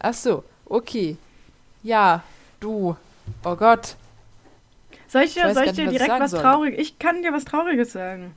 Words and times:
Ach 0.00 0.14
so, 0.14 0.42
okay. 0.66 1.16
Ja, 1.82 2.22
du. 2.58 2.96
Oh 3.44 3.54
Gott. 3.56 3.96
Soll 5.08 5.22
ich 5.22 5.34
dir, 5.34 5.44
weiß 5.44 5.54
soll 5.54 5.64
ich 5.64 5.70
nicht, 5.72 5.78
dir 5.78 5.86
was 5.86 5.92
ich 5.92 5.98
direkt 5.98 6.10
sagen 6.10 6.24
was 6.24 6.30
soll. 6.32 6.40
Trauriges? 6.40 6.80
Ich 6.80 6.98
kann 6.98 7.22
dir 7.22 7.32
was 7.32 7.44
Trauriges 7.44 7.92
sagen. 7.92 8.34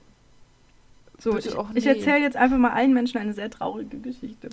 So, 1.20 1.34
Bitte 1.34 1.50
ich, 1.50 1.56
auch 1.56 1.70
ich 1.74 1.86
nee. 1.86 1.92
erzähle 1.92 2.20
jetzt 2.20 2.36
einfach 2.36 2.58
mal 2.58 2.72
allen 2.72 2.94
Menschen 2.94 3.18
eine 3.18 3.34
sehr 3.34 3.50
traurige 3.50 3.98
Geschichte. 3.98 4.50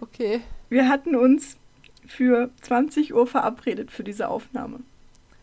Okay. 0.00 0.40
Wir 0.68 0.88
hatten 0.88 1.16
uns 1.16 1.56
für 2.06 2.50
20 2.62 3.14
Uhr 3.14 3.26
verabredet 3.26 3.90
für 3.90 4.04
diese 4.04 4.28
Aufnahme. 4.28 4.80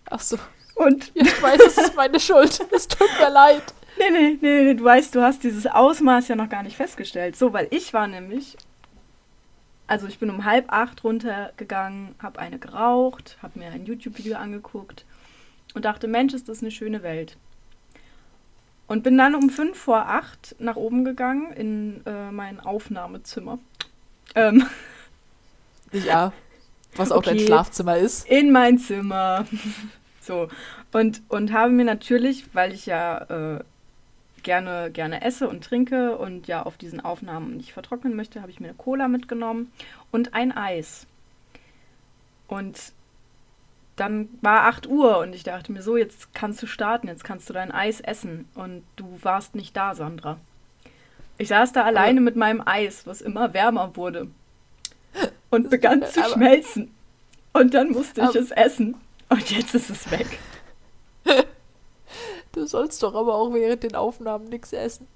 Ach 0.10 0.20
so. 0.22 0.38
Und 0.76 1.12
Ja, 1.16 1.24
ich 1.24 1.42
weiß, 1.42 1.60
es 1.68 1.78
ist 1.78 1.96
meine 1.96 2.20
Schuld. 2.22 2.60
Es 2.72 2.88
tut 2.88 3.10
mir 3.20 3.30
leid. 3.30 3.64
nee, 3.98 4.10
nee, 4.12 4.38
nee, 4.42 4.64
nee, 4.64 4.74
du 4.74 4.84
weißt, 4.84 5.16
du 5.16 5.22
hast 5.22 5.44
dieses 5.44 5.66
Ausmaß 5.68 6.28
ja 6.28 6.36
noch 6.36 6.50
gar 6.50 6.64
nicht 6.64 6.76
festgestellt. 6.78 7.36
So, 7.36 7.54
weil 7.54 7.68
ich 7.72 7.94
war 7.94 8.08
nämlich, 8.08 8.56
also 9.88 10.08
ich 10.08 10.20
bin 10.20 10.30
um 10.30 10.46
halb 10.46 10.72
acht 10.72 11.04
runtergegangen, 11.04 12.16
habe 12.22 12.40
eine 12.40 12.60
geraucht, 12.60 13.38
habe 13.42 13.60
mir 13.60 13.70
ein 13.72 13.86
YouTube-Video 13.86 14.38
angeguckt 14.38 15.06
und 15.74 15.86
dachte, 15.86 16.08
Mensch, 16.08 16.34
ist 16.34 16.50
das 16.50 16.62
eine 16.62 16.72
schöne 16.72 17.04
Welt. 17.04 17.38
Und 18.88 19.04
bin 19.04 19.18
dann 19.18 19.36
um 19.36 19.50
fünf 19.50 19.78
vor 19.78 20.08
acht 20.08 20.56
nach 20.60 20.76
oben 20.76 21.06
gegangen 21.06 21.52
in 21.54 22.06
äh, 22.06 22.32
mein 22.32 22.60
Aufnahmezimmer. 22.60 23.58
Ähm, 24.36 24.66
Ja. 25.92 26.34
Was 26.96 27.12
auch 27.12 27.24
dein 27.24 27.36
Okay. 27.36 27.46
Schlafzimmer 27.48 27.98
ist. 27.98 28.28
in 28.28 28.52
mein 28.52 28.78
Zimmer. 28.78 29.46
so. 30.22 30.48
Und, 30.94 31.22
und 31.28 31.52
habe 31.52 31.72
mir 31.72 31.84
natürlich, 31.86 32.46
weil 32.54 32.74
ich 32.74 32.86
ja 32.86 33.58
äh, 33.58 33.64
gerne, 34.46 34.90
gerne 34.92 35.22
esse 35.22 35.50
und 35.50 35.66
trinke 35.66 36.18
und 36.18 36.48
ja 36.48 36.64
auf 36.64 36.78
diesen 36.78 37.02
Aufnahmen 37.02 37.58
nicht 37.58 37.74
vertrocknen 37.74 38.16
möchte, 38.16 38.42
habe 38.42 38.52
ich 38.52 38.62
mir 38.62 38.70
eine 38.70 38.78
Cola 38.78 39.10
mitgenommen 39.10 39.74
und 40.12 40.34
ein 40.34 40.56
Eis. 40.56 41.06
Und 42.48 42.94
dann 43.98 44.30
war 44.42 44.68
8 44.68 44.88
Uhr 44.88 45.18
und 45.20 45.36
ich 45.36 45.44
dachte 45.44 45.72
mir 45.72 45.82
so, 45.82 45.98
jetzt 45.98 46.34
kannst 46.34 46.62
du 46.62 46.68
starten, 46.68 47.08
jetzt 47.08 47.24
kannst 47.24 47.50
du 47.50 47.54
dein 47.54 47.72
Eis 47.72 48.00
essen. 48.00 48.48
Und 48.56 48.84
du 48.96 49.20
warst 49.22 49.56
nicht 49.56 49.76
da, 49.76 49.96
Sandra. 49.96 50.38
Ich 51.38 51.50
saß 51.50 51.74
da 51.74 51.84
alleine 51.84 52.22
mit 52.22 52.36
meinem 52.36 52.62
Eis, 52.66 53.06
was 53.08 53.22
immer 53.22 53.54
wärmer 53.54 53.96
wurde. 53.96 54.28
Und 55.50 55.70
begann 55.70 56.04
zu 56.04 56.24
schmelzen. 56.24 56.94
Und 57.54 57.74
dann 57.74 57.92
musste 57.92 58.22
ich 58.22 58.36
es 58.36 58.52
essen. 58.52 58.96
Und 59.30 59.50
jetzt 59.50 59.74
ist 59.74 59.90
es 59.90 60.12
weg. 60.12 60.40
Du 62.56 62.66
sollst 62.66 63.04
doch 63.04 63.14
aber 63.16 63.36
auch 63.36 63.54
während 63.54 63.84
den 63.84 63.96
Aufnahmen 63.96 64.46
nichts 64.50 64.72
essen. 64.74 65.08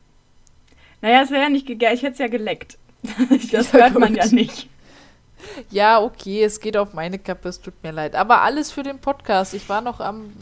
Naja, 1.01 1.21
es 1.23 1.31
wäre 1.31 1.43
ja 1.43 1.49
nicht 1.49 1.65
gegessen, 1.65 1.95
ich 1.95 2.01
hätte 2.03 2.13
es 2.13 2.19
ja 2.19 2.27
geleckt. 2.27 2.77
Das 3.51 3.71
Ja, 3.71 3.79
hört 3.79 3.97
man 3.99 4.13
ja 4.15 4.23
gut. 4.23 4.33
nicht. 4.33 4.67
Ja, 5.71 6.01
okay, 6.01 6.43
es 6.43 6.59
geht 6.59 6.75
auf 6.75 6.93
meine 6.93 7.17
Kappe, 7.17 7.47
es 7.47 7.61
tut 7.61 7.81
mir 7.81 7.91
leid. 7.91 8.13
Aber 8.15 8.41
alles 8.41 8.71
für 8.71 8.83
den 8.83 8.99
Podcast. 8.99 9.53
Ich 9.53 9.69
war 9.69 9.79
noch 9.79 10.01
am 10.01 10.33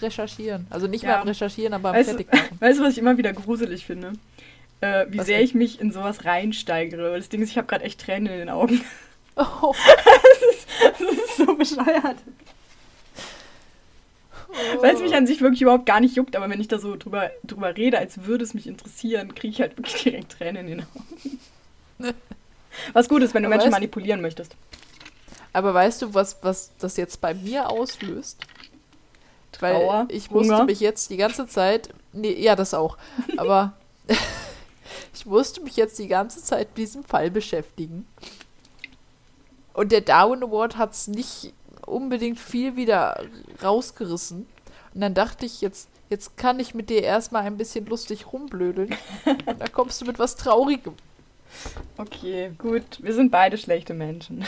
Recherchieren. 0.00 0.68
Also 0.70 0.86
nicht 0.86 1.02
Ja. 1.02 1.08
mehr 1.08 1.20
am 1.22 1.26
Recherchieren, 1.28 1.74
aber 1.74 1.88
am 1.90 1.96
Weißt 1.96 2.10
Fertigmachen. 2.10 2.60
weißt 2.60 2.78
du, 2.78 2.84
was 2.84 2.92
ich 2.92 2.98
immer 2.98 3.18
wieder 3.18 3.32
gruselig 3.32 3.84
finde? 3.84 4.12
Äh, 4.80 5.06
wie 5.08 5.18
Was 5.18 5.26
sehr 5.26 5.42
ich 5.42 5.54
mich 5.54 5.80
in 5.80 5.90
sowas 5.90 6.24
reinsteigere. 6.24 7.10
Weil 7.10 7.18
das 7.18 7.28
Ding 7.30 7.42
ist, 7.42 7.50
ich 7.50 7.58
habe 7.58 7.66
gerade 7.66 7.82
echt 7.84 8.00
Tränen 8.00 8.32
in 8.32 8.38
den 8.38 8.48
Augen. 8.50 8.80
Oh, 9.34 9.74
Das 10.80 11.00
ist 11.00 11.36
so 11.36 11.54
bescheuert. 11.56 12.16
Weil 14.80 14.94
es 14.94 15.00
mich 15.00 15.14
an 15.14 15.26
sich 15.26 15.40
wirklich 15.40 15.62
überhaupt 15.62 15.86
gar 15.86 16.00
nicht 16.00 16.16
juckt, 16.16 16.34
aber 16.36 16.48
wenn 16.48 16.60
ich 16.60 16.68
da 16.68 16.78
so 16.78 16.96
drüber, 16.96 17.30
drüber 17.44 17.76
rede, 17.76 17.98
als 17.98 18.24
würde 18.24 18.44
es 18.44 18.54
mich 18.54 18.66
interessieren, 18.66 19.34
kriege 19.34 19.52
ich 19.52 19.60
halt 19.60 19.76
wirklich 19.76 20.02
direkt 20.02 20.32
Tränen 20.32 20.68
in 20.68 20.78
den 20.78 20.86
Augen. 22.00 22.18
Was 22.92 23.08
gut 23.08 23.22
ist, 23.22 23.34
wenn 23.34 23.42
du 23.42 23.48
Aber 23.48 23.56
Menschen 23.56 23.68
weißt- 23.70 23.72
manipulieren 23.72 24.20
möchtest. 24.20 24.56
Aber 25.52 25.74
weißt 25.74 26.02
du, 26.02 26.14
was, 26.14 26.38
was 26.42 26.70
das 26.78 26.96
jetzt 26.96 27.20
bei 27.20 27.34
mir 27.34 27.70
auslöst? 27.70 28.38
Weil 29.60 29.74
Trauer, 29.74 30.06
ich 30.10 30.30
musste 30.30 30.54
Hunger. 30.54 30.64
mich 30.66 30.78
jetzt 30.80 31.10
die 31.10 31.16
ganze 31.16 31.46
Zeit. 31.48 31.88
Nee, 32.12 32.34
ja, 32.40 32.54
das 32.54 32.74
auch. 32.74 32.96
Aber 33.38 33.72
ich 35.14 35.26
musste 35.26 35.60
mich 35.62 35.76
jetzt 35.76 35.98
die 35.98 36.06
ganze 36.06 36.42
Zeit 36.42 36.68
mit 36.68 36.78
diesem 36.78 37.02
Fall 37.04 37.30
beschäftigen. 37.30 38.06
Und 39.72 39.90
der 39.90 40.00
Darwin 40.02 40.42
Award 40.42 40.76
hat 40.76 40.92
es 40.92 41.08
nicht 41.08 41.52
unbedingt 41.90 42.38
viel 42.38 42.76
wieder 42.76 43.22
rausgerissen. 43.62 44.46
Und 44.94 45.00
dann 45.00 45.14
dachte 45.14 45.46
ich, 45.46 45.60
jetzt, 45.60 45.88
jetzt 46.10 46.36
kann 46.36 46.60
ich 46.60 46.74
mit 46.74 46.90
dir 46.90 47.02
erstmal 47.02 47.42
ein 47.44 47.56
bisschen 47.56 47.86
lustig 47.86 48.32
rumblödeln. 48.32 48.94
Und 49.24 49.60
dann 49.60 49.72
kommst 49.72 50.00
du 50.00 50.06
mit 50.06 50.18
was 50.18 50.36
Traurigem. 50.36 50.94
Okay, 51.96 52.52
gut. 52.58 53.02
Wir 53.02 53.14
sind 53.14 53.30
beide 53.30 53.58
schlechte 53.58 53.94
Menschen. 53.94 54.44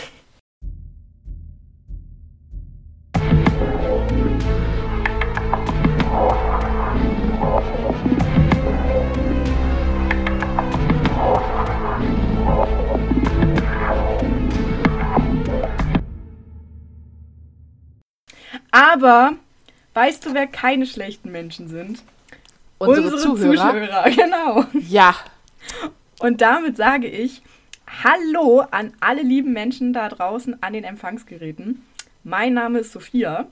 Aber 19.00 19.32
weißt 19.94 20.26
du, 20.26 20.34
wer 20.34 20.46
keine 20.46 20.84
schlechten 20.84 21.32
Menschen 21.32 21.68
sind? 21.68 22.02
Unsere, 22.76 23.16
Zuhörer. 23.16 24.10
Genau. 24.10 24.66
Ja. 24.88 25.14
Und 26.18 26.42
damit 26.42 26.76
sage 26.76 27.06
ich 27.06 27.40
Hallo 28.04 28.60
an 28.70 28.92
alle 29.00 29.22
lieben 29.22 29.54
Menschen 29.54 29.94
da 29.94 30.10
draußen 30.10 30.62
an 30.62 30.74
den 30.74 30.84
Empfangsgeräten. 30.84 31.82
Mein 32.24 32.52
Name 32.52 32.80
ist 32.80 32.92
Sophia 32.92 33.46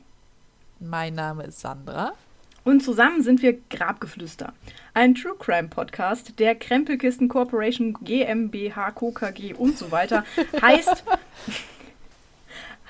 Mein 0.81 1.14
Name 1.14 1.44
ist 1.44 1.60
Sandra. 1.60 2.12
und 2.65 2.82
zusammen 2.82 3.22
sind 3.22 3.41
wir 3.41 3.59
Grabgeflüster. 3.70 4.53
Ein 4.92 5.15
True 5.15 5.34
Crime 5.38 5.69
Podcast 5.69 6.38
der 6.38 6.56
Krempelkisten 6.56 7.28
Corporation 7.28 7.94
GmbH, 8.04 8.91
Co. 8.91 9.12
KG 9.12 9.54
und 9.54 9.78
so 9.78 9.91
weiter. 9.91 10.25
heißt, 10.62 11.04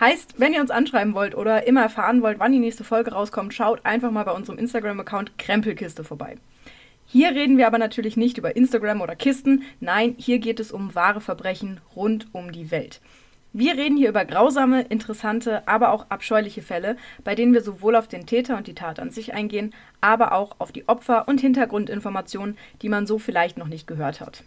heißt, 0.01 0.39
wenn 0.39 0.53
ihr 0.53 0.61
uns 0.61 0.71
anschreiben 0.71 1.15
wollt 1.15 1.35
oder 1.35 1.67
immer 1.67 1.83
erfahren 1.83 2.23
wollt, 2.23 2.39
wann 2.39 2.53
die 2.53 2.59
nächste 2.59 2.85
Folge 2.85 3.13
rauskommt, 3.13 3.55
schaut 3.55 3.85
einfach 3.85 4.11
mal 4.11 4.25
bei 4.25 4.33
unserem 4.33 4.59
Instagram-Account 4.59 5.39
Krempelkiste 5.39 6.05
vorbei. 6.05 6.37
Hier 7.07 7.31
reden 7.31 7.57
wir 7.57 7.67
aber 7.67 7.79
natürlich 7.79 8.17
nicht 8.17 8.37
über 8.37 8.55
Instagram 8.55 9.01
oder 9.01 9.17
Kisten. 9.17 9.63
Nein, 9.81 10.15
hier 10.19 10.39
geht 10.39 10.61
es 10.61 10.73
um 10.73 10.95
wahre 10.95 11.21
Verbrechen 11.21 11.81
rund 11.97 12.27
um 12.33 12.53
die 12.53 12.71
Welt. 12.71 13.01
Wir 13.55 13.79
reden 13.79 13.97
hier 13.97 14.11
über 14.11 14.27
grausame, 14.27 14.83
interessante, 14.83 15.67
aber 15.67 15.93
auch 15.93 16.07
abscheuliche 16.11 16.61
Fälle, 16.61 16.99
bei 17.25 17.35
denen 17.35 17.55
wir 17.55 17.63
sowohl 17.63 17.97
auf 17.97 18.07
den 18.07 18.27
Täter 18.27 18.59
und 18.59 18.67
die 18.67 18.75
Tat 18.75 19.01
an 19.01 19.11
sich 19.11 19.33
eingehen, 19.33 19.75
aber 20.03 20.33
auch 20.33 20.57
auf 20.59 20.71
die 20.71 20.87
Opfer 20.87 21.27
und 21.29 21.41
Hintergrundinformationen, 21.41 22.59
die 22.83 22.91
man 22.91 23.07
so 23.07 23.19
vielleicht 23.19 23.57
noch 23.57 23.69
nicht 23.69 23.87
gehört 23.87 24.21
hat. 24.21 24.45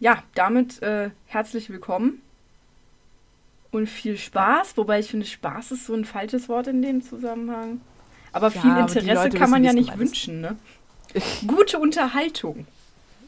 Ja, 0.00 0.22
damit 0.34 0.82
äh, 0.82 1.10
herzlich 1.26 1.68
willkommen 1.68 2.22
und 3.76 3.88
viel 3.88 4.16
Spaß, 4.16 4.76
wobei 4.76 5.00
ich 5.00 5.10
finde, 5.10 5.26
Spaß 5.26 5.72
ist 5.72 5.86
so 5.86 5.94
ein 5.94 6.04
falsches 6.04 6.48
Wort 6.48 6.66
in 6.66 6.82
dem 6.82 7.02
Zusammenhang. 7.02 7.80
Aber 8.32 8.50
Ja, 8.50 8.60
viel 8.60 8.76
Interesse 8.76 9.30
kann 9.30 9.50
man 9.50 9.62
wissen, 9.62 9.76
ja 9.76 9.82
nicht 9.82 9.98
wünschen, 9.98 10.40
ne? 10.40 10.56
Gute 11.46 11.78
Unterhaltung. 11.78 12.66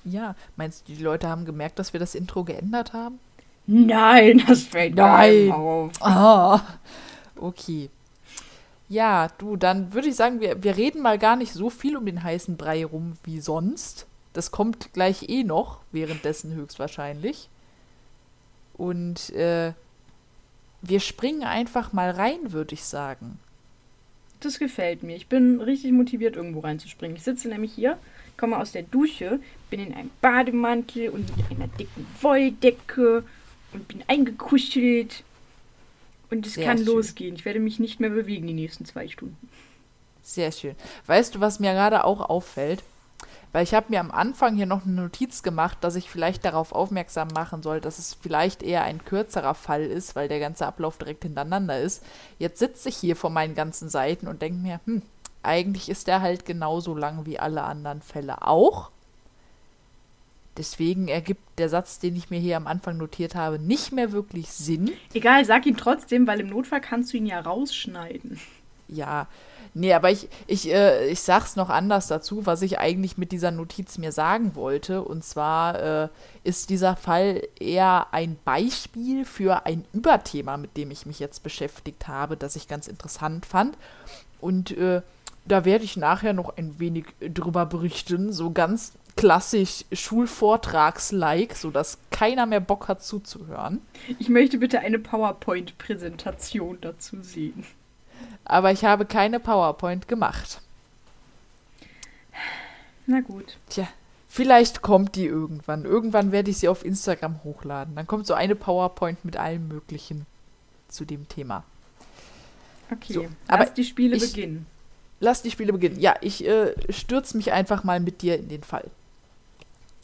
Ja, 0.04 0.34
meinst 0.56 0.88
du, 0.88 0.94
die 0.94 1.02
Leute 1.02 1.28
haben 1.28 1.44
gemerkt, 1.44 1.78
dass 1.78 1.92
wir 1.92 2.00
das 2.00 2.14
Intro 2.14 2.44
geändert 2.44 2.92
haben? 2.92 3.18
Nein, 3.66 4.42
das 4.48 4.64
fällt 4.64 4.94
Nein. 4.94 5.52
auf. 5.52 5.92
Ah, 6.00 6.62
okay. 7.36 7.90
Ja, 8.88 9.28
du, 9.36 9.56
dann 9.56 9.92
würde 9.92 10.08
ich 10.08 10.16
sagen, 10.16 10.40
wir, 10.40 10.62
wir 10.62 10.78
reden 10.78 11.02
mal 11.02 11.18
gar 11.18 11.36
nicht 11.36 11.52
so 11.52 11.68
viel 11.68 11.94
um 11.96 12.06
den 12.06 12.22
heißen 12.22 12.56
Brei 12.56 12.86
rum 12.86 13.18
wie 13.22 13.40
sonst. 13.40 14.06
Das 14.32 14.50
kommt 14.50 14.94
gleich 14.94 15.28
eh 15.28 15.44
noch, 15.44 15.80
währenddessen 15.92 16.54
höchstwahrscheinlich. 16.54 17.50
Und 18.78 19.30
äh, 19.30 19.72
wir 20.82 21.00
springen 21.00 21.42
einfach 21.42 21.92
mal 21.92 22.10
rein, 22.10 22.52
würde 22.52 22.74
ich 22.74 22.84
sagen. 22.84 23.38
Das 24.40 24.58
gefällt 24.58 25.02
mir. 25.02 25.16
Ich 25.16 25.26
bin 25.26 25.60
richtig 25.60 25.92
motiviert, 25.92 26.36
irgendwo 26.36 26.60
reinzuspringen. 26.60 27.16
Ich 27.16 27.24
sitze 27.24 27.48
nämlich 27.48 27.72
hier, 27.72 27.98
komme 28.36 28.58
aus 28.58 28.70
der 28.72 28.84
Dusche, 28.84 29.40
bin 29.68 29.80
in 29.80 29.94
einem 29.94 30.10
Bademantel 30.20 31.08
und 31.08 31.36
mit 31.36 31.50
einer 31.50 31.68
dicken 31.68 32.06
Wolldecke 32.20 33.24
und 33.72 33.88
bin 33.88 34.04
eingekuschelt. 34.06 35.24
Und 36.30 36.46
es 36.46 36.54
Sehr 36.54 36.64
kann 36.64 36.78
schön. 36.78 36.86
losgehen. 36.86 37.34
Ich 37.34 37.44
werde 37.44 37.58
mich 37.58 37.80
nicht 37.80 38.00
mehr 38.00 38.10
bewegen 38.10 38.46
die 38.46 38.54
nächsten 38.54 38.84
zwei 38.84 39.08
Stunden. 39.08 39.48
Sehr 40.22 40.52
schön. 40.52 40.76
Weißt 41.06 41.34
du, 41.34 41.40
was 41.40 41.58
mir 41.58 41.72
gerade 41.72 42.04
auch 42.04 42.20
auffällt? 42.28 42.82
Weil 43.52 43.64
ich 43.64 43.74
habe 43.74 43.86
mir 43.88 44.00
am 44.00 44.10
Anfang 44.10 44.56
hier 44.56 44.66
noch 44.66 44.84
eine 44.84 45.02
Notiz 45.02 45.42
gemacht, 45.42 45.78
dass 45.80 45.96
ich 45.96 46.10
vielleicht 46.10 46.44
darauf 46.44 46.72
aufmerksam 46.72 47.28
machen 47.34 47.62
soll, 47.62 47.80
dass 47.80 47.98
es 47.98 48.14
vielleicht 48.14 48.62
eher 48.62 48.84
ein 48.84 49.04
kürzerer 49.04 49.54
Fall 49.54 49.84
ist, 49.84 50.16
weil 50.16 50.28
der 50.28 50.40
ganze 50.40 50.66
Ablauf 50.66 50.98
direkt 50.98 51.24
hintereinander 51.24 51.80
ist. 51.80 52.04
Jetzt 52.38 52.58
sitze 52.58 52.90
ich 52.90 52.96
hier 52.96 53.16
vor 53.16 53.30
meinen 53.30 53.54
ganzen 53.54 53.88
Seiten 53.88 54.28
und 54.28 54.42
denke 54.42 54.58
mir, 54.58 54.80
hm, 54.84 55.02
eigentlich 55.42 55.88
ist 55.88 56.08
der 56.08 56.20
halt 56.20 56.44
genauso 56.44 56.94
lang 56.94 57.24
wie 57.24 57.38
alle 57.38 57.62
anderen 57.62 58.02
Fälle 58.02 58.46
auch. 58.46 58.90
Deswegen 60.58 61.06
ergibt 61.06 61.58
der 61.58 61.68
Satz, 61.68 62.00
den 62.00 62.16
ich 62.16 62.30
mir 62.30 62.40
hier 62.40 62.56
am 62.56 62.66
Anfang 62.66 62.96
notiert 62.96 63.36
habe, 63.36 63.60
nicht 63.60 63.92
mehr 63.92 64.10
wirklich 64.10 64.50
Sinn. 64.50 64.90
Egal, 65.14 65.44
sag 65.44 65.64
ihn 65.66 65.76
trotzdem, 65.76 66.26
weil 66.26 66.40
im 66.40 66.48
Notfall 66.48 66.80
kannst 66.80 67.12
du 67.12 67.16
ihn 67.16 67.26
ja 67.26 67.38
rausschneiden. 67.38 68.40
Ja, 68.88 69.26
nee, 69.74 69.92
aber 69.92 70.10
ich, 70.10 70.28
ich, 70.46 70.72
äh, 70.72 71.08
ich 71.08 71.20
sag's 71.20 71.56
noch 71.56 71.68
anders 71.68 72.06
dazu, 72.06 72.46
was 72.46 72.62
ich 72.62 72.78
eigentlich 72.78 73.18
mit 73.18 73.32
dieser 73.32 73.50
Notiz 73.50 73.98
mir 73.98 74.12
sagen 74.12 74.54
wollte. 74.54 75.02
Und 75.02 75.24
zwar 75.24 76.04
äh, 76.04 76.08
ist 76.42 76.70
dieser 76.70 76.96
Fall 76.96 77.46
eher 77.60 78.06
ein 78.12 78.38
Beispiel 78.44 79.24
für 79.24 79.66
ein 79.66 79.84
Überthema, 79.92 80.56
mit 80.56 80.76
dem 80.76 80.90
ich 80.90 81.04
mich 81.04 81.18
jetzt 81.18 81.42
beschäftigt 81.42 82.08
habe, 82.08 82.36
das 82.36 82.56
ich 82.56 82.66
ganz 82.66 82.88
interessant 82.88 83.44
fand. 83.44 83.76
Und 84.40 84.76
äh, 84.76 85.02
da 85.44 85.64
werde 85.64 85.84
ich 85.84 85.96
nachher 85.96 86.32
noch 86.32 86.56
ein 86.56 86.78
wenig 86.78 87.06
drüber 87.20 87.66
berichten, 87.66 88.32
so 88.32 88.50
ganz 88.50 88.92
klassisch 89.16 89.84
Schulvortrags-like, 89.92 91.56
sodass 91.56 91.98
keiner 92.10 92.46
mehr 92.46 92.60
Bock 92.60 92.88
hat 92.88 93.02
zuzuhören. 93.02 93.80
Ich 94.18 94.28
möchte 94.28 94.58
bitte 94.58 94.78
eine 94.80 94.98
PowerPoint-Präsentation 94.98 96.78
dazu 96.80 97.16
sehen. 97.22 97.64
Aber 98.48 98.72
ich 98.72 98.84
habe 98.84 99.04
keine 99.06 99.38
PowerPoint 99.40 100.08
gemacht. 100.08 100.60
Na 103.06 103.20
gut. 103.20 103.56
Tja, 103.68 103.86
vielleicht 104.28 104.82
kommt 104.82 105.14
die 105.16 105.26
irgendwann. 105.26 105.84
Irgendwann 105.84 106.32
werde 106.32 106.50
ich 106.50 106.58
sie 106.58 106.68
auf 106.68 106.84
Instagram 106.84 107.42
hochladen. 107.44 107.94
Dann 107.94 108.06
kommt 108.06 108.26
so 108.26 108.34
eine 108.34 108.54
PowerPoint 108.54 109.24
mit 109.24 109.36
allem 109.36 109.68
Möglichen 109.68 110.26
zu 110.88 111.04
dem 111.04 111.28
Thema. 111.28 111.64
Okay, 112.90 113.12
So, 113.12 113.22
lass 113.22 113.30
aber 113.48 113.64
die 113.66 113.84
Spiele 113.84 114.16
ich- 114.16 114.32
beginnen. 114.32 114.66
Lass 115.20 115.42
die 115.42 115.50
Spiele 115.50 115.72
beginnen. 115.72 115.98
Ja, 115.98 116.14
ich 116.20 116.46
äh, 116.46 116.74
stürze 116.92 117.36
mich 117.36 117.50
einfach 117.52 117.82
mal 117.82 117.98
mit 117.98 118.22
dir 118.22 118.38
in 118.38 118.48
den 118.48 118.62
Fall. 118.62 118.88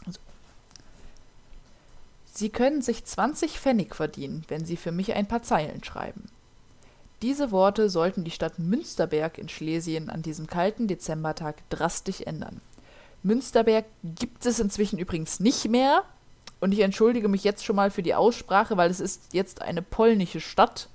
So. 0.07 0.19
Sie 2.33 2.49
können 2.51 2.83
sich 2.83 3.05
20 3.05 3.61
Pfennig 3.61 3.95
verdienen, 3.95 4.45
wenn 4.49 4.65
Sie 4.67 4.77
für 4.77 4.91
mich 4.91 5.15
ein 5.15 5.27
paar 5.29 5.43
Zeilen 5.45 5.85
schreiben. 5.85 6.25
Diese 7.25 7.51
Worte 7.53 7.89
sollten 7.89 8.23
die 8.23 8.31
Stadt 8.31 8.59
Münsterberg 8.59 9.39
in 9.39 9.49
Schlesien 9.49 10.11
an 10.11 10.21
diesem 10.21 10.47
kalten 10.47 10.89
Dezembertag 10.89 11.57
drastisch 11.71 12.21
ändern. 12.21 12.61
Münsterberg 13.23 13.87
gibt 14.03 14.45
es 14.45 14.61
inzwischen 14.61 14.99
übrigens 14.99 15.41
nicht 15.41 15.71
mehr. 15.71 16.03
Und 16.61 16.73
ich 16.73 16.81
entschuldige 16.81 17.29
mich 17.29 17.43
jetzt 17.43 17.65
schon 17.65 17.77
mal 17.77 17.91
für 17.91 18.03
die 18.03 18.15
Aussprache, 18.15 18.77
weil 18.77 18.91
es 18.91 19.01
ist 19.01 19.33
jetzt 19.33 19.63
eine 19.63 19.81
polnische 19.81 20.43
Stadt. 20.43 20.91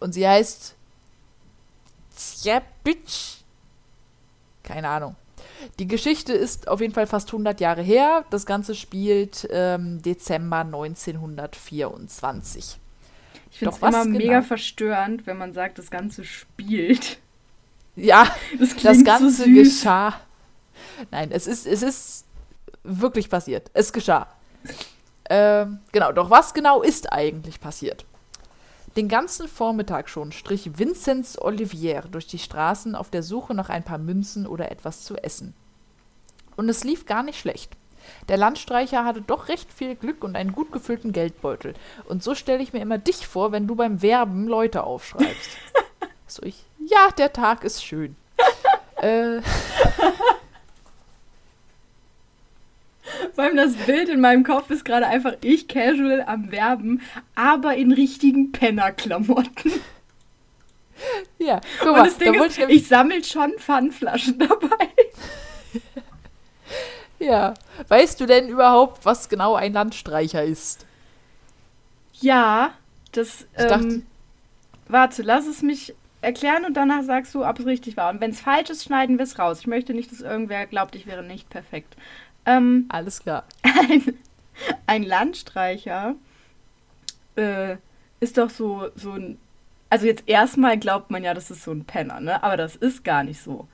Und 0.00 0.14
sie 0.14 0.26
heißt 0.26 0.74
Zjebitsch. 2.16 3.42
Keine 4.62 4.88
Ahnung. 4.88 5.16
Die 5.78 5.86
Geschichte 5.86 6.32
ist 6.32 6.66
auf 6.66 6.80
jeden 6.80 6.94
Fall 6.94 7.06
fast 7.06 7.28
100 7.28 7.60
Jahre 7.60 7.82
her. 7.82 8.24
Das 8.30 8.46
Ganze 8.46 8.74
spielt 8.74 9.46
ähm, 9.50 10.00
Dezember 10.00 10.60
1924. 10.60 12.78
Ich 13.50 13.58
finde 13.58 13.74
es 13.74 13.82
immer 13.82 14.04
genau? 14.04 14.18
mega 14.18 14.42
verstörend, 14.42 15.26
wenn 15.26 15.38
man 15.38 15.52
sagt, 15.52 15.78
das 15.78 15.90
Ganze 15.90 16.24
spielt. 16.24 17.18
Ja, 17.96 18.30
Das 18.58 18.76
das 18.76 19.04
Ganze 19.04 19.30
so 19.30 19.44
geschah. 19.44 20.14
Nein, 21.10 21.30
es 21.32 21.46
ist, 21.46 21.66
es 21.66 21.82
ist 21.82 22.24
wirklich 22.84 23.28
passiert. 23.28 23.70
Es 23.74 23.92
geschah. 23.92 24.28
Ähm, 25.28 25.80
genau, 25.92 26.12
doch 26.12 26.30
was 26.30 26.54
genau 26.54 26.82
ist 26.82 27.12
eigentlich 27.12 27.60
passiert? 27.60 28.06
Den 28.96 29.08
ganzen 29.08 29.46
Vormittag 29.46 30.08
schon 30.08 30.32
strich 30.32 30.78
Vinzenz 30.78 31.38
Olivier 31.38 32.02
durch 32.10 32.26
die 32.26 32.38
Straßen 32.38 32.94
auf 32.94 33.10
der 33.10 33.22
Suche 33.22 33.54
nach 33.54 33.68
ein 33.68 33.84
paar 33.84 33.98
Münzen 33.98 34.46
oder 34.46 34.70
etwas 34.72 35.04
zu 35.04 35.16
essen. 35.16 35.54
Und 36.56 36.68
es 36.68 36.82
lief 36.82 37.06
gar 37.06 37.22
nicht 37.22 37.38
schlecht. 37.38 37.76
Der 38.28 38.36
Landstreicher 38.36 39.04
hatte 39.04 39.22
doch 39.22 39.48
recht 39.48 39.72
viel 39.72 39.94
Glück 39.94 40.24
und 40.24 40.36
einen 40.36 40.52
gut 40.52 40.72
gefüllten 40.72 41.12
Geldbeutel. 41.12 41.74
Und 42.06 42.22
so 42.22 42.34
stelle 42.34 42.62
ich 42.62 42.72
mir 42.72 42.80
immer 42.80 42.98
dich 42.98 43.26
vor, 43.26 43.52
wenn 43.52 43.66
du 43.66 43.74
beim 43.74 44.02
Werben 44.02 44.46
Leute 44.46 44.84
aufschreibst. 44.84 45.50
so 46.26 46.42
ich, 46.42 46.64
ja, 46.78 47.10
der 47.16 47.32
Tag 47.32 47.64
ist 47.64 47.84
schön. 47.84 48.16
äh, 48.96 49.40
Vor 53.34 53.44
allem 53.44 53.56
das 53.56 53.74
Bild 53.74 54.08
in 54.08 54.20
meinem 54.20 54.44
Kopf 54.44 54.70
ist 54.70 54.84
gerade 54.84 55.06
einfach 55.06 55.34
ich 55.42 55.68
casual 55.68 56.24
am 56.26 56.50
Werben, 56.50 57.02
aber 57.34 57.76
in 57.76 57.92
richtigen 57.92 58.52
Pennerklamotten. 58.52 59.72
ja, 61.38 61.60
guck 61.78 61.88
Und 61.88 61.96
mal, 61.96 62.04
das 62.04 62.18
Ding 62.18 62.34
da 62.34 62.44
ist, 62.44 62.58
ich 62.58 62.68
ich 62.68 62.88
sammle 62.88 63.22
schon 63.24 63.52
Pfandflaschen 63.58 64.38
dabei. 64.38 64.88
ja. 67.18 67.54
Weißt 67.88 68.20
du 68.20 68.26
denn 68.26 68.48
überhaupt, 68.48 69.04
was 69.04 69.28
genau 69.28 69.54
ein 69.54 69.72
Landstreicher 69.72 70.44
ist? 70.44 70.86
Ja, 72.20 72.72
das. 73.12 73.42
Ich 73.56 73.64
dachte- 73.66 73.84
Ähm, 73.86 74.06
warte, 74.88 75.22
lass 75.22 75.46
es 75.46 75.62
mich 75.62 75.94
erklären 76.20 76.64
und 76.64 76.74
danach 76.74 77.04
sagst 77.04 77.34
du, 77.34 77.44
ob 77.46 77.60
es 77.60 77.66
richtig 77.66 77.96
war. 77.96 78.10
Und 78.10 78.20
wenn 78.20 78.30
es 78.32 78.40
falsch 78.40 78.70
ist, 78.70 78.84
schneiden 78.84 79.18
wir 79.18 79.24
es 79.24 79.38
raus. 79.38 79.60
Ich 79.60 79.66
möchte 79.68 79.94
nicht, 79.94 80.10
dass 80.10 80.20
irgendwer 80.20 80.66
glaubt, 80.66 80.96
ich 80.96 81.06
wäre 81.06 81.22
nicht 81.22 81.48
perfekt. 81.48 81.94
Ähm, 82.44 82.86
Alles 82.88 83.20
klar. 83.20 83.44
ein, 83.62 84.18
ein 84.86 85.02
Landstreicher 85.04 86.14
äh, 87.36 87.76
ist 88.20 88.38
doch 88.38 88.50
so, 88.50 88.88
so 88.96 89.12
ein. 89.12 89.38
Also 89.90 90.06
jetzt 90.06 90.24
erstmal 90.28 90.76
glaubt 90.78 91.10
man 91.10 91.22
ja, 91.24 91.32
das 91.34 91.50
ist 91.50 91.62
so 91.62 91.70
ein 91.70 91.84
Penner, 91.84 92.20
ne? 92.20 92.42
Aber 92.42 92.56
das 92.56 92.76
ist 92.76 93.04
gar 93.04 93.22
nicht 93.22 93.40
so. 93.40 93.66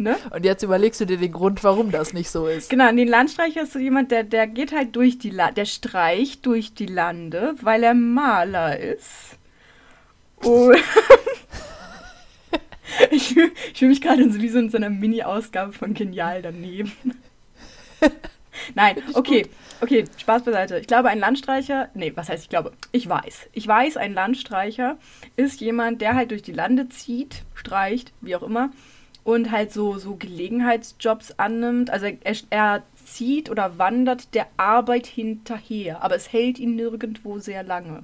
Ne? 0.00 0.16
Und 0.30 0.46
jetzt 0.46 0.62
überlegst 0.62 0.98
du 1.02 1.04
dir 1.04 1.18
den 1.18 1.30
Grund, 1.30 1.62
warum 1.62 1.90
das 1.90 2.14
nicht 2.14 2.30
so 2.30 2.46
ist. 2.46 2.70
Genau, 2.70 2.88
und 2.88 2.96
den 2.96 3.06
Landstreicher 3.06 3.62
ist 3.62 3.74
so 3.74 3.78
jemand, 3.78 4.10
der, 4.10 4.24
der 4.24 4.46
geht 4.46 4.72
halt 4.72 4.96
durch 4.96 5.18
die 5.18 5.28
La 5.28 5.50
der 5.50 5.66
streicht 5.66 6.46
durch 6.46 6.72
die 6.72 6.86
Lande, 6.86 7.54
weil 7.60 7.82
er 7.82 7.92
Maler 7.92 8.78
ist. 8.78 9.36
Und 10.36 10.76
ich 13.10 13.28
fühle 13.28 13.50
ich 13.72 13.78
fühl 13.78 13.88
mich 13.88 14.00
gerade 14.00 14.32
so, 14.32 14.40
wie 14.40 14.48
so 14.48 14.58
in 14.58 14.70
so 14.70 14.78
einer 14.78 14.88
Mini-Ausgabe 14.88 15.74
von 15.74 15.92
Genial 15.92 16.40
daneben. 16.40 16.92
Nein, 18.74 19.02
okay, 19.12 19.48
okay, 19.82 20.06
Spaß 20.16 20.44
beiseite. 20.44 20.78
Ich 20.78 20.86
glaube, 20.86 21.10
ein 21.10 21.18
Landstreicher, 21.18 21.90
nee, 21.92 22.12
was 22.14 22.30
heißt 22.30 22.44
ich 22.44 22.48
glaube? 22.48 22.72
Ich 22.92 23.06
weiß. 23.06 23.50
Ich 23.52 23.68
weiß, 23.68 23.98
ein 23.98 24.14
Landstreicher 24.14 24.96
ist 25.36 25.60
jemand, 25.60 26.00
der 26.00 26.14
halt 26.14 26.30
durch 26.30 26.42
die 26.42 26.52
Lande 26.52 26.88
zieht, 26.88 27.42
streicht, 27.54 28.14
wie 28.22 28.34
auch 28.34 28.42
immer, 28.42 28.70
und 29.24 29.50
halt 29.50 29.72
so, 29.72 29.98
so 29.98 30.16
Gelegenheitsjobs 30.16 31.38
annimmt. 31.38 31.90
Also 31.90 32.06
er, 32.06 32.36
er 32.50 32.82
zieht 33.04 33.50
oder 33.50 33.78
wandert 33.78 34.34
der 34.34 34.46
Arbeit 34.56 35.06
hinterher, 35.06 36.02
aber 36.02 36.16
es 36.16 36.32
hält 36.32 36.58
ihn 36.58 36.76
nirgendwo 36.76 37.38
sehr 37.38 37.62
lange. 37.62 38.02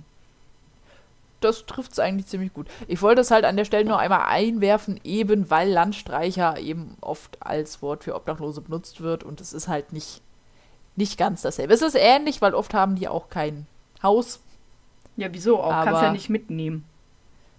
Das 1.41 1.67
trifft 1.67 1.93
es 1.93 1.99
eigentlich 1.99 2.27
ziemlich 2.27 2.53
gut. 2.55 2.67
Ich 2.89 3.03
wollte 3.03 3.21
es 3.21 3.31
halt 3.31 3.45
an 3.45 3.57
der 3.57 3.67
Stelle 3.67 3.85
nur 3.85 3.99
einmal 3.99 4.25
einwerfen, 4.27 4.99
eben 5.05 5.51
weil 5.51 5.71
Landstreicher 5.71 6.59
eben 6.59 6.97
oft 7.01 7.37
als 7.41 7.83
Wort 7.83 8.05
für 8.05 8.15
Obdachlose 8.15 8.63
benutzt 8.63 9.03
wird 9.03 9.23
und 9.23 9.41
es 9.41 9.53
ist 9.53 9.69
halt 9.69 9.93
nicht, 9.93 10.23
nicht 10.97 11.19
ganz 11.19 11.43
dasselbe. 11.43 11.75
Es 11.75 11.83
ist 11.83 11.95
ähnlich, 11.95 12.41
weil 12.41 12.55
oft 12.55 12.73
haben 12.73 12.97
die 12.97 13.09
auch 13.09 13.29
kein 13.29 13.67
Haus. 14.03 14.41
Ja, 15.17 15.29
wieso 15.31 15.61
auch? 15.61 15.85
Kannst 15.85 16.03
ja 16.03 16.13
nicht 16.13 16.31
mitnehmen. 16.31 16.85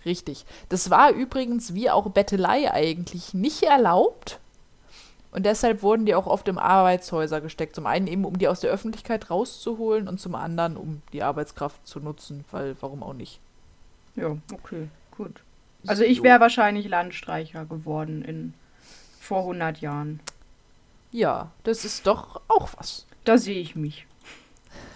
Richtig. 0.06 0.46
Das 0.70 0.90
war 0.90 1.12
übrigens 1.12 1.74
wie 1.74 1.90
auch 1.90 2.10
Bettelei 2.10 2.72
eigentlich 2.72 3.34
nicht 3.34 3.64
erlaubt. 3.64 4.40
Und 5.32 5.46
deshalb 5.46 5.84
wurden 5.84 6.06
die 6.06 6.16
auch 6.16 6.26
oft 6.26 6.48
im 6.48 6.58
Arbeitshäuser 6.58 7.42
gesteckt. 7.42 7.76
Zum 7.76 7.86
einen 7.86 8.08
eben, 8.08 8.26
um 8.26 8.38
die 8.38 8.48
aus 8.48 8.62
der 8.62 8.72
Öffentlichkeit 8.72 9.30
rauszuholen 9.30 10.08
und 10.08 10.20
zum 10.20 10.36
anderen, 10.36 10.78
um 10.78 11.02
die 11.14 11.24
Arbeitskraft 11.24 11.86
zu 11.86 12.00
nutzen, 12.00 12.46
weil 12.52 12.76
warum 12.80 13.04
auch 13.04 13.14
nicht. 13.14 13.40
Ja, 14.16 14.38
okay, 14.54 14.88
gut. 15.16 15.44
Also 15.86 16.04
ich 16.04 16.24
wäre 16.24 16.40
wahrscheinlich 16.40 16.88
Landstreicher 16.88 17.66
geworden 17.66 18.24
in 18.24 18.54
vor 19.20 19.42
100 19.42 19.80
Jahren. 19.80 20.22
Ja, 21.12 21.52
das 21.64 21.86
ist 21.86 22.08
doch 22.08 22.42
auch 22.48 22.70
was. 22.78 23.06
Da 23.26 23.38
sehe 23.38 23.60
ich 23.60 23.76
mich. 23.76 24.08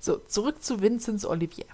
So, 0.00 0.18
zurück 0.18 0.62
zu 0.62 0.80
Vinzenz 0.80 1.24
Olivier. 1.24 1.66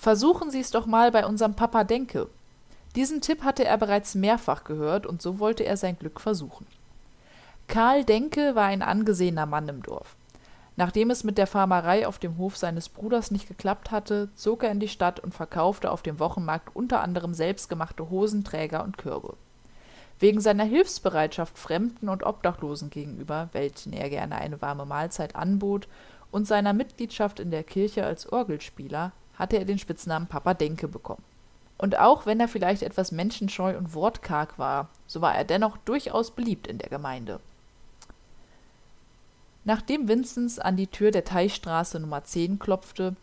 Versuchen 0.00 0.50
Sie 0.50 0.60
es 0.60 0.70
doch 0.70 0.86
mal 0.86 1.12
bei 1.12 1.26
unserem 1.26 1.52
Papa 1.52 1.84
Denke. 1.84 2.26
Diesen 2.96 3.20
Tipp 3.20 3.44
hatte 3.44 3.66
er 3.66 3.76
bereits 3.76 4.14
mehrfach 4.14 4.64
gehört 4.64 5.04
und 5.04 5.20
so 5.20 5.38
wollte 5.38 5.64
er 5.64 5.76
sein 5.76 5.98
Glück 5.98 6.22
versuchen. 6.22 6.66
Karl 7.68 8.04
Denke 8.04 8.54
war 8.54 8.64
ein 8.64 8.80
angesehener 8.80 9.44
Mann 9.44 9.68
im 9.68 9.82
Dorf. 9.82 10.16
Nachdem 10.76 11.10
es 11.10 11.22
mit 11.22 11.36
der 11.36 11.46
Farmerei 11.46 12.06
auf 12.06 12.18
dem 12.18 12.38
Hof 12.38 12.56
seines 12.56 12.88
Bruders 12.88 13.30
nicht 13.30 13.46
geklappt 13.46 13.90
hatte, 13.90 14.30
zog 14.36 14.62
er 14.62 14.70
in 14.70 14.80
die 14.80 14.88
Stadt 14.88 15.20
und 15.20 15.34
verkaufte 15.34 15.90
auf 15.90 16.00
dem 16.00 16.18
Wochenmarkt 16.18 16.74
unter 16.74 17.02
anderem 17.02 17.34
selbstgemachte 17.34 18.08
Hosenträger 18.08 18.82
und 18.82 18.96
Körbe. 18.96 19.34
Wegen 20.18 20.40
seiner 20.40 20.64
Hilfsbereitschaft 20.64 21.58
Fremden 21.58 22.08
und 22.08 22.24
Obdachlosen 22.24 22.88
gegenüber, 22.88 23.50
welchen 23.52 23.92
er 23.92 24.08
gerne 24.08 24.36
eine 24.36 24.62
warme 24.62 24.86
Mahlzeit 24.86 25.36
anbot, 25.36 25.88
und 26.30 26.46
seiner 26.46 26.72
Mitgliedschaft 26.72 27.38
in 27.38 27.50
der 27.50 27.64
Kirche 27.64 28.06
als 28.06 28.32
Orgelspieler 28.32 29.12
hatte 29.40 29.56
er 29.56 29.64
den 29.64 29.78
Spitznamen 29.78 30.28
Papa 30.28 30.54
Denke 30.54 30.86
bekommen. 30.86 31.24
Und 31.78 31.98
auch 31.98 32.26
wenn 32.26 32.40
er 32.40 32.48
vielleicht 32.48 32.82
etwas 32.82 33.10
menschenscheu 33.10 33.76
und 33.76 33.94
wortkarg 33.94 34.58
war, 34.58 34.90
so 35.06 35.22
war 35.22 35.34
er 35.34 35.44
dennoch 35.44 35.78
durchaus 35.78 36.30
beliebt 36.30 36.66
in 36.66 36.76
der 36.76 36.90
Gemeinde. 36.90 37.40
Nachdem 39.64 40.06
Vinzenz 40.06 40.58
an 40.58 40.76
die 40.76 40.86
Tür 40.86 41.10
der 41.10 41.24
Teichstraße 41.24 41.98
Nummer 41.98 42.22
10 42.22 42.58
klopfte, 42.58 43.16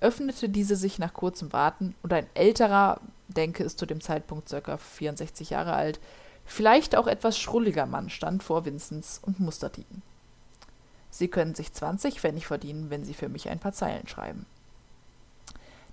öffnete 0.00 0.48
diese 0.48 0.76
sich 0.76 0.98
nach 0.98 1.14
kurzem 1.14 1.52
Warten 1.52 1.94
und 2.02 2.12
ein 2.12 2.26
älterer, 2.34 3.00
denke 3.28 3.64
ist 3.64 3.78
zu 3.78 3.86
dem 3.86 4.00
Zeitpunkt 4.00 4.50
ca. 4.50 4.76
64 4.76 5.50
Jahre 5.50 5.72
alt, 5.72 5.98
vielleicht 6.44 6.96
auch 6.96 7.06
etwas 7.06 7.38
schrulliger 7.38 7.86
Mann 7.86 8.10
stand 8.10 8.42
vor 8.42 8.66
Vinzenz 8.66 9.20
und 9.22 9.40
musterte 9.40 9.80
ihn. 9.80 10.02
Sie 11.08 11.28
können 11.28 11.54
sich 11.54 11.72
20 11.72 12.20
Pfennig 12.20 12.46
verdienen, 12.46 12.90
wenn 12.90 13.04
Sie 13.04 13.14
für 13.14 13.28
mich 13.28 13.48
ein 13.48 13.58
paar 13.58 13.72
Zeilen 13.72 14.08
schreiben. 14.08 14.46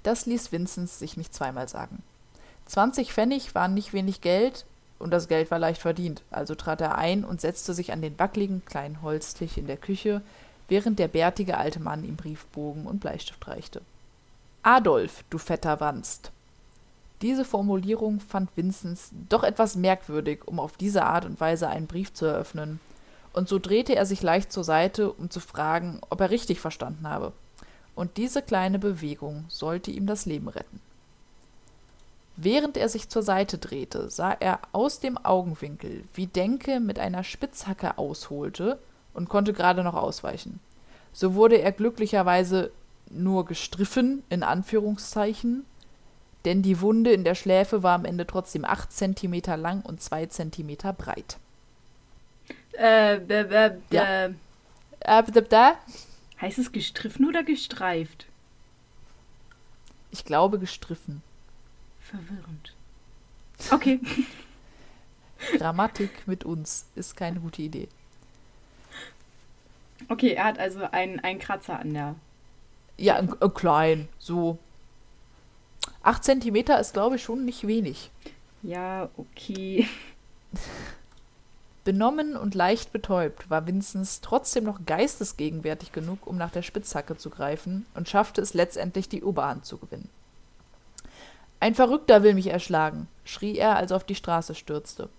Das 0.03 0.25
ließ 0.25 0.51
Vinzenz 0.51 0.99
sich 0.99 1.17
nicht 1.17 1.33
zweimal 1.33 1.67
sagen. 1.67 2.01
20 2.67 3.13
Pfennig 3.13 3.55
waren 3.55 3.73
nicht 3.73 3.93
wenig 3.93 4.21
Geld, 4.21 4.65
und 4.99 5.11
das 5.11 5.27
Geld 5.27 5.49
war 5.49 5.59
leicht 5.59 5.81
verdient, 5.81 6.23
also 6.29 6.55
trat 6.55 6.81
er 6.81 6.97
ein 6.97 7.23
und 7.23 7.41
setzte 7.41 7.73
sich 7.73 7.93
an 7.93 8.01
den 8.01 8.19
wackligen 8.19 8.63
kleinen 8.65 9.01
Holztisch 9.01 9.57
in 9.57 9.65
der 9.65 9.77
Küche, 9.77 10.21
während 10.67 10.99
der 10.99 11.07
bärtige 11.07 11.57
alte 11.57 11.79
Mann 11.79 12.03
ihm 12.03 12.15
Briefbogen 12.15 12.85
und 12.85 12.99
Bleistift 12.99 13.47
reichte. 13.47 13.81
Adolf, 14.61 15.23
du 15.29 15.37
fetter 15.37 15.79
Wanst. 15.79 16.31
Diese 17.21 17.43
Formulierung 17.43 18.19
fand 18.19 18.55
Vinzenz 18.55 19.11
doch 19.29 19.43
etwas 19.43 19.75
merkwürdig, 19.75 20.47
um 20.47 20.59
auf 20.59 20.77
diese 20.77 21.05
Art 21.05 21.25
und 21.25 21.39
Weise 21.39 21.67
einen 21.67 21.87
Brief 21.87 22.13
zu 22.13 22.25
eröffnen, 22.25 22.79
und 23.31 23.47
so 23.47 23.59
drehte 23.59 23.95
er 23.95 24.05
sich 24.05 24.21
leicht 24.21 24.51
zur 24.51 24.63
Seite, 24.63 25.11
um 25.11 25.29
zu 25.29 25.39
fragen, 25.39 26.01
ob 26.09 26.19
er 26.19 26.29
richtig 26.29 26.59
verstanden 26.59 27.07
habe. 27.07 27.31
Und 27.99 28.15
diese 28.15 28.41
kleine 28.41 28.79
Bewegung 28.79 29.43
sollte 29.49 29.91
ihm 29.91 30.07
das 30.07 30.25
Leben 30.25 30.47
retten. 30.47 30.79
Während 32.37 32.77
er 32.77 32.87
sich 32.87 33.09
zur 33.09 33.23
Seite 33.23 33.57
drehte, 33.57 34.09
sah 34.09 34.31
er 34.39 34.59
aus 34.71 35.01
dem 35.01 35.17
Augenwinkel, 35.17 36.05
wie 36.13 36.27
Denke 36.27 36.79
mit 36.79 36.97
einer 36.97 37.25
Spitzhacke 37.25 37.97
ausholte 37.97 38.79
und 39.13 39.27
konnte 39.27 39.51
gerade 39.51 39.83
noch 39.83 39.95
ausweichen. 39.95 40.61
So 41.11 41.33
wurde 41.35 41.57
er 41.57 41.73
glücklicherweise 41.73 42.71
nur 43.09 43.45
gestriffen, 43.45 44.23
in 44.29 44.43
Anführungszeichen, 44.43 45.65
denn 46.45 46.61
die 46.61 46.79
Wunde 46.79 47.11
in 47.11 47.25
der 47.25 47.35
Schläfe 47.35 47.83
war 47.83 47.95
am 47.95 48.05
Ende 48.05 48.25
trotzdem 48.25 48.63
acht 48.63 48.93
Zentimeter 48.93 49.57
lang 49.57 49.81
und 49.81 50.01
zwei 50.01 50.25
Zentimeter 50.27 50.93
breit. 50.93 51.35
Äh, 52.77 53.17
-b 53.17 53.43
-b 53.43 53.75
Ja. 53.91 54.03
äh, 54.03 54.33
Äh, 55.01 55.23
da- 55.33 55.41
da? 55.41 55.73
Heißt 56.41 56.57
es 56.57 56.71
gestriffen 56.71 57.27
oder 57.27 57.43
gestreift? 57.43 58.25
Ich 60.11 60.25
glaube 60.25 60.59
gestriffen. 60.59 61.21
Verwirrend. 61.99 62.73
Okay. 63.71 63.99
Grammatik 65.57 66.27
mit 66.27 66.43
uns 66.43 66.85
ist 66.95 67.15
keine 67.15 67.39
gute 67.39 67.61
Idee. 67.61 67.87
Okay, 70.07 70.31
er 70.33 70.45
hat 70.45 70.59
also 70.59 70.83
einen, 70.91 71.19
einen 71.19 71.39
Kratzer 71.39 71.79
an 71.79 71.93
der. 71.93 72.15
Ja, 72.97 73.15
ein, 73.15 73.41
ein 73.41 73.53
klein, 73.53 74.09
so. 74.17 74.57
Acht 76.01 76.23
Zentimeter 76.23 76.79
ist, 76.79 76.93
glaube 76.93 77.17
ich, 77.17 77.23
schon 77.23 77.45
nicht 77.45 77.67
wenig. 77.67 78.11
Ja, 78.63 79.09
okay. 79.17 79.87
Benommen 81.89 82.37
und 82.37 82.53
leicht 82.53 82.93
betäubt 82.93 83.49
war 83.49 83.65
Vinzenz 83.65 84.21
trotzdem 84.21 84.63
noch 84.63 84.85
geistesgegenwärtig 84.85 85.91
genug, 85.91 86.27
um 86.27 86.37
nach 86.37 86.51
der 86.51 86.61
Spitzhacke 86.61 87.17
zu 87.17 87.31
greifen 87.31 87.87
und 87.95 88.07
schaffte 88.07 88.41
es 88.41 88.53
letztendlich, 88.53 89.09
die 89.09 89.23
Oberhand 89.23 89.65
zu 89.65 89.79
gewinnen. 89.79 90.07
Ein 91.59 91.73
Verrückter 91.73 92.21
will 92.21 92.35
mich 92.35 92.45
erschlagen, 92.45 93.07
schrie 93.23 93.57
er, 93.57 93.75
als 93.75 93.89
er 93.89 93.97
auf 93.97 94.03
die 94.03 94.13
Straße 94.13 94.53
stürzte. 94.53 95.09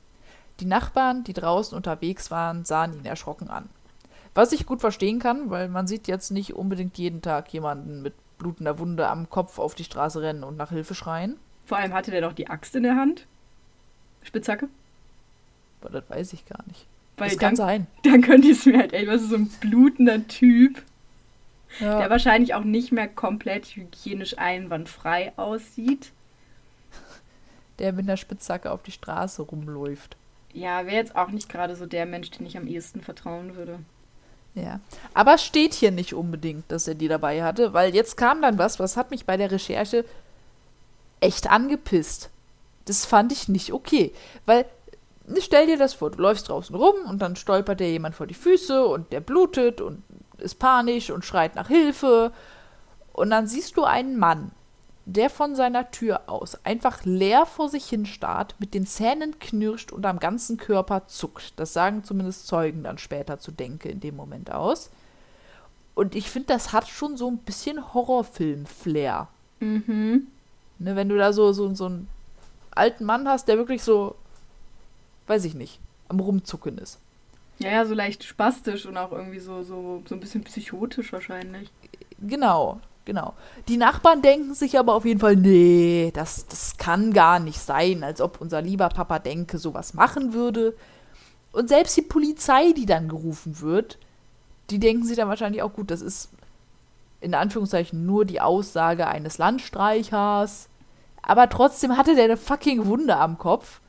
Die 0.60 0.64
Nachbarn, 0.64 1.24
die 1.24 1.32
draußen 1.32 1.76
unterwegs 1.76 2.30
waren, 2.30 2.64
sahen 2.64 2.94
ihn 2.94 3.04
erschrocken 3.04 3.50
an. 3.50 3.68
Was 4.32 4.52
ich 4.52 4.64
gut 4.64 4.80
verstehen 4.80 5.18
kann, 5.18 5.50
weil 5.50 5.66
man 5.66 5.88
sieht 5.88 6.06
jetzt 6.06 6.30
nicht 6.30 6.54
unbedingt 6.54 6.98
jeden 6.98 7.20
Tag 7.20 7.52
jemanden 7.52 8.00
mit 8.00 8.14
blutender 8.38 8.78
Wunde 8.78 9.08
am 9.08 9.28
Kopf 9.28 9.58
auf 9.58 9.74
die 9.74 9.82
Straße 9.82 10.22
rennen 10.22 10.44
und 10.44 10.56
nach 10.56 10.70
Hilfe 10.70 10.94
schreien. 10.94 11.36
Vor 11.66 11.78
allem 11.78 11.94
hatte 11.94 12.12
der 12.12 12.20
doch 12.20 12.32
die 12.32 12.46
Axt 12.48 12.76
in 12.76 12.84
der 12.84 12.94
Hand. 12.94 13.26
Spitzhacke. 14.22 14.68
Aber 15.80 15.90
das 15.90 16.08
weiß 16.10 16.32
ich 16.32 16.44
gar 16.46 16.62
nicht. 16.66 16.86
Weil 17.16 17.28
das 17.28 17.38
kann 17.38 17.50
dann, 17.54 17.56
sein. 17.56 17.86
dann 18.04 18.22
könnte 18.22 18.48
ich 18.48 18.58
es 18.58 18.66
mir 18.66 18.78
halt, 18.78 18.92
ey, 18.92 19.06
was 19.06 19.22
ist 19.22 19.30
so 19.30 19.36
ein 19.36 19.48
blutender 19.60 20.26
Typ, 20.28 20.82
Ja. 21.80 21.98
der 21.98 22.10
wahrscheinlich 22.10 22.54
auch 22.54 22.64
nicht 22.64 22.92
mehr 22.92 23.08
komplett 23.08 23.66
hygienisch 23.76 24.38
einwandfrei 24.38 25.32
aussieht. 25.36 26.12
der 27.78 27.92
mit 27.92 28.06
einer 28.06 28.16
Spitzhacke 28.18 28.70
auf 28.70 28.82
die 28.82 28.92
Straße 28.92 29.40
rumläuft. 29.42 30.16
Ja, 30.52 30.84
wäre 30.84 30.96
jetzt 30.96 31.16
auch 31.16 31.28
nicht 31.30 31.48
gerade 31.48 31.76
so 31.76 31.86
der 31.86 32.04
Mensch, 32.06 32.30
den 32.30 32.44
ich 32.46 32.56
am 32.56 32.66
ehesten 32.66 33.00
vertrauen 33.00 33.54
würde. 33.56 33.78
Ja. 34.54 34.80
Aber 35.14 35.38
steht 35.38 35.74
hier 35.74 35.90
nicht 35.92 36.12
unbedingt, 36.12 36.70
dass 36.72 36.88
er 36.88 36.94
die 36.94 37.08
dabei 37.08 37.42
hatte, 37.42 37.72
weil 37.72 37.94
jetzt 37.94 38.16
kam 38.16 38.42
dann 38.42 38.58
was, 38.58 38.78
was 38.80 38.96
hat 38.96 39.10
mich 39.12 39.24
bei 39.24 39.36
der 39.36 39.50
Recherche 39.50 40.04
echt 41.20 41.48
angepisst. 41.48 42.30
Das 42.86 43.06
fand 43.06 43.30
ich 43.32 43.48
nicht 43.48 43.72
okay. 43.72 44.12
Weil, 44.46 44.66
stell 45.40 45.66
dir 45.66 45.78
das 45.78 45.94
vor, 45.94 46.10
du 46.10 46.20
läufst 46.20 46.48
draußen 46.48 46.74
rum 46.74 46.94
und 47.08 47.20
dann 47.20 47.36
stolpert 47.36 47.80
dir 47.80 47.90
jemand 47.90 48.14
vor 48.14 48.26
die 48.26 48.34
Füße 48.34 48.84
und 48.84 49.12
der 49.12 49.20
blutet 49.20 49.80
und 49.80 50.02
ist 50.38 50.58
panisch 50.58 51.10
und 51.10 51.24
schreit 51.24 51.54
nach 51.54 51.68
Hilfe. 51.68 52.32
Und 53.12 53.30
dann 53.30 53.46
siehst 53.46 53.76
du 53.76 53.84
einen 53.84 54.18
Mann, 54.18 54.52
der 55.04 55.30
von 55.30 55.54
seiner 55.54 55.90
Tür 55.90 56.22
aus 56.26 56.64
einfach 56.64 57.04
leer 57.04 57.46
vor 57.46 57.68
sich 57.68 57.86
hin 57.86 58.06
starrt, 58.06 58.54
mit 58.58 58.74
den 58.74 58.86
Zähnen 58.86 59.38
knirscht 59.38 59.92
und 59.92 60.06
am 60.06 60.18
ganzen 60.18 60.56
Körper 60.56 61.06
zuckt. 61.06 61.52
Das 61.56 61.72
sagen 61.72 62.04
zumindest 62.04 62.46
Zeugen 62.46 62.84
dann 62.84 62.98
später 62.98 63.38
zu 63.38 63.50
Denke 63.50 63.88
in 63.88 64.00
dem 64.00 64.16
Moment 64.16 64.52
aus. 64.52 64.90
Und 65.94 66.14
ich 66.14 66.30
finde, 66.30 66.48
das 66.48 66.72
hat 66.72 66.88
schon 66.88 67.16
so 67.16 67.28
ein 67.28 67.38
bisschen 67.38 67.92
Horrorfilm-Flair. 67.92 69.28
Mhm. 69.58 70.28
Ne, 70.78 70.96
wenn 70.96 71.08
du 71.08 71.18
da 71.18 71.32
so, 71.32 71.52
so, 71.52 71.74
so 71.74 71.86
einen 71.86 72.08
alten 72.70 73.04
Mann 73.04 73.28
hast, 73.28 73.48
der 73.48 73.58
wirklich 73.58 73.82
so, 73.82 74.14
weiß 75.30 75.44
ich 75.46 75.54
nicht, 75.54 75.80
am 76.08 76.20
Rumzucken 76.20 76.76
ist. 76.76 76.98
Ja, 77.58 77.70
ja, 77.70 77.86
so 77.86 77.94
leicht 77.94 78.24
spastisch 78.24 78.86
und 78.86 78.96
auch 78.96 79.12
irgendwie 79.12 79.38
so, 79.38 79.62
so, 79.62 80.02
so 80.06 80.14
ein 80.14 80.20
bisschen 80.20 80.44
psychotisch 80.44 81.12
wahrscheinlich. 81.12 81.70
Genau, 82.20 82.80
genau. 83.04 83.34
Die 83.68 83.76
Nachbarn 83.76 84.22
denken 84.22 84.54
sich 84.54 84.78
aber 84.78 84.94
auf 84.94 85.04
jeden 85.04 85.20
Fall, 85.20 85.36
nee, 85.36 86.10
das, 86.14 86.46
das 86.46 86.76
kann 86.78 87.12
gar 87.12 87.38
nicht 87.38 87.60
sein, 87.60 88.02
als 88.02 88.20
ob 88.20 88.40
unser 88.40 88.60
lieber 88.62 88.88
Papa 88.88 89.18
Denke 89.18 89.58
sowas 89.58 89.94
machen 89.94 90.32
würde. 90.32 90.74
Und 91.52 91.68
selbst 91.68 91.96
die 91.96 92.02
Polizei, 92.02 92.72
die 92.72 92.86
dann 92.86 93.08
gerufen 93.08 93.60
wird, 93.60 93.98
die 94.70 94.78
denken 94.78 95.04
sich 95.04 95.16
dann 95.16 95.28
wahrscheinlich 95.28 95.62
auch, 95.62 95.72
gut, 95.72 95.90
das 95.90 96.00
ist 96.00 96.30
in 97.20 97.34
Anführungszeichen 97.34 98.06
nur 98.06 98.24
die 98.24 98.40
Aussage 98.40 99.06
eines 99.06 99.38
Landstreichers. 99.38 100.68
Aber 101.22 101.48
trotzdem 101.48 101.96
hatte 101.96 102.14
der 102.14 102.24
eine 102.24 102.36
fucking 102.36 102.86
Wunde 102.86 103.16
am 103.16 103.36
Kopf. 103.36 103.80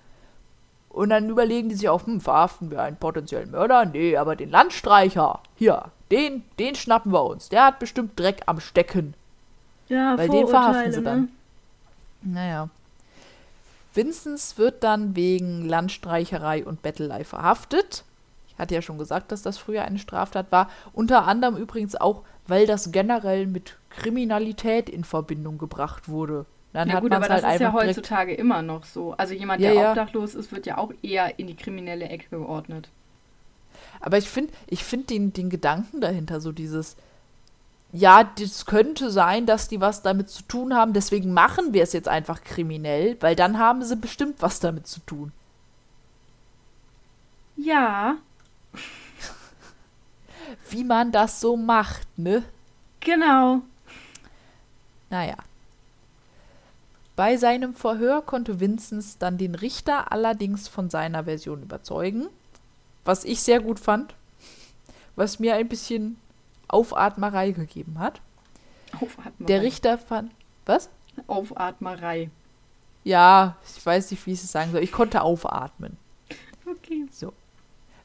Und 0.92 1.10
dann 1.10 1.30
überlegen 1.30 1.70
die 1.70 1.76
sich 1.76 1.88
auch, 1.88 2.06
hm, 2.06 2.20
verhaften 2.20 2.70
wir 2.70 2.82
einen 2.82 2.98
potenziellen 2.98 3.52
Mörder? 3.52 3.86
Nee, 3.86 4.18
aber 4.18 4.36
den 4.36 4.50
Landstreicher, 4.50 5.40
hier, 5.56 5.86
den, 6.12 6.44
den 6.60 6.76
schnappen 6.76 7.14
wir 7.14 7.24
uns. 7.24 7.48
Der 7.48 7.66
hat 7.66 7.80
bestimmt 7.80 8.20
Dreck 8.20 8.42
am 8.46 8.60
Stecken. 8.60 9.14
Ja, 9.88 10.18
Weil 10.18 10.30
den 10.30 10.48
verhaften 10.48 10.92
sie 10.92 11.00
ne? 11.00 11.04
dann. 11.04 11.30
Naja. 12.22 12.70
Vinzenz 13.94 14.58
wird 14.58 14.84
dann 14.84 15.16
wegen 15.16 15.68
Landstreicherei 15.68 16.66
und 16.66 16.82
Bettelei 16.82 17.24
verhaftet. 17.24 18.04
Ich 18.48 18.58
hatte 18.58 18.76
ja 18.76 18.82
schon 18.82 18.98
gesagt, 18.98 19.32
dass 19.32 19.42
das 19.42 19.58
früher 19.58 19.84
eine 19.84 20.00
Straftat 20.00 20.52
war. 20.52 20.70
Unter 20.94 21.26
anderem 21.26 21.56
übrigens 21.56 21.96
auch, 21.96 22.24
weil 22.48 22.68
das 22.68 22.92
generell 22.92 23.48
mit 23.48 23.78
Kriminalität 23.90 24.90
in 24.90 25.04
Verbindung 25.04 25.58
gebracht 25.58 26.10
wurde. 26.10 26.46
Dann 26.74 26.88
Ja 26.88 26.96
hat 26.96 27.04
gut, 27.04 27.12
aber 27.14 27.28
halt 27.28 27.44
das 27.44 27.54
ist 27.56 27.60
ja 27.62 27.74
heutzutage 27.74 28.34
immer 28.34 28.62
noch 28.62 28.86
so. 28.86 29.14
Also 29.14 29.34
jemand, 29.34 29.62
Ja, 29.62 29.72
der 29.72 29.82
ja. 29.82 29.90
obdachlos 29.92 30.36
ist, 30.36 30.52
wird 30.52 30.66
ja 30.66 30.78
auch 30.78 30.92
eher 31.02 31.38
in 31.40 31.48
die 31.48 31.56
kriminelle 31.56 32.08
Ecke 32.08 32.30
geordnet. 32.30 32.90
Aber 34.00 34.18
ich 34.18 34.30
finde 34.30 34.54
ich 34.68 34.84
find 34.84 35.10
den, 35.10 35.34
den 35.34 35.50
Gedanken 35.50 36.02
dahinter, 36.02 36.42
so 36.42 36.52
dieses, 36.52 36.96
ja, 37.92 38.24
das 38.24 38.66
könnte 38.66 39.12
sein, 39.12 39.46
dass 39.46 39.68
die 39.68 39.82
was 39.82 40.02
damit 40.02 40.30
zu 40.30 40.44
tun 40.44 40.74
haben, 40.76 40.94
deswegen 40.94 41.34
machen 41.34 41.74
wir 41.74 41.84
es 41.84 41.94
jetzt 41.94 42.08
einfach 42.08 42.44
kriminell, 42.44 43.18
weil 43.22 43.36
dann 43.36 43.60
haben 43.60 43.84
sie 43.84 43.96
bestimmt 43.98 44.42
was 44.42 44.60
damit 44.60 44.88
zu 44.88 45.02
tun. 45.02 45.32
Ja, 47.56 48.18
Wie 50.70 50.84
man 50.84 51.12
das 51.12 51.40
so 51.42 51.58
macht, 51.58 52.08
ne? 52.18 52.44
genau. 53.00 53.62
Naja. 55.10 55.36
Bei 57.22 57.38
seinem 57.38 57.76
Verhör 57.76 58.24
konnte 58.24 58.60
Vinzenz 58.60 59.20
dann 59.20 59.38
den 59.38 59.54
Richter 59.54 60.12
allerdings 60.12 60.68
von 60.68 60.90
seiner 60.90 61.26
Version 61.26 61.62
überzeugen, 61.62 62.26
was 63.06 63.26
ich 63.26 63.44
sehr 63.44 63.60
gut 63.60 63.80
fand, 63.80 64.16
was 65.16 65.38
mir 65.38 65.54
ein 65.54 65.68
bisschen 65.68 66.18
Aufatmerei 66.68 67.52
gegeben 67.52 68.00
hat. 68.00 68.22
Aufatmerei. 68.94 69.46
Der 69.46 69.62
Richter 69.62 70.00
fand. 70.00 70.32
Was? 70.66 70.90
Aufatmerei. 71.28 72.32
Ja, 73.04 73.56
ich 73.78 73.86
weiß 73.86 74.10
nicht, 74.10 74.26
wie 74.26 74.32
ich 74.32 74.44
es 74.44 74.52
sagen 74.52 74.72
soll. 74.72 74.82
Ich 74.82 74.92
konnte 74.92 75.22
aufatmen. 75.22 75.98
Okay. 76.66 77.06
So. 77.12 77.34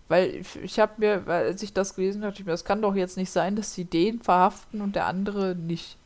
Weil 0.09 0.43
ich, 0.63 0.79
habe 0.79 0.93
mir, 0.99 1.27
als 1.27 1.63
ich 1.63 1.73
das 1.73 1.95
gelesen 1.95 2.21
habe, 2.21 2.33
dachte 2.33 2.43
ich 2.43 2.47
mir, 2.47 2.53
das 2.53 2.67
kann 2.67 2.83
doch 2.83 2.95
jetzt 2.95 3.17
nicht 3.17 3.31
sein, 3.31 3.57
dass 3.57 3.73
sie 3.73 3.87
den 3.87 4.21
verhaften 4.21 4.83
und 4.83 4.95
der 4.95 5.07
andere 5.07 5.55
nicht. 5.55 5.97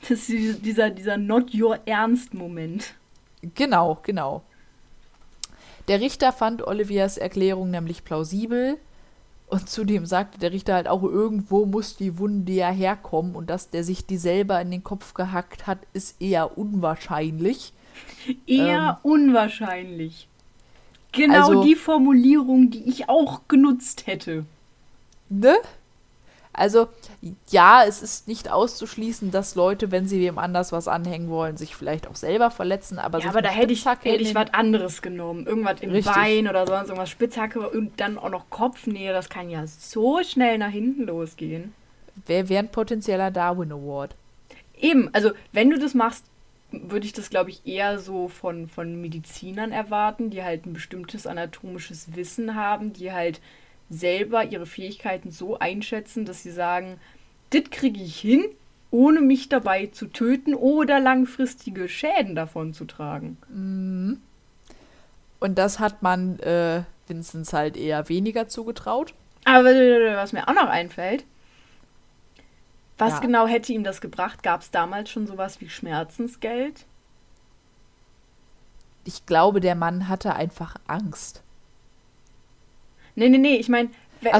Das 0.08 0.30
ist 0.30 0.64
dieser, 0.64 0.90
dieser 0.90 1.18
Not 1.18 1.54
Your 1.54 1.78
Ernst-Moment. 1.84 2.94
Genau, 3.54 3.98
genau. 4.02 4.42
Der 5.88 6.00
Richter 6.00 6.32
fand 6.32 6.66
Olivias 6.66 7.18
Erklärung 7.18 7.70
nämlich 7.70 8.04
plausibel 8.04 8.78
und 9.50 9.68
zudem 9.68 10.06
sagte 10.06 10.38
der 10.38 10.52
Richter 10.52 10.74
halt 10.74 10.86
auch, 10.86 11.02
irgendwo 11.02 11.66
muss 11.66 11.96
die 11.96 12.18
Wunde 12.18 12.52
ja 12.52 12.70
herkommen 12.70 13.34
und 13.34 13.50
dass 13.50 13.70
der 13.70 13.82
sich 13.82 14.06
die 14.06 14.16
selber 14.16 14.60
in 14.60 14.70
den 14.70 14.84
Kopf 14.84 15.12
gehackt 15.14 15.66
hat, 15.66 15.78
ist 15.92 16.22
eher 16.22 16.56
unwahrscheinlich. 16.56 17.72
Eher 18.46 19.00
ähm, 19.04 19.10
unwahrscheinlich. 19.10 20.28
Genau 21.12 21.48
also, 21.48 21.64
die 21.64 21.74
Formulierung, 21.74 22.70
die 22.70 22.88
ich 22.88 23.08
auch 23.08 23.48
genutzt 23.48 24.06
hätte. 24.06 24.44
Ne? 25.28 25.56
Also, 26.60 26.88
ja, 27.48 27.84
es 27.88 28.02
ist 28.02 28.28
nicht 28.28 28.50
auszuschließen, 28.50 29.30
dass 29.30 29.54
Leute, 29.54 29.90
wenn 29.90 30.06
sie 30.06 30.20
wem 30.20 30.38
anders 30.38 30.72
was 30.72 30.88
anhängen 30.88 31.30
wollen, 31.30 31.56
sich 31.56 31.74
vielleicht 31.74 32.06
auch 32.06 32.16
selber 32.16 32.50
verletzen. 32.50 32.98
Aber, 32.98 33.18
ja, 33.20 33.30
aber 33.30 33.40
da 33.40 33.48
hätte 33.48 33.72
ich, 33.72 33.86
hätte 33.86 34.22
ich 34.22 34.34
was 34.34 34.52
anderes 34.52 35.00
genommen. 35.00 35.46
Irgendwas 35.46 35.80
im 35.80 35.90
Richtig. 35.90 36.14
Bein 36.14 36.48
oder 36.48 36.66
sonst 36.66 36.88
irgendwas. 36.90 37.08
Spitzhacke 37.08 37.66
und 37.70 37.98
dann 37.98 38.18
auch 38.18 38.28
noch 38.28 38.50
Kopfnähe. 38.50 39.14
Das 39.14 39.30
kann 39.30 39.48
ja 39.48 39.66
so 39.66 40.22
schnell 40.22 40.58
nach 40.58 40.68
hinten 40.68 41.04
losgehen. 41.04 41.72
Wer 42.26 42.50
wäre 42.50 42.64
ein 42.64 42.70
potenzieller 42.70 43.30
Darwin 43.30 43.72
Award? 43.72 44.14
Eben, 44.78 45.08
also 45.14 45.30
wenn 45.52 45.70
du 45.70 45.78
das 45.78 45.94
machst, 45.94 46.26
würde 46.72 47.06
ich 47.06 47.14
das, 47.14 47.30
glaube 47.30 47.48
ich, 47.48 47.66
eher 47.66 47.98
so 47.98 48.28
von, 48.28 48.68
von 48.68 49.00
Medizinern 49.00 49.72
erwarten, 49.72 50.28
die 50.28 50.42
halt 50.42 50.66
ein 50.66 50.74
bestimmtes 50.74 51.26
anatomisches 51.26 52.14
Wissen 52.14 52.54
haben, 52.54 52.92
die 52.92 53.12
halt 53.12 53.40
selber 53.90 54.44
ihre 54.44 54.66
Fähigkeiten 54.66 55.30
so 55.30 55.58
einschätzen, 55.58 56.24
dass 56.24 56.42
sie 56.42 56.52
sagen, 56.52 56.98
das 57.50 57.64
kriege 57.70 58.00
ich 58.00 58.18
hin, 58.18 58.44
ohne 58.92 59.20
mich 59.20 59.48
dabei 59.48 59.86
zu 59.86 60.06
töten 60.06 60.54
oder 60.54 61.00
langfristige 61.00 61.88
Schäden 61.88 62.34
davon 62.34 62.72
zu 62.72 62.84
tragen. 62.84 63.36
Mhm. 63.48 64.20
Und 65.40 65.58
das 65.58 65.78
hat 65.78 66.02
man 66.02 66.38
äh, 66.40 66.82
Vinzenz 67.06 67.52
halt 67.52 67.76
eher 67.76 68.08
weniger 68.08 68.48
zugetraut. 68.48 69.14
Aber 69.44 69.64
was 69.64 70.32
mir 70.32 70.48
auch 70.48 70.54
noch 70.54 70.68
einfällt, 70.68 71.24
was 72.98 73.14
ja. 73.14 73.20
genau 73.20 73.46
hätte 73.46 73.72
ihm 73.72 73.82
das 73.82 74.02
gebracht? 74.02 74.42
Gab 74.42 74.60
es 74.60 74.70
damals 74.70 75.10
schon 75.10 75.26
sowas 75.26 75.60
wie 75.60 75.70
Schmerzensgeld? 75.70 76.84
Ich 79.04 79.24
glaube, 79.24 79.60
der 79.60 79.74
Mann 79.74 80.08
hatte 80.08 80.34
einfach 80.34 80.76
Angst. 80.86 81.42
Nee, 83.20 83.28
nee, 83.28 83.36
nee, 83.36 83.56
ich 83.56 83.68
meine, 83.68 83.90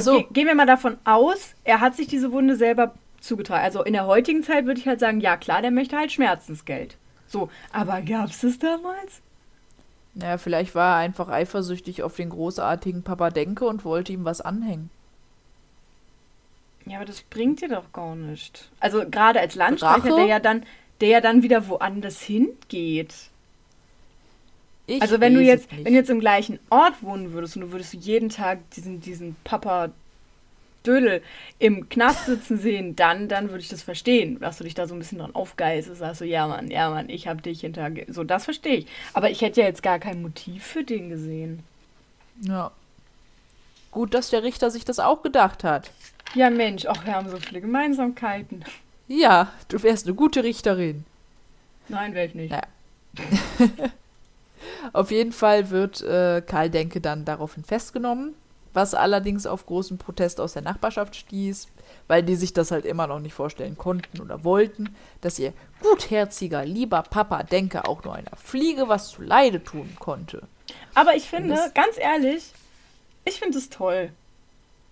so. 0.01 0.13
ge 0.13 0.27
gehen 0.33 0.47
wir 0.47 0.55
mal 0.55 0.65
davon 0.65 0.97
aus, 1.05 1.55
er 1.65 1.81
hat 1.81 1.97
sich 1.97 2.07
diese 2.07 2.33
Wunde 2.33 2.57
selber 2.57 2.95
zugetragen. 3.21 3.63
Also 3.63 3.85
in 3.85 3.93
der 3.93 4.07
heutigen 4.07 4.43
Zeit 4.43 4.65
würde 4.65 4.81
ich 4.81 4.89
halt 4.89 5.01
sagen, 5.01 5.21
ja 5.21 5.37
klar, 5.37 5.61
der 5.61 5.71
möchte 5.71 5.99
halt 5.99 6.11
Schmerzensgeld. 6.13 6.97
So, 7.27 7.51
aber 7.75 8.01
gab 8.01 8.31
es 8.31 8.41
das 8.41 8.59
damals? 8.59 9.21
Naja, 10.15 10.39
vielleicht 10.39 10.75
war 10.75 10.97
er 10.97 11.01
einfach 11.05 11.29
eifersüchtig 11.29 12.03
auf 12.03 12.17
den 12.17 12.31
großartigen 12.31 13.03
Papa 13.03 13.29
Denke 13.29 13.67
und 13.67 13.85
wollte 13.85 14.15
ihm 14.15 14.25
was 14.25 14.41
anhängen. 14.41 14.89
Ja, 16.87 16.97
aber 16.97 17.05
das 17.05 17.21
bringt 17.21 17.61
dir 17.61 17.69
doch 17.69 17.93
gar 17.93 18.17
nicht. 18.17 18.71
Also 18.81 19.05
gerade 19.11 19.41
als 19.41 19.57
Landstreicher, 19.57 20.17
der 20.17 20.25
ja 20.25 20.41
dann, 20.41 20.65
der 21.03 21.09
ja 21.11 21.21
dann 21.21 21.43
wieder 21.43 21.69
woanders 21.69 22.23
hingeht. 22.23 23.13
Ich 24.91 25.03
also 25.03 25.21
wenn 25.21 25.35
du 25.35 25.41
jetzt, 25.41 25.71
wenn 25.71 25.85
du 25.85 25.91
jetzt 25.93 26.11
im 26.11 26.19
gleichen 26.19 26.59
Ort 26.69 27.01
wohnen 27.03 27.33
würdest 27.33 27.57
und 27.57 27.63
du 27.63 27.73
würdest 27.73 27.95
jeden 27.95 28.29
Tag 28.29 28.59
diesen, 28.71 29.01
diesen 29.01 29.37
Papa 29.45 29.91
Dödel 30.85 31.23
im 31.61 31.89
Knast 31.89 32.27
sitzen 32.27 32.59
sehen, 32.59 32.97
dann, 32.97 33.29
dann 33.29 33.51
würde 33.51 33.61
ich 33.61 33.69
das 33.69 33.83
verstehen, 33.83 34.41
dass 34.41 34.59
du 34.59 34.65
dich 34.65 34.75
da 34.75 34.89
so 34.89 34.95
ein 34.95 34.99
bisschen 34.99 35.19
dran 35.19 35.35
aufgeilst 35.35 35.91
und 35.91 35.95
sagst 35.95 36.19
so, 36.19 36.25
ja 36.25 36.49
Mann, 36.49 36.71
ja 36.71 36.91
Mann, 36.91 37.09
ich 37.09 37.29
hab 37.29 37.43
dich 37.43 37.61
hinter... 37.61 37.91
So, 38.09 38.25
das 38.25 38.45
verstehe 38.45 38.79
ich. 38.79 38.87
Aber 39.13 39.31
ich 39.31 39.43
hätte 39.43 39.61
ja 39.61 39.67
jetzt 39.67 39.83
gar 39.83 39.99
kein 39.99 40.23
Motiv 40.23 40.65
für 40.65 40.83
den 40.83 41.11
gesehen. 41.11 41.63
Ja. 42.41 42.73
Gut, 43.93 44.15
dass 44.15 44.31
der 44.31 44.43
Richter 44.43 44.71
sich 44.71 44.85
das 44.85 44.99
auch 44.99 45.23
gedacht 45.23 45.63
hat. 45.63 45.91
Ja 46.35 46.50
Mensch, 46.50 46.87
auch 46.87 47.05
wir 47.05 47.15
haben 47.15 47.29
so 47.29 47.37
viele 47.37 47.61
Gemeinsamkeiten. 47.61 48.65
Ja, 49.07 49.53
du 49.69 49.83
wärst 49.83 50.07
eine 50.07 50.15
gute 50.15 50.43
Richterin. 50.43 51.05
Nein, 51.89 52.15
wäre 52.15 52.26
ich 52.26 52.35
nicht. 52.35 52.50
Naja. 52.50 53.91
Auf 54.93 55.10
jeden 55.10 55.32
Fall 55.32 55.71
wird 55.71 56.02
äh, 56.02 56.43
Karl 56.45 56.71
Denke 56.71 57.00
dann 57.00 57.25
daraufhin 57.25 57.64
festgenommen, 57.64 58.34
was 58.73 58.95
allerdings 58.95 59.47
auf 59.47 59.66
großen 59.66 59.99
Protest 59.99 60.40
aus 60.40 60.52
der 60.52 60.62
Nachbarschaft 60.62 61.16
stieß, 61.16 61.69
weil 62.08 62.23
die 62.23 62.36
sich 62.36 62.52
das 62.52 62.71
halt 62.71 62.84
immer 62.84 63.06
noch 63.06 63.21
nicht 63.21 63.34
vorstellen 63.34 63.76
konnten 63.76 64.21
oder 64.21 64.45
wollten, 64.45 64.95
dass 65.21 65.38
ihr 65.38 65.52
gutherziger, 65.80 66.64
lieber 66.64 67.02
Papa 67.02 67.43
Denke 67.43 67.86
auch 67.86 68.04
nur 68.04 68.14
einer 68.14 68.36
Fliege 68.36 68.88
was 68.88 69.10
zu 69.10 69.23
Leide 69.23 69.62
tun 69.62 69.97
konnte. 69.99 70.43
Aber 70.95 71.14
ich 71.14 71.28
finde, 71.28 71.56
ganz 71.75 71.97
ehrlich, 71.99 72.52
ich 73.25 73.40
finde 73.40 73.58
es 73.58 73.71
toll. 73.71 74.10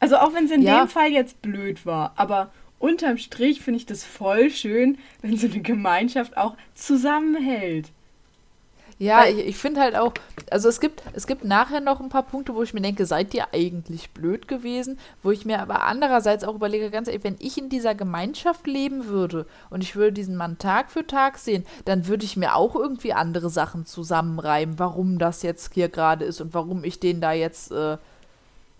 Also 0.01 0.17
auch 0.17 0.33
wenn 0.35 0.45
es 0.45 0.51
in 0.51 0.63
ja. 0.63 0.85
dem 0.85 0.89
Fall 0.89 1.11
jetzt 1.11 1.43
blöd 1.43 1.85
war, 1.87 2.13
aber 2.17 2.51
unterm 2.79 3.19
Strich 3.19 3.61
finde 3.61 3.79
ich 3.79 3.87
das 3.87 4.05
voll 4.05 4.51
schön, 4.51 4.99
wenn 5.23 5.37
so 5.37 5.47
eine 5.47 5.61
Gemeinschaft 5.61 6.37
auch 6.37 6.57
zusammenhält. 6.75 7.91
Ja, 8.99 9.21
Weil, 9.21 9.39
ich, 9.39 9.47
ich 9.47 9.57
finde 9.57 9.81
halt 9.81 9.95
auch, 9.95 10.13
also 10.51 10.69
es 10.69 10.81
gibt, 10.81 11.03
es 11.13 11.29
gibt 11.29 11.45
nachher 11.45 11.81
noch 11.81 12.01
ein 12.01 12.09
paar 12.09 12.25
Punkte, 12.25 12.55
wo 12.57 12.65
ich 12.65 12.75
mir 12.75 12.81
denke, 12.81 13.07
seid 13.07 13.33
ihr 13.33 13.47
eigentlich 13.53 14.11
blöd 14.11 14.49
gewesen? 14.49 14.99
Wo 15.23 15.31
ich 15.31 15.45
mir 15.45 15.61
aber 15.61 15.85
andererseits 15.85 16.43
auch 16.43 16.57
überlege, 16.57 16.91
ganz 16.91 17.07
ehrlich, 17.07 17.23
wenn 17.23 17.37
ich 17.39 17.57
in 17.59 17.69
dieser 17.69 17.95
Gemeinschaft 17.95 18.67
leben 18.67 19.07
würde 19.07 19.47
und 19.71 19.85
ich 19.85 19.95
würde 19.95 20.13
diesen 20.13 20.37
Mann 20.37 20.59
Tag 20.59 20.91
für 20.91 21.07
Tag 21.07 21.39
sehen, 21.39 21.65
dann 21.85 22.09
würde 22.09 22.25
ich 22.25 22.37
mir 22.37 22.57
auch 22.57 22.75
irgendwie 22.75 23.13
andere 23.13 23.51
Sachen 23.51 23.87
zusammenreimen, 23.87 24.81
warum 24.81 25.19
das 25.19 25.43
jetzt 25.43 25.75
hier 25.75 25.89
gerade 25.89 26.25
ist 26.25 26.41
und 26.41 26.53
warum 26.53 26.83
ich 26.83 26.99
den 26.99 27.21
da 27.21 27.33
jetzt 27.33 27.71
äh, 27.71 27.99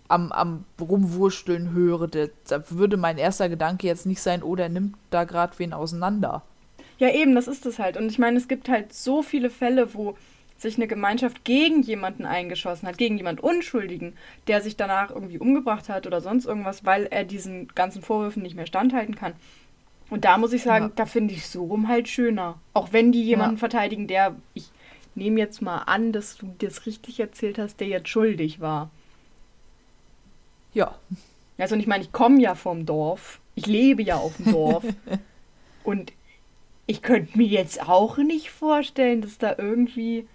am, 0.09 0.33
am 0.33 0.65
Rumwursteln 0.81 1.71
höre. 1.71 2.07
Da 2.07 2.69
würde 2.69 2.97
mein 2.97 3.17
erster 3.17 3.47
Gedanke 3.47 3.87
jetzt 3.87 4.05
nicht 4.05 4.21
sein, 4.21 4.43
oh, 4.43 4.55
der 4.57 4.67
nimmt 4.67 4.97
da 5.11 5.23
gerade 5.23 5.53
wen 5.57 5.71
auseinander. 5.71 6.41
Ja, 6.99 7.09
eben, 7.09 7.33
das 7.33 7.47
ist 7.47 7.65
es 7.65 7.79
halt. 7.79 7.97
Und 7.97 8.11
ich 8.11 8.19
meine, 8.19 8.37
es 8.37 8.47
gibt 8.47 8.69
halt 8.69 8.93
so 8.93 9.23
viele 9.23 9.49
Fälle, 9.49 9.93
wo 9.93 10.17
sich 10.57 10.75
eine 10.75 10.87
Gemeinschaft 10.87 11.45
gegen 11.45 11.81
jemanden 11.81 12.25
eingeschossen 12.25 12.87
hat, 12.87 12.97
gegen 12.97 13.17
jemanden 13.17 13.41
Unschuldigen, 13.41 14.13
der 14.47 14.61
sich 14.61 14.75
danach 14.75 15.09
irgendwie 15.09 15.39
umgebracht 15.39 15.87
hat 15.87 16.05
oder 16.05 16.19
sonst 16.19 16.45
irgendwas, 16.45 16.85
weil 16.85 17.05
er 17.05 17.23
diesen 17.23 17.69
ganzen 17.69 18.01
Vorwürfen 18.01 18.43
nicht 18.43 18.55
mehr 18.55 18.67
standhalten 18.67 19.15
kann. 19.15 19.33
Und 20.09 20.25
da 20.25 20.37
muss 20.37 20.53
ich 20.53 20.63
sagen, 20.63 20.85
ja. 20.85 20.91
da 20.95 21.05
finde 21.05 21.33
ich 21.33 21.47
so 21.47 21.65
rum 21.65 21.87
halt 21.87 22.09
schöner. 22.09 22.59
Auch 22.73 22.91
wenn 22.91 23.11
die 23.11 23.23
jemanden 23.23 23.55
ja. 23.55 23.59
verteidigen, 23.59 24.07
der, 24.07 24.35
ich 24.53 24.69
nehme 25.15 25.39
jetzt 25.39 25.61
mal 25.61 25.79
an, 25.83 26.11
dass 26.11 26.37
du 26.37 26.53
das 26.57 26.85
richtig 26.85 27.19
erzählt 27.19 27.57
hast, 27.57 27.79
der 27.79 27.87
jetzt 27.87 28.09
schuldig 28.09 28.59
war. 28.59 28.89
Ja. 30.73 30.95
Also 31.57 31.75
und 31.75 31.81
ich 31.81 31.87
meine, 31.87 32.03
ich 32.03 32.11
komme 32.11 32.41
ja 32.41 32.55
vom 32.55 32.85
Dorf. 32.85 33.39
Ich 33.55 33.67
lebe 33.67 34.01
ja 34.01 34.15
auf 34.17 34.35
dem 34.37 34.51
Dorf. 34.51 34.83
und 35.83 36.11
ich 36.89 37.03
könnte 37.03 37.37
mir 37.37 37.45
jetzt 37.45 37.87
auch 37.87 38.17
nicht 38.17 38.49
vorstellen, 38.49 39.21
dass 39.21 39.37
da 39.37 39.53
irgendwie, 39.55 40.27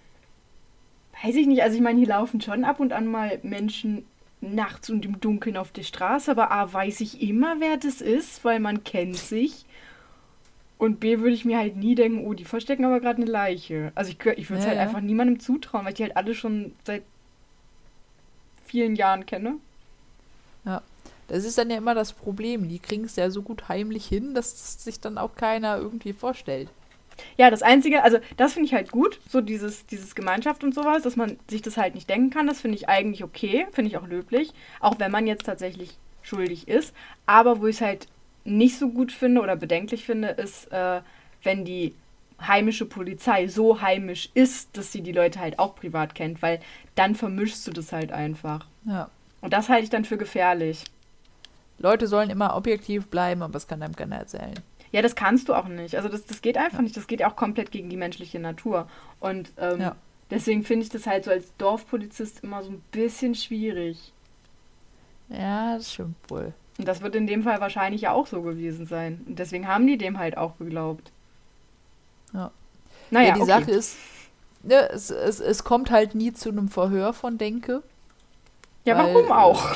weiß 1.21 1.35
ich 1.35 1.47
nicht, 1.47 1.61
also 1.61 1.75
ich 1.75 1.81
meine, 1.81 1.99
hier 1.99 2.07
laufen 2.07 2.39
schon 2.39 2.63
ab 2.63 2.79
und 2.79 2.93
an 2.93 3.07
mal 3.07 3.39
Menschen 3.43 4.05
nachts 4.39 4.89
und 4.89 5.03
im 5.03 5.19
Dunkeln 5.19 5.57
auf 5.57 5.73
der 5.73 5.83
Straße, 5.83 6.31
aber 6.31 6.51
A, 6.51 6.71
weiß 6.71 7.01
ich 7.01 7.21
immer, 7.21 7.59
wer 7.59 7.75
das 7.75 7.99
ist, 7.99 8.45
weil 8.45 8.61
man 8.61 8.85
kennt 8.85 9.17
sich. 9.17 9.65
Und 10.77 11.01
B, 11.01 11.19
würde 11.19 11.35
ich 11.35 11.43
mir 11.43 11.57
halt 11.57 11.75
nie 11.75 11.93
denken, 11.93 12.25
oh, 12.25 12.33
die 12.33 12.45
verstecken 12.45 12.85
aber 12.85 13.01
gerade 13.01 13.21
eine 13.21 13.29
Leiche. 13.29 13.91
Also 13.93 14.11
ich, 14.11 14.25
ich 14.37 14.49
würde 14.49 14.59
es 14.59 14.63
ja, 14.63 14.69
halt 14.69 14.77
ja. 14.77 14.83
einfach 14.83 15.01
niemandem 15.01 15.41
zutrauen, 15.41 15.83
weil 15.83 15.91
ich 15.91 15.97
die 15.97 16.03
halt 16.03 16.15
alle 16.15 16.33
schon 16.33 16.71
seit 16.85 17.03
vielen 18.63 18.95
Jahren 18.95 19.25
kenne. 19.25 19.55
Ja. 20.63 20.81
Das 21.27 21.43
ist 21.43 21.57
dann 21.57 21.69
ja 21.69 21.77
immer 21.77 21.95
das 21.95 22.13
Problem. 22.13 22.69
Die 22.69 22.79
kriegen 22.79 23.05
es 23.05 23.15
ja 23.15 23.29
so 23.29 23.41
gut 23.41 23.67
heimlich 23.67 24.05
hin, 24.05 24.33
dass 24.33 24.83
sich 24.83 24.99
dann 24.99 25.17
auch 25.17 25.35
keiner 25.35 25.77
irgendwie 25.77 26.13
vorstellt. 26.13 26.69
Ja, 27.37 27.49
das 27.49 27.61
Einzige, 27.61 28.03
also 28.03 28.17
das 28.37 28.53
finde 28.53 28.67
ich 28.67 28.73
halt 28.73 28.91
gut, 28.91 29.19
so 29.29 29.41
dieses, 29.41 29.85
dieses 29.85 30.15
Gemeinschaft 30.15 30.63
und 30.63 30.75
sowas, 30.75 31.03
dass 31.03 31.15
man 31.15 31.37
sich 31.49 31.61
das 31.61 31.77
halt 31.77 31.95
nicht 31.95 32.09
denken 32.09 32.29
kann, 32.29 32.47
das 32.47 32.61
finde 32.61 32.77
ich 32.77 32.89
eigentlich 32.89 33.23
okay, 33.23 33.67
finde 33.71 33.89
ich 33.89 33.97
auch 33.97 34.07
löblich, 34.07 34.53
auch 34.79 34.99
wenn 34.99 35.11
man 35.11 35.25
jetzt 35.25 35.45
tatsächlich 35.45 35.97
schuldig 36.21 36.67
ist. 36.67 36.93
Aber 37.25 37.61
wo 37.61 37.67
ich 37.67 37.77
es 37.77 37.81
halt 37.81 38.07
nicht 38.43 38.77
so 38.77 38.89
gut 38.89 39.11
finde 39.11 39.41
oder 39.41 39.55
bedenklich 39.55 40.05
finde, 40.05 40.29
ist, 40.29 40.71
äh, 40.71 41.01
wenn 41.43 41.65
die 41.65 41.93
heimische 42.41 42.85
Polizei 42.85 43.47
so 43.47 43.81
heimisch 43.81 44.29
ist, 44.33 44.75
dass 44.77 44.91
sie 44.91 45.01
die 45.01 45.13
Leute 45.13 45.39
halt 45.39 45.57
auch 45.57 45.75
privat 45.75 46.15
kennt, 46.15 46.41
weil 46.41 46.59
dann 46.95 47.15
vermischst 47.15 47.65
du 47.67 47.71
das 47.71 47.91
halt 47.91 48.11
einfach. 48.11 48.67
Ja. 48.83 49.09
Und 49.41 49.53
das 49.53 49.69
halte 49.69 49.85
ich 49.85 49.89
dann 49.89 50.05
für 50.05 50.17
gefährlich. 50.17 50.83
Leute 51.77 52.07
sollen 52.07 52.29
immer 52.29 52.55
objektiv 52.55 53.07
bleiben, 53.07 53.41
aber 53.41 53.53
das 53.53 53.67
kann 53.67 53.81
einem 53.81 53.95
keiner 53.95 54.17
erzählen. 54.17 54.53
Ja, 54.91 55.01
das 55.01 55.15
kannst 55.15 55.49
du 55.49 55.53
auch 55.53 55.67
nicht. 55.67 55.95
Also 55.95 56.07
das, 56.07 56.25
das 56.25 56.41
geht 56.41 56.57
einfach 56.57 56.77
ja. 56.77 56.83
nicht. 56.83 56.95
Das 56.95 57.07
geht 57.07 57.23
auch 57.23 57.35
komplett 57.35 57.71
gegen 57.71 57.89
die 57.89 57.97
menschliche 57.97 58.39
Natur. 58.39 58.87
Und 59.19 59.51
ähm, 59.57 59.81
ja. 59.81 59.95
deswegen 60.31 60.63
finde 60.63 60.83
ich 60.83 60.89
das 60.89 61.05
halt 61.05 61.25
so 61.25 61.31
als 61.31 61.55
Dorfpolizist 61.57 62.43
immer 62.43 62.63
so 62.63 62.71
ein 62.71 62.81
bisschen 62.91 63.35
schwierig. 63.35 64.13
Ja, 65.29 65.75
das 65.75 65.93
stimmt 65.93 66.15
wohl. 66.29 66.53
Und 66.77 66.87
das 66.87 67.01
wird 67.01 67.15
in 67.15 67.27
dem 67.27 67.43
Fall 67.43 67.59
wahrscheinlich 67.61 68.01
ja 68.01 68.11
auch 68.11 68.27
so 68.27 68.41
gewesen 68.41 68.85
sein. 68.85 69.23
Und 69.27 69.39
deswegen 69.39 69.67
haben 69.67 69.87
die 69.87 69.97
dem 69.97 70.17
halt 70.19 70.37
auch 70.37 70.57
geglaubt. 70.57 71.11
Ja. 72.33 72.51
Naja, 73.11 73.29
ja, 73.29 73.33
die 73.33 73.41
okay. 73.41 73.49
Sache 73.49 73.71
ist, 73.71 73.97
ne, 74.63 74.89
es, 74.89 75.09
es, 75.09 75.39
es 75.39 75.63
kommt 75.63 75.89
halt 75.89 76.15
nie 76.15 76.33
zu 76.33 76.49
einem 76.49 76.69
Verhör 76.69 77.13
von 77.13 77.37
Denke. 77.37 77.81
Ja, 78.83 78.97
weil, 78.97 79.13
warum 79.13 79.31
auch? 79.31 79.75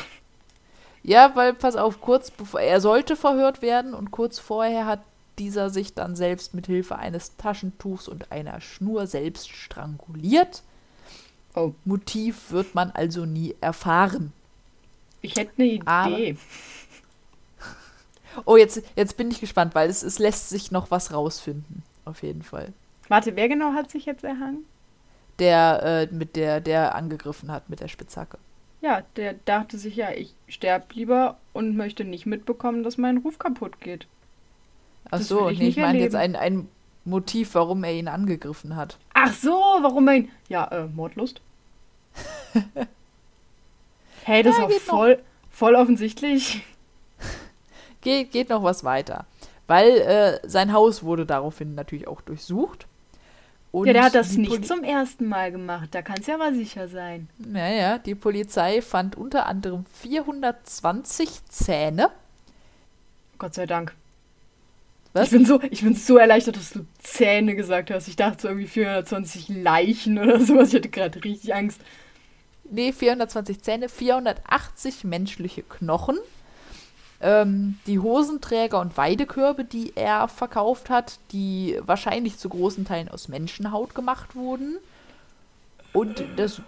Ja, 1.04 1.32
weil, 1.36 1.54
pass 1.54 1.76
auf, 1.76 2.02
kurz 2.02 2.30
bevor 2.32 2.60
er 2.62 2.82
sollte 2.82 3.16
verhört 3.16 3.62
werden 3.62 3.94
und 3.94 4.12
kurz 4.12 4.38
vorher 4.40 4.86
hat 4.86 5.00
dieser 5.38 5.70
sich 5.70 5.94
dann 5.94 6.16
selbst 6.18 6.54
mit 6.54 6.68
Hilfe 6.68 6.98
eines 6.98 7.38
Taschentuchs 7.38 8.08
und 8.10 8.32
einer 8.32 8.60
Schnur 8.60 9.08
selbst 9.08 9.50
stranguliert. 9.50 10.64
Oh. 11.56 11.72
Motiv 11.86 12.52
wird 12.52 12.76
man 12.76 12.92
also 12.92 13.26
nie 13.26 13.56
erfahren. 13.62 14.34
Ich 15.22 15.36
hätte 15.36 15.52
eine 15.58 15.68
Idee. 15.68 15.82
Aber- 15.86 16.18
Oh, 18.46 18.56
jetzt, 18.58 18.82
jetzt 18.96 19.18
bin 19.18 19.32
ich 19.32 19.40
gespannt, 19.40 19.74
weil 19.76 19.90
es, 19.90 20.04
es 20.04 20.20
lässt 20.20 20.50
sich 20.50 20.72
noch 20.72 20.92
was 20.92 21.12
rausfinden. 21.12 21.84
Auf 22.06 22.22
jeden 22.24 22.44
Fall. 22.44 22.74
Warte, 23.08 23.36
wer 23.36 23.50
genau 23.50 23.74
hat 23.74 23.90
sich 23.90 24.06
jetzt 24.06 24.24
erhangen? 24.24 24.66
Der, 25.40 25.82
äh, 26.12 26.14
mit 26.14 26.36
der, 26.36 26.62
der 26.62 26.94
angegriffen 26.96 27.52
hat 27.52 27.70
mit 27.70 27.80
der 27.80 27.88
Spitzhacke. 27.88 28.38
Ja, 28.82 29.04
der 29.18 29.34
dachte 29.46 29.78
sich 29.78 29.96
ja, 29.96 30.12
ich 30.12 30.34
sterb 30.48 30.94
lieber 30.94 31.38
und 31.54 31.76
möchte 31.76 32.06
nicht 32.06 32.26
mitbekommen, 32.26 32.84
dass 32.84 32.98
mein 32.98 33.18
Ruf 33.18 33.38
kaputt 33.38 33.80
geht. 33.82 34.08
Ach 35.12 35.22
so, 35.22 35.50
ich 35.50 35.60
nee, 35.60 35.68
ich 35.70 35.78
meine 35.78 36.00
jetzt 36.00 36.16
ein, 36.16 36.36
ein 36.36 36.70
Motiv, 37.04 37.56
warum 37.56 37.84
er 37.84 37.94
ihn 37.94 38.08
angegriffen 38.08 38.76
hat. 38.76 38.98
Ach 39.14 39.34
so, 39.34 39.52
warum 39.52 40.06
mein. 40.06 40.30
Ja, 40.48 40.66
äh, 40.66 40.86
Mordlust. 40.88 41.42
hey, 44.24 44.44
das 44.44 44.58
Ja, 44.58 44.66
ist 44.68 44.88
noch. 44.88 44.96
voll, 44.96 45.20
voll 45.52 45.76
offensichtlich. 45.76 46.62
Geht, 48.02 48.32
geht 48.32 48.50
noch 48.50 48.64
was 48.64 48.86
weiter. 48.86 49.26
Weil 49.68 49.90
äh, 49.90 50.40
sein 50.48 50.72
Haus 50.72 51.04
wurde 51.04 51.26
daraufhin 51.26 51.76
natürlich 51.76 52.08
auch 52.08 52.22
durchsucht. 52.22 52.88
Und 53.72 53.86
ja, 53.88 53.94
der 53.94 54.04
hat 54.06 54.16
das 54.16 54.36
nicht 54.36 54.50
Poli- 54.52 54.62
zum 54.62 54.84
ersten 54.84 55.28
Mal 55.28 55.52
gemacht. 55.52 55.90
Da 55.92 56.02
kann 56.02 56.18
es 56.20 56.28
ja 56.28 56.38
mal 56.38 56.54
sicher 56.56 56.88
sein. 56.88 57.30
Naja, 57.38 58.00
die 58.00 58.16
Polizei 58.16 58.82
fand 58.82 59.16
unter 59.16 59.46
anderem 59.46 59.86
420 60.02 61.46
Zähne. 61.50 62.10
Gott 63.38 63.54
sei 63.54 63.66
Dank. 63.68 63.94
Was? 65.14 65.26
Ich 65.26 65.32
bin, 65.32 65.46
so, 65.46 65.62
ich 65.70 65.82
bin 65.82 65.96
so 65.96 66.18
erleichtert, 66.18 66.56
dass 66.56 66.72
du 66.72 66.86
Zähne 67.02 67.56
gesagt 67.56 67.90
hast. 67.92 68.08
Ich 68.08 68.16
dachte 68.16 68.44
so 68.44 68.48
irgendwie 68.50 68.68
420 68.68 69.50
Leichen 69.50 70.18
oder 70.20 70.40
sowas. 70.40 70.70
Ich 70.70 70.76
hatte 70.76 70.90
gerade 70.90 71.24
richtig 71.24 71.54
Angst. 71.54 71.80
Nee, 72.72 72.92
420 72.92 73.62
Zähne, 73.62 73.90
480 73.90 75.04
menschliche 75.04 75.64
Knochen. 75.64 76.18
Ähm, 77.22 77.78
die 77.86 78.00
Hosenträger 78.00 78.80
und 78.80 78.96
Weidekörbe, 78.96 79.66
die 79.66 79.92
er 79.96 80.28
verkauft 80.30 80.90
hat, 80.90 81.20
die 81.32 81.78
wahrscheinlich 81.86 82.38
zu 82.38 82.48
großen 82.50 82.86
Teilen 82.86 83.10
aus 83.10 83.28
Menschenhaut 83.28 83.94
gemacht 83.94 84.36
wurden. 84.36 84.78
Und 85.92 86.24
das. 86.38 86.62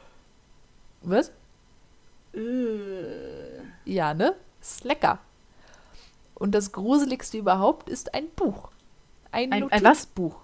Was? 1.03 1.31
Ja, 3.85 4.13
ne? 4.13 4.35
Ist 4.61 4.83
lecker. 4.83 5.19
Und 6.35 6.53
das 6.53 6.71
Gruseligste 6.71 7.37
überhaupt 7.37 7.89
ist 7.89 8.13
ein 8.13 8.27
Buch. 8.35 8.69
Ein, 9.31 9.51
Ein- 9.53 9.63
ein 9.63 9.69
was? 9.71 9.81
Notizbuch. 9.83 10.35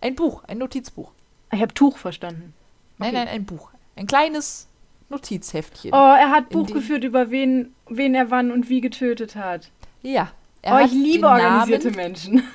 Ein 0.00 0.14
Buch, 0.16 0.42
ein 0.44 0.58
Notizbuch. 0.58 1.10
Ich 1.52 1.60
habe 1.62 1.72
Tuch 1.72 1.96
verstanden. 1.96 2.52
Nein, 2.98 3.10
Okay. 3.10 3.18
nein, 3.24 3.28
ein 3.28 3.44
Buch. 3.46 3.70
Ein 3.96 4.06
kleines 4.06 4.66
Notizheftchen. 5.08 5.92
Oh, 5.92 5.96
er 5.96 6.30
hat 6.30 6.48
Buch 6.50 6.66
geführt 6.66 7.04
über 7.04 7.30
wen, 7.30 7.74
wen 7.88 8.14
er 8.14 8.30
wann 8.30 8.50
und 8.50 8.68
wie 8.68 8.80
getötet 8.80 9.36
hat. 9.36 9.70
Ja. 10.02 10.30
Er 10.62 10.72
oh, 10.72 10.76
hat 10.78 10.86
ich 10.86 10.92
liebe 10.92 11.26
organisierte 11.26 11.90
Namen, 11.90 11.96
Menschen. 11.96 12.42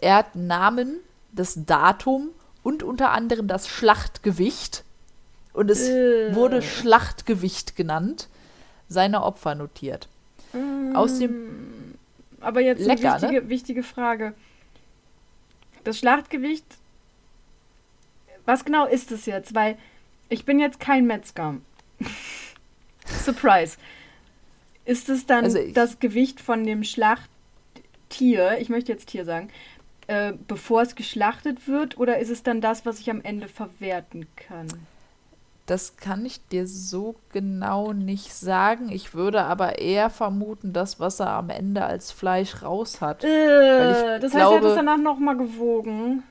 Er 0.00 0.16
hat 0.16 0.34
Namen, 0.34 0.96
das 1.30 1.64
Datum 1.64 2.30
und 2.64 2.82
unter 2.82 3.10
anderem 3.10 3.46
das 3.46 3.68
Schlachtgewicht. 3.68 4.84
Und 5.52 5.70
es 5.70 5.88
Äh. 5.88 6.34
wurde 6.34 6.60
Schlachtgewicht 6.60 7.76
genannt, 7.76 8.28
seiner 8.88 9.22
Opfer 9.22 9.54
notiert. 9.54 10.08
Aus 10.94 11.18
dem. 11.18 11.94
Aber 12.40 12.60
jetzt 12.60 12.84
Lecker, 12.84 13.14
eine 13.14 13.22
wichtige, 13.22 13.48
wichtige 13.48 13.82
Frage. 13.82 14.34
Das 15.84 15.98
Schlachtgewicht, 15.98 16.66
was 18.44 18.64
genau 18.64 18.86
ist 18.86 19.12
es 19.12 19.26
jetzt? 19.26 19.54
Weil 19.54 19.78
ich 20.28 20.44
bin 20.44 20.58
jetzt 20.58 20.80
kein 20.80 21.06
Metzger. 21.06 21.56
Surprise. 23.24 23.76
Ist 24.84 25.08
es 25.08 25.26
dann 25.26 25.44
Also 25.44 25.58
das 25.72 25.98
Gewicht 26.00 26.40
von 26.40 26.64
dem 26.64 26.82
Schlachttier, 26.84 28.58
ich 28.58 28.68
möchte 28.68 28.92
jetzt 28.92 29.08
Tier 29.08 29.24
sagen, 29.24 29.48
äh, 30.08 30.32
bevor 30.48 30.82
es 30.82 30.94
geschlachtet 30.96 31.68
wird, 31.68 31.98
oder 31.98 32.18
ist 32.18 32.30
es 32.30 32.42
dann 32.42 32.60
das, 32.60 32.84
was 32.84 32.98
ich 32.98 33.10
am 33.10 33.22
Ende 33.22 33.48
verwerten 33.48 34.26
kann? 34.36 34.66
Das 35.66 35.96
kann 35.96 36.26
ich 36.26 36.44
dir 36.48 36.66
so 36.66 37.14
genau 37.32 37.92
nicht 37.92 38.34
sagen. 38.34 38.90
Ich 38.90 39.14
würde 39.14 39.44
aber 39.44 39.78
eher 39.78 40.10
vermuten, 40.10 40.72
das, 40.72 40.98
was 40.98 41.20
er 41.20 41.30
am 41.30 41.50
Ende 41.50 41.84
als 41.84 42.10
Fleisch 42.10 42.62
raus 42.62 43.00
hat. 43.00 43.22
Äh, 43.22 44.18
das 44.18 44.34
heißt, 44.34 44.34
er 44.34 44.40
hat 44.42 44.50
glaube- 44.50 44.68
es 44.70 44.74
danach 44.74 44.98
nochmal 44.98 45.36
gewogen. 45.36 46.24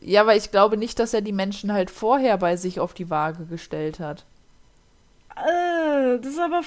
Ja, 0.00 0.22
aber 0.22 0.36
ich 0.36 0.50
glaube 0.50 0.78
nicht, 0.78 0.98
dass 0.98 1.12
er 1.12 1.20
die 1.20 1.32
Menschen 1.32 1.72
halt 1.72 1.90
vorher 1.90 2.38
bei 2.38 2.56
sich 2.56 2.80
auf 2.80 2.94
die 2.94 3.10
Waage 3.10 3.44
gestellt 3.44 4.00
hat. 4.00 4.24
Äh, 5.46 6.18
das 6.18 6.32
ist 6.32 6.38
aber. 6.38 6.62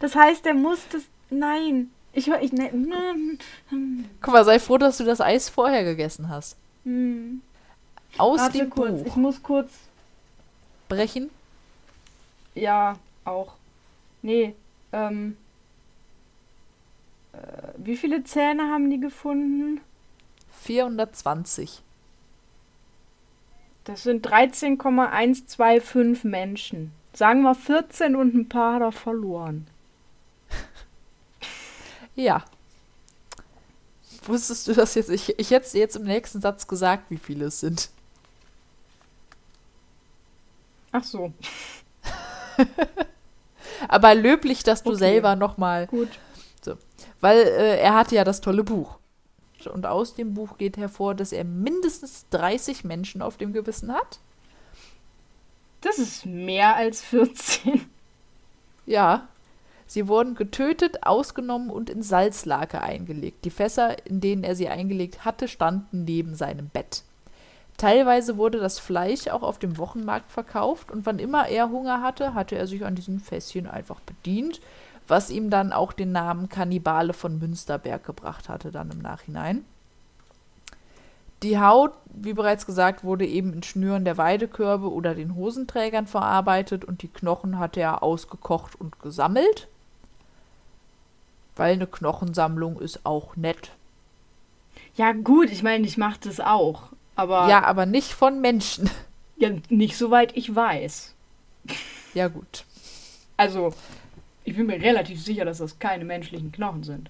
Das 0.00 0.14
heißt, 0.14 0.46
er 0.46 0.54
muss 0.54 0.80
das. 0.90 1.02
Nein. 1.30 1.90
Ich. 2.12 2.28
Ich, 2.28 2.52
ne, 2.52 2.70
hm, 2.72 4.04
Guck 4.20 4.32
mal, 4.32 4.44
sei 4.44 4.58
froh, 4.58 4.78
dass 4.78 4.96
du 4.98 5.04
das 5.04 5.20
Eis 5.20 5.48
vorher 5.48 5.84
gegessen 5.84 6.28
hast. 6.28 6.56
hm. 6.84 7.42
Aus 8.18 8.40
Warte 8.40 8.58
dem 8.58 8.70
kurz. 8.70 8.90
Buch 9.02 9.06
Ich 9.06 9.14
muss 9.16 9.40
kurz. 9.42 9.70
brechen. 10.88 11.30
Ja, 12.56 12.96
auch. 13.24 13.52
Nee. 14.22 14.54
Ähm. 14.92 15.36
Äh, 17.32 17.36
wie 17.76 17.96
viele 17.96 18.24
Zähne 18.24 18.64
haben 18.64 18.90
die 18.90 18.98
gefunden? 18.98 19.80
420. 20.62 21.82
Das 23.84 24.02
sind 24.04 24.22
13,125 24.22 26.24
Menschen. 26.24 26.92
Sagen 27.12 27.42
wir 27.42 27.54
14 27.54 28.14
und 28.14 28.34
ein 28.34 28.48
paar 28.48 28.74
hat 28.74 28.82
er 28.82 28.92
verloren. 28.92 29.66
Ja. 32.16 32.44
Wusstest 34.24 34.68
du 34.68 34.74
das 34.74 34.94
jetzt? 34.94 35.08
Ich, 35.10 35.38
ich 35.38 35.50
hätte 35.50 35.78
jetzt 35.78 35.96
im 35.96 36.02
nächsten 36.04 36.40
Satz 36.42 36.66
gesagt, 36.66 37.10
wie 37.10 37.16
viele 37.16 37.46
es 37.46 37.60
sind. 37.60 37.88
Ach 40.92 41.04
so, 41.04 41.32
Aber 43.88 44.14
löblich, 44.14 44.62
dass 44.64 44.82
du 44.82 44.90
Okay. 44.90 44.98
selber 44.98 45.36
nochmal. 45.36 45.86
gut. 45.86 46.08
Weil 47.22 47.38
äh, 47.38 47.78
er 47.80 47.94
hatte 47.94 48.14
ja 48.16 48.24
das 48.24 48.40
tolle 48.40 48.64
Buch. 48.64 48.98
Und 49.66 49.86
aus 49.86 50.14
dem 50.14 50.34
Buch 50.34 50.58
geht 50.58 50.76
hervor, 50.76 51.14
dass 51.14 51.32
er 51.32 51.44
mindestens 51.44 52.26
30 52.30 52.84
Menschen 52.84 53.22
auf 53.22 53.36
dem 53.36 53.52
Gewissen 53.52 53.92
hat. 53.92 54.18
Das 55.80 55.98
ist 55.98 56.26
mehr 56.26 56.76
als 56.76 57.02
14. 57.02 57.88
Ja. 58.86 59.28
Sie 59.86 60.06
wurden 60.06 60.36
getötet, 60.36 61.04
ausgenommen 61.04 61.68
und 61.68 61.90
in 61.90 62.02
Salzlake 62.02 62.80
eingelegt. 62.80 63.44
Die 63.44 63.50
Fässer, 63.50 64.06
in 64.06 64.20
denen 64.20 64.44
er 64.44 64.54
sie 64.54 64.68
eingelegt 64.68 65.24
hatte, 65.24 65.48
standen 65.48 66.04
neben 66.04 66.36
seinem 66.36 66.68
Bett. 66.68 67.02
Teilweise 67.76 68.36
wurde 68.36 68.58
das 68.58 68.78
Fleisch 68.78 69.26
auch 69.28 69.42
auf 69.42 69.58
dem 69.58 69.78
Wochenmarkt 69.78 70.30
verkauft 70.30 70.90
und 70.90 71.06
wann 71.06 71.18
immer 71.18 71.48
er 71.48 71.70
Hunger 71.70 72.02
hatte, 72.02 72.34
hatte 72.34 72.54
er 72.54 72.66
sich 72.66 72.84
an 72.84 72.94
diesen 72.94 73.20
Fässchen 73.20 73.66
einfach 73.66 74.00
bedient, 74.00 74.60
was 75.10 75.30
ihm 75.30 75.50
dann 75.50 75.72
auch 75.72 75.92
den 75.92 76.12
Namen 76.12 76.48
Kannibale 76.48 77.12
von 77.12 77.38
Münsterberg 77.38 78.04
gebracht 78.04 78.48
hatte, 78.48 78.70
dann 78.70 78.90
im 78.90 78.98
Nachhinein. 78.98 79.64
Die 81.42 81.58
Haut, 81.58 81.92
wie 82.04 82.34
bereits 82.34 82.66
gesagt, 82.66 83.02
wurde 83.02 83.26
eben 83.26 83.52
in 83.54 83.62
Schnüren 83.62 84.04
der 84.04 84.18
Weidekörbe 84.18 84.90
oder 84.92 85.14
den 85.14 85.34
Hosenträgern 85.34 86.06
verarbeitet 86.06 86.84
und 86.84 87.02
die 87.02 87.08
Knochen 87.08 87.58
hatte 87.58 87.80
er 87.80 88.02
ausgekocht 88.02 88.78
und 88.78 89.00
gesammelt. 89.00 89.68
Weil 91.56 91.74
eine 91.74 91.86
Knochensammlung 91.86 92.78
ist 92.78 93.06
auch 93.06 93.36
nett. 93.36 93.70
Ja, 94.96 95.12
gut, 95.12 95.50
ich 95.50 95.62
meine, 95.62 95.86
ich 95.86 95.96
mache 95.96 96.20
das 96.24 96.40
auch. 96.40 96.84
Aber 97.16 97.48
Ja, 97.48 97.64
aber 97.64 97.86
nicht 97.86 98.12
von 98.12 98.40
Menschen. 98.40 98.90
ja, 99.36 99.50
nicht 99.70 99.96
soweit 99.96 100.36
ich 100.36 100.54
weiß. 100.54 101.14
Ja, 102.12 102.28
gut. 102.28 102.64
Also, 103.36 103.72
ich 104.50 104.56
bin 104.56 104.66
mir 104.66 104.80
relativ 104.80 105.22
sicher, 105.22 105.44
dass 105.44 105.58
das 105.58 105.78
keine 105.78 106.04
menschlichen 106.04 106.50
Knochen 106.50 106.82
sind. 106.82 107.08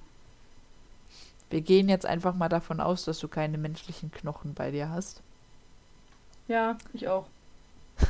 Wir 1.48 1.62
gehen 1.62 1.88
jetzt 1.88 2.05
einfach 2.07 2.35
mal 2.35 2.50
davon 2.50 2.81
aus, 2.81 3.05
dass 3.05 3.18
du 3.18 3.26
keine 3.29 3.57
menschlichen 3.59 4.12
Knochen 4.12 4.55
bei 4.55 4.70
dir 4.70 4.90
hast. 4.90 5.22
Ja, 6.48 6.76
ich 6.92 7.09
auch. 7.09 7.26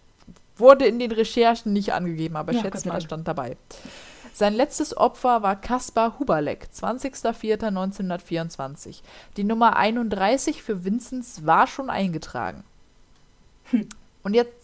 wurde 0.57 0.87
in 0.87 0.99
den 0.99 1.13
Recherchen 1.13 1.73
nicht 1.73 1.93
angegeben, 1.93 2.35
aber 2.37 2.51
ich 2.53 2.59
Ja, 2.59 2.65
schätze 2.65 2.79
Gott 2.79 2.83
sei 2.83 2.91
mal, 2.91 3.01
stand 3.01 3.29
dabei. 3.29 3.57
Sein 4.33 4.55
letztes 4.55 4.97
Opfer 4.97 5.43
war 5.43 5.61
Kaspar 5.61 6.19
Huberleck, 6.19 6.69
20.04.1924. 6.75 9.03
Die 9.37 9.45
Nummer 9.45 9.77
31 9.77 10.62
für 10.62 10.85
Vinzenz 10.85 11.43
war 11.45 11.66
schon 11.66 11.90
eingetragen. 11.90 12.64
Hm. 13.71 13.88
Und 14.23 14.35
jetzt, 14.35 14.55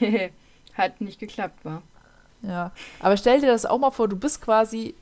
Hat 0.74 1.00
nicht 1.00 1.18
geklappt, 1.18 1.64
war. 1.64 1.82
ja, 2.42 2.70
aber 3.00 3.16
stell 3.16 3.40
dir 3.40 3.46
das 3.48 3.66
auch 3.66 3.78
mal 3.78 3.90
vor, 3.90 4.08
du 4.08 4.16
bist 4.16 4.40
quasi 4.42 4.94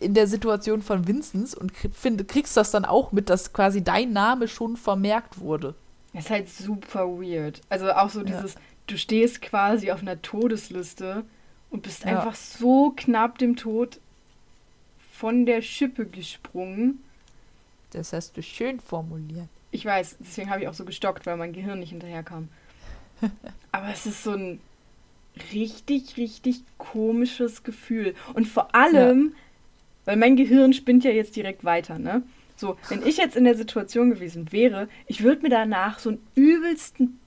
in 0.00 0.14
der 0.14 0.26
Situation 0.26 0.82
von 0.82 1.06
Vinzenz 1.06 1.54
und 1.54 1.72
krie- 1.72 1.92
find, 1.92 2.26
kriegst 2.28 2.56
das 2.56 2.70
dann 2.70 2.84
auch 2.84 3.12
mit, 3.12 3.30
dass 3.30 3.52
quasi 3.52 3.82
dein 3.84 4.12
Name 4.12 4.48
schon 4.48 4.76
vermerkt 4.76 5.38
wurde. 5.40 5.74
Das 6.12 6.24
ist 6.24 6.30
halt 6.30 6.48
super 6.50 7.06
weird. 7.08 7.60
Also 7.68 7.90
auch 7.92 8.10
so 8.10 8.20
Ja. 8.20 8.26
dieses, 8.26 8.54
du 8.86 8.96
stehst 8.96 9.42
quasi 9.42 9.90
auf 9.92 10.00
einer 10.02 10.20
Todesliste 10.22 11.24
und 11.72 11.82
bist 11.82 12.04
Ja. 12.04 12.18
einfach 12.18 12.34
so 12.36 12.92
knapp 12.96 13.38
dem 13.38 13.56
Tod 13.56 13.98
von 15.12 15.46
der 15.46 15.62
Schippe 15.62 16.06
gesprungen. 16.06 17.02
Das 17.90 18.12
hast 18.12 18.36
du 18.36 18.42
schön 18.42 18.80
formuliert. 18.80 19.48
Ich 19.70 19.84
weiß, 19.84 20.16
deswegen 20.20 20.50
habe 20.50 20.62
ich 20.62 20.68
auch 20.68 20.74
so 20.74 20.84
gestockt, 20.84 21.26
weil 21.26 21.36
mein 21.36 21.52
Gehirn 21.52 21.80
nicht 21.80 21.90
hinterherkam. 21.90 22.48
Aber 23.72 23.88
es 23.88 24.06
ist 24.06 24.22
so 24.22 24.32
ein 24.32 24.60
richtig, 25.52 26.16
richtig 26.16 26.62
komisches 26.78 27.62
Gefühl. 27.62 28.14
Und 28.34 28.46
vor 28.46 28.74
allem, 28.74 29.34
weil 30.04 30.16
mein 30.16 30.36
Gehirn 30.36 30.72
spinnt 30.74 31.04
ja 31.04 31.10
jetzt 31.10 31.36
direkt 31.36 31.64
weiter, 31.64 31.98
ne? 31.98 32.22
So, 32.56 32.76
wenn 32.88 33.04
ich 33.06 33.16
jetzt 33.16 33.34
in 33.36 33.44
der 33.44 33.56
Situation 33.56 34.10
gewesen 34.10 34.52
wäre, 34.52 34.88
ich 35.06 35.22
würde 35.22 35.42
mir 35.42 35.48
danach 35.48 35.98
so 35.98 36.10
einen 36.10 36.26
übelsten, 36.34 37.18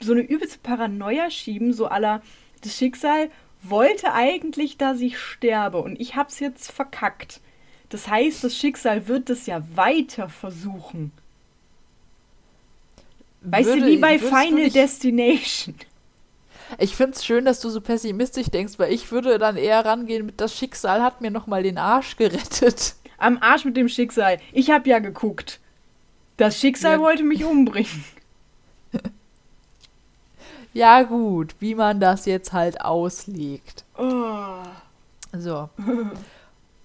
so 0.00 0.12
eine 0.12 0.22
übelste 0.22 0.58
Paranoia 0.58 1.30
schieben, 1.30 1.72
so 1.72 1.86
aller 1.86 2.20
das 2.62 2.76
Schicksal 2.76 3.30
wollte 3.62 4.12
eigentlich, 4.12 4.76
dass 4.78 5.00
ich 5.00 5.18
sterbe 5.18 5.78
und 5.78 6.00
ich 6.00 6.14
hab's 6.16 6.40
jetzt 6.40 6.70
verkackt. 6.72 7.40
Das 7.88 8.08
heißt, 8.08 8.42
das 8.44 8.56
Schicksal 8.56 9.06
wird 9.08 9.30
es 9.30 9.46
ja 9.46 9.62
weiter 9.74 10.28
versuchen. 10.28 11.12
Weißt 13.42 13.68
Würde- 13.68 13.82
du, 13.82 13.86
wie 13.88 13.96
bei 13.98 14.18
Final 14.18 14.50
nicht- 14.64 14.76
Destination. 14.76 15.74
Ich 16.78 16.96
finde 16.96 17.12
es 17.12 17.24
schön, 17.24 17.44
dass 17.44 17.60
du 17.60 17.68
so 17.70 17.80
pessimistisch 17.80 18.48
denkst, 18.48 18.74
weil 18.78 18.92
ich 18.92 19.12
würde 19.12 19.38
dann 19.38 19.56
eher 19.56 19.84
rangehen 19.84 20.26
mit 20.26 20.40
das 20.40 20.56
Schicksal 20.58 21.00
hat 21.00 21.20
mir 21.20 21.30
nochmal 21.30 21.62
den 21.62 21.78
Arsch 21.78 22.16
gerettet. 22.16 22.96
Am 23.18 23.38
Arsch 23.40 23.64
mit 23.64 23.76
dem 23.76 23.88
Schicksal. 23.88 24.38
Ich 24.52 24.70
hab 24.70 24.86
ja 24.86 24.98
geguckt. 24.98 25.60
Das 26.38 26.58
Schicksal 26.60 26.94
Ja. 26.94 27.00
wollte 27.00 27.22
mich 27.22 27.44
umbringen. 27.44 28.04
Ja 30.76 31.02
gut, 31.04 31.54
wie 31.58 31.74
man 31.74 32.00
das 32.00 32.26
jetzt 32.26 32.52
halt 32.52 32.82
auslegt. 32.82 33.84
Oh. 33.96 34.58
So. 35.32 35.70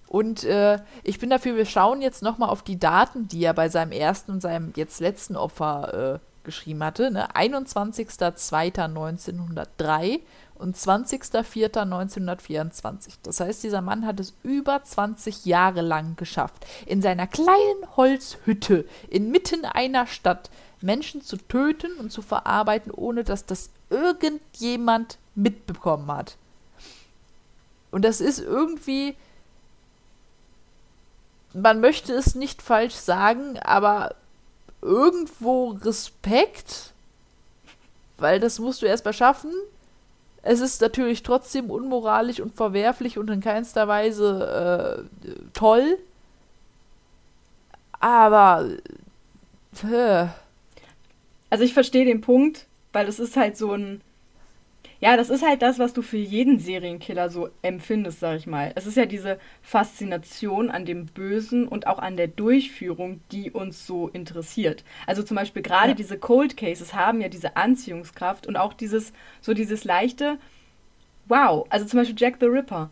Und 0.08 0.46
äh, 0.46 0.80
ich 1.04 1.20
bin 1.20 1.30
dafür, 1.30 1.58
wir 1.58 1.66
schauen 1.66 2.02
jetzt 2.02 2.24
nochmal 2.24 2.48
auf 2.50 2.64
die 2.64 2.80
Daten, 2.80 3.28
die 3.28 3.44
er 3.44 3.54
bei 3.54 3.68
seinem 3.68 3.92
ersten 3.92 4.32
und 4.32 4.40
seinem 4.42 4.72
jetzt 4.76 5.02
letzten 5.02 5.36
Opfer 5.36 6.16
äh, 6.16 6.20
geschrieben 6.46 6.82
hatte. 6.84 7.12
Ne? 7.12 7.30
21.02.1903 7.36 10.22
und 10.56 10.76
20.04.1924. 10.78 13.14
Das 13.24 13.40
heißt, 13.40 13.64
dieser 13.64 13.82
Mann 13.82 14.06
hat 14.06 14.20
es 14.20 14.36
über 14.44 14.84
20 14.84 15.46
Jahre 15.46 15.82
lang 15.82 16.16
geschafft, 16.16 16.66
in 16.86 17.02
seiner 17.02 17.26
kleinen 17.28 17.96
Holzhütte 17.98 18.86
inmitten 19.10 19.66
einer 19.66 20.06
Stadt 20.08 20.50
Menschen 20.82 21.22
zu 21.22 21.38
töten 21.38 21.94
und 21.98 22.12
zu 22.12 22.22
verarbeiten, 22.22 22.92
ohne 22.92 23.24
dass 23.24 23.46
das 23.46 23.70
irgendjemand 23.90 25.18
mitbekommen 25.36 26.12
hat. 26.12 26.38
Und 27.92 28.04
das 28.04 28.22
ist 28.22 28.40
irgendwie, 28.40 29.16
man 31.54 31.82
möchte 31.82 32.14
es 32.14 32.36
nicht 32.36 32.62
falsch 32.62 32.96
sagen, 32.96 33.60
aber 33.60 34.16
irgendwo 34.82 35.72
Respekt, 35.72 36.94
weil 38.18 38.40
das 38.40 38.60
musst 38.60 38.82
du 38.82 38.86
erst 38.86 39.06
mal 39.06 39.14
schaffen. 39.14 39.52
Es 40.44 40.60
ist 40.60 40.82
natürlich 40.82 41.22
trotzdem 41.22 41.70
unmoralisch 41.70 42.40
und 42.40 42.56
verwerflich 42.56 43.18
und 43.20 43.30
in 43.30 43.42
keinster 43.42 43.88
Weise 43.88 45.06
äh, 45.28 45.50
toll. 45.54 46.00
Aber 48.00 48.68
äh, 49.84 50.28
Also 51.52 51.64
ich 51.64 51.74
verstehe 51.76 52.06
den 52.06 52.22
Punkt, 52.22 52.66
weil 52.94 53.08
es 53.08 53.20
ist 53.20 53.38
halt 53.38 53.56
so 53.56 53.74
ein. 53.74 54.02
Ja, 55.00 55.18
das 55.18 55.32
ist 55.32 55.44
halt 55.44 55.64
das, 55.64 55.80
was 55.80 55.94
du 55.94 56.04
für 56.04 56.18
jeden 56.18 56.60
Serienkiller 56.60 57.30
so 57.30 57.50
empfindest, 57.64 58.20
sag 58.20 58.38
ich 58.38 58.46
mal. 58.46 58.72
Es 58.76 58.86
ist 58.86 58.98
ja 58.98 59.08
diese 59.08 59.40
Faszination 59.64 60.70
an 60.70 60.86
dem 60.86 61.08
Bösen 61.08 61.68
und 61.68 61.88
auch 61.88 61.98
an 61.98 62.18
der 62.18 62.28
Durchführung, 62.28 63.20
die 63.32 63.50
uns 63.50 63.88
so 63.88 64.10
interessiert. 64.10 64.84
Also 65.08 65.24
zum 65.24 65.38
Beispiel 65.38 65.64
gerade 65.64 65.90
Ja. 65.90 65.96
diese 65.96 66.20
Cold 66.20 66.56
Cases 66.56 66.94
haben 66.94 67.20
ja 67.20 67.30
diese 67.30 67.56
Anziehungskraft 67.58 68.46
und 68.46 68.58
auch 68.58 68.74
dieses, 68.74 69.12
so 69.42 69.56
dieses 69.56 69.84
leichte, 69.86 70.38
wow, 71.28 71.66
also 71.70 71.86
zum 71.88 72.00
Beispiel 72.00 72.16
Jack 72.18 72.38
the 72.40 72.46
Ripper. 72.46 72.92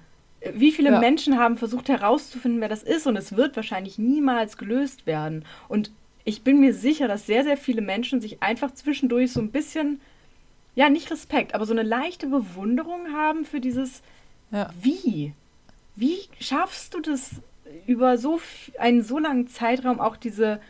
Wie 0.54 0.72
viele 0.72 0.92
Ja. 0.92 1.00
Menschen 1.00 1.38
haben 1.38 1.58
versucht 1.58 1.90
herauszufinden, 1.90 2.60
wer 2.60 2.70
das 2.70 2.82
ist 2.82 3.06
und 3.06 3.18
es 3.18 3.36
wird 3.36 3.56
wahrscheinlich 3.56 4.00
niemals 4.00 4.58
gelöst 4.58 5.06
werden. 5.06 5.46
Und 5.68 5.92
ich 6.30 6.44
bin 6.44 6.60
mir 6.60 6.74
sicher, 6.76 7.08
dass 7.08 7.26
sehr, 7.26 7.44
sehr 7.44 7.58
viele 7.58 7.82
Menschen 7.82 8.22
sich 8.22 8.42
einfach 8.42 8.72
zwischendurch 8.74 9.34
so 9.34 9.42
ein 9.42 9.52
bisschen, 9.52 10.00
ja, 10.76 10.88
nicht 10.88 11.10
Respekt, 11.10 11.56
aber 11.56 11.66
so 11.66 11.74
eine 11.74 11.84
leichte 11.84 12.28
Bewunderung 12.28 13.12
haben 13.14 13.46
für 13.46 13.60
dieses, 13.60 14.04
ja. 14.52 14.70
wie? 14.80 15.34
Wie 15.96 16.20
schaffst 16.40 16.94
du 16.94 17.02
das 17.02 17.32
über 17.88 18.18
so 18.18 18.40
einen 18.78 19.02
so 19.02 19.18
langen 19.18 19.48
Zeitraum 19.48 20.00
auch 20.00 20.16
diese, 20.18 20.62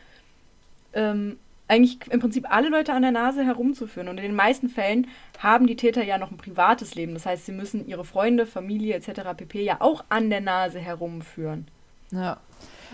ähm, 0.94 1.38
eigentlich 1.68 2.00
im 2.10 2.22
Prinzip 2.22 2.50
alle 2.50 2.70
Leute 2.70 2.94
an 2.94 3.02
der 3.02 3.12
Nase 3.12 3.44
herumzuführen? 3.44 4.08
Und 4.08 4.18
in 4.18 4.24
den 4.24 4.36
meisten 4.36 4.70
Fällen 4.70 5.08
haben 5.40 5.68
die 5.68 5.76
Täter 5.76 6.04
ja 6.04 6.18
noch 6.18 6.32
ein 6.32 6.38
privates 6.38 6.96
Leben. 6.96 7.14
Das 7.14 7.26
heißt, 7.26 7.46
sie 7.46 7.52
müssen 7.52 7.86
ihre 7.86 8.06
Freunde, 8.06 8.46
Familie 8.46 8.96
etc. 8.96 9.36
pp. 9.36 9.62
ja 9.62 9.82
auch 9.82 10.06
an 10.08 10.30
der 10.30 10.42
Nase 10.42 10.80
herumführen. 10.80 11.68
Ja. 12.12 12.40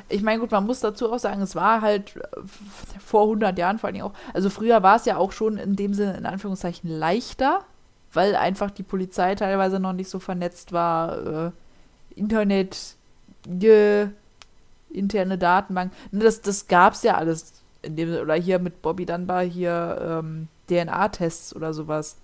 Ich 0.10 0.22
meine, 0.22 0.40
gut, 0.40 0.52
man 0.52 0.66
muss 0.66 0.80
dazu 0.82 1.12
auch 1.12 1.20
sagen, 1.20 1.42
es 1.42 1.56
war 1.56 1.82
halt 1.82 2.16
äh, 2.18 2.22
vor 3.04 3.24
100 3.24 3.58
Jahren 3.58 3.80
vor 3.80 3.88
allen 3.88 3.96
Dingen 3.96 4.06
auch, 4.06 4.14
also 4.34 4.50
früher 4.50 4.84
war 4.84 4.96
es 4.98 5.06
ja 5.06 5.18
auch 5.18 5.32
schon 5.32 5.58
in 5.58 5.76
dem 5.76 5.94
Sinne, 5.94 6.18
in 6.18 6.26
Anführungszeichen, 6.26 6.90
leichter, 6.90 7.62
weil 8.14 8.36
einfach 8.36 8.72
die 8.72 8.84
Polizei 8.84 9.36
teilweise 9.36 9.80
noch 9.80 9.94
nicht 9.94 10.10
so 10.10 10.20
vernetzt 10.20 10.72
war, 10.74 11.48
äh, 11.48 11.52
Internet, 12.16 12.96
ge, 13.48 14.08
interne 14.90 15.38
Datenbank, 15.38 15.92
Ne, 16.12 16.24
das, 16.24 16.42
das 16.42 16.68
gab 16.68 16.94
es 16.94 17.04
ja 17.04 17.16
alles 17.16 17.54
in 17.82 17.96
dem 17.96 18.14
oder 18.16 18.36
hier 18.36 18.60
mit 18.60 18.82
Bobby 18.82 19.06
Dunbar 19.06 19.44
hier 19.44 20.22
ähm, 20.24 20.48
DNA-Tests 20.70 21.56
oder 21.56 21.74
sowas. 21.74 22.18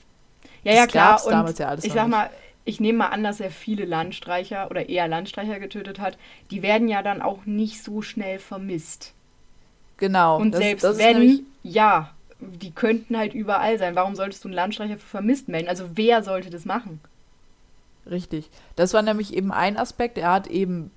Ja, 0.64 0.72
Das 0.72 0.76
ja, 0.80 0.88
klar. 0.88 1.22
damals 1.30 1.58
ja 1.60 1.68
alles 1.68 1.86
ich 1.86 1.94
sag 1.94 2.04
nicht. 2.08 2.12
mal, 2.18 2.30
ich 2.66 2.80
nehme 2.80 3.00
mal 3.00 3.08
an, 3.08 3.24
dass 3.24 3.40
er 3.40 3.52
viele 3.52 3.86
Landstreicher 3.86 4.70
oder 4.70 4.88
eher 4.90 5.08
Landstreicher 5.08 5.60
getötet 5.60 6.00
hat. 6.00 6.18
Die 6.52 6.62
werden 6.62 6.88
ja 6.88 7.02
dann 7.02 7.22
auch 7.22 7.46
nicht 7.46 7.84
so 7.84 8.02
schnell 8.02 8.40
vermisst. 8.40 9.14
Genau. 9.98 10.38
Und 10.38 10.52
das, 10.52 10.62
selbst 10.62 10.84
das 10.84 10.98
wenn, 10.98 11.46
ja, 11.64 12.12
die 12.40 12.72
könnten 12.72 13.18
halt 13.18 13.34
überall 13.34 13.78
sein. 13.78 13.96
Warum 13.96 14.16
solltest 14.16 14.44
du 14.44 14.48
einen 14.48 14.56
Landstreicher 14.56 14.98
für 14.98 15.08
vermisst 15.08 15.48
melden? 15.48 15.70
Also 15.70 15.86
wer 15.96 16.24
sollte 16.24 16.50
das 16.50 16.66
machen? 16.66 17.00
Richtig. 18.10 18.50
Das 18.76 18.94
war 18.94 19.02
nämlich 19.02 19.34
eben 19.34 19.52
ein 19.52 19.78
Aspekt. 19.78 20.18
Er 20.18 20.32
hat 20.32 20.48
eben 20.48 20.92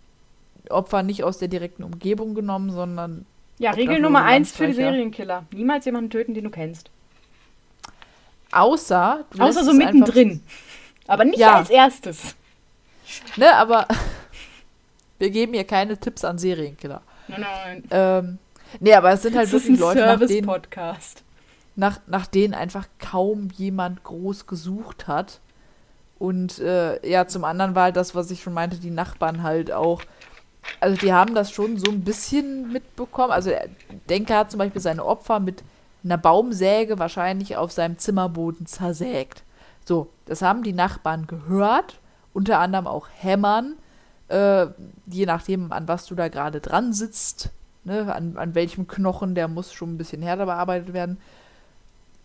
Opfer 0.70 1.02
nicht 1.02 1.24
aus 1.24 1.38
der 1.38 1.48
direkten 1.48 1.82
Umgebung 1.82 2.34
genommen, 2.34 2.70
sondern 2.70 3.26
Ja, 3.58 3.72
Regel 3.72 4.00
Nummer 4.00 4.24
eins 4.24 4.52
für 4.52 4.66
die. 4.66 4.72
Serienkiller. 4.72 5.44
Niemals 5.52 5.84
jemanden 5.84 6.10
töten, 6.10 6.34
den 6.34 6.44
du 6.44 6.50
kennst. 6.50 6.90
außer. 8.52 9.24
du 9.30 9.42
Außer 9.42 9.64
so 9.64 9.72
mittendrin. 9.72 10.40
Aber 11.06 11.24
nicht 11.24 11.38
Ja. 11.38 11.56
als 11.56 11.70
erstes. 11.70 12.34
Ne, 13.36 13.54
aber 13.54 13.86
wir 15.18 15.30
geben 15.30 15.52
hier 15.54 15.64
keine 15.64 15.98
Tipps 15.98 16.24
an 16.24 16.38
Serienkiller. 16.38 17.02
Nein, 17.28 17.40
nein. 17.40 17.84
Ähm, 17.90 18.38
nee, 18.80 18.94
aber 18.94 19.12
es 19.12 19.22
sind 19.22 19.36
halt 19.36 19.46
Das 19.46 19.52
wirklich 19.64 19.78
Leute, 19.78 20.00
nach 20.00 20.18
denen, 20.26 20.50
nach, 21.76 22.00
nach 22.06 22.26
denen 22.26 22.54
einfach 22.54 22.86
kaum 22.98 23.48
jemand 23.56 24.04
groß 24.04 24.46
gesucht 24.46 25.06
hat. 25.06 25.40
Und 26.18 26.58
äh, 26.60 27.06
ja, 27.08 27.26
zum 27.26 27.44
anderen 27.44 27.74
war 27.74 27.84
halt 27.84 27.96
das, 27.96 28.14
was 28.14 28.30
ich 28.30 28.42
schon 28.42 28.54
meinte, 28.54 28.76
die 28.78 28.90
Nachbarn 28.90 29.42
halt 29.42 29.72
auch. 29.72 30.02
Also 30.80 30.96
die 30.96 31.12
haben 31.12 31.34
das 31.34 31.50
schon 31.50 31.76
so 31.76 31.90
ein 31.90 32.02
bisschen 32.02 32.72
mitbekommen. 32.72 33.32
Also 33.32 33.50
er- 33.50 33.68
Denker 34.08 34.38
hat 34.38 34.50
zum 34.50 34.58
Beispiel 34.58 34.80
seine 34.80 35.04
Opfer 35.04 35.40
mit 35.40 35.62
einer 36.02 36.16
Baumsäge 36.16 36.98
wahrscheinlich 36.98 37.56
auf 37.56 37.72
seinem 37.72 37.98
Zimmerboden 37.98 38.66
zersägt. 38.66 39.42
So, 39.84 40.10
das 40.26 40.42
haben 40.42 40.62
die 40.62 40.72
Nachbarn 40.72 41.26
gehört, 41.26 42.00
unter 42.32 42.58
anderem 42.58 42.86
auch 42.86 43.08
Hämmern. 43.14 43.74
Äh, 44.28 44.66
je 45.06 45.26
nachdem, 45.26 45.72
an 45.72 45.86
was 45.86 46.06
du 46.06 46.14
da 46.14 46.28
gerade 46.28 46.60
dran 46.60 46.92
sitzt, 46.92 47.50
ne, 47.84 48.14
an, 48.14 48.36
an 48.36 48.54
welchem 48.54 48.88
Knochen, 48.88 49.34
der 49.34 49.48
muss 49.48 49.72
schon 49.72 49.94
ein 49.94 49.98
bisschen 49.98 50.22
härter 50.22 50.46
bearbeitet 50.46 50.94
werden. 50.94 51.18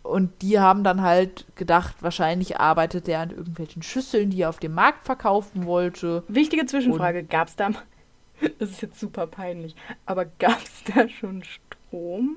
Und 0.02 0.40
die 0.40 0.58
haben 0.58 0.82
dann 0.82 1.02
halt 1.02 1.44
gedacht, 1.56 1.96
wahrscheinlich 2.00 2.58
arbeitet 2.58 3.06
er 3.06 3.20
an 3.20 3.30
irgendwelchen 3.30 3.82
Schüsseln, 3.82 4.30
die 4.30 4.42
er 4.42 4.48
auf 4.48 4.58
dem 4.58 4.72
Markt 4.72 5.04
verkaufen 5.04 5.66
wollte. 5.66 6.24
Wichtige 6.26 6.64
Zwischenfrage, 6.64 7.22
gab 7.24 7.48
es 7.48 7.56
da, 7.56 7.70
das 8.58 8.70
ist 8.70 8.80
jetzt 8.80 8.98
super 8.98 9.26
peinlich, 9.26 9.76
aber 10.06 10.24
gab 10.24 10.62
es 10.62 10.82
da 10.94 11.06
schon 11.08 11.42
Strom? 11.44 12.36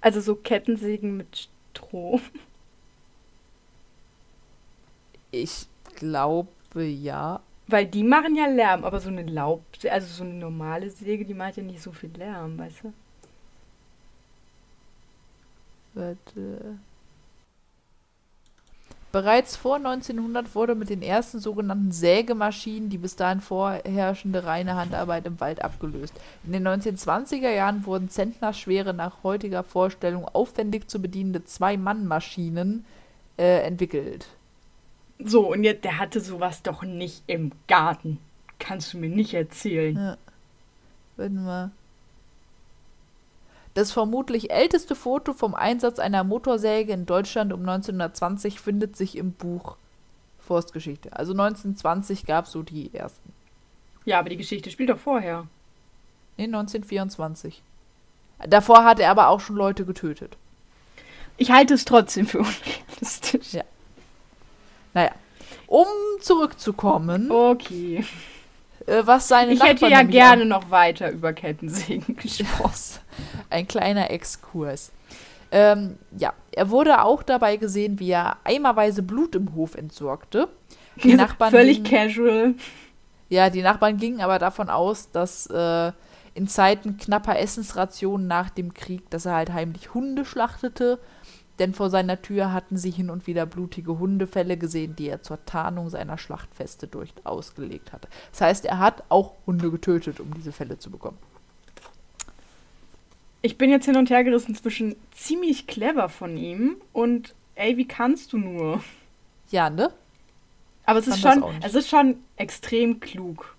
Also 0.00 0.20
so 0.20 0.34
Kettensägen 0.34 1.16
mit 1.16 1.48
Strom? 1.70 2.20
Ich 5.42 5.66
glaube 5.96 6.84
ja. 6.84 7.40
Weil 7.68 7.86
die 7.86 8.04
machen 8.04 8.36
ja 8.36 8.46
Lärm, 8.46 8.84
aber 8.84 9.00
so 9.00 9.08
eine 9.08 9.24
Laub, 9.24 9.62
also 9.90 10.06
so 10.06 10.24
eine 10.24 10.34
normale 10.34 10.88
Säge, 10.90 11.24
die 11.24 11.34
macht 11.34 11.56
ja 11.56 11.62
nicht 11.62 11.82
so 11.82 11.92
viel 11.92 12.10
Lärm, 12.16 12.58
weißt 12.58 12.84
du? 12.84 12.92
Warte. 15.94 16.78
Bereits 19.12 19.56
vor 19.56 19.76
1900 19.76 20.54
wurde 20.54 20.74
mit 20.74 20.90
den 20.90 21.00
ersten 21.00 21.38
sogenannten 21.38 21.90
Sägemaschinen 21.90 22.90
die 22.90 22.98
bis 22.98 23.16
dahin 23.16 23.40
vorherrschende 23.40 24.44
reine 24.44 24.74
Handarbeit 24.74 25.24
im 25.24 25.40
Wald 25.40 25.64
abgelöst. 25.64 26.12
In 26.44 26.52
den 26.52 26.68
1920er 26.68 27.50
Jahren 27.50 27.86
wurden 27.86 28.10
zentnerschwere, 28.10 28.92
nach 28.92 29.22
heutiger 29.22 29.62
Vorstellung 29.62 30.26
aufwendig 30.26 30.88
zu 30.88 31.00
bedienende 31.00 31.44
Zwei-Mann-Maschinen 31.44 32.84
äh, 33.38 33.60
entwickelt. 33.60 34.28
So, 35.18 35.52
und 35.52 35.64
jetzt, 35.64 35.84
der 35.84 35.98
hatte 35.98 36.20
sowas 36.20 36.62
doch 36.62 36.82
nicht 36.82 37.22
im 37.26 37.52
Garten. 37.68 38.18
Kannst 38.58 38.92
du 38.92 38.98
mir 38.98 39.08
nicht 39.08 39.34
erzählen. 39.34 39.96
Ja. 39.96 40.16
Warte 41.16 41.32
mal. 41.32 41.70
Das 43.74 43.92
vermutlich 43.92 44.50
älteste 44.50 44.94
Foto 44.94 45.34
vom 45.34 45.54
Einsatz 45.54 45.98
einer 45.98 46.24
Motorsäge 46.24 46.92
in 46.92 47.04
Deutschland 47.04 47.52
um 47.52 47.60
1920 47.60 48.60
findet 48.60 48.96
sich 48.96 49.16
im 49.16 49.32
Buch 49.32 49.76
Forstgeschichte. 50.38 51.12
Also 51.12 51.32
1920 51.32 52.24
gab 52.24 52.46
es 52.46 52.52
so 52.52 52.62
die 52.62 52.94
ersten. 52.94 53.32
Ja, 54.06 54.18
aber 54.18 54.30
die 54.30 54.36
Geschichte 54.38 54.70
spielt 54.70 54.88
doch 54.88 54.98
vorher. 54.98 55.46
Nee, 56.38 56.44
1924. 56.44 57.62
Davor 58.48 58.84
hat 58.84 59.00
er 59.00 59.10
aber 59.10 59.28
auch 59.28 59.40
schon 59.40 59.56
Leute 59.56 59.84
getötet. 59.84 60.36
Ich 61.36 61.50
halte 61.50 61.74
es 61.74 61.84
trotzdem 61.84 62.26
für 62.26 62.38
unrealistisch. 62.40 63.52
Ja. 63.52 63.64
Naja, 64.96 65.10
um 65.66 65.86
zurückzukommen. 66.20 67.30
Okay. 67.30 68.02
Äh, 68.86 69.02
was 69.04 69.28
seine 69.28 69.52
Ich 69.52 69.62
hätte 69.62 69.88
ja 69.88 70.02
gerne 70.02 70.46
noch 70.46 70.70
weiter 70.70 71.10
über 71.10 71.34
Kettensägen 71.34 72.16
gesprochen. 72.22 73.00
Ein 73.50 73.68
kleiner 73.68 74.10
Exkurs. 74.10 74.92
Ähm, 75.52 75.98
ja, 76.16 76.32
er 76.50 76.70
wurde 76.70 77.02
auch 77.02 77.22
dabei 77.22 77.58
gesehen, 77.58 78.00
wie 78.00 78.10
er 78.10 78.38
eimerweise 78.42 79.02
Blut 79.02 79.34
im 79.34 79.54
Hof 79.54 79.74
entsorgte. 79.74 80.48
Die 81.02 81.12
Nachbarn 81.14 81.50
Völlig 81.50 81.84
gingen, 81.84 82.08
casual. 82.08 82.54
Ja, 83.28 83.50
die 83.50 83.60
Nachbarn 83.60 83.98
gingen 83.98 84.22
aber 84.22 84.38
davon 84.38 84.70
aus, 84.70 85.10
dass 85.10 85.46
äh, 85.48 85.92
in 86.32 86.48
Zeiten 86.48 86.96
knapper 86.96 87.38
Essensrationen 87.38 88.26
nach 88.26 88.48
dem 88.48 88.72
Krieg, 88.72 89.10
dass 89.10 89.26
er 89.26 89.34
halt 89.34 89.52
heimlich 89.52 89.92
Hunde 89.92 90.24
schlachtete 90.24 90.98
denn 91.58 91.74
vor 91.74 91.90
seiner 91.90 92.20
Tür 92.20 92.52
hatten 92.52 92.76
sie 92.76 92.90
hin 92.90 93.10
und 93.10 93.26
wieder 93.26 93.46
blutige 93.46 93.98
Hundefälle 93.98 94.56
gesehen, 94.56 94.96
die 94.96 95.08
er 95.08 95.22
zur 95.22 95.44
Tarnung 95.46 95.88
seiner 95.88 96.18
Schlachtfeste 96.18 96.86
durch 96.86 97.12
ausgelegt 97.24 97.92
hatte. 97.92 98.08
Das 98.32 98.40
heißt, 98.40 98.64
er 98.66 98.78
hat 98.78 99.04
auch 99.08 99.32
Hunde 99.46 99.70
getötet, 99.70 100.20
um 100.20 100.32
diese 100.34 100.52
Fälle 100.52 100.78
zu 100.78 100.90
bekommen. 100.90 101.18
Ich 103.42 103.58
bin 103.58 103.70
jetzt 103.70 103.86
hin 103.86 103.96
und 103.96 104.10
her 104.10 104.24
gerissen 104.24 104.54
zwischen 104.54 104.96
ziemlich 105.12 105.66
clever 105.66 106.08
von 106.08 106.36
ihm 106.36 106.76
und 106.92 107.34
ey, 107.54 107.76
wie 107.76 107.86
kannst 107.86 108.32
du 108.32 108.38
nur? 108.38 108.82
Ja, 109.50 109.70
ne? 109.70 109.92
Aber 110.84 110.98
es 110.98 111.08
ist 111.08 111.20
schon, 111.20 111.44
es 111.62 111.74
ist 111.74 111.88
schon 111.88 112.16
extrem 112.36 113.00
klug, 113.00 113.56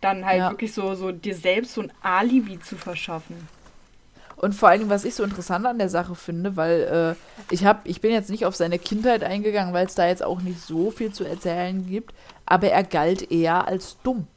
dann 0.00 0.24
halt 0.24 0.38
ja. 0.38 0.50
wirklich 0.50 0.72
so, 0.72 0.94
so 0.94 1.12
dir 1.12 1.34
selbst 1.34 1.74
so 1.74 1.82
ein 1.82 1.92
Alibi 2.02 2.60
zu 2.60 2.76
verschaffen. 2.76 3.48
Und 4.38 4.54
vor 4.54 4.68
allem, 4.68 4.88
was 4.88 5.04
ich 5.04 5.16
so 5.16 5.24
interessant 5.24 5.66
an 5.66 5.78
der 5.78 5.88
Sache 5.88 6.14
finde, 6.14 6.56
weil 6.56 7.16
äh, 7.50 7.52
ich 7.52 7.64
habe, 7.64 7.80
ich 7.84 8.00
bin 8.00 8.12
jetzt 8.12 8.30
nicht 8.30 8.46
auf 8.46 8.54
seine 8.54 8.78
Kindheit 8.78 9.24
eingegangen, 9.24 9.74
weil 9.74 9.86
es 9.86 9.96
da 9.96 10.06
jetzt 10.06 10.22
auch 10.22 10.40
nicht 10.40 10.60
so 10.60 10.92
viel 10.92 11.12
zu 11.12 11.24
erzählen 11.24 11.84
gibt, 11.88 12.14
aber 12.46 12.68
er 12.68 12.84
galt 12.84 13.32
eher 13.32 13.66
als 13.66 13.96
dumm. 14.04 14.28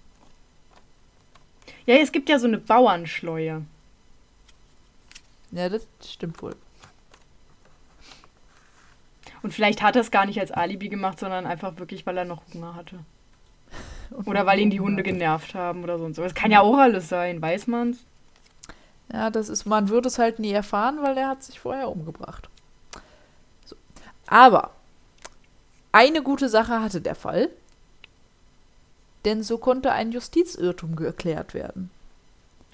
Ja, 1.86 1.96
es 1.96 2.12
gibt 2.12 2.30
ja 2.30 2.40
so 2.40 2.48
eine 2.48 2.58
Bauernschleue. 2.58 3.62
Ja, 5.52 5.70
das 5.70 5.86
stimmt 6.04 6.42
wohl. 6.42 6.56
Und 9.44 9.54
vielleicht 9.54 9.84
hat 9.84 9.96
er 9.96 10.02
es 10.02 10.10
gar 10.10 10.26
nicht 10.26 10.40
als 10.40 10.52
Alibi 10.52 10.90
gemacht, 10.90 11.20
sondern 11.20 11.46
einfach 11.46 11.78
wirklich, 11.78 12.08
weil 12.08 12.18
er 12.18 12.26
noch 12.26 12.42
Hunger 12.54 12.74
hatte. 12.74 13.00
Oder 14.26 14.48
weil 14.48 14.60
ihn 14.60 14.72
die 14.72 14.80
Hunde 14.80 15.04
genervt 15.04 15.54
haben 15.54 15.84
oder 15.84 15.98
so 15.98 16.06
und 16.06 16.16
so. 16.16 16.22
Das 16.22 16.36
kann 16.36 16.52
ja 16.52 16.62
auch 16.62 16.78
alles 16.78 17.08
sein, 17.08 17.42
weiß 17.42 17.68
man's? 17.68 18.04
Ja, 19.12 19.30
das 19.30 19.50
ist, 19.50 19.66
man 19.66 19.90
würde 19.90 20.08
es 20.08 20.20
halt 20.20 20.40
nie 20.40 20.52
erfahren, 20.52 21.00
weil 21.02 21.18
er 21.18 21.28
hat 21.28 21.44
sich 21.44 21.60
vorher 21.60 21.90
umgebracht. 21.90 22.50
So. 23.66 23.76
Aber 24.28 24.72
eine 25.92 26.22
gute 26.24 26.50
Sache 26.50 26.82
hatte 26.82 27.02
der 27.02 27.16
Fall, 27.16 27.50
denn 29.26 29.44
so 29.44 29.58
konnte 29.58 29.92
ein 29.92 30.12
Justizirrtum 30.12 30.96
geklärt 30.96 31.54
werden. 31.54 31.92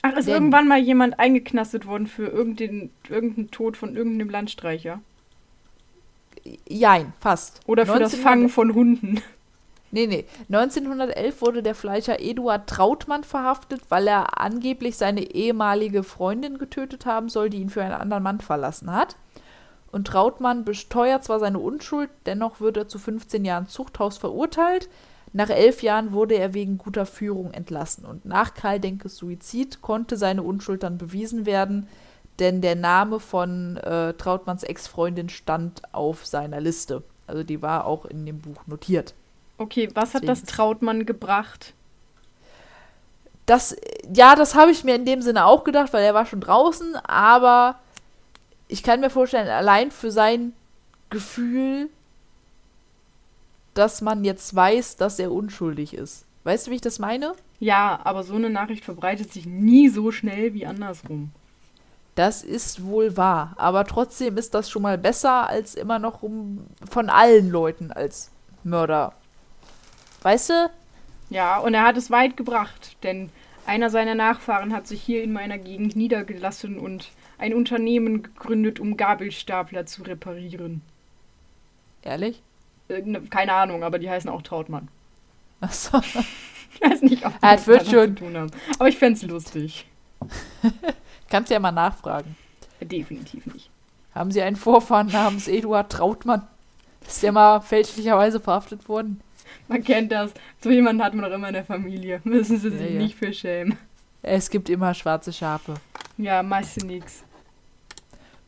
Ach, 0.03 0.15
ist 0.15 0.27
denn, 0.27 0.35
irgendwann 0.35 0.67
mal 0.67 0.79
jemand 0.79 1.19
eingeknastet 1.19 1.85
worden 1.87 2.07
für 2.07 2.27
irgendeinen, 2.27 2.91
irgendeinen 3.09 3.51
Tod 3.51 3.75
von 3.75 3.95
irgendeinem 3.95 4.29
Landstreicher? 4.29 5.01
Jein, 6.67 7.13
fast. 7.19 7.59
Oder 7.65 7.85
für 7.85 7.99
das 7.99 8.15
Fangen 8.15 8.49
von 8.49 8.73
Hunden. 8.73 9.21
Nee, 9.91 10.07
nee. 10.07 10.25
1911 10.51 11.41
wurde 11.41 11.63
der 11.63 11.75
Fleischer 11.75 12.19
Eduard 12.19 12.67
Trautmann 12.67 13.23
verhaftet, 13.23 13.81
weil 13.89 14.07
er 14.07 14.39
angeblich 14.41 14.97
seine 14.97 15.21
ehemalige 15.21 16.03
Freundin 16.03 16.57
getötet 16.57 17.05
haben 17.05 17.29
soll, 17.29 17.49
die 17.49 17.61
ihn 17.61 17.69
für 17.69 17.83
einen 17.83 17.93
anderen 17.93 18.23
Mann 18.23 18.41
verlassen 18.41 18.91
hat. 18.91 19.15
Und 19.91 20.07
Trautmann 20.07 20.65
besteuert 20.65 21.23
zwar 21.23 21.39
seine 21.39 21.59
Unschuld, 21.59 22.09
dennoch 22.25 22.59
wird 22.59 22.77
er 22.77 22.87
zu 22.87 22.99
15 22.99 23.45
Jahren 23.45 23.67
Zuchthaus 23.67 24.17
verurteilt. 24.17 24.89
Nach 25.33 25.49
elf 25.49 25.81
Jahren 25.81 26.11
wurde 26.11 26.35
er 26.35 26.53
wegen 26.53 26.77
guter 26.77 27.05
Führung 27.05 27.51
entlassen. 27.51 28.05
Und 28.05 28.25
nach 28.25 28.53
Karl 28.53 28.79
Denkes 28.79 29.17
Suizid 29.17 29.81
konnte 29.81 30.17
seine 30.17 30.43
Unschuld 30.43 30.83
dann 30.83 30.97
bewiesen 30.97 31.45
werden, 31.45 31.87
denn 32.39 32.61
der 32.61 32.75
Name 32.75 33.19
von 33.19 33.77
äh, 33.77 34.13
Trautmanns 34.13 34.63
Ex-Freundin 34.63 35.29
stand 35.29 35.81
auf 35.93 36.25
seiner 36.25 36.61
Liste. 36.61 37.03
Also 37.25 37.43
die 37.43 37.61
war 37.61 37.85
auch 37.85 38.05
in 38.05 38.25
dem 38.25 38.39
Buch 38.39 38.67
notiert. 38.67 39.13
Okay, 39.57 39.89
was 39.93 40.11
Deswegen. 40.11 40.29
hat 40.29 40.37
das 40.37 40.43
Trautmann 40.43 41.05
gebracht? 41.05 41.73
Das, 43.45 43.75
ja, 44.13 44.35
das 44.35 44.55
habe 44.55 44.71
ich 44.71 44.83
mir 44.83 44.95
in 44.95 45.05
dem 45.05 45.21
Sinne 45.21 45.45
auch 45.45 45.63
gedacht, 45.63 45.93
weil 45.93 46.03
er 46.03 46.13
war 46.13 46.25
schon 46.25 46.41
draußen, 46.41 46.95
aber 46.97 47.79
ich 48.67 48.83
kann 48.83 48.99
mir 48.99 49.09
vorstellen, 49.09 49.47
allein 49.47 49.91
für 49.91 50.11
sein 50.11 50.53
Gefühl, 51.09 51.89
dass 53.73 54.01
man 54.01 54.25
jetzt 54.25 54.53
weiß, 54.53 54.97
dass 54.97 55.17
er 55.19 55.31
unschuldig 55.31 55.93
ist. 55.93 56.25
Weißt 56.43 56.67
du, 56.67 56.71
wie 56.71 56.75
ich 56.75 56.81
das 56.81 56.99
meine? 56.99 57.33
Ja, 57.59 57.99
aber 58.03 58.23
so 58.23 58.35
eine 58.35 58.49
Nachricht 58.49 58.83
verbreitet 58.83 59.31
sich 59.31 59.45
nie 59.45 59.89
so 59.89 60.11
schnell 60.11 60.53
wie 60.53 60.65
andersrum. 60.65 61.31
Das 62.15 62.43
ist 62.43 62.83
wohl 62.83 63.15
wahr, 63.15 63.53
aber 63.57 63.85
trotzdem 63.85 64.37
ist 64.37 64.55
das 64.55 64.69
schon 64.69 64.81
mal 64.81 64.97
besser, 64.97 65.47
als 65.47 65.75
immer 65.75 65.99
noch 65.99 66.23
um, 66.23 66.65
von 66.89 67.09
allen 67.09 67.49
Leuten 67.49 67.91
als 67.91 68.31
Mörder 68.63 69.13
Weißt 70.27 70.49
du? 70.49 70.69
Ja, 71.29 71.57
und 71.57 71.73
er 71.73 71.83
hat 71.83 71.95
es 71.95 72.11
weit 72.11 72.35
gebracht, 72.35 72.97
denn 73.01 73.29
einer 73.65 73.89
seiner 73.89 74.13
Nachfahren 74.13 74.73
hat 74.73 74.85
sich 74.85 75.01
hier 75.01 75.23
in 75.23 75.31
meiner 75.31 75.57
Gegend 75.57 75.95
niedergelassen 75.95 76.77
und 76.77 77.11
ein 77.37 77.53
Unternehmen 77.53 78.23
gegründet, 78.23 78.81
um 78.81 78.97
Gabelstapler 78.97 79.85
zu 79.85 80.03
reparieren. 80.03 80.81
Ehrlich? 82.01 82.43
Keine 83.29 83.53
Ahnung, 83.53 83.85
aber 83.85 83.99
die 83.99 84.09
heißen 84.09 84.29
auch 84.29 84.41
Trautmann. 84.41 84.89
Achso. 85.61 86.01
Ich 86.73 86.81
weiß 86.81 87.03
nicht, 87.03 87.25
ob 87.25 87.31
die 87.31 87.37
ah, 87.43 87.65
wird 87.65 87.85
schon. 87.87 88.17
zu 88.17 88.25
tun 88.25 88.35
haben. 88.35 88.51
Aber 88.77 88.89
ich 88.89 88.97
fände 88.97 89.17
es 89.17 89.23
lustig. 89.23 89.85
Kannst 91.29 91.51
ja 91.51 91.59
mal 91.59 91.71
nachfragen. 91.71 92.35
Definitiv 92.81 93.45
nicht. 93.45 93.69
Haben 94.13 94.31
Sie 94.31 94.41
einen 94.41 94.57
Vorfahren 94.57 95.07
namens 95.07 95.47
Eduard 95.47 95.89
Trautmann? 95.89 96.45
Ist 97.07 97.23
der 97.23 97.31
mal 97.31 97.61
fälschlicherweise 97.61 98.41
verhaftet 98.41 98.89
worden? 98.89 99.21
Man 99.69 99.83
kennt 99.83 100.11
das. 100.11 100.33
So 100.61 100.69
jemanden 100.69 101.03
hat 101.03 101.13
man 101.13 101.25
doch 101.25 101.35
immer 101.35 101.47
in 101.47 101.53
der 101.53 101.65
Familie. 101.65 102.21
Müssen 102.23 102.57
sie 102.59 102.69
sich 102.69 102.81
ja, 102.81 102.87
ja. 102.87 102.97
nicht 102.99 103.15
für 103.15 103.33
schämen. 103.33 103.77
Es 104.21 104.49
gibt 104.49 104.69
immer 104.69 104.93
schwarze 104.93 105.31
Schafe. 105.31 105.75
Ja, 106.17 106.41
meist 106.43 106.83
nix. 106.83 107.23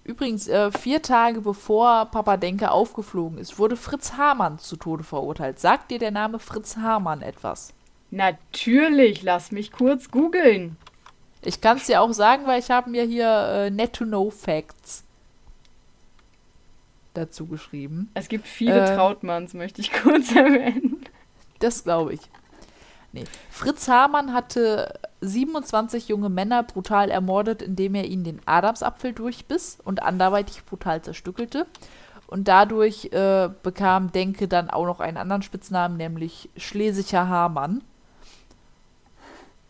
Übrigens, 0.04 0.48
äh, 0.48 0.72
vier 0.72 1.02
Tage 1.02 1.42
bevor 1.42 2.06
Papa 2.06 2.38
Denke 2.38 2.72
aufgeflogen 2.72 3.38
ist, 3.38 3.60
wurde 3.60 3.76
Fritz 3.76 4.14
Hamann 4.14 4.58
zu 4.58 4.76
Tode 4.76 5.04
verurteilt. 5.04 5.60
Sagt 5.60 5.92
dir 5.92 6.00
der 6.00 6.12
Name 6.12 6.40
Fritz 6.40 6.78
Hamann 6.78 7.22
etwas? 7.22 7.74
Natürlich, 8.10 9.22
lass 9.22 9.52
mich 9.52 9.72
kurz 9.72 10.10
googeln. 10.10 10.78
Ich 11.44 11.62
kann 11.62 11.78
es 11.78 11.86
dir 11.86 12.02
auch 12.02 12.12
sagen, 12.12 12.48
weil 12.48 12.60
ich 12.60 12.72
habe 12.72 12.90
mir 12.90 13.04
hier 13.04 13.30
äh, 13.30 13.70
Net 13.70 13.94
to 13.94 14.04
Know 14.06 14.32
Facts 14.32 15.04
dazu 17.14 17.46
geschrieben. 17.46 18.10
Es 18.14 18.30
gibt 18.30 18.48
viele 18.48 18.90
Äh. 18.90 18.96
Trautmanns, 18.96 19.54
möchte 19.54 19.82
ich 19.82 19.92
kurz 19.92 20.32
erwähnen. 20.36 20.99
Das 21.60 21.84
glaube 21.84 22.14
ich. 22.14 22.22
Nee. 23.12 23.26
Fritz 23.50 23.88
Hamann 23.88 24.34
hatte 24.34 25.00
27 25.22 26.08
junge 26.08 26.30
Männer 26.30 26.64
brutal 26.64 27.10
ermordet, 27.10 27.62
indem 27.62 27.96
er 27.96 28.06
ihnen 28.06 28.24
den 28.24 28.42
Adamsapfel 28.46 29.14
durchbiss 29.14 29.80
und 29.84 30.04
anderweitig 30.04 30.64
brutal 30.66 31.02
zerstückelte. 31.02 31.66
Und 32.28 32.48
dadurch 32.48 33.06
äh, 33.06 33.50
bekam 33.64 34.12
Denke 34.12 34.48
dann 34.48 34.70
auch 34.70 34.86
noch 34.86 35.00
einen 35.00 35.18
anderen 35.18 35.42
Spitznamen, 35.42 35.98
nämlich 35.98 36.50
Schlesicher 36.56 37.28
Hamann. 37.28 37.82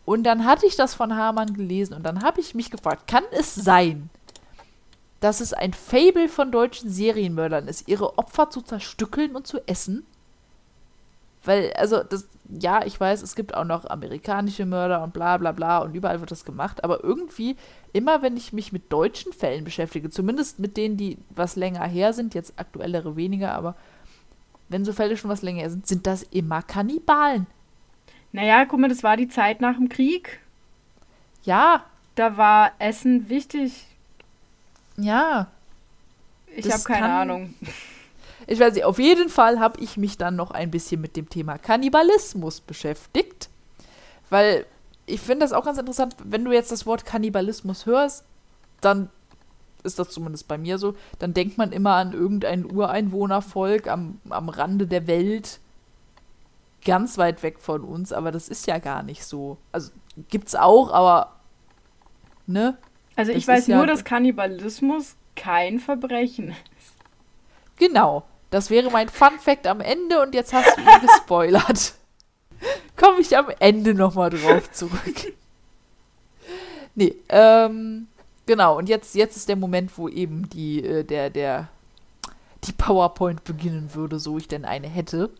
Und 0.04 0.24
dann 0.24 0.44
hatte 0.44 0.66
ich 0.66 0.76
das 0.76 0.94
von 0.94 1.16
Hamann 1.16 1.54
gelesen 1.54 1.94
und 1.94 2.02
dann 2.02 2.22
habe 2.22 2.40
ich 2.40 2.54
mich 2.54 2.70
gefragt, 2.70 3.06
kann 3.06 3.24
es 3.30 3.54
sein, 3.54 4.10
dass 5.20 5.40
es 5.40 5.54
ein 5.54 5.72
Fable 5.72 6.28
von 6.28 6.50
deutschen 6.50 6.90
Serienmördern 6.90 7.68
ist, 7.68 7.88
ihre 7.88 8.18
Opfer 8.18 8.50
zu 8.50 8.60
zerstückeln 8.60 9.36
und 9.36 9.46
zu 9.46 9.66
essen? 9.66 10.04
Weil, 11.44 11.72
also, 11.74 12.02
das, 12.02 12.28
ja, 12.48 12.84
ich 12.84 12.98
weiß, 13.00 13.22
es 13.22 13.34
gibt 13.34 13.54
auch 13.54 13.64
noch 13.64 13.84
amerikanische 13.88 14.66
Mörder 14.66 15.02
und 15.02 15.12
bla 15.12 15.36
bla 15.38 15.52
bla 15.52 15.78
und 15.78 15.94
überall 15.94 16.20
wird 16.20 16.30
das 16.30 16.44
gemacht, 16.44 16.82
aber 16.84 17.02
irgendwie, 17.04 17.56
immer 17.92 18.22
wenn 18.22 18.36
ich 18.36 18.52
mich 18.52 18.72
mit 18.72 18.92
deutschen 18.92 19.32
Fällen 19.32 19.64
beschäftige, 19.64 20.10
zumindest 20.10 20.58
mit 20.58 20.76
denen, 20.76 20.96
die 20.96 21.16
was 21.30 21.56
länger 21.56 21.86
her 21.86 22.12
sind, 22.12 22.34
jetzt 22.34 22.54
aktuellere 22.58 23.16
weniger, 23.16 23.54
aber 23.54 23.74
wenn 24.68 24.84
so 24.84 24.92
Fälle 24.92 25.16
schon 25.16 25.30
was 25.30 25.42
länger 25.42 25.60
her 25.60 25.70
sind, 25.70 25.86
sind 25.86 26.06
das 26.06 26.22
immer 26.24 26.60
Kannibalen. 26.62 27.46
Naja, 28.32 28.64
guck 28.66 28.78
mal, 28.80 28.88
das 28.88 29.02
war 29.02 29.16
die 29.16 29.28
Zeit 29.28 29.60
nach 29.60 29.76
dem 29.76 29.88
Krieg. 29.88 30.40
Ja, 31.44 31.84
Da 32.16 32.36
war 32.36 32.72
Essen 32.78 33.28
wichtig. 33.28 33.86
ja. 34.96 35.46
Ich 36.54 36.70
habe 36.70 36.82
keine 36.82 37.00
kann- 37.06 37.10
Ahnung. 37.10 37.54
Ich 38.50 38.58
weiß 38.58 38.74
nicht, 38.74 38.84
auf 38.84 38.98
jeden 38.98 39.28
Fall 39.28 39.60
habe 39.60 39.78
ich 39.80 39.96
mich 39.96 40.18
dann 40.18 40.34
noch 40.34 40.50
ein 40.50 40.72
bisschen 40.72 41.00
mit 41.00 41.14
dem 41.16 41.28
Thema 41.30 41.56
Kannibalismus 41.56 42.60
beschäftigt. 42.60 43.48
Weil 44.28 44.66
ich 45.06 45.20
finde 45.20 45.44
das 45.44 45.52
auch 45.52 45.64
ganz 45.64 45.78
interessant, 45.78 46.16
wenn 46.24 46.44
du 46.44 46.50
jetzt 46.50 46.72
das 46.72 46.84
Wort 46.84 47.04
Kannibalismus 47.06 47.86
hörst, 47.86 48.24
dann 48.80 49.08
ist 49.84 50.00
das 50.00 50.10
zumindest 50.10 50.48
bei 50.48 50.58
mir 50.58 50.78
so, 50.78 50.96
dann 51.20 51.32
denkt 51.32 51.58
man 51.58 51.70
immer 51.70 51.94
an 51.94 52.12
irgendein 52.12 52.64
Ureinwohnervolk 52.68 53.86
am, 53.86 54.20
am 54.28 54.48
Rande 54.48 54.88
der 54.88 55.06
Welt, 55.06 55.60
ganz 56.84 57.18
weit 57.18 57.44
weg 57.44 57.60
von 57.60 57.82
uns, 57.84 58.12
aber 58.12 58.32
das 58.32 58.48
ist 58.48 58.66
ja 58.66 58.78
gar 58.78 59.04
nicht 59.04 59.24
so. 59.24 59.58
Also 59.70 59.92
gibt's 60.28 60.56
auch, 60.56 60.90
aber 60.92 61.36
ne? 62.48 62.76
Also 63.14 63.30
ich 63.30 63.46
Das 63.46 63.54
weiß 63.54 63.60
ist 63.60 63.68
ja- 63.68 63.76
nur, 63.76 63.86
dass 63.86 64.02
Kannibalismus 64.02 65.14
kein 65.36 65.78
Verbrechen. 65.78 66.56
Genau. 67.76 68.24
Das 68.50 68.68
wäre 68.68 68.90
mein 68.90 69.08
Fun 69.08 69.38
Fact 69.38 69.66
am 69.66 69.80
Ende 69.80 70.20
und 70.20 70.34
jetzt 70.34 70.52
hast 70.52 70.76
du 70.76 70.82
ihn 70.82 71.00
gespoilert. 71.06 71.94
Komme 72.96 73.20
ich 73.20 73.36
am 73.36 73.46
Ende 73.60 73.94
nochmal 73.94 74.30
drauf 74.30 74.70
zurück. 74.72 75.32
Nee, 76.94 77.14
ähm, 77.28 78.08
genau. 78.46 78.76
Und 78.76 78.88
jetzt, 78.88 79.14
jetzt 79.14 79.36
ist 79.36 79.48
der 79.48 79.56
Moment, 79.56 79.96
wo 79.96 80.08
eben 80.08 80.50
die, 80.50 80.84
äh, 80.84 81.04
der, 81.04 81.30
der, 81.30 81.68
die 82.64 82.72
PowerPoint 82.72 83.44
beginnen 83.44 83.94
würde, 83.94 84.18
so 84.18 84.36
ich 84.36 84.48
denn 84.48 84.64
eine 84.64 84.88
hätte. 84.88 85.30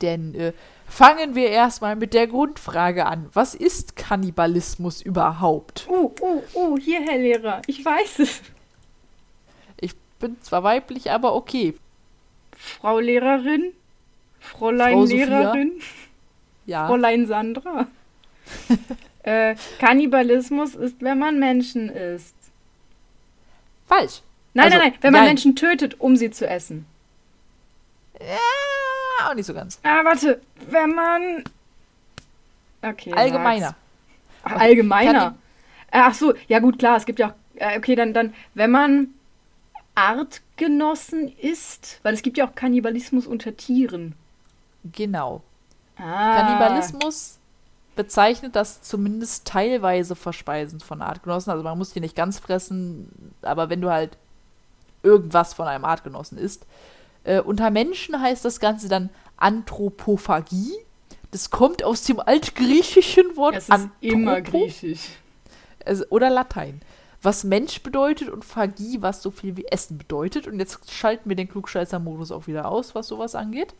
Denn 0.00 0.34
äh, 0.34 0.52
fangen 0.86 1.34
wir 1.34 1.50
erstmal 1.50 1.96
mit 1.96 2.14
der 2.14 2.26
Grundfrage 2.26 3.06
an. 3.06 3.28
Was 3.34 3.54
ist 3.54 3.96
Kannibalismus 3.96 5.02
überhaupt? 5.02 5.86
Uh, 5.88 6.12
uh, 6.20 6.42
uh, 6.54 6.78
hier, 6.78 7.00
Herr 7.02 7.18
Lehrer, 7.18 7.62
ich 7.66 7.84
weiß 7.84 8.20
es. 8.20 8.40
Ich 9.80 9.94
bin 10.18 10.40
zwar 10.42 10.62
weiblich, 10.62 11.10
aber 11.10 11.34
okay. 11.34 11.74
Frau 12.58 12.98
Lehrerin, 12.98 13.72
Fräulein 14.40 14.94
Frau. 14.94 15.04
Lehrerin, 15.04 15.72
Ja. 16.66 16.86
Fräulein 16.88 17.26
Sandra. 17.26 17.86
äh, 19.22 19.54
Kannibalismus 19.78 20.74
ist, 20.74 20.96
wenn 21.00 21.18
man 21.18 21.38
Menschen 21.38 21.88
isst. 21.88 22.34
Falsch. 23.86 24.22
Nein, 24.54 24.66
Also, 24.66 24.78
nein, 24.78 24.90
nein, 24.90 24.98
wenn 25.02 25.12
man 25.12 25.20
nein. 25.22 25.30
Menschen 25.30 25.54
tötet, 25.56 26.00
um 26.00 26.16
sie 26.16 26.30
zu 26.30 26.46
essen. 26.48 26.84
Ja, 28.20 29.28
auch 29.30 29.34
nicht 29.34 29.46
so 29.46 29.54
ganz. 29.54 29.78
Ah, 29.84 30.04
warte, 30.04 30.40
wenn 30.70 30.90
man. 30.94 31.44
Okay. 32.82 33.12
Allgemeiner. 33.12 33.76
Ach, 34.42 34.52
allgemeiner. 34.56 35.36
Äh, 35.90 35.98
Ach 36.02 36.14
so, 36.14 36.34
ja 36.48 36.58
gut, 36.58 36.78
klar, 36.78 36.96
es 36.96 37.06
gibt 37.06 37.18
ja 37.20 37.28
auch. 37.28 37.34
Äh, 37.54 37.78
okay, 37.78 37.94
dann, 37.94 38.12
dann, 38.14 38.34
wenn 38.54 38.70
man 38.70 39.08
Artgenossen 39.98 41.28
isst, 41.38 41.98
weil 42.02 42.14
es 42.14 42.22
gibt 42.22 42.38
ja 42.38 42.46
auch 42.48 42.54
Kannibalismus 42.54 43.26
unter 43.26 43.56
Tieren. 43.56 44.14
Genau. 44.92 45.42
Ah. 45.96 46.36
Kannibalismus 46.36 47.38
bezeichnet 47.96 48.54
das 48.54 48.80
zumindest 48.82 49.44
teilweise 49.46 50.14
Verspeisen 50.14 50.78
von 50.80 51.02
Artgenossen. 51.02 51.50
Also 51.50 51.64
man 51.64 51.76
muss 51.76 51.92
die 51.92 52.00
nicht 52.00 52.14
ganz 52.14 52.38
fressen, 52.38 53.08
aber 53.42 53.70
wenn 53.70 53.80
du 53.80 53.90
halt 53.90 54.16
irgendwas 55.02 55.52
von 55.54 55.66
einem 55.66 55.84
Artgenossen 55.84 56.38
isst. 56.38 56.66
Äh, 57.24 57.40
unter 57.40 57.70
Menschen 57.70 58.20
heißt 58.20 58.44
das 58.44 58.60
Ganze 58.60 58.88
dann 58.88 59.10
Anthropophagie. 59.36 60.72
Das 61.30 61.50
kommt 61.50 61.82
aus 61.84 62.02
dem 62.02 62.20
altgriechischen 62.20 63.36
Wort 63.36 63.56
Es 63.56 63.68
ist 63.68 63.88
immer 64.00 64.36
Anthropo- 64.36 64.50
griechisch. 64.50 65.08
also, 65.84 66.04
oder 66.10 66.30
Latein. 66.30 66.80
Was 67.22 67.44
Mensch 67.44 67.82
bedeutet 67.82 68.28
und 68.28 68.44
Phagie, 68.44 69.02
was 69.02 69.22
so 69.22 69.30
viel 69.30 69.56
wie 69.56 69.66
Essen 69.66 69.98
bedeutet. 69.98 70.46
Und 70.46 70.58
jetzt 70.58 70.90
schalten 70.90 71.28
wir 71.28 71.36
den 71.36 71.48
Klugscheißer-Modus 71.48 72.30
auch 72.30 72.46
wieder 72.46 72.70
aus, 72.70 72.94
was 72.94 73.08
sowas 73.08 73.34
angeht. 73.34 73.74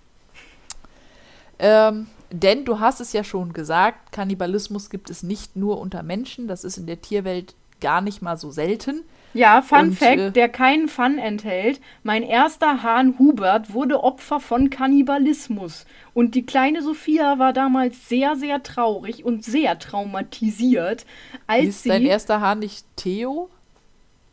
Ähm, 1.61 2.07
denn 2.31 2.65
du 2.65 2.81
hast 2.81 3.01
es 3.01 3.13
ja 3.13 3.25
schon 3.25 3.53
gesagt, 3.53 4.13
Kannibalismus 4.13 4.91
gibt 4.91 5.11
es 5.11 5.23
nicht 5.23 5.57
nur 5.57 5.81
unter 5.81 6.03
Menschen, 6.03 6.47
das 6.47 6.63
ist 6.63 6.79
in 6.79 6.87
der 6.87 7.01
Tierwelt 7.01 7.55
gar 7.81 8.01
nicht 8.01 8.23
mal 8.23 8.37
so 8.37 8.51
selten. 8.51 9.03
Ja, 9.35 9.63
Fun 9.63 9.81
Und, 9.81 9.99
Fact, 9.99 10.19
äh, 10.19 10.31
der 10.33 10.49
keinen 10.49 10.89
Fun 10.89 11.19
enthält. 11.19 11.81
Mein 12.03 12.23
erster 12.23 12.83
Hahn 12.83 13.19
Hubert 13.19 13.73
wurde 13.73 14.03
Opfer 14.03 14.41
von 14.41 14.71
Kannibalismus. 14.71 15.87
Und 16.15 16.35
die 16.35 16.47
kleine 16.47 16.83
Sophia 16.83 17.39
war 17.39 17.53
damals 17.53 18.09
sehr, 18.09 18.37
sehr 18.37 18.63
traurig 18.63 19.25
und 19.25 19.45
sehr 19.45 19.79
traumatisiert, 19.79 21.07
als 21.47 21.67
ist 21.67 21.83
sie. 21.83 21.89
dein 21.91 22.05
erster 22.05 22.41
Hahn 22.41 22.61
nicht 22.61 22.87
Theo? 22.97 23.51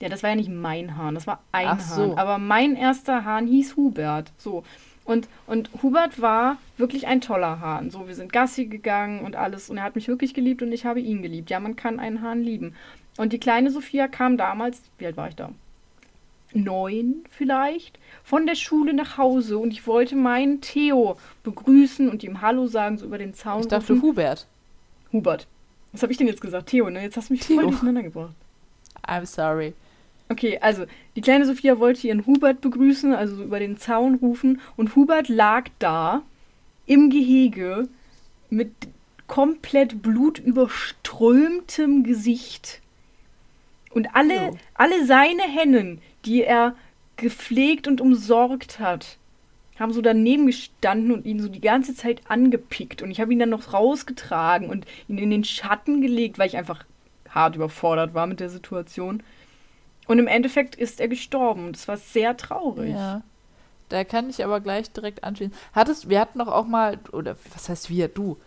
Ja, 0.02 0.10
das 0.10 0.24
war 0.24 0.32
ja 0.32 0.36
nicht 0.36 0.50
mein 0.50 0.98
Hahn, 0.98 1.16
das 1.16 1.28
war 1.28 1.42
ein 1.52 1.68
Ach 1.68 1.80
so. 1.80 2.12
Hahn. 2.12 2.18
Aber 2.18 2.38
mein 2.38 2.76
erster 2.76 3.26
Hahn 3.26 3.48
hieß 3.48 3.76
Hubert. 3.78 4.32
So. 4.38 4.64
Und, 5.06 5.30
und 5.46 5.70
Hubert 5.84 6.20
war 6.20 6.58
wirklich 6.78 7.06
ein 7.06 7.22
toller 7.22 7.60
Hahn. 7.60 7.92
So, 7.92 8.08
wir 8.08 8.16
sind 8.16 8.34
Gassi 8.34 8.66
gegangen 8.66 9.24
und 9.24 9.36
alles. 9.36 9.70
Und 9.70 9.78
er 9.78 9.84
hat 9.84 9.96
mich 9.96 10.08
wirklich 10.08 10.34
geliebt 10.34 10.64
und 10.64 10.72
ich 10.72 10.86
habe 10.86 11.00
ihn 11.00 11.22
geliebt. 11.22 11.50
Ja, 11.52 11.60
man 11.60 11.76
kann 11.76 12.00
einen 12.00 12.22
Hahn 12.24 12.42
lieben. 12.42 12.74
Und 13.18 13.34
die 13.34 13.40
kleine 13.40 13.72
Sophia 13.72 14.08
kam 14.08 14.38
damals, 14.38 14.82
wie 14.98 15.06
alt 15.06 15.18
war 15.18 15.30
ich 15.30 15.36
da? 15.36 15.52
Neun 16.54 17.26
vielleicht, 17.30 18.00
von 18.24 18.46
der 18.46 18.56
Schule 18.56 18.94
nach 18.94 19.18
Hause. 19.18 19.58
Und 19.58 19.72
ich 19.72 19.88
wollte 19.88 20.16
meinen 20.16 20.62
Theo 20.62 21.18
begrüßen 21.44 22.10
und 22.10 22.24
ihm 22.24 22.42
Hallo 22.42 22.68
sagen, 22.68 22.98
so 22.98 23.06
über 23.06 23.18
den 23.18 23.34
Zaun. 23.34 23.62
Ich 23.62 23.68
dachte 23.68 23.94
rufen. 23.94 24.02
Hubert. 24.02 24.48
Hubert. 25.12 25.48
Was 25.92 26.02
habe 26.02 26.12
ich 26.12 26.18
denn 26.18 26.28
jetzt 26.28 26.42
gesagt? 26.42 26.70
Theo, 26.70 26.90
ne? 26.90 27.02
Jetzt 27.02 27.18
hast 27.18 27.30
du 27.30 27.34
mich 27.34 27.42
Theo. 27.42 27.56
voll 27.56 27.72
durcheinander 27.72 28.04
gebracht. 28.04 28.34
I'm 29.06 29.26
sorry. 29.26 29.74
Okay, 30.28 30.58
also 30.60 30.86
die 31.16 31.22
kleine 31.22 31.46
Sophia 31.46 31.80
wollte 31.80 32.08
ihren 32.08 32.26
Hubert 32.26 32.62
begrüßen, 32.62 33.14
also 33.14 33.36
so 33.36 33.44
über 33.44 33.60
den 33.60 33.78
Zaun 33.78 34.16
rufen. 34.16 34.60
Und 34.76 34.96
Hubert 34.96 35.30
lag 35.30 35.70
da 35.80 36.24
im 36.86 37.10
Gehege 37.10 37.88
mit 38.50 38.72
komplett 39.28 40.02
blutüberströmtem 40.02 42.04
Gesicht. 42.04 42.82
Und 43.96 44.14
alle, 44.14 44.36
Jo. 44.36 44.58
alle 44.74 45.06
seine 45.06 45.44
Hennen, 45.44 46.02
die 46.26 46.44
er 46.44 46.76
gepflegt 47.16 47.88
und 47.88 48.02
umsorgt 48.02 48.80
hat, 48.80 49.18
haben 49.80 49.94
so 49.94 50.02
daneben 50.02 50.48
gestanden 50.48 51.14
und 51.14 51.26
ihn 51.26 51.40
so 51.40 51.48
die 51.48 51.62
ganze 51.62 51.96
Zeit 51.96 52.22
angepickt. 52.30 53.02
Und 53.02 53.10
ich 53.10 53.22
habe 53.22 53.32
ihn 53.32 53.40
dann 53.40 53.50
noch 53.50 53.74
rausgetragen 53.74 54.70
und 54.70 54.86
ihn 55.08 55.18
in 55.18 55.30
den 55.32 55.46
Schatten 55.46 56.02
gelegt, 56.02 56.38
weil 56.38 56.48
ich 56.48 56.58
einfach 56.58 56.84
hart 57.30 57.56
überfordert 57.56 58.14
war 58.14 58.28
mit 58.28 58.42
der 58.42 58.50
Situation. 58.50 59.24
Und 60.08 60.20
im 60.20 60.28
Endeffekt 60.28 60.76
ist 60.76 61.00
er 61.00 61.08
gestorben. 61.08 61.72
Das 61.72 61.88
war 61.88 61.98
sehr 61.98 62.36
traurig. 62.36 62.92
Ja. 62.92 63.22
Da 63.88 64.04
kann 64.04 64.30
ich 64.30 64.44
aber 64.44 64.60
gleich 64.60 64.92
direkt 64.92 65.24
anschließen. 65.24 65.56
Hattest, 65.74 66.10
wir 66.10 66.20
hatten 66.20 66.40
doch 66.40 66.50
auch 66.50 66.68
mal, 66.68 67.00
oder 67.14 67.38
was 67.54 67.70
heißt 67.70 67.90
wir, 67.90 68.10
du? 68.10 68.38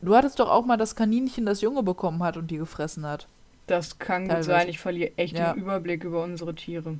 Du 0.00 0.16
hattest 0.16 0.38
doch 0.38 0.48
auch 0.48 0.64
mal 0.64 0.78
das 0.78 0.96
Kaninchen, 0.96 1.44
das 1.44 1.60
Junge 1.60 1.82
bekommen 1.82 2.22
hat 2.22 2.38
und 2.38 2.50
die 2.50 2.56
gefressen 2.56 3.04
hat. 3.04 3.26
Das 3.68 3.98
kann 3.98 4.22
gut 4.24 4.30
Teilweise. 4.30 4.50
sein. 4.50 4.68
Ich 4.68 4.78
verliere 4.78 5.12
echt 5.16 5.38
Ja. 5.38 5.52
den 5.52 5.62
Überblick 5.62 6.02
über 6.04 6.22
unsere 6.24 6.54
Tiere. 6.54 6.98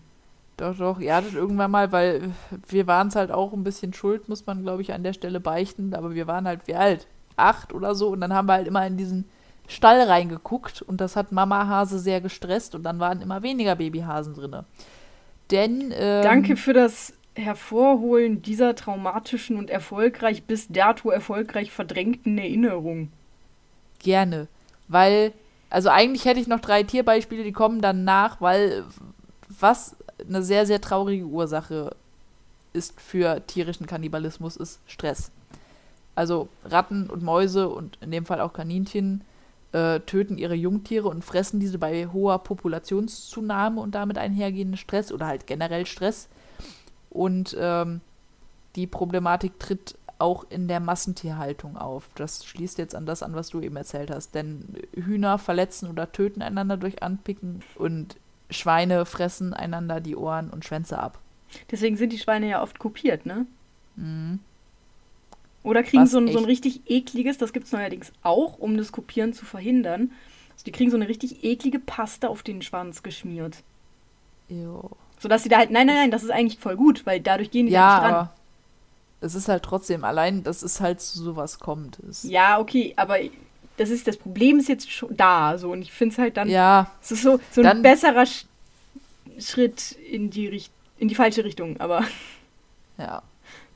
Doch, 0.57 0.77
doch, 0.77 0.99
ihr 1.01 1.15
hattet 1.15 1.35
irgendwann 1.35 1.71
mal, 1.71 1.93
weil 1.93 2.31
wir 2.69 2.87
waren 2.87 3.09
es 3.09 3.17
halt 3.17 3.31
auch 3.31 3.53
ein 3.53 3.63
bisschen 3.65 3.93
schuld, 3.93 4.29
muss 4.29 4.45
man, 4.47 4.63
glaube 4.63 4.83
ich, 4.83 4.93
an 4.93 5.05
der 5.05 5.13
Stelle 5.13 5.39
beichten, 5.41 5.95
aber 5.95 6.15
wir 6.15 6.27
waren 6.27 6.47
halt 6.47 6.67
wie 6.67 6.75
alt? 6.75 7.07
acht 7.41 7.73
oder 7.73 7.95
so. 7.95 8.09
Und 8.09 8.21
dann 8.21 8.35
haben 8.35 8.49
wir 8.49 8.55
halt 8.55 8.67
immer 8.67 8.85
in 8.85 8.97
diesen 8.97 9.25
Stall 9.69 10.01
reingeguckt. 10.03 10.83
Und 10.83 11.01
das 11.01 11.15
hat 11.15 11.31
Mama 11.31 11.69
Hase 11.69 12.01
sehr 12.01 12.21
gestresst. 12.21 12.75
Und 12.75 12.83
dann 12.83 12.99
waren 12.99 13.23
immer 13.23 13.43
weniger 13.45 13.77
Babyhasen 13.77 14.35
drin. 14.35 14.57
Denn. 15.53 15.93
Ähm, 15.97 16.23
Danke 16.25 16.57
für 16.57 16.73
das 16.73 17.13
Hervorholen 17.37 18.43
dieser 18.43 18.75
traumatischen 18.75 19.57
und 19.57 19.71
erfolgreich 19.71 20.43
bis 20.45 20.67
dato 20.67 21.11
erfolgreich 21.11 21.71
verdrängten 21.71 22.37
Erinnerung. 22.39 23.13
Gerne. 24.01 24.49
Weil, 24.89 25.33
also 25.71 25.91
eigentlich 25.91 26.25
hätte 26.25 26.41
ich 26.41 26.47
noch 26.47 26.61
drei 26.61 26.83
Tierbeispiele, 26.83 27.45
die 27.45 27.53
kommen 27.53 27.81
dann 27.81 28.05
nach, 28.05 28.41
weil 28.41 28.85
was 29.49 29.97
eine 30.27 30.43
sehr, 30.43 30.67
sehr 30.67 30.81
traurige 30.81 31.27
Ursache 31.27 31.95
ist 32.73 33.01
für 33.01 33.45
tierischen 33.47 33.87
Kannibalismus, 33.87 34.57
ist 34.57 34.81
Stress. 34.87 35.31
Also 36.15 36.49
Ratten 36.65 37.09
und 37.09 37.23
Mäuse 37.23 37.69
und 37.69 37.99
in 38.01 38.11
dem 38.11 38.27
Fall 38.27 38.41
auch 38.41 38.53
Kaninchen 38.53 39.23
äh, 39.73 40.01
töten 40.01 40.39
ihre 40.39 40.55
Jungtiere 40.55 41.09
und 41.09 41.25
fressen 41.25 41.61
diese 41.61 41.79
bei 41.79 42.09
hoher 42.13 42.39
Populationszunahme 42.39 43.81
und 43.81 43.95
damit 43.95 44.19
einhergehenden 44.19 44.77
Stress 44.77 45.13
oder 45.13 45.27
halt 45.27 45.47
generell 45.47 45.87
Stress. 45.87 46.29
Und 47.11 47.57
ähm, 47.59 48.01
die 48.77 48.87
Problematik 48.87 49.59
tritt 49.59 49.97
auch 50.19 50.47
in 50.51 50.69
der 50.69 50.81
Massentierhaltung 50.81 51.77
auf. 51.77 52.09
Das 52.15 52.45
schließt 52.45 52.79
jetzt 52.79 52.95
an 52.95 53.07
das 53.07 53.23
an, 53.23 53.35
was 53.35 53.51
du 53.51 53.61
eben 53.61 53.77
erzählt 53.77 54.11
hast. 54.11 54.35
Denn 54.35 54.65
Hühner 54.95 55.39
verletzen 55.39 55.89
oder 55.89 56.11
töten 56.11 56.43
einander 56.43 56.77
durch 56.77 57.03
Anpicken 57.03 57.63
und 57.77 58.17
Schweine 58.51 59.07
fressen 59.07 59.55
einander 59.55 60.01
die 60.01 60.17
Ohren 60.17 60.51
und 60.51 60.65
Schwänze 60.65 60.99
ab. 60.99 61.19
Deswegen 61.71 61.97
sind 61.97 62.13
die 62.13 62.19
Schweine 62.19 62.49
ja 62.49 62.63
oft 62.63 62.79
kopiert, 62.79 63.27
ne? 63.27 63.47
Mhm. 63.97 64.41
Oder 65.63 65.83
kriegen 65.83 66.07
so 66.07 66.19
ein, 66.19 66.29
so 66.29 66.39
ein 66.39 66.45
richtig 66.45 66.83
ekliges, 66.89 67.37
das 67.37 67.53
gibt 67.53 67.67
es 67.67 67.73
neuerdings 67.73 68.13
auch, 68.23 68.59
um 68.59 68.77
das 68.77 68.93
Kopieren 68.93 69.35
zu 69.35 69.45
verhindern. 69.45 70.13
Also 70.53 70.65
die 70.65 70.73
kriegen 70.73 70.91
so 70.91 70.97
eine 70.97 71.09
richtig 71.09 71.45
eklige 71.45 71.79
Paste 71.79 72.29
auf 72.29 72.43
den 72.43 72.63
Schwanz 72.63 73.03
geschmiert. 73.03 73.63
Jo. 74.49 74.91
Sodass 75.19 75.43
sie 75.43 75.49
da 75.49 75.59
halt, 75.59 75.71
nein, 75.71 75.87
nein, 75.87 75.97
nein, 75.97 76.11
das 76.11 76.23
ist 76.23 76.31
eigentlich 76.31 76.59
voll 76.59 76.77
gut, 76.77 77.05
weil 77.07 77.21
dadurch 77.21 77.51
gehen 77.51 77.67
die 77.67 77.73
ja, 77.73 78.01
nicht 78.01 78.13
ran. 78.13 78.29
Es 79.21 79.35
ist 79.35 79.49
halt 79.49 79.63
trotzdem, 79.63 80.05
allein, 80.05 80.45
dass 80.45 80.63
es 80.63 80.81
halt 80.81 81.01
zu 81.01 81.19
sowas 81.19 81.59
kommt. 81.59 81.99
Ja, 82.23 82.61
okay, 82.61 82.95
aber 82.97 83.19
das 83.77 83.91
ist 83.91 84.07
das 84.07 84.17
Problem 84.17 84.59
ist 84.59 84.69
jetzt 84.69 84.91
schon 84.91 85.17
da, 85.17 85.57
so 85.59 85.71
und 85.71 85.83
ich 85.83 85.93
finde 85.93 86.13
es 86.13 86.19
halt 86.19 86.37
dann, 86.37 86.49
ja, 86.49 86.91
es 87.01 87.13
ist 87.13 87.23
so, 87.23 87.41
so 87.51 87.63
ein 87.63 87.83
besserer 87.83 88.27
Sch 88.27 88.47
Schritt 89.39 89.93
in 89.93 90.31
die 90.31 90.49
Richt 90.49 90.73
in 90.99 91.07
die 91.07 91.15
falsche 91.15 91.45
Richtung, 91.45 91.79
aber 91.81 92.05
ja, 92.99 93.23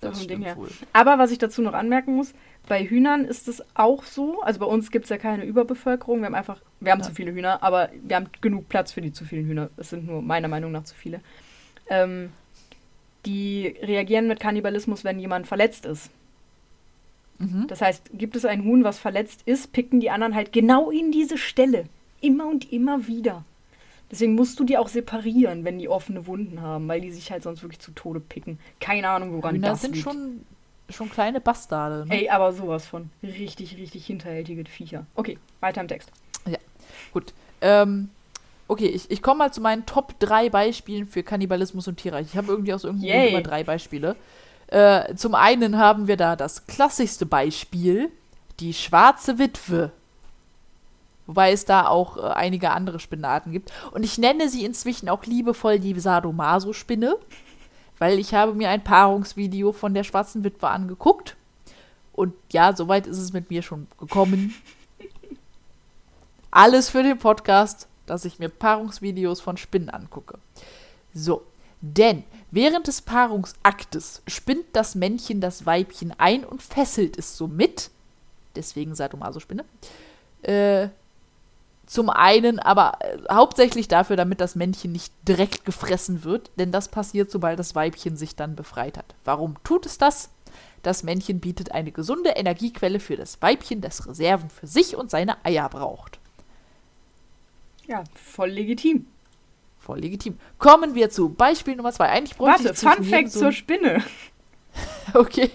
das 0.01 0.20
ist 0.20 0.30
Ding 0.30 0.43
her. 0.43 0.57
Aber 0.93 1.18
was 1.18 1.30
ich 1.30 1.38
dazu 1.38 1.62
noch 1.62 1.74
anmerken 1.74 2.16
muss, 2.16 2.34
bei 2.68 2.84
Hühnern 2.84 3.24
ist 3.24 3.49
es 3.49 3.62
auch 3.74 4.05
so, 4.05 4.40
also 4.43 4.59
bei 4.61 4.66
uns 4.66 4.90
gibt 4.90 5.05
es 5.05 5.11
ja 5.11 5.18
keine 5.18 5.45
Überbevölkerung, 5.45 6.20
wir 6.20 6.26
haben 6.26 6.34
einfach, 6.34 6.61
wir 6.80 6.93
haben 6.93 7.01
ja. 7.01 7.07
zu 7.07 7.14
viele 7.14 7.32
Hühner, 7.32 7.62
aber 7.62 7.90
wir 8.03 8.16
haben 8.16 8.28
genug 8.40 8.68
Platz 8.68 8.93
für 8.93 9.01
die 9.01 9.12
zu 9.12 9.24
vielen 9.24 9.47
Hühner. 9.47 9.70
Es 9.76 9.90
sind 9.90 10.07
nur 10.07 10.22
meiner 10.22 10.49
Meinung 10.49 10.72
nach 10.72 10.84
zu 10.84 10.95
viele. 10.95 11.20
Ähm, 11.88 12.32
die 13.27 13.77
reagieren 13.83 14.29
mit 14.29 14.41
Kannibalismus, 14.41 15.05
wenn 15.05 15.18
jemand 15.18 15.47
verletzt 15.47 15.87
ist. 15.87 16.11
Mhm. 17.39 17.66
Das 17.68 17.81
heißt, 17.81 18.11
gibt 18.14 18.37
es 18.37 18.45
ein 18.45 18.64
Huhn, 18.64 18.85
was 18.85 18.99
verletzt 18.99 19.43
ist, 19.47 19.73
picken 19.73 20.01
die 20.01 20.11
anderen 20.11 20.35
halt 20.35 20.53
genau 20.53 20.91
in 20.91 21.12
diese 21.12 21.39
Stelle. 21.39 21.85
Immer 22.20 22.49
und 22.49 22.73
immer 22.73 23.07
wieder. 23.07 23.45
Deswegen 24.11 24.35
musst 24.35 24.61
du 24.61 24.64
die 24.64 24.77
auch 24.77 24.89
separieren, 24.89 25.64
wenn 25.64 25.79
die 25.79 25.89
offene 25.89 26.27
Wunden 26.27 26.61
haben, 26.61 26.87
weil 26.87 27.01
die 27.01 27.11
sich 27.11 27.33
halt 27.33 27.43
sonst 27.43 27.62
wirklich 27.62 27.81
zu 27.81 27.93
Tode 27.93 28.20
picken. 28.20 28.59
Keine 28.79 29.09
Ahnung, 29.09 29.33
woran 29.33 29.55
Hühner 29.55 29.70
das 29.70 29.81
sind 29.81 29.95
liegt. 29.95 30.05
schon 30.05 30.45
schon 30.93 31.11
kleine 31.11 31.41
Bastarde. 31.41 32.07
Ne? 32.07 32.14
Ey, 32.14 32.29
aber 32.29 32.53
sowas 32.53 32.87
von. 32.87 33.11
Richtig, 33.23 33.77
richtig 33.77 34.07
hinterhältige 34.07 34.64
Viecher. 34.66 35.07
Okay, 35.14 35.39
weiter 35.61 35.81
im 35.81 35.89
Text. 35.89 36.11
Ja, 36.47 36.59
gut. 37.12 37.33
Ähm, 37.61 38.11
Okay, 38.73 38.87
ich, 38.87 39.11
ich 39.11 39.20
komme 39.20 39.37
mal 39.37 39.53
zu 39.53 39.61
meinen 39.61 39.85
Top 39.85 40.18
3 40.18 40.49
Beispielen 40.49 41.05
für 41.05 41.23
Kannibalismus 41.23 41.89
und 41.89 41.97
Tierreich. 41.97 42.29
Ich 42.29 42.39
habe 42.39 42.47
irgendwie 42.47 42.73
aus 42.73 42.85
irgendeinem 42.85 43.20
Grund 43.20 43.29
immer 43.29 43.43
drei 43.43 43.64
Beispiele. 43.64 44.16
Äh, 44.68 45.14
zum 45.14 45.35
einen 45.35 45.77
haben 45.77 46.09
wir 46.09 46.16
da 46.16 46.37
das 46.37 46.66
klassischste 46.66 47.27
Beispiel, 47.27 48.11
die 48.61 48.73
schwarze 48.73 49.39
Witwe. 49.39 49.93
Wobei 51.27 51.53
es 51.53 51.66
da 51.66 51.87
auch 51.87 52.16
äh, 52.16 52.23
einige 52.23 52.70
andere 52.70 52.99
Spinnarten 52.99 53.53
gibt. 53.53 53.70
Und 53.91 54.05
ich 54.05 54.16
nenne 54.16 54.49
sie 54.49 54.64
inzwischen 54.64 55.11
auch 55.11 55.27
liebevoll 55.27 55.79
die 55.79 56.01
Sadomaso-Spinne, 56.01 57.16
weil 57.99 58.18
ich 58.18 58.33
habe 58.33 58.55
mir 58.55 58.70
ein 58.70 58.83
Paarungsvideo 58.83 59.73
von 59.73 59.93
der 59.93 60.05
schwarzen 60.05 60.45
Witwe 60.45 60.68
angeguckt. 60.68 61.37
Und 62.14 62.33
ja, 62.51 62.75
soweit 62.75 63.07
ist 63.07 63.18
es 63.18 63.35
mit 63.35 63.51
mir 63.51 63.61
schon 63.61 63.87
gekommen. 63.99 64.55
Alles 66.51 66.89
für 66.89 67.03
den 67.03 67.18
Podcast 67.18 67.87
dass 68.07 68.25
ich 68.25 68.39
mir 68.39 68.49
Paarungsvideos 68.49 69.41
von 69.41 69.57
Spinnen 69.57 69.91
angucke. 69.91 70.39
So, 71.15 71.43
denn 71.81 72.25
während 72.51 72.87
des 72.87 73.03
Paarungsaktes 73.03 74.23
spinnt 74.27 74.67
das 74.73 74.95
Männchen 74.95 75.41
das 75.41 75.67
Weibchen 75.67 76.15
ein 76.19 76.45
und 76.45 76.63
fesselt 76.63 77.19
es 77.19 77.37
somit, 77.37 77.91
deswegen 78.55 78.95
Sadomaso-Spinne, 78.95 79.65
äh, 80.43 80.89
zum 81.87 82.09
einen, 82.09 82.59
aber 82.59 82.99
äh, 83.01 83.19
hauptsächlich 83.31 83.89
dafür, 83.89 84.17
damit 84.17 84.41
das 84.41 84.55
Männchen 84.55 84.93
nicht 84.93 85.13
direkt 85.27 85.65
gefressen 85.65 86.25
wird, 86.25 86.51
denn 86.57 86.73
das 86.73 86.89
passiert, 86.89 87.31
sobald 87.31 87.59
das 87.59 87.75
Weibchen 87.75 88.17
sich 88.17 88.37
dann 88.37 88.57
befreit 88.57 88.97
hat. 88.97 89.15
Warum 89.25 89.57
tut 89.65 89.85
es 89.85 89.99
das? 89.99 90.31
Das 90.83 91.03
Männchen 91.03 91.41
bietet 91.41 91.73
eine 91.73 91.93
gesunde 91.93 92.31
Energiequelle 92.31 93.01
für 93.01 93.17
das 93.17 93.43
Weibchen, 93.43 93.81
das 93.81 94.07
Reserven 94.07 94.51
für 94.51 94.67
sich 94.67 94.97
und 94.97 95.11
seine 95.11 95.45
Eier 95.45 95.69
braucht. 95.69 96.19
Ja, 97.87 98.05
voll 98.14 98.51
legitim. 98.51 99.07
Voll 99.78 99.99
legitim. 99.99 100.39
Kommen 100.59 100.95
wir 100.95 101.11
zu 101.11 101.30
Beispiel 101.30 101.76
Nummer 101.76 101.93
zwei. 101.93 102.09
Eigentlich 102.09 102.37
bräuchte 102.37 102.66
Warte, 102.66 102.74
Fun 102.74 103.05
Fact 103.05 103.30
so 103.30 103.41
zur 103.41 103.53
Spinne. 103.53 104.03
okay. 105.14 105.51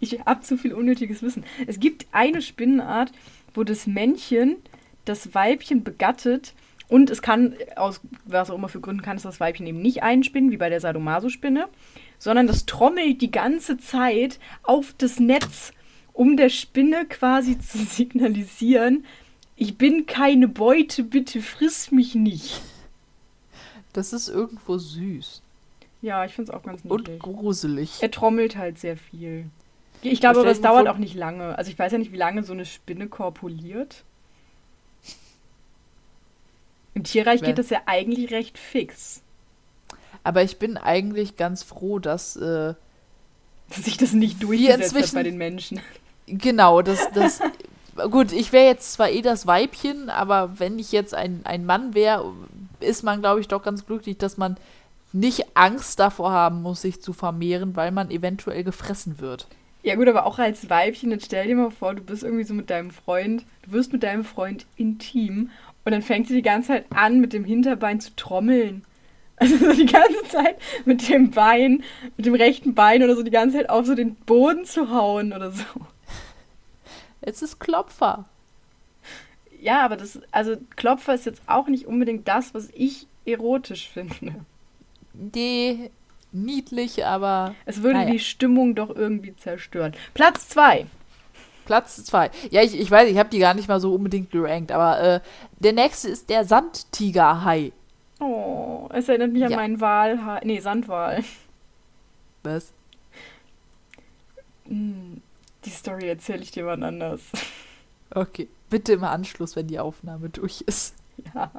Ich 0.00 0.20
habe 0.24 0.40
zu 0.40 0.56
viel 0.56 0.72
unnötiges 0.72 1.22
Wissen. 1.22 1.44
Es 1.66 1.78
gibt 1.78 2.06
eine 2.12 2.40
Spinnenart, 2.40 3.12
wo 3.52 3.62
das 3.62 3.86
Männchen 3.86 4.56
das 5.04 5.34
Weibchen 5.34 5.84
begattet 5.84 6.54
und 6.88 7.10
es 7.10 7.20
kann, 7.20 7.54
aus 7.74 8.00
was 8.24 8.50
auch 8.50 8.54
immer 8.54 8.68
für 8.68 8.80
Gründen, 8.80 9.02
kann 9.02 9.16
es 9.16 9.24
das 9.24 9.40
Weibchen 9.40 9.66
eben 9.66 9.82
nicht 9.82 10.02
einspinnen, 10.02 10.50
wie 10.50 10.56
bei 10.56 10.68
der 10.68 10.80
Sadomaso-Spinne, 10.80 11.68
sondern 12.18 12.46
das 12.46 12.66
trommelt 12.66 13.20
die 13.22 13.30
ganze 13.30 13.76
Zeit 13.76 14.38
auf 14.62 14.94
das 14.96 15.18
Netz, 15.18 15.72
um 16.12 16.36
der 16.36 16.48
Spinne 16.48 17.06
quasi 17.06 17.58
zu 17.58 17.78
signalisieren, 17.84 19.04
ich 19.56 19.78
bin 19.78 20.06
keine 20.06 20.48
Beute, 20.48 21.02
bitte 21.02 21.40
friss 21.40 21.90
mich 21.90 22.14
nicht. 22.14 22.60
Das 23.92 24.12
ist 24.12 24.28
irgendwo 24.28 24.76
süß. 24.76 25.42
Ja, 26.02 26.24
ich 26.24 26.34
finde 26.34 26.52
es 26.52 26.56
auch 26.56 26.62
ganz 26.62 26.84
niedlich. 26.84 27.22
Und 27.24 27.34
gruselig. 27.34 28.02
Er 28.02 28.10
trommelt 28.10 28.56
halt 28.56 28.78
sehr 28.78 28.96
viel. 28.96 29.46
Ich 30.02 30.20
glaube, 30.20 30.40
aber 30.40 30.48
das 30.48 30.60
dauert 30.60 30.88
auch 30.88 30.98
nicht 30.98 31.14
lange. 31.14 31.56
Also 31.56 31.70
ich 31.70 31.78
weiß 31.78 31.92
ja 31.92 31.98
nicht, 31.98 32.12
wie 32.12 32.18
lange 32.18 32.44
so 32.44 32.52
eine 32.52 32.66
Spinne 32.66 33.08
korpuliert. 33.08 34.04
Im 36.94 37.04
Tierreich 37.04 37.42
geht 37.42 37.58
das 37.58 37.70
ja 37.70 37.82
eigentlich 37.86 38.30
recht 38.30 38.58
fix. 38.58 39.22
Aber 40.22 40.42
ich 40.42 40.58
bin 40.58 40.76
eigentlich 40.76 41.36
ganz 41.36 41.62
froh, 41.62 41.98
dass, 41.98 42.36
äh, 42.36 42.74
dass 43.68 43.84
sich 43.84 43.96
das 43.96 44.12
nicht 44.12 44.42
durchgesetzt 44.42 44.94
hat 44.94 45.14
bei 45.14 45.22
den 45.22 45.38
Menschen. 45.38 45.80
Genau, 46.26 46.82
dass, 46.82 47.10
dass 47.12 47.40
gut, 48.10 48.32
ich 48.32 48.52
wäre 48.52 48.66
jetzt 48.66 48.92
zwar 48.92 49.10
eh 49.10 49.22
das 49.22 49.46
Weibchen, 49.46 50.10
aber 50.10 50.58
wenn 50.58 50.78
ich 50.78 50.92
jetzt 50.92 51.14
ein, 51.14 51.40
ein 51.44 51.66
Mann 51.66 51.94
wäre, 51.94 52.32
ist 52.80 53.02
man, 53.02 53.20
glaube 53.20 53.40
ich, 53.40 53.48
doch 53.48 53.62
ganz 53.62 53.86
glücklich, 53.86 54.18
dass 54.18 54.36
man 54.36 54.56
nicht 55.12 55.44
Angst 55.54 55.98
davor 55.98 56.30
haben 56.30 56.62
muss, 56.62 56.82
sich 56.82 57.00
zu 57.00 57.12
vermehren, 57.12 57.76
weil 57.76 57.90
man 57.90 58.10
eventuell 58.10 58.64
gefressen 58.64 59.20
wird. 59.20 59.46
Ja 59.82 59.94
gut, 59.94 60.08
aber 60.08 60.26
auch 60.26 60.38
als 60.38 60.68
Weibchen, 60.68 61.10
dann 61.10 61.20
stell 61.20 61.46
dir 61.46 61.54
mal 61.54 61.70
vor, 61.70 61.94
du 61.94 62.02
bist 62.02 62.24
irgendwie 62.24 62.44
so 62.44 62.54
mit 62.54 62.70
deinem 62.70 62.90
Freund, 62.90 63.44
du 63.62 63.72
wirst 63.72 63.92
mit 63.92 64.02
deinem 64.02 64.24
Freund 64.24 64.66
intim 64.76 65.50
und 65.84 65.92
dann 65.92 66.02
fängt 66.02 66.26
sie 66.26 66.34
die 66.34 66.42
ganze 66.42 66.68
Zeit 66.68 66.86
an, 66.90 67.20
mit 67.20 67.32
dem 67.32 67.44
Hinterbein 67.44 68.00
zu 68.00 68.14
trommeln. 68.16 68.82
Also 69.38 69.58
so 69.58 69.70
die 69.74 69.84
ganze 69.84 70.22
Zeit 70.30 70.56
mit 70.86 71.10
dem 71.10 71.30
Bein, 71.30 71.84
mit 72.16 72.24
dem 72.24 72.34
rechten 72.34 72.74
Bein 72.74 73.02
oder 73.02 73.14
so 73.14 73.22
die 73.22 73.30
ganze 73.30 73.58
Zeit 73.58 73.68
auf 73.68 73.84
so 73.84 73.94
den 73.94 74.14
Boden 74.14 74.64
zu 74.64 74.90
hauen 74.90 75.34
oder 75.34 75.50
so. 75.50 75.62
Es 77.26 77.42
ist 77.42 77.58
Klopfer. 77.58 78.24
Ja, 79.60 79.84
aber 79.84 79.96
das, 79.96 80.20
also 80.30 80.56
Klopfer 80.76 81.14
ist 81.14 81.26
jetzt 81.26 81.42
auch 81.46 81.66
nicht 81.66 81.86
unbedingt 81.86 82.26
das, 82.28 82.54
was 82.54 82.68
ich 82.72 83.06
erotisch 83.24 83.88
finde. 83.90 84.34
Nee, 85.12 85.90
niedlich, 86.30 87.04
aber. 87.04 87.54
Es 87.64 87.82
würde 87.82 87.98
naja. 87.98 88.12
die 88.12 88.20
Stimmung 88.20 88.74
doch 88.74 88.94
irgendwie 88.94 89.34
zerstören. 89.36 89.94
Platz 90.14 90.48
zwei. 90.48 90.86
Platz 91.64 92.04
zwei. 92.04 92.30
Ja, 92.50 92.62
ich, 92.62 92.78
ich 92.78 92.90
weiß, 92.90 93.10
ich 93.10 93.18
habe 93.18 93.28
die 93.28 93.40
gar 93.40 93.54
nicht 93.54 93.68
mal 93.68 93.80
so 93.80 93.92
unbedingt 93.94 94.30
gerankt, 94.30 94.70
aber 94.70 95.00
äh, 95.00 95.20
der 95.58 95.72
nächste 95.72 96.08
ist 96.08 96.30
der 96.30 96.44
Sandtigerhai. 96.44 97.72
Oh, 98.20 98.88
es 98.92 99.08
erinnert 99.08 99.32
mich 99.32 99.42
ja. 99.42 99.48
an 99.48 99.54
meinen 99.54 99.80
Walhai. 99.80 100.40
Nee, 100.44 100.60
Sandwal. 100.60 101.24
Was? 102.44 102.72
Hm, 104.68 105.22
Die 105.66 105.70
Story 105.70 106.08
erzähle 106.08 106.42
ich 106.42 106.50
dir 106.52 106.64
wann 106.66 106.82
anders. 106.82 107.20
Okay. 108.10 108.48
Bitte 108.70 108.92
im 108.94 109.04
Anschluss, 109.04 109.56
wenn 109.56 109.66
die 109.66 109.78
Aufnahme 109.78 110.28
durch 110.30 110.62
ist. 110.62 110.94
Ja. 111.34 111.50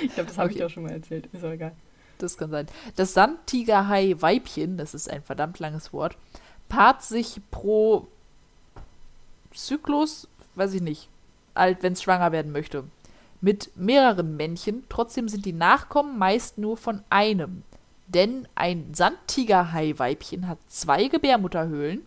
Ich 0.00 0.14
glaube, 0.14 0.28
das 0.28 0.38
habe 0.38 0.48
Okay. 0.48 0.58
ich 0.58 0.64
auch 0.64 0.70
schon 0.70 0.82
mal 0.82 0.92
erzählt. 0.92 1.28
Ist 1.32 1.44
auch 1.44 1.50
egal. 1.50 1.72
Das 2.18 2.36
kann 2.36 2.50
sein. 2.50 2.66
Das 2.96 3.14
Sandtigerhai-Weibchen, 3.14 4.76
das 4.76 4.94
ist 4.94 5.10
ein 5.10 5.22
verdammt 5.22 5.58
langes 5.58 5.92
Wort, 5.92 6.16
paart 6.68 7.02
sich 7.02 7.40
pro 7.50 8.06
Zyklus, 9.52 10.28
weiß 10.54 10.74
ich 10.74 10.82
nicht, 10.82 11.08
alt, 11.54 11.82
wenn 11.82 11.92
es 11.92 12.02
schwanger 12.02 12.32
werden 12.32 12.52
möchte, 12.52 12.84
mit 13.40 13.70
mehreren 13.76 14.36
Männchen. 14.36 14.84
Trotzdem 14.88 15.28
sind 15.28 15.44
die 15.44 15.52
Nachkommen 15.52 16.18
meist 16.18 16.58
nur 16.58 16.76
von 16.76 17.02
einem. 17.10 17.62
Denn 18.06 18.46
ein 18.54 18.94
Sandtigerhai-Weibchen 18.94 20.48
hat 20.48 20.58
zwei 20.68 21.08
Gebärmutterhöhlen, 21.08 22.02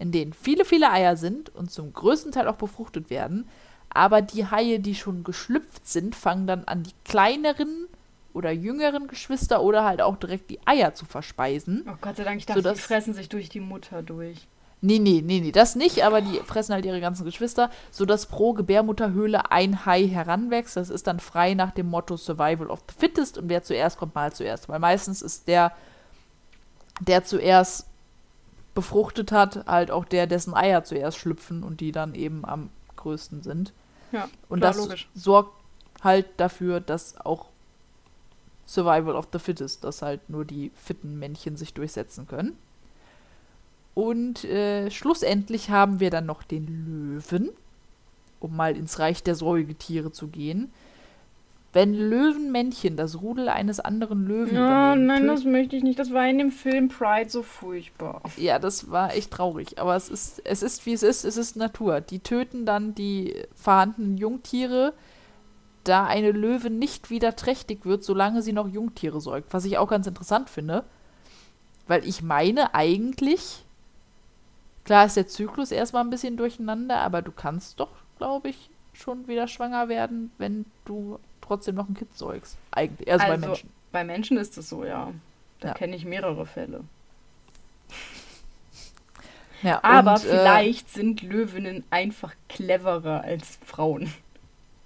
in 0.00 0.10
denen 0.10 0.32
viele, 0.32 0.64
viele 0.64 0.90
Eier 0.90 1.16
sind 1.16 1.54
und 1.54 1.70
zum 1.70 1.92
größten 1.92 2.32
Teil 2.32 2.48
auch 2.48 2.56
befruchtet 2.56 3.10
werden. 3.10 3.48
Aber 3.90 4.22
die 4.22 4.46
Haie, 4.46 4.80
die 4.80 4.94
schon 4.94 5.22
geschlüpft 5.24 5.86
sind, 5.86 6.16
fangen 6.16 6.46
dann 6.46 6.64
an, 6.64 6.82
die 6.82 6.94
kleineren 7.04 7.86
oder 8.32 8.50
jüngeren 8.50 9.08
Geschwister 9.08 9.62
oder 9.62 9.84
halt 9.84 10.00
auch 10.00 10.16
direkt 10.16 10.50
die 10.50 10.60
Eier 10.64 10.94
zu 10.94 11.04
verspeisen. 11.04 11.84
Oh 11.88 11.96
Gott 12.00 12.16
sei 12.16 12.24
Dank, 12.24 12.38
ich 12.38 12.46
dachte, 12.46 12.60
Sodass- 12.62 12.78
die 12.78 12.82
fressen 12.84 13.14
sich 13.14 13.28
durch 13.28 13.48
die 13.48 13.60
Mutter 13.60 14.02
durch. 14.02 14.46
Nee, 14.82 14.98
nee, 14.98 15.20
nee, 15.22 15.40
nee, 15.40 15.52
das 15.52 15.74
nicht, 15.76 16.04
aber 16.06 16.22
die 16.22 16.38
fressen 16.46 16.72
halt 16.72 16.86
ihre 16.86 17.02
ganzen 17.02 17.26
Geschwister, 17.26 17.68
sodass 17.90 18.24
pro 18.24 18.54
Gebärmutterhöhle 18.54 19.50
ein 19.50 19.84
Hai 19.84 20.06
heranwächst. 20.06 20.74
Das 20.78 20.88
ist 20.88 21.06
dann 21.06 21.20
frei 21.20 21.52
nach 21.52 21.72
dem 21.72 21.86
Motto 21.90 22.16
Survival 22.16 22.68
of 22.68 22.78
the 22.88 22.94
Fittest 22.98 23.36
und 23.36 23.50
wer 23.50 23.62
zuerst 23.62 23.98
kommt, 23.98 24.14
mal 24.14 24.32
zuerst. 24.32 24.70
Weil 24.70 24.78
meistens 24.78 25.20
ist 25.20 25.48
der, 25.48 25.72
der 27.00 27.24
zuerst 27.24 27.88
befruchtet 28.74 29.32
hat, 29.32 29.66
halt 29.66 29.90
auch 29.90 30.04
der, 30.04 30.26
dessen 30.26 30.54
Eier 30.54 30.84
zuerst 30.84 31.18
schlüpfen 31.18 31.62
und 31.62 31.80
die 31.80 31.92
dann 31.92 32.14
eben 32.14 32.44
am 32.44 32.70
größten 32.96 33.42
sind. 33.42 33.72
Ja, 34.12 34.28
Und 34.48 34.60
klar, 34.60 34.72
das 34.72 34.82
logisch. 34.82 35.08
sorgt 35.14 35.54
halt 36.02 36.26
dafür, 36.36 36.80
dass 36.80 37.20
auch 37.20 37.46
Survival 38.66 39.16
of 39.16 39.28
the 39.32 39.38
Fittest, 39.38 39.84
dass 39.84 40.02
halt 40.02 40.30
nur 40.30 40.44
die 40.44 40.70
fitten 40.74 41.18
Männchen 41.18 41.56
sich 41.56 41.74
durchsetzen 41.74 42.26
können. 42.28 42.56
Und 43.94 44.44
äh, 44.44 44.90
schlussendlich 44.90 45.70
haben 45.70 45.98
wir 46.00 46.10
dann 46.10 46.26
noch 46.26 46.42
den 46.44 46.66
Löwen, 46.86 47.50
um 48.38 48.56
mal 48.56 48.76
ins 48.76 48.98
Reich 49.00 49.22
der 49.22 49.34
Säugetiere 49.34 50.12
zu 50.12 50.28
gehen. 50.28 50.72
Wenn 51.72 51.94
Löwenmännchen 51.94 52.96
das 52.96 53.22
Rudel 53.22 53.48
eines 53.48 53.78
anderen 53.78 54.26
Löwen 54.26 54.56
übernehmen, 54.56 55.06
nein, 55.06 55.26
das 55.28 55.44
möchte 55.44 55.76
ich 55.76 55.84
nicht. 55.84 56.00
Das 56.00 56.12
war 56.12 56.26
in 56.26 56.38
dem 56.38 56.50
Film 56.50 56.88
Pride 56.88 57.30
so 57.30 57.44
furchtbar. 57.44 58.22
ja, 58.36 58.58
das 58.58 58.90
war 58.90 59.14
echt 59.14 59.30
traurig. 59.30 59.78
Aber 59.78 59.94
es 59.94 60.08
ist, 60.08 60.42
es 60.44 60.64
ist, 60.64 60.84
wie 60.86 60.94
es 60.94 61.04
ist. 61.04 61.24
Es 61.24 61.36
ist 61.36 61.54
Natur. 61.54 62.00
Die 62.00 62.18
töten 62.18 62.66
dann 62.66 62.96
die 62.96 63.36
vorhandenen 63.54 64.16
Jungtiere, 64.18 64.94
da 65.84 66.06
eine 66.06 66.32
Löwe 66.32 66.70
nicht 66.70 67.08
wieder 67.08 67.36
trächtig 67.36 67.86
wird, 67.86 68.02
solange 68.02 68.42
sie 68.42 68.52
noch 68.52 68.66
Jungtiere 68.66 69.20
säugt. 69.20 69.52
Was 69.54 69.64
ich 69.64 69.78
auch 69.78 69.88
ganz 69.88 70.08
interessant 70.08 70.50
finde. 70.50 70.84
Weil 71.86 72.04
ich 72.04 72.20
meine 72.20 72.74
eigentlich, 72.74 73.64
klar 74.84 75.06
ist 75.06 75.16
der 75.16 75.28
Zyklus 75.28 75.70
erstmal 75.70 76.02
ein 76.02 76.10
bisschen 76.10 76.36
durcheinander, 76.36 76.98
aber 76.98 77.22
du 77.22 77.30
kannst 77.30 77.78
doch, 77.78 77.90
glaube 78.18 78.48
ich, 78.48 78.70
schon 78.92 79.28
wieder 79.28 79.46
schwanger 79.46 79.88
werden, 79.88 80.32
wenn 80.38 80.66
du 80.84 81.18
trotzdem 81.50 81.74
noch 81.74 81.88
ein 81.88 81.94
Kind 81.94 82.16
säugst. 82.16 82.56
Eigentlich. 82.70 83.10
Also, 83.10 83.26
bei 83.26 83.32
Also, 83.32 83.46
Menschen. 83.48 83.70
Bei 83.92 84.04
Menschen 84.04 84.36
ist 84.38 84.56
es 84.56 84.68
so, 84.68 84.84
ja. 84.84 85.12
Da 85.58 85.68
Ja. 85.68 85.74
kenne 85.74 85.96
ich 85.96 86.04
mehrere 86.04 86.46
Fälle. 86.46 86.84
Ja, 89.62 89.84
Aber 89.84 90.14
und, 90.14 90.24
äh, 90.24 90.28
vielleicht 90.30 90.88
sind 90.90 91.22
Löwinnen 91.22 91.84
einfach 91.90 92.34
cleverer 92.48 93.22
als 93.24 93.58
Frauen. 93.66 94.10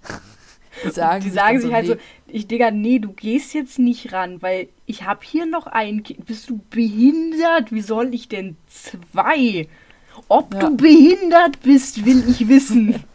die 0.83 0.89
sagen, 0.89 1.23
die 1.23 1.29
sich 1.29 1.39
sagen 1.39 1.61
sich 1.61 1.71
halt 1.73 1.87
so, 1.87 1.95
ich 2.27 2.47
Digga, 2.47 2.71
nee, 2.71 2.99
du 2.99 3.13
gehst 3.13 3.53
jetzt 3.53 3.79
nicht 3.79 4.11
ran, 4.11 4.41
weil 4.41 4.67
ich 4.85 5.03
habe 5.03 5.21
hier 5.23 5.45
noch 5.45 5.67
ein 5.67 6.03
Kind. 6.03 6.25
Bist 6.25 6.49
du 6.49 6.59
behindert? 6.69 7.71
Wie 7.71 7.79
soll 7.79 8.13
ich 8.13 8.27
denn 8.27 8.57
zwei? 8.67 9.69
Ob 10.27 10.53
Ja. 10.53 10.59
du 10.59 10.75
behindert 10.75 11.61
bist, 11.61 12.05
will 12.05 12.27
ich 12.27 12.49
wissen. 12.49 13.01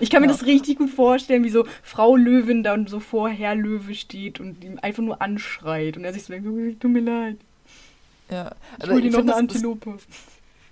Ich 0.00 0.10
kann 0.10 0.20
mir 0.22 0.28
Ja. 0.28 0.32
das 0.32 0.46
richtig 0.46 0.78
gut 0.78 0.90
vorstellen, 0.90 1.44
wie 1.44 1.50
so 1.50 1.64
Frau 1.82 2.16
Löwin 2.16 2.62
dann 2.62 2.86
so 2.86 3.00
vor 3.00 3.28
Herr 3.28 3.54
Löwe 3.54 3.94
steht 3.94 4.40
und 4.40 4.62
ihm 4.64 4.78
einfach 4.82 5.02
nur 5.02 5.20
anschreit. 5.22 5.96
Und 5.96 6.04
er 6.04 6.12
sich 6.12 6.24
so 6.24 6.32
denkt, 6.32 6.48
oh, 6.48 6.80
tut 6.80 6.90
mir 6.90 7.00
leid, 7.00 7.36
Ja, 8.30 8.52
ich 8.76 8.82
also 8.82 8.92
hol 8.94 9.00
dir 9.02 9.10
noch 9.10 9.18
eine 9.18 9.26
das, 9.28 9.36
das, 9.36 9.40
Antilope. 9.56 9.98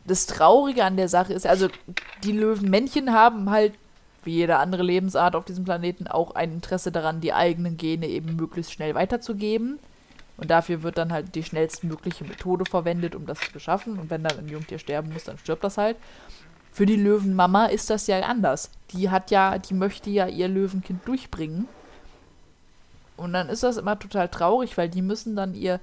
das 0.07 0.27
Traurige 0.27 0.85
an 0.85 0.97
der 0.97 1.09
Sache 1.09 1.33
ist, 1.33 1.47
also 1.47 1.69
die 2.25 2.33
Löwenmännchen 2.33 3.13
haben 3.13 3.51
halt, 3.51 3.73
wie 4.25 4.33
jede 4.35 4.57
andere 4.57 4.83
Lebensart 4.83 5.37
auf 5.37 5.45
diesem 5.45 5.65
Planeten, 5.65 6.09
auch 6.09 6.35
ein 6.35 6.53
Interesse 6.53 6.91
daran, 6.91 7.21
die 7.21 7.33
eigenen 7.33 7.77
Gene 7.77 8.09
eben 8.09 8.35
möglichst 8.37 8.73
schnell 8.73 8.95
weiterzugeben. 8.95 9.79
Und 10.39 10.51
dafür 10.51 10.83
wird 10.83 10.99
dann 10.99 11.13
halt 11.13 11.35
die 11.35 11.43
schnellstmögliche 11.45 12.25
Methode 12.25 12.65
verwendet, 12.69 13.15
um 13.15 13.25
das 13.25 13.39
zu 13.41 13.53
beschaffen. 13.53 13.99
Und 13.99 14.11
wenn 14.11 14.23
dann 14.23 14.39
ein 14.39 14.49
Jungtier 14.49 14.79
sterben 14.79 15.11
muss, 15.13 15.25
dann 15.25 15.39
stirbt 15.39 15.65
das 15.65 15.79
halt. 15.79 15.97
Für 16.77 16.85
die 16.85 16.97
Löwenmama 16.97 17.69
ist 17.69 17.89
das 17.89 18.07
ja 18.07 18.21
anders. 18.21 18.71
Die 18.91 19.09
hat 19.09 19.31
ja, 19.31 19.57
die 19.57 19.73
möchte 19.73 20.11
ja 20.11 20.27
ihr 20.27 20.47
Löwenkind 20.47 21.09
durchbringen. 21.09 21.69
Und 23.17 23.33
dann 23.33 23.49
ist 23.49 23.63
das 23.63 23.79
immer 23.79 23.99
total 23.99 24.29
traurig, 24.29 24.77
weil 24.77 24.91
die 24.91 25.01
müssen 25.01 25.37
dann 25.37 25.55
ihr, 25.55 25.81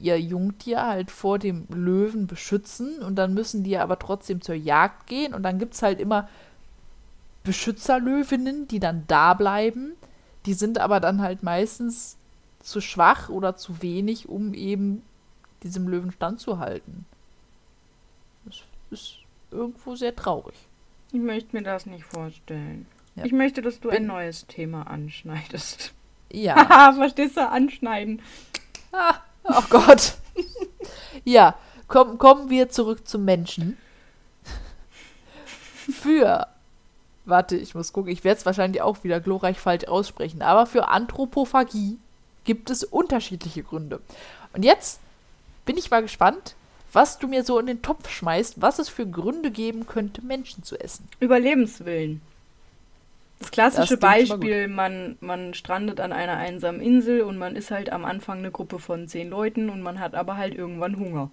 ihr 0.00 0.20
Jungtier 0.20 0.84
halt 0.84 1.12
vor 1.12 1.38
dem 1.38 1.68
Löwen 1.68 2.26
beschützen 2.26 2.98
und 3.04 3.14
dann 3.14 3.34
müssen 3.34 3.62
die 3.62 3.78
aber 3.78 4.00
trotzdem 4.00 4.40
zur 4.40 4.56
Jagd 4.56 5.06
gehen 5.06 5.32
und 5.32 5.44
dann 5.44 5.60
gibt 5.60 5.74
es 5.74 5.82
halt 5.82 6.00
immer 6.00 6.28
Beschützerlöwinnen, 7.44 8.66
die 8.66 8.80
dann 8.80 9.04
da 9.06 9.34
bleiben. 9.34 9.92
Die 10.46 10.54
sind 10.54 10.78
aber 10.78 10.98
dann 10.98 11.22
halt 11.22 11.44
meistens 11.44 12.16
zu 12.58 12.80
schwach 12.80 13.28
oder 13.28 13.54
zu 13.54 13.80
wenig, 13.80 14.28
um 14.28 14.54
eben 14.54 15.02
diesem 15.62 15.86
Löwen 15.86 16.10
standzuhalten. 16.10 17.06
Das 18.44 18.62
ist 18.90 19.21
irgendwo 19.52 19.94
sehr 19.94 20.14
traurig. 20.16 20.54
Ich 21.12 21.20
möchte 21.20 21.54
mir 21.54 21.62
das 21.62 21.86
nicht 21.86 22.04
vorstellen. 22.04 22.86
Ja. 23.16 23.24
Ich 23.24 23.32
möchte, 23.32 23.60
dass 23.62 23.78
du 23.80 23.88
Bin- 23.90 23.98
ein 23.98 24.06
neues 24.06 24.46
Thema 24.46 24.86
anschneidest. 24.86 25.92
Ja. 26.32 26.56
Haha, 26.56 26.92
verstehst 26.96 27.36
du? 27.36 27.46
Anschneiden. 27.48 28.22
Ah, 28.92 29.16
oh 29.44 29.62
Gott. 29.70 30.14
ja, 31.24 31.54
komm, 31.88 32.16
kommen 32.18 32.48
wir 32.50 32.70
zurück 32.70 33.06
zum 33.06 33.24
Menschen. 33.26 33.76
Für, 35.90 36.46
warte, 37.24 37.56
ich 37.56 37.74
muss 37.74 37.92
gucken, 37.92 38.10
ich 38.12 38.24
werde 38.24 38.38
es 38.38 38.46
wahrscheinlich 38.46 38.82
auch 38.82 39.04
wieder 39.04 39.20
glorreich 39.20 39.58
falsch 39.58 39.84
aussprechen, 39.84 40.42
aber 40.42 40.66
für 40.66 40.88
Anthropophagie 40.88 41.98
gibt 42.44 42.70
es 42.70 42.84
unterschiedliche 42.84 43.62
Gründe. 43.62 44.00
Und 44.52 44.64
jetzt 44.64 45.00
bin 45.64 45.76
ich 45.76 45.90
mal 45.90 46.02
gespannt, 46.02 46.54
was 46.92 47.18
du 47.18 47.28
mir 47.28 47.44
so 47.44 47.58
in 47.58 47.66
den 47.66 47.82
Topf 47.82 48.08
schmeißt, 48.10 48.60
was 48.60 48.78
es 48.78 48.88
für 48.88 49.06
Gründe 49.06 49.50
geben 49.50 49.86
könnte, 49.86 50.22
Menschen 50.22 50.62
zu 50.62 50.78
essen. 50.78 51.08
Überlebenswillen. 51.20 52.20
Das 53.38 53.50
klassische 53.50 53.96
Das 53.96 54.00
mal 54.02 54.18
Beispiel, 54.18 54.68
man, 54.68 55.16
man 55.20 55.52
strandet 55.54 55.98
an 55.98 56.12
einer 56.12 56.36
einsamen 56.36 56.80
Insel 56.80 57.22
und 57.22 57.38
man 57.38 57.56
ist 57.56 57.70
halt 57.72 57.90
am 57.90 58.04
Anfang 58.04 58.38
eine 58.38 58.52
Gruppe 58.52 58.78
von 58.78 59.08
zehn 59.08 59.30
Leuten 59.30 59.68
und 59.68 59.82
man 59.82 59.98
hat 59.98 60.14
aber 60.14 60.36
halt 60.36 60.54
irgendwann 60.54 60.96
Hunger. 60.96 61.30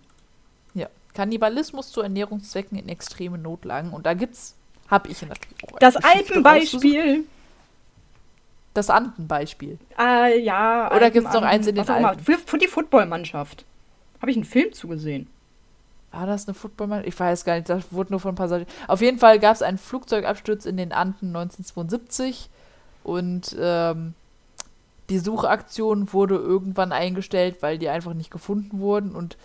Ja. 0.74 0.88
Kannibalismus 1.14 1.92
zu 1.92 2.02
Ernährungszwecken 2.02 2.80
in 2.80 2.90
extremen 2.90 3.42
Notlagen. 3.42 3.92
Und 3.92 4.06
da 4.06 4.16
gibt's, 4.16 4.56
habe 4.88 5.10
ich 5.10 5.22
natürlich 5.22 5.64
auch 5.72 5.78
Das. 5.80 5.98
Alpenbeispiel. 5.98 7.26
Das 8.74 8.90
Andenbeispiel. 8.90 9.78
Äh, 10.00 10.40
ja. 10.42 10.92
Oder 10.96 11.12
gibt's 11.12 11.34
noch 11.34 11.42
Alpen- 11.42 11.48
eins 11.48 11.68
in 11.68 11.76
den. 11.76 11.90
Alpen? 11.90 12.24
Für, 12.24 12.38
für 12.38 12.58
die 12.58 12.68
Footballmannschaft. 12.68 13.66
Habe 14.22 14.32
ich 14.32 14.38
einen 14.38 14.46
Film 14.46 14.74
zugesehen. 14.74 15.28
War 16.12 16.26
das 16.26 16.48
eine 16.48 16.56
Footballmannschaft? 16.56 17.08
Ich 17.08 17.20
weiß 17.20 17.46
gar 17.46 17.56
nicht, 17.56 17.70
das 17.70 17.92
wurde 17.92 18.12
nur 18.12 18.20
von 18.20 18.36
Passagieren. 18.36 18.72
Auf 18.88 19.02
jeden 19.02 19.20
Fall 19.20 19.40
gab 19.40 19.56
es 19.56 19.62
einen 19.62 19.78
Flugzeugabsturz 19.78 20.66
in 20.66 20.78
den 20.78 20.92
Anden 20.92 21.28
1972 21.28 22.50
und 23.04 23.56
ähm, 23.60 24.14
die 25.10 25.20
Suchaktion 25.20 26.14
wurde 26.14 26.36
irgendwann 26.36 26.92
eingestellt, 26.92 27.58
weil 27.62 27.78
die 27.78 27.90
einfach 27.90 28.14
nicht 28.14 28.32
gefunden 28.32 28.80
wurden 28.80 29.16
und 29.16 29.38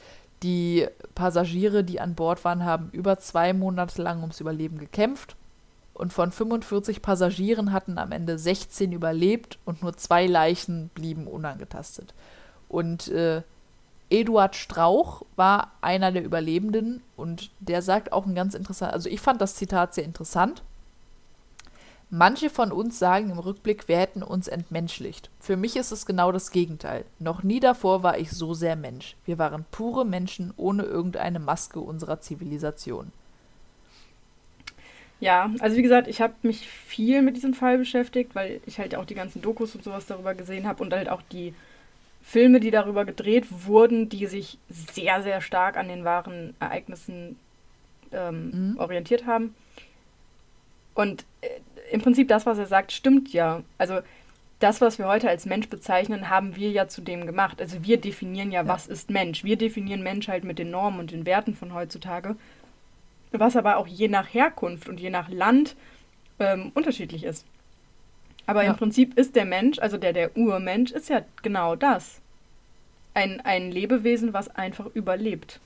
die 0.43 0.87
Passagiere, 1.15 1.85
die 1.85 2.01
an 2.01 2.15
Bord 2.15 2.45
waren, 2.45 2.65
haben 2.65 2.91
über 2.93 3.19
zwei 3.19 3.53
Monate 3.53 4.03
lang 4.03 4.21
ums 4.21 4.41
Überleben 4.41 4.79
gekämpft. 4.79 5.37
Und 5.95 6.12
von 6.12 6.33
45 6.33 7.03
Passagieren 7.03 7.73
hatten 7.73 7.99
am 7.99 8.11
Ende 8.11 8.39
16 8.39 8.93
überlebt 8.93 9.59
und 9.65 9.83
nur 9.83 9.97
zwei 9.97 10.27
Leichen 10.27 10.91
blieben 10.93 11.27
unangetastet. 11.27 12.15
Und 12.69 13.09
äh, 13.09 13.43
Eduard 14.15 14.55
Strauch 14.55 15.23
war 15.35 15.73
einer 15.81 16.12
der 16.12 16.23
Überlebenden 16.23 17.03
und 17.17 17.51
der 17.59 17.83
sagt 17.83 18.12
auch 18.12 18.27
ein 18.27 18.37
ganz 18.37 18.55
interessant, 18.55 18.93
also 18.93 19.09
ich 19.09 19.21
fand 19.21 19.41
das 19.41 19.57
Zitat 19.57 19.93
sehr 19.93 20.05
interessant. 20.05 20.62
Manche 22.11 22.49
von 22.49 22.71
uns 22.71 23.01
sagen 23.01 23.31
im 23.31 23.41
Rückblick, 23.41 23.89
wir 23.89 23.99
hätten 23.99 24.23
uns 24.23 24.47
entmenschlicht. 24.47 25.31
Für 25.41 25.57
mich 25.57 25.75
ist 25.75 25.91
es 25.91 26.07
genau 26.07 26.31
das 26.31 26.53
Gegenteil. 26.53 27.05
Noch 27.19 27.43
nie 27.43 27.59
davor 27.59 28.05
war 28.05 28.17
ich 28.17 28.31
so 28.31 28.55
sehr 28.55 28.77
Mensch. 28.77 29.17
Wir 29.25 29.37
waren 29.39 29.65
pure 29.73 30.05
Menschen 30.05 30.55
ohne 30.57 30.85
irgendeine 30.85 31.41
Maske 31.41 31.81
unserer 31.81 32.21
Zivilisation. 32.21 33.11
Ja, 35.19 35.51
also 35.59 35.77
wie 35.77 35.83
gesagt, 35.83 36.07
ich 36.07 36.21
habe 36.21 36.35
mich 36.43 36.69
viel 36.69 37.21
mit 37.21 37.35
diesem 37.35 37.55
Fall 37.55 37.79
beschäftigt, 37.79 38.37
weil 38.37 38.61
ich 38.65 38.79
halt 38.79 38.95
auch 38.95 39.07
die 39.07 39.17
ganzen 39.17 39.43
Dokus 39.43 39.75
und 39.75 39.83
sowas 39.83 40.07
darüber 40.07 40.35
gesehen 40.35 40.69
habe 40.69 40.85
und 40.85 40.93
halt 40.93 41.09
auch 41.09 41.23
die 41.33 41.53
Filme, 42.25 42.59
die 42.59 42.70
darüber 42.70 43.05
gedreht 43.05 43.47
wurden, 43.66 44.09
die 44.09 44.27
sich 44.27 44.59
sehr, 44.68 45.22
sehr 45.22 45.41
stark 45.41 45.77
an 45.77 45.89
den 45.89 46.05
wahren 46.05 46.55
Ereignissen 46.59 47.39
ähm, 48.12 48.72
mhm. 48.72 48.79
orientiert 48.79 49.27
haben. 49.27 49.55
Und 50.95 51.25
äh, 51.43 51.49
im 51.93 52.01
Prinzip 52.01 52.29
das, 52.29 52.47
was 52.47 52.59
er 52.59 52.66
sagt, 52.66 52.93
stimmt 52.93 53.33
ja. 53.33 53.62
Also 53.79 54.01
das, 54.59 54.81
was 54.81 54.99
wir 54.99 55.07
heute 55.07 55.29
als 55.29 55.45
Mensch 55.47 55.68
bezeichnen, 55.68 56.31
haben 56.31 56.57
wir 56.57 56.70
ja 56.70 56.89
zu 56.89 57.03
dem 57.03 57.27
gemacht. 57.27 57.61
Also 57.61 57.85
wir 57.85 57.99
definieren 57.99 58.51
ja, 58.51 58.62
ja, 58.62 58.68
was 58.68 58.87
ist 58.87 59.11
Mensch. 59.11 59.45
Wir 59.45 59.57
definieren 59.57 60.03
Mensch 60.03 60.29
halt 60.29 60.45
mit 60.45 60.59
den 60.59 60.70
Normen 60.70 61.01
und 61.01 61.11
den 61.11 61.27
Werten 61.27 61.55
von 61.55 61.75
heutzutage 61.75 62.37
was 63.39 63.57
aber 63.57 63.77
auch 63.77 63.87
je 63.87 64.09
nach 64.09 64.33
Herkunft 64.33 64.89
und 64.89 65.01
je 65.01 65.11
nach 65.11 65.29
Land 65.29 65.77
ähm, 66.39 66.72
unterschiedlich 66.75 67.25
ist. 67.25 67.47
Aber 68.47 68.64
ja. 68.64 68.70
im 68.70 68.76
Prinzip 68.76 69.18
ist 69.18 69.36
der 69.36 69.45
Mensch, 69.45 69.78
also 69.78 69.97
der, 69.97 70.12
der 70.12 70.36
Urmensch, 70.36 70.92
ist 70.92 71.09
ja 71.09 71.22
genau 71.42 71.76
das. 71.76 72.20
Ein, 73.14 73.40
ein 73.40 73.70
Lebewesen, 73.70 74.32
was 74.32 74.49
einfach 74.55 74.86
überlebt. 74.95 75.61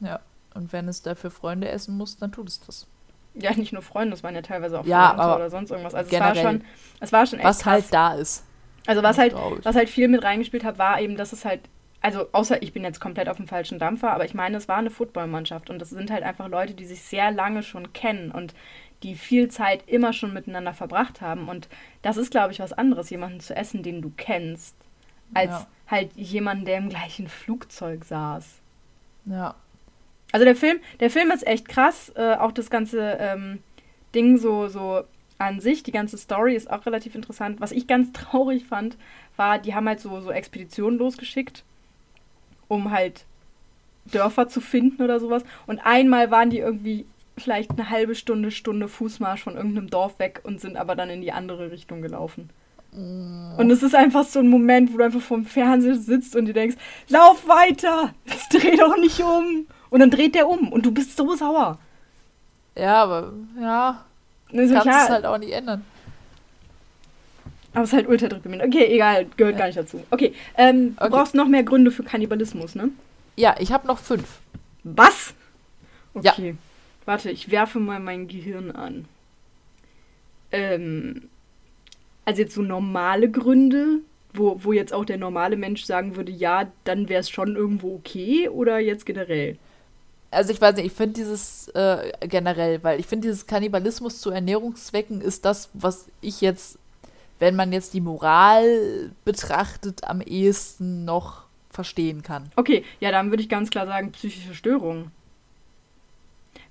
Ja, 0.00 0.20
und 0.54 0.72
wenn 0.72 0.88
es 0.88 1.02
dafür 1.02 1.30
Freunde 1.30 1.68
essen 1.68 1.96
muss, 1.96 2.18
dann 2.18 2.32
tut 2.32 2.48
es 2.48 2.60
das. 2.60 2.86
Ja, 3.34 3.52
nicht 3.54 3.72
nur 3.72 3.82
Freunde, 3.82 4.14
es 4.14 4.22
waren 4.22 4.34
ja 4.34 4.42
teilweise 4.42 4.80
auch 4.80 4.86
ja, 4.86 5.12
aber 5.12 5.36
oder 5.36 5.50
sonst 5.50 5.70
irgendwas. 5.70 5.94
Also 5.94 6.10
es 6.10 6.20
war 6.20 6.34
schon, 6.34 6.64
es 7.00 7.12
war 7.12 7.26
schon 7.26 7.38
echt 7.38 7.46
Was 7.46 7.66
halt 7.66 7.90
krass. 7.90 7.92
halt 7.92 8.16
da 8.16 8.20
ist. 8.20 8.44
Also 8.86 9.02
was 9.02 9.18
halt, 9.18 9.34
was 9.34 9.76
halt 9.76 9.88
viel 9.88 10.08
mit 10.08 10.22
reingespielt 10.22 10.64
hat, 10.64 10.78
war 10.78 11.00
eben, 11.00 11.16
dass 11.16 11.32
es 11.32 11.44
halt 11.44 11.60
also 12.06 12.28
außer 12.30 12.62
ich 12.62 12.72
bin 12.72 12.84
jetzt 12.84 13.00
komplett 13.00 13.28
auf 13.28 13.36
dem 13.36 13.48
falschen 13.48 13.80
Dampfer, 13.80 14.12
aber 14.12 14.24
ich 14.24 14.32
meine, 14.32 14.56
es 14.56 14.68
war 14.68 14.76
eine 14.76 14.90
Footballmannschaft 14.90 15.70
und 15.70 15.80
das 15.80 15.90
sind 15.90 16.12
halt 16.12 16.22
einfach 16.22 16.48
Leute, 16.48 16.74
die 16.74 16.84
sich 16.84 17.02
sehr 17.02 17.32
lange 17.32 17.64
schon 17.64 17.92
kennen 17.92 18.30
und 18.30 18.54
die 19.02 19.14
viel 19.14 19.48
Zeit 19.48 19.88
immer 19.88 20.12
schon 20.12 20.32
miteinander 20.32 20.74
verbracht 20.74 21.20
haben. 21.20 21.48
Und 21.48 21.68
das 22.02 22.16
ist, 22.16 22.30
glaube 22.30 22.52
ich, 22.52 22.60
was 22.60 22.72
anderes, 22.72 23.10
jemanden 23.10 23.40
zu 23.40 23.54
essen, 23.54 23.82
den 23.82 24.02
du 24.02 24.12
kennst, 24.16 24.76
als 25.34 25.50
ja. 25.50 25.66
halt 25.88 26.12
jemanden, 26.16 26.64
der 26.64 26.78
im 26.78 26.88
gleichen 26.88 27.28
Flugzeug 27.28 28.04
saß. 28.04 28.60
Ja. 29.26 29.54
Also 30.32 30.44
der 30.44 30.56
Film, 30.56 30.80
der 31.00 31.10
Film 31.10 31.30
ist 31.30 31.46
echt 31.46 31.68
krass. 31.68 32.12
Äh, 32.16 32.34
auch 32.36 32.52
das 32.52 32.70
ganze 32.70 33.16
ähm, 33.20 33.62
Ding 34.14 34.38
so, 34.38 34.68
so 34.68 35.02
an 35.38 35.60
sich, 35.60 35.82
die 35.82 35.92
ganze 35.92 36.16
Story 36.16 36.54
ist 36.54 36.70
auch 36.70 36.86
relativ 36.86 37.14
interessant. 37.14 37.60
Was 37.60 37.72
ich 37.72 37.86
ganz 37.86 38.12
traurig 38.14 38.64
fand, 38.66 38.96
war, 39.36 39.58
die 39.58 39.74
haben 39.74 39.88
halt 39.88 40.00
so, 40.00 40.20
so 40.20 40.30
Expeditionen 40.30 40.98
losgeschickt 40.98 41.64
um 42.68 42.90
halt 42.90 43.24
Dörfer 44.06 44.48
zu 44.48 44.60
finden 44.60 45.02
oder 45.02 45.20
sowas. 45.20 45.44
Und 45.66 45.80
einmal 45.80 46.30
waren 46.30 46.50
die 46.50 46.58
irgendwie 46.58 47.06
vielleicht 47.36 47.72
eine 47.72 47.90
halbe 47.90 48.14
Stunde, 48.14 48.50
Stunde 48.50 48.88
Fußmarsch 48.88 49.42
von 49.42 49.56
irgendeinem 49.56 49.90
Dorf 49.90 50.18
weg 50.18 50.40
und 50.44 50.60
sind 50.60 50.76
aber 50.76 50.94
dann 50.94 51.10
in 51.10 51.20
die 51.20 51.32
andere 51.32 51.70
Richtung 51.70 52.02
gelaufen. 52.02 52.50
Mm. 52.92 53.58
Und 53.58 53.70
es 53.70 53.82
ist 53.82 53.94
einfach 53.94 54.24
so 54.24 54.38
ein 54.38 54.48
Moment, 54.48 54.92
wo 54.92 54.98
du 54.98 55.04
einfach 55.04 55.20
vorm 55.20 55.44
Fernseher 55.44 55.96
sitzt 55.96 56.34
und 56.34 56.46
dir 56.46 56.54
denkst, 56.54 56.76
lauf 57.08 57.46
weiter, 57.46 58.14
jetzt 58.26 58.52
dreh 58.52 58.76
doch 58.76 58.96
nicht 58.96 59.20
um. 59.20 59.66
Und 59.90 60.00
dann 60.00 60.10
dreht 60.10 60.34
der 60.34 60.48
um 60.48 60.72
und 60.72 60.84
du 60.84 60.90
bist 60.90 61.16
so 61.16 61.34
sauer. 61.36 61.78
Ja, 62.76 63.02
aber 63.02 63.32
ja, 63.60 64.04
also, 64.52 64.74
kannst 64.74 64.88
es 64.88 65.08
halt 65.08 65.26
auch 65.26 65.38
nicht 65.38 65.52
ändern. 65.52 65.84
Aber 67.72 67.84
es 67.84 67.90
ist 67.90 67.96
halt 67.96 68.08
ultra 68.08 68.28
deprimierend. 68.28 68.74
Okay, 68.74 68.86
egal, 68.86 69.26
gehört 69.36 69.54
ja. 69.54 69.58
gar 69.58 69.66
nicht 69.66 69.78
dazu. 69.78 70.02
Okay, 70.10 70.34
ähm, 70.56 70.96
du 70.96 71.02
okay. 71.04 71.10
brauchst 71.10 71.34
noch 71.34 71.46
mehr 71.46 71.62
Gründe 71.62 71.90
für 71.90 72.02
Kannibalismus, 72.02 72.74
ne? 72.74 72.90
Ja, 73.36 73.54
ich 73.58 73.70
habe 73.72 73.86
noch 73.86 73.98
fünf. 73.98 74.40
Was? 74.82 75.34
Okay. 76.14 76.50
Ja. 76.50 76.54
Warte, 77.06 77.30
ich 77.30 77.50
werfe 77.50 77.78
mal 77.78 78.00
mein 78.00 78.28
Gehirn 78.28 78.70
an. 78.70 79.06
Ähm, 80.52 81.28
also 82.24 82.42
jetzt 82.42 82.54
so 82.54 82.62
normale 82.62 83.30
Gründe, 83.30 84.00
wo, 84.34 84.62
wo 84.62 84.72
jetzt 84.72 84.92
auch 84.92 85.04
der 85.04 85.16
normale 85.16 85.56
Mensch 85.56 85.84
sagen 85.84 86.16
würde, 86.16 86.32
ja, 86.32 86.70
dann 86.84 87.08
wäre 87.08 87.20
es 87.20 87.30
schon 87.30 87.56
irgendwo 87.56 87.94
okay 87.94 88.48
oder 88.48 88.78
jetzt 88.78 89.06
generell? 89.06 89.56
Also 90.30 90.52
ich 90.52 90.60
weiß 90.60 90.76
nicht, 90.76 90.86
ich 90.86 90.92
finde 90.92 91.14
dieses 91.14 91.68
äh, 91.68 92.10
generell, 92.20 92.82
weil 92.84 93.00
ich 93.00 93.06
finde 93.06 93.28
dieses 93.28 93.46
Kannibalismus 93.46 94.20
zu 94.20 94.30
Ernährungszwecken 94.30 95.22
ist 95.22 95.44
das, 95.46 95.70
was 95.72 96.08
ich 96.20 96.42
jetzt 96.42 96.78
wenn 97.38 97.56
man 97.56 97.72
jetzt 97.72 97.94
die 97.94 98.00
Moral 98.00 99.10
betrachtet, 99.24 100.04
am 100.04 100.20
ehesten 100.20 101.04
noch 101.04 101.44
verstehen 101.70 102.22
kann. 102.22 102.50
Okay, 102.56 102.84
ja, 103.00 103.10
dann 103.10 103.30
würde 103.30 103.42
ich 103.42 103.48
ganz 103.48 103.70
klar 103.70 103.86
sagen, 103.86 104.12
psychische 104.12 104.54
Störungen. 104.54 105.10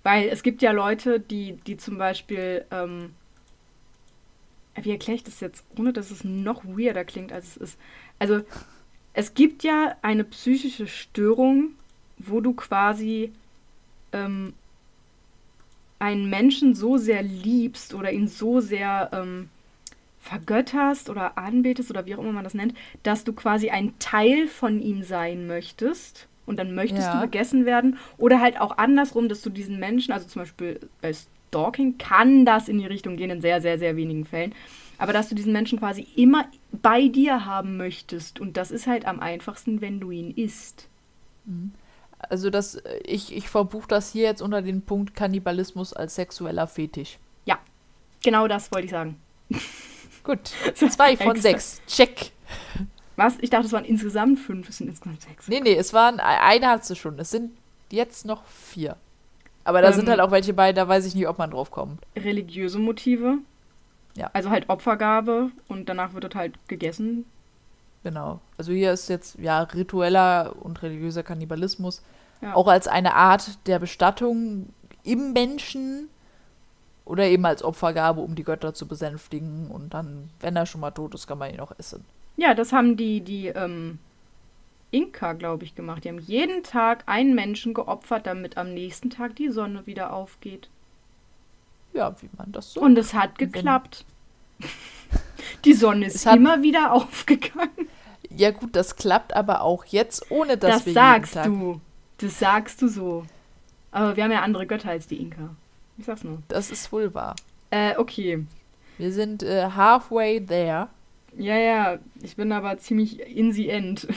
Weil 0.05 0.29
es 0.29 0.43
gibt 0.43 0.61
ja 0.61 0.71
Leute, 0.71 1.19
die, 1.19 1.53
die 1.65 1.77
zum 1.77 1.97
Beispiel, 1.97 2.63
ähm, 2.69 3.15
wie 4.79 4.91
erkläre 4.91 5.15
ich 5.15 5.23
das 5.23 5.39
jetzt, 5.39 5.65
ohne 5.79 5.93
dass 5.93 6.11
es 6.11 6.23
noch 6.23 6.63
weirder 6.63 7.03
klingt, 7.03 7.33
als 7.33 7.47
es 7.47 7.57
ist. 7.57 7.79
Also, 8.19 8.41
es 9.13 9.33
gibt 9.33 9.63
ja 9.63 9.95
eine 10.03 10.23
psychische 10.23 10.85
Störung, 10.85 11.71
wo 12.19 12.39
du 12.39 12.53
quasi 12.53 13.31
ähm, 14.11 14.53
einen 15.97 16.29
Menschen 16.29 16.75
so 16.75 16.97
sehr 16.97 17.23
liebst 17.23 17.95
oder 17.95 18.11
ihn 18.11 18.27
so 18.27 18.59
sehr 18.59 19.09
ähm, 19.11 19.49
vergötterst 20.19 21.09
oder 21.09 21.35
anbetest 21.39 21.89
oder 21.89 22.05
wie 22.05 22.13
auch 22.13 22.19
immer 22.19 22.31
man 22.31 22.43
das 22.43 22.53
nennt, 22.53 22.75
dass 23.01 23.23
du 23.23 23.33
quasi 23.33 23.71
ein 23.71 23.97
Teil 23.97 24.47
von 24.49 24.79
ihm 24.83 25.01
sein 25.01 25.47
möchtest 25.47 26.27
und 26.45 26.57
dann 26.57 26.75
möchtest 26.75 27.07
ja. 27.07 27.15
du 27.15 27.21
gegessen 27.21 27.65
werden 27.65 27.97
oder 28.17 28.39
halt 28.39 28.59
auch 28.59 28.77
andersrum, 28.77 29.29
dass 29.29 29.41
du 29.41 29.49
diesen 29.49 29.79
Menschen, 29.79 30.11
also 30.13 30.27
zum 30.27 30.41
Beispiel 30.41 30.79
bei 31.01 31.13
Stalking 31.13 31.97
kann 31.97 32.45
das 32.45 32.67
in 32.67 32.79
die 32.79 32.85
Richtung 32.85 33.17
gehen 33.17 33.29
in 33.29 33.41
sehr, 33.41 33.61
sehr, 33.61 33.79
sehr 33.79 33.95
wenigen 33.95 34.25
Fällen, 34.25 34.53
aber 34.97 35.13
dass 35.13 35.29
du 35.29 35.35
diesen 35.35 35.53
Menschen 35.53 35.79
quasi 35.79 36.07
immer 36.15 36.45
bei 36.71 37.07
dir 37.07 37.45
haben 37.45 37.77
möchtest 37.77 38.39
und 38.39 38.57
das 38.57 38.71
ist 38.71 38.87
halt 38.87 39.05
am 39.05 39.19
einfachsten, 39.19 39.81
wenn 39.81 39.99
du 39.99 40.11
ihn 40.11 40.31
isst. 40.31 40.87
Mhm. 41.45 41.71
Also 42.17 42.49
das, 42.49 42.81
ich, 43.03 43.35
ich 43.35 43.49
verbuche 43.49 43.87
das 43.87 44.11
hier 44.11 44.23
jetzt 44.23 44.41
unter 44.41 44.61
den 44.61 44.81
Punkt 44.81 45.15
Kannibalismus 45.15 45.93
als 45.93 46.15
sexueller 46.15 46.67
Fetisch. 46.67 47.19
Ja, 47.45 47.59
genau 48.23 48.47
das 48.47 48.71
wollte 48.71 48.85
ich 48.85 48.91
sagen. 48.91 49.17
Gut. 50.23 50.39
Zwei 50.73 51.17
von 51.17 51.39
sechs. 51.39 51.81
Check. 51.87 52.31
Was? 53.15 53.35
Ich 53.41 53.49
dachte, 53.49 53.67
es 53.67 53.73
waren 53.73 53.85
insgesamt 53.85 54.39
fünf. 54.39 54.69
Es 54.69 54.77
sind 54.77 54.87
insgesamt 54.87 55.21
sechs. 55.21 55.47
Nee, 55.47 55.61
nee, 55.61 55.75
es 55.75 55.93
waren, 55.93 56.19
eine 56.19 56.67
hast 56.67 56.89
du 56.89 56.95
schon. 56.95 57.17
Es 57.19 57.31
sind 57.31 57.51
jetzt 57.89 58.25
noch 58.25 58.45
vier. 58.45 58.97
Aber 59.63 59.81
da 59.81 59.89
ähm, 59.89 59.93
sind 59.93 60.09
halt 60.09 60.19
auch 60.19 60.31
welche 60.31 60.53
bei, 60.53 60.73
da 60.73 60.87
weiß 60.87 61.05
ich 61.05 61.15
nicht, 61.15 61.27
ob 61.27 61.37
man 61.37 61.51
drauf 61.51 61.71
kommt. 61.71 62.01
Religiöse 62.15 62.79
Motive. 62.79 63.39
Ja. 64.15 64.29
Also 64.33 64.49
halt 64.49 64.69
Opfergabe 64.69 65.51
und 65.67 65.89
danach 65.89 66.13
wird 66.13 66.23
das 66.23 66.35
halt 66.35 66.55
gegessen. 66.67 67.25
Genau. 68.03 68.39
Also 68.57 68.71
hier 68.71 68.93
ist 68.93 69.09
jetzt 69.09 69.37
ja 69.39 69.61
ritueller 69.61 70.53
und 70.61 70.81
religiöser 70.83 71.23
Kannibalismus 71.23 72.03
ja. 72.41 72.55
auch 72.55 72.67
als 72.67 72.87
eine 72.87 73.15
Art 73.15 73.67
der 73.67 73.79
Bestattung 73.79 74.67
im 75.03 75.33
Menschen 75.33 76.09
oder 77.03 77.25
eben 77.25 77.45
als 77.45 77.63
Opfergabe, 77.63 78.21
um 78.21 78.35
die 78.35 78.43
Götter 78.43 78.73
zu 78.73 78.87
besänftigen. 78.87 79.69
Und 79.69 79.93
dann, 79.93 80.29
wenn 80.39 80.55
er 80.55 80.65
schon 80.65 80.81
mal 80.81 80.91
tot 80.91 81.13
ist, 81.13 81.27
kann 81.27 81.37
man 81.37 81.53
ihn 81.53 81.59
auch 81.59 81.73
essen. 81.77 82.05
Ja, 82.37 82.53
das 82.53 82.73
haben 82.73 82.97
die, 82.97 83.21
die 83.21 83.47
ähm, 83.47 83.99
Inka, 84.91 85.33
glaube 85.33 85.63
ich, 85.63 85.75
gemacht. 85.75 86.03
Die 86.03 86.09
haben 86.09 86.19
jeden 86.19 86.63
Tag 86.63 87.03
einen 87.05 87.35
Menschen 87.35 87.73
geopfert, 87.73 88.27
damit 88.27 88.57
am 88.57 88.73
nächsten 88.73 89.09
Tag 89.09 89.35
die 89.35 89.49
Sonne 89.49 89.85
wieder 89.85 90.13
aufgeht. 90.13 90.69
Ja, 91.93 92.15
wie 92.21 92.29
man 92.37 92.51
das 92.51 92.73
so. 92.73 92.81
Und 92.81 92.97
es 92.97 93.13
hat 93.13 93.37
geklappt. 93.37 94.05
die 95.65 95.73
Sonne 95.73 96.07
ist 96.07 96.25
immer 96.25 96.61
wieder 96.61 96.91
aufgegangen. 96.93 97.89
Ja, 98.29 98.51
gut, 98.51 98.75
das 98.75 98.95
klappt 98.95 99.33
aber 99.33 99.61
auch 99.61 99.85
jetzt, 99.85 100.29
ohne 100.29 100.57
dass 100.57 100.77
das 100.77 100.85
wir. 100.87 100.93
Das 100.93 101.31
sagst 101.31 101.45
du. 101.45 101.81
Das 102.17 102.39
sagst 102.39 102.81
du 102.81 102.87
so. 102.87 103.25
Aber 103.91 104.15
wir 104.17 104.23
haben 104.25 104.31
ja 104.31 104.41
andere 104.41 104.67
Götter 104.67 104.89
als 104.89 105.07
die 105.07 105.17
Inka. 105.17 105.55
Ich 105.97 106.05
sag's 106.05 106.23
nur. 106.23 106.39
Das 106.49 106.71
ist 106.71 106.91
wohl 106.91 107.13
wahr. 107.13 107.35
Äh, 107.69 107.97
okay. 107.97 108.45
Wir 108.97 109.11
sind 109.11 109.43
äh, 109.43 109.69
halfway 109.71 110.45
there. 110.45 110.89
Ja, 111.37 111.57
ja, 111.57 111.99
ich 112.21 112.35
bin 112.35 112.51
aber 112.51 112.77
ziemlich 112.77 113.19
in 113.19 113.51
the 113.51 113.69
end. 113.69 114.07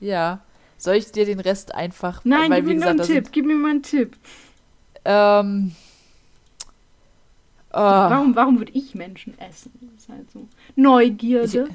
Ja. 0.00 0.40
Soll 0.78 0.96
ich 0.96 1.10
dir 1.10 1.24
den 1.24 1.40
Rest 1.40 1.74
einfach. 1.74 2.20
Nein, 2.24 2.50
weil, 2.50 2.60
gib 2.60 2.68
mir 2.68 2.74
gesagt, 2.74 2.98
mal 2.98 3.04
einen 3.04 3.14
Tipp. 3.14 3.32
Gib 3.32 3.46
mir 3.46 3.54
mal 3.54 3.70
einen 3.70 3.82
Tipp. 3.82 4.16
Ähm. 5.04 5.74
Uh, 7.72 7.78
warum 7.78 8.36
warum 8.36 8.58
würde 8.58 8.72
ich 8.72 8.94
Menschen 8.94 9.38
essen? 9.38 9.72
Das 9.80 10.02
ist 10.02 10.08
halt 10.08 10.30
so. 10.30 10.48
Neugierde. 10.76 11.68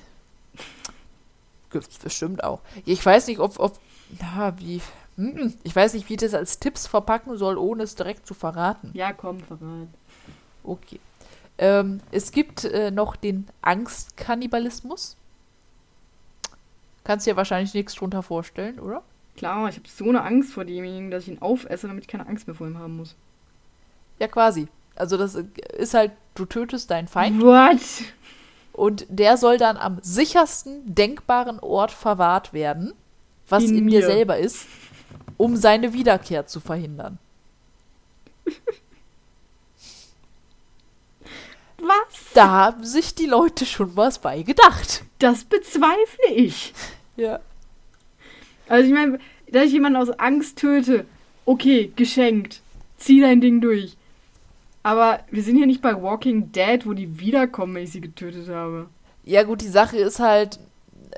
Gibt's 1.72 1.98
bestimmt 1.98 2.44
auch. 2.44 2.62
Ich 2.86 3.04
weiß 3.06 3.28
nicht, 3.28 3.40
ob. 3.40 3.60
ob 3.60 3.80
na, 4.20 4.58
wie. 4.60 4.82
Hm, 5.18 5.54
ich 5.64 5.76
weiß 5.76 5.94
nicht, 5.94 6.10
wie 6.10 6.14
ich 6.14 6.20
das 6.20 6.34
als 6.34 6.60
Tipps 6.60 6.88
verpacken 6.88 7.38
soll, 7.38 7.58
ohne 7.58 7.84
es 7.84 7.96
direkt 7.96 8.26
zu 8.28 8.34
verraten. 8.34 8.92
Ja, 8.94 9.14
komm, 9.14 9.40
verrat. 9.40 9.88
Okay. 10.64 11.00
Ähm, 11.62 12.02
es 12.12 12.32
gibt 12.32 12.66
äh, 12.66 12.90
noch 12.90 13.16
den 13.16 13.48
Angstkannibalismus. 13.62 15.16
Kannst 17.04 17.28
dir 17.28 17.36
wahrscheinlich 17.36 17.76
nichts 17.76 17.94
drunter 17.94 18.24
vorstellen, 18.24 18.80
oder? 18.80 19.04
Klar, 19.38 19.70
ich 19.70 19.76
habe 19.76 19.88
so 19.88 20.10
eine 20.10 20.24
Angst 20.24 20.54
vor 20.54 20.66
demjenigen, 20.66 21.12
dass 21.12 21.24
ich 21.24 21.30
ihn 21.30 21.42
aufesse, 21.42 21.88
damit 21.88 22.06
ich 22.06 22.08
keine 22.08 22.28
Angst 22.28 22.48
mehr 22.48 22.56
vor 22.56 22.68
ihm 22.68 22.80
haben 22.80 22.98
muss. 22.98 23.16
Ja, 24.18 24.28
quasi. 24.28 24.68
Also 24.96 25.18
das 25.18 25.36
ist 25.36 25.94
halt, 25.94 26.12
du 26.34 26.46
tötest 26.46 26.90
deinen 26.90 27.08
Feind 27.08 27.42
What? 27.42 27.80
und 28.74 29.06
der 29.10 29.38
soll 29.38 29.58
dann 29.58 29.78
am 29.78 30.00
sichersten 30.02 30.82
denkbaren 30.96 31.60
Ort 31.60 31.92
verwahrt 31.92 32.54
werden, 32.54 32.94
was 33.48 33.66
In 33.66 33.78
in, 33.78 33.88
dir 33.88 34.04
selber 34.04 34.38
ist, 34.38 34.66
um 35.38 35.56
seine 35.56 35.94
Wiederkehr 35.94 36.48
zu 36.48 36.60
verhindern. 36.60 37.20
Was? 41.82 42.21
Da 42.34 42.50
haben 42.50 42.86
sich 42.86 43.14
die 43.14 43.26
Leute 43.26 43.66
schon 43.66 43.96
was 43.96 44.20
bei 44.20 44.42
gedacht. 44.44 45.04
Das 45.20 45.44
bezweifle 45.44 46.34
ich. 46.34 46.74
Ja. 47.18 47.40
Also 48.70 48.88
ich 48.88 48.94
meine, 48.94 49.20
dass 49.52 49.66
ich 49.66 49.74
jemanden 49.74 49.98
aus 49.98 50.12
Angst 50.12 50.58
töte, 50.58 51.06
okay, 51.46 51.92
geschenkt. 51.96 52.62
Zieh 52.98 53.20
dein 53.20 53.42
Ding 53.42 53.60
durch. 53.60 53.98
Aber 54.84 55.20
wir 55.30 55.44
sind 55.44 55.58
hier 55.58 55.68
nicht 55.68 55.82
bei 55.82 56.02
Walking 56.02 56.52
Dead, 56.52 56.86
wo 56.86 56.94
die 56.94 57.20
wiederkommen, 57.20 57.76
wenn 57.76 57.84
ich 57.84 57.92
sie 57.92 58.02
getötet 58.02 58.48
habe. 58.50 58.88
Ja, 59.24 59.44
gut, 59.44 59.62
die 59.62 59.68
Sache 59.68 59.98
ist 59.98 60.20
halt, 60.20 60.60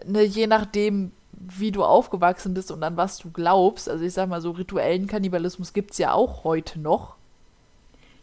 ne, 0.05 0.23
je 0.23 0.47
nachdem, 0.47 1.11
wie 1.31 1.71
du 1.71 1.83
aufgewachsen 1.83 2.53
bist 2.53 2.71
und 2.71 2.83
an 2.83 2.97
was 2.97 3.19
du 3.19 3.31
glaubst, 3.31 3.87
also 3.87 4.03
ich 4.03 4.13
sag 4.13 4.27
mal 4.29 4.41
so, 4.41 4.51
rituellen 4.51 5.07
Kannibalismus 5.07 5.73
gibt's 5.73 5.97
ja 5.97 6.13
auch 6.13 6.43
heute 6.43 6.79
noch. 6.79 7.15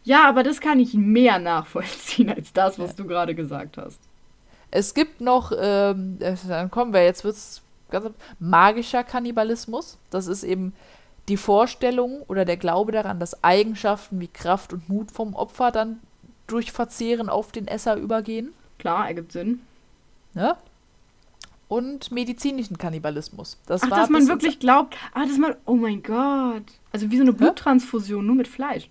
Ja, 0.03 0.27
aber 0.27 0.43
das 0.43 0.59
kann 0.59 0.79
ich 0.79 0.93
mehr 0.93 1.39
nachvollziehen 1.39 2.29
als 2.29 2.53
das, 2.53 2.79
was 2.79 2.95
du 2.95 3.05
gerade 3.05 3.35
gesagt 3.35 3.77
hast. 3.77 3.99
Es 4.71 4.93
gibt 4.93 5.21
noch, 5.21 5.51
ähm, 5.57 6.17
äh, 6.19 6.35
dann 6.47 6.71
kommen 6.71 6.93
wir, 6.93 7.03
jetzt 7.03 7.23
wird's 7.23 7.61
ganz 7.91 8.09
magischer 8.39 9.03
Kannibalismus. 9.03 9.97
Das 10.09 10.27
ist 10.27 10.43
eben 10.43 10.73
die 11.27 11.37
Vorstellung 11.37 12.23
oder 12.27 12.45
der 12.45 12.57
Glaube 12.57 12.91
daran, 12.91 13.19
dass 13.19 13.43
Eigenschaften 13.43 14.19
wie 14.19 14.27
Kraft 14.27 14.73
und 14.73 14.89
Mut 14.89 15.11
vom 15.11 15.35
Opfer 15.35 15.71
dann 15.71 15.99
durch 16.47 16.71
Verzehren 16.71 17.29
auf 17.29 17.51
den 17.51 17.67
Esser 17.67 17.95
übergehen. 17.95 18.53
Klar, 18.79 19.07
ergibt 19.07 19.31
Sinn. 19.33 19.61
Ne? 20.33 20.55
Und 21.67 22.11
medizinischen 22.11 22.77
Kannibalismus. 22.77 23.57
Das 23.65 23.83
Ach, 23.83 23.89
dass 23.89 24.09
man 24.09 24.27
wirklich 24.27 24.59
glaubt, 24.59 24.97
ah, 25.13 25.25
dass 25.25 25.37
man, 25.37 25.55
oh 25.65 25.75
mein 25.75 26.01
Gott. 26.01 26.63
Also 26.91 27.11
wie 27.11 27.17
so 27.17 27.23
eine 27.23 27.33
Bluttransfusion, 27.33 28.25
nur 28.25 28.35
mit 28.35 28.47
Fleisch. 28.47 28.89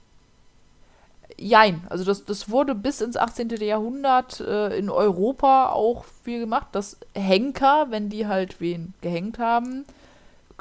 Jein, 1.38 1.82
also 1.88 2.04
das, 2.04 2.24
das 2.24 2.50
wurde 2.50 2.74
bis 2.74 3.00
ins 3.00 3.16
18. 3.16 3.48
Jahrhundert 3.60 4.40
äh, 4.40 4.76
in 4.76 4.90
Europa 4.90 5.70
auch 5.70 6.04
viel 6.24 6.40
gemacht, 6.40 6.68
dass 6.72 6.98
Henker, 7.14 7.86
wenn 7.90 8.08
die 8.08 8.26
halt 8.26 8.60
wen 8.60 8.94
gehängt 9.00 9.38
haben, 9.38 9.84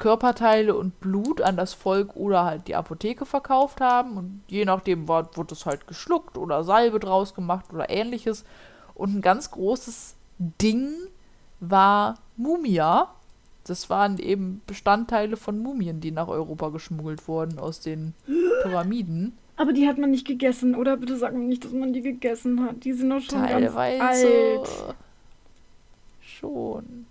Körperteile 0.00 0.74
und 0.74 0.98
Blut 1.00 1.42
an 1.42 1.56
das 1.56 1.74
Volk 1.74 2.16
oder 2.16 2.44
halt 2.44 2.66
die 2.66 2.74
Apotheke 2.74 3.26
verkauft 3.26 3.80
haben 3.80 4.16
und 4.16 4.42
je 4.48 4.64
nachdem 4.64 5.06
war, 5.06 5.36
wurde 5.36 5.54
es 5.54 5.66
halt 5.66 5.86
geschluckt 5.86 6.38
oder 6.38 6.64
Salbe 6.64 6.98
draus 6.98 7.34
gemacht 7.34 7.66
oder 7.72 7.90
ähnliches. 7.90 8.44
Und 8.94 9.14
ein 9.14 9.20
ganz 9.20 9.50
großes 9.50 10.14
Ding 10.38 10.92
war 11.60 12.16
Mumia. 12.36 13.08
Das 13.64 13.90
waren 13.90 14.18
eben 14.18 14.62
Bestandteile 14.66 15.36
von 15.36 15.62
Mumien, 15.62 16.00
die 16.00 16.10
nach 16.10 16.28
Europa 16.28 16.70
geschmuggelt 16.70 17.28
wurden 17.28 17.58
aus 17.58 17.80
den 17.80 18.14
Pyramiden. 18.62 19.36
Aber 19.60 19.72
die 19.74 19.86
hat 19.86 19.98
man 19.98 20.10
nicht 20.10 20.26
gegessen, 20.26 20.74
oder? 20.74 20.96
Bitte 20.96 21.16
sag 21.18 21.34
mir 21.34 21.44
nicht, 21.44 21.64
dass 21.64 21.72
man 21.72 21.92
die 21.92 22.00
gegessen 22.00 22.64
hat. 22.64 22.82
Die 22.84 22.94
sind 22.94 23.10
doch 23.10 23.20
schon 23.20 23.46
Teilweise 23.46 23.98
ganz 23.98 24.24
alt. 24.24 24.94
schon. 26.20 27.06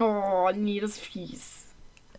Oh, 0.00 0.50
nee, 0.56 0.80
das 0.80 0.92
ist 0.92 1.00
fies. 1.00 1.64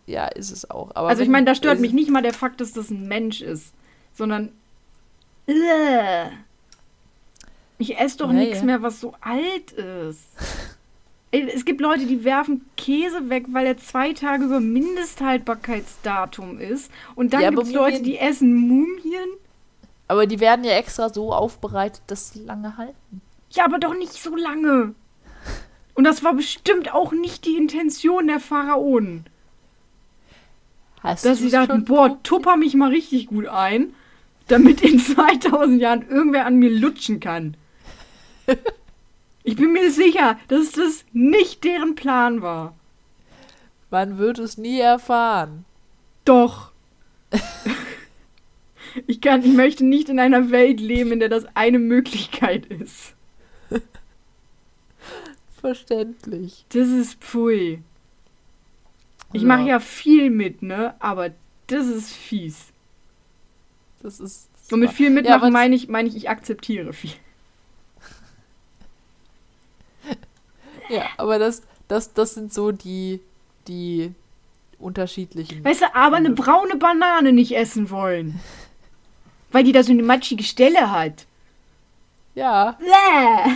Ja, 0.06 0.26
ist 0.28 0.50
es 0.50 0.70
auch. 0.70 0.90
Aber 0.94 1.08
also 1.08 1.22
ich 1.22 1.28
meine, 1.28 1.46
da 1.46 1.54
stört 1.54 1.80
mich 1.80 1.92
nicht 1.92 2.10
mal 2.10 2.22
der 2.22 2.34
Fakt, 2.34 2.60
dass 2.60 2.72
das 2.72 2.90
ein 2.90 3.08
Mensch 3.08 3.40
ist, 3.42 3.72
sondern 4.14 4.50
Ugh. 5.48 6.30
ich 7.78 7.98
esse 7.98 8.18
doch 8.18 8.28
Ja, 8.32 8.32
nichts 8.32 8.62
mehr, 8.62 8.82
was 8.82 9.00
so 9.00 9.14
alt 9.20 9.72
ist. 9.72 10.28
Es 11.36 11.64
gibt 11.64 11.80
Leute, 11.80 12.06
die 12.06 12.22
werfen 12.22 12.64
Käse 12.76 13.28
weg, 13.28 13.46
weil 13.50 13.66
er 13.66 13.76
zwei 13.76 14.12
Tage 14.12 14.44
über 14.44 14.60
Mindesthaltbarkeitsdatum 14.60 16.60
ist. 16.60 16.92
Und 17.16 17.32
dann 17.32 17.40
Ja, 17.42 17.50
gibt 17.50 17.64
es 17.64 17.72
Leute, 17.72 18.02
die 18.02 18.18
essen 18.18 18.54
Mumien. 18.54 19.30
Aber 20.14 20.28
die 20.28 20.38
werden 20.38 20.64
ja 20.64 20.74
extra 20.74 21.08
so 21.08 21.32
aufbereitet, 21.32 22.02
dass 22.06 22.30
sie 22.30 22.44
lange 22.44 22.76
halten. 22.76 23.20
Ja, 23.50 23.64
aber 23.64 23.80
doch 23.80 23.94
nicht 23.94 24.12
so 24.12 24.36
lange. 24.36 24.94
Und 25.94 26.04
das 26.04 26.22
war 26.22 26.34
bestimmt 26.34 26.94
auch 26.94 27.10
nicht 27.10 27.44
die 27.46 27.56
Intention 27.56 28.28
der 28.28 28.38
Pharaonen. 28.38 29.24
Hast 31.00 31.24
Dass 31.24 31.40
sie 31.40 31.50
dachten, 31.50 31.84
boah, 31.84 32.22
tupper 32.22 32.56
mich 32.56 32.74
mal 32.74 32.90
richtig 32.90 33.26
gut 33.26 33.48
ein, 33.48 33.92
damit 34.46 34.82
in 34.82 34.98
2000 35.00 35.80
Jahren 35.80 36.08
irgendwer 36.08 36.46
an 36.46 36.60
mir 36.60 36.70
lutschen 36.70 37.18
kann. 37.18 37.56
Ich 39.42 39.56
bin 39.56 39.72
mir 39.72 39.90
sicher, 39.90 40.38
dass 40.46 40.70
das 40.70 41.04
nicht 41.12 41.64
deren 41.64 41.96
Plan 41.96 42.40
war. 42.40 42.76
Man 43.90 44.18
wird 44.18 44.38
es 44.38 44.58
nie 44.58 44.78
erfahren. 44.78 45.64
Doch. 46.24 46.70
Ich 49.06 49.20
kann, 49.20 49.42
ich 49.44 49.52
möchte 49.52 49.84
nicht 49.84 50.08
in 50.08 50.18
einer 50.20 50.50
Welt 50.50 50.80
leben, 50.80 51.12
in 51.12 51.20
der 51.20 51.28
das 51.28 51.44
eine 51.54 51.78
Möglichkeit 51.78 52.66
ist. 52.66 53.14
Verständlich. 55.60 56.64
Das 56.70 56.88
ist 56.88 57.14
pfui. 57.22 57.80
Ich 59.32 59.42
Ja. 59.42 59.48
mache 59.48 59.68
ja 59.68 59.80
viel 59.80 60.30
mit, 60.30 60.62
ne? 60.62 60.94
Aber 61.00 61.30
das 61.66 61.86
ist 61.86 62.12
fies. 62.12 62.66
Das 64.02 64.20
ist. 64.20 64.48
Und 64.70 64.80
mit 64.80 64.90
viel 64.92 65.06
Ja, 65.06 65.12
mitmachen 65.12 65.40
aber- 65.42 65.50
meine 65.50 65.74
ich, 65.74 65.88
meine 65.88 66.08
ich, 66.08 66.16
ich 66.16 66.28
akzeptiere 66.30 66.92
viel. 66.92 67.12
Ja, 70.90 71.04
aber 71.16 71.38
das, 71.38 71.62
das, 71.88 72.12
das 72.12 72.34
sind 72.34 72.52
so 72.52 72.70
die, 72.70 73.20
die 73.68 74.12
unterschiedlichen. 74.78 75.64
Weißt 75.64 75.80
du, 75.82 75.94
aber 75.94 76.16
eine 76.16 76.30
braune 76.30 76.76
Banane 76.76 77.32
nicht 77.32 77.56
essen 77.56 77.88
wollen. 77.90 78.38
Weil 79.54 79.62
die 79.64 79.70
da 79.72 79.84
so 79.84 79.92
eine 79.92 80.02
matschige 80.02 80.42
Stelle 80.42 80.90
hat. 80.90 81.26
Ja, 82.34 82.76
Bäh. 82.80 83.52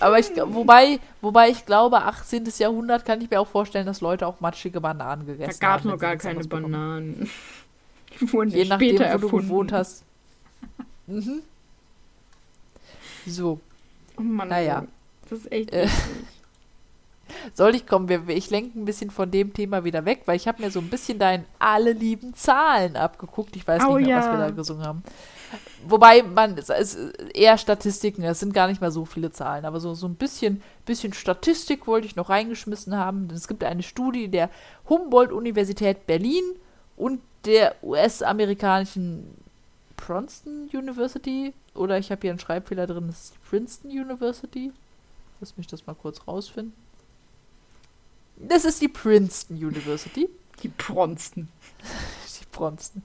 aber 0.00 0.18
ich 0.18 0.30
wobei, 0.36 0.98
wobei 1.20 1.48
ich 1.50 1.64
glaube, 1.64 2.02
18. 2.02 2.44
Jahrhundert 2.58 3.04
kann 3.04 3.20
ich 3.20 3.30
mir 3.30 3.40
auch 3.40 3.46
vorstellen, 3.46 3.86
dass 3.86 4.00
Leute 4.00 4.26
auch 4.26 4.40
matschige 4.40 4.80
Bananen 4.80 5.26
Da 5.26 5.32
gegessen 5.32 5.60
gab 5.60 5.78
es 5.78 5.84
haben. 5.84 5.90
noch 5.92 5.98
gar 5.98 6.16
keine. 6.16 6.40
Bananen. 6.44 7.30
Die 8.20 8.32
wurden 8.32 8.50
Je 8.50 8.64
nachdem, 8.64 8.96
später 8.96 9.04
wo 9.14 9.18
du 9.18 9.24
erfunden. 9.26 9.46
gewohnt 9.46 9.72
hast. 9.72 10.02
Mhm. 11.06 11.42
So, 13.26 13.60
Oh 14.16 14.22
Mann, 14.22 14.48
Naja. 14.48 14.84
das 15.28 15.40
ist 15.40 15.52
echt 15.52 15.72
Äh. 15.72 15.88
Soll 17.54 17.74
ich 17.74 17.86
kommen? 17.86 18.08
Wir, 18.08 18.28
ich 18.28 18.50
lenke 18.50 18.78
ein 18.78 18.84
bisschen 18.84 19.10
von 19.10 19.30
dem 19.30 19.52
Thema 19.52 19.84
wieder 19.84 20.04
weg, 20.04 20.22
weil 20.26 20.36
ich 20.36 20.48
habe 20.48 20.62
mir 20.62 20.70
so 20.70 20.80
ein 20.80 20.88
bisschen 20.88 21.18
dein 21.18 21.44
alle 21.58 21.92
lieben 21.92 22.34
Zahlen 22.34 22.96
abgeguckt. 22.96 23.56
Ich 23.56 23.66
weiß 23.66 23.82
Oh 23.86 23.98
nicht 23.98 24.06
mehr, 24.06 24.18
was 24.18 24.26
ja. 24.26 24.32
wir 24.32 24.38
da 24.38 24.50
gesungen 24.50 24.86
haben. 24.86 25.02
Wobei 25.86 26.22
man, 26.22 26.56
es 26.58 26.68
ist 26.68 26.96
eher 27.34 27.58
Statistiken, 27.58 28.22
es 28.22 28.40
sind 28.40 28.54
gar 28.54 28.68
nicht 28.68 28.80
mehr 28.80 28.90
so 28.90 29.04
viele 29.04 29.32
Zahlen, 29.32 29.64
aber 29.64 29.80
so, 29.80 29.94
so 29.94 30.06
ein 30.06 30.14
bisschen, 30.14 30.62
bisschen 30.84 31.12
Statistik 31.12 31.86
wollte 31.86 32.06
ich 32.06 32.16
noch 32.16 32.28
reingeschmissen 32.28 32.96
haben. 32.96 33.28
Denn 33.28 33.36
es 33.36 33.48
gibt 33.48 33.64
eine 33.64 33.82
Studie 33.82 34.28
der 34.28 34.50
Humboldt-Universität 34.88 36.06
Berlin 36.06 36.44
und 36.96 37.20
der 37.44 37.74
US-amerikanischen 37.82 39.34
Princeton 39.96 40.68
University. 40.72 41.52
Oder 41.74 41.98
ich 41.98 42.10
habe 42.10 42.20
hier 42.22 42.30
einen 42.30 42.40
Schreibfehler 42.40 42.86
drin, 42.86 43.06
das 43.06 43.24
ist 43.24 43.34
die 43.34 43.48
Princeton 43.48 43.90
University. 43.90 44.72
Lass 45.40 45.56
mich 45.56 45.66
das 45.66 45.86
mal 45.86 45.94
kurz 45.94 46.26
rausfinden. 46.26 46.74
Das 48.48 48.64
ist 48.64 48.80
die 48.80 48.88
Princeton 48.88 49.56
University. 49.56 50.28
Die 50.62 50.68
Pronsten. 50.68 51.48
Die 52.40 52.46
Princeton. 52.52 53.02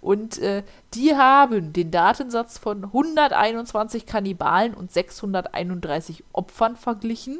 Und 0.00 0.38
äh, 0.38 0.64
die 0.94 1.14
haben 1.14 1.72
den 1.72 1.92
Datensatz 1.92 2.58
von 2.58 2.84
121 2.84 4.04
Kannibalen 4.04 4.74
und 4.74 4.90
631 4.90 6.24
Opfern 6.32 6.76
verglichen. 6.76 7.38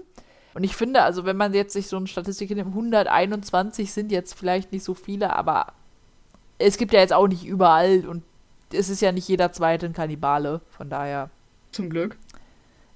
Und 0.54 0.62
ich 0.62 0.76
finde, 0.76 1.02
also 1.02 1.24
wenn 1.24 1.36
man 1.36 1.54
jetzt 1.54 1.72
sich 1.72 1.88
so 1.88 1.96
eine 1.96 2.06
Statistik 2.06 2.50
nimmt, 2.50 2.68
121 2.68 3.92
sind 3.92 4.12
jetzt 4.12 4.34
vielleicht 4.34 4.70
nicht 4.70 4.84
so 4.84 4.94
viele, 4.94 5.34
aber 5.34 5.72
es 6.58 6.76
gibt 6.76 6.92
ja 6.92 7.00
jetzt 7.00 7.12
auch 7.12 7.26
nicht 7.26 7.44
überall 7.44 8.06
und 8.06 8.22
es 8.72 8.88
ist 8.88 9.02
ja 9.02 9.10
nicht 9.10 9.28
jeder 9.28 9.52
zweite 9.52 9.86
ein 9.86 9.92
Kannibale. 9.92 10.60
Von 10.70 10.88
daher 10.88 11.30
Zum 11.72 11.90
Glück. 11.90 12.16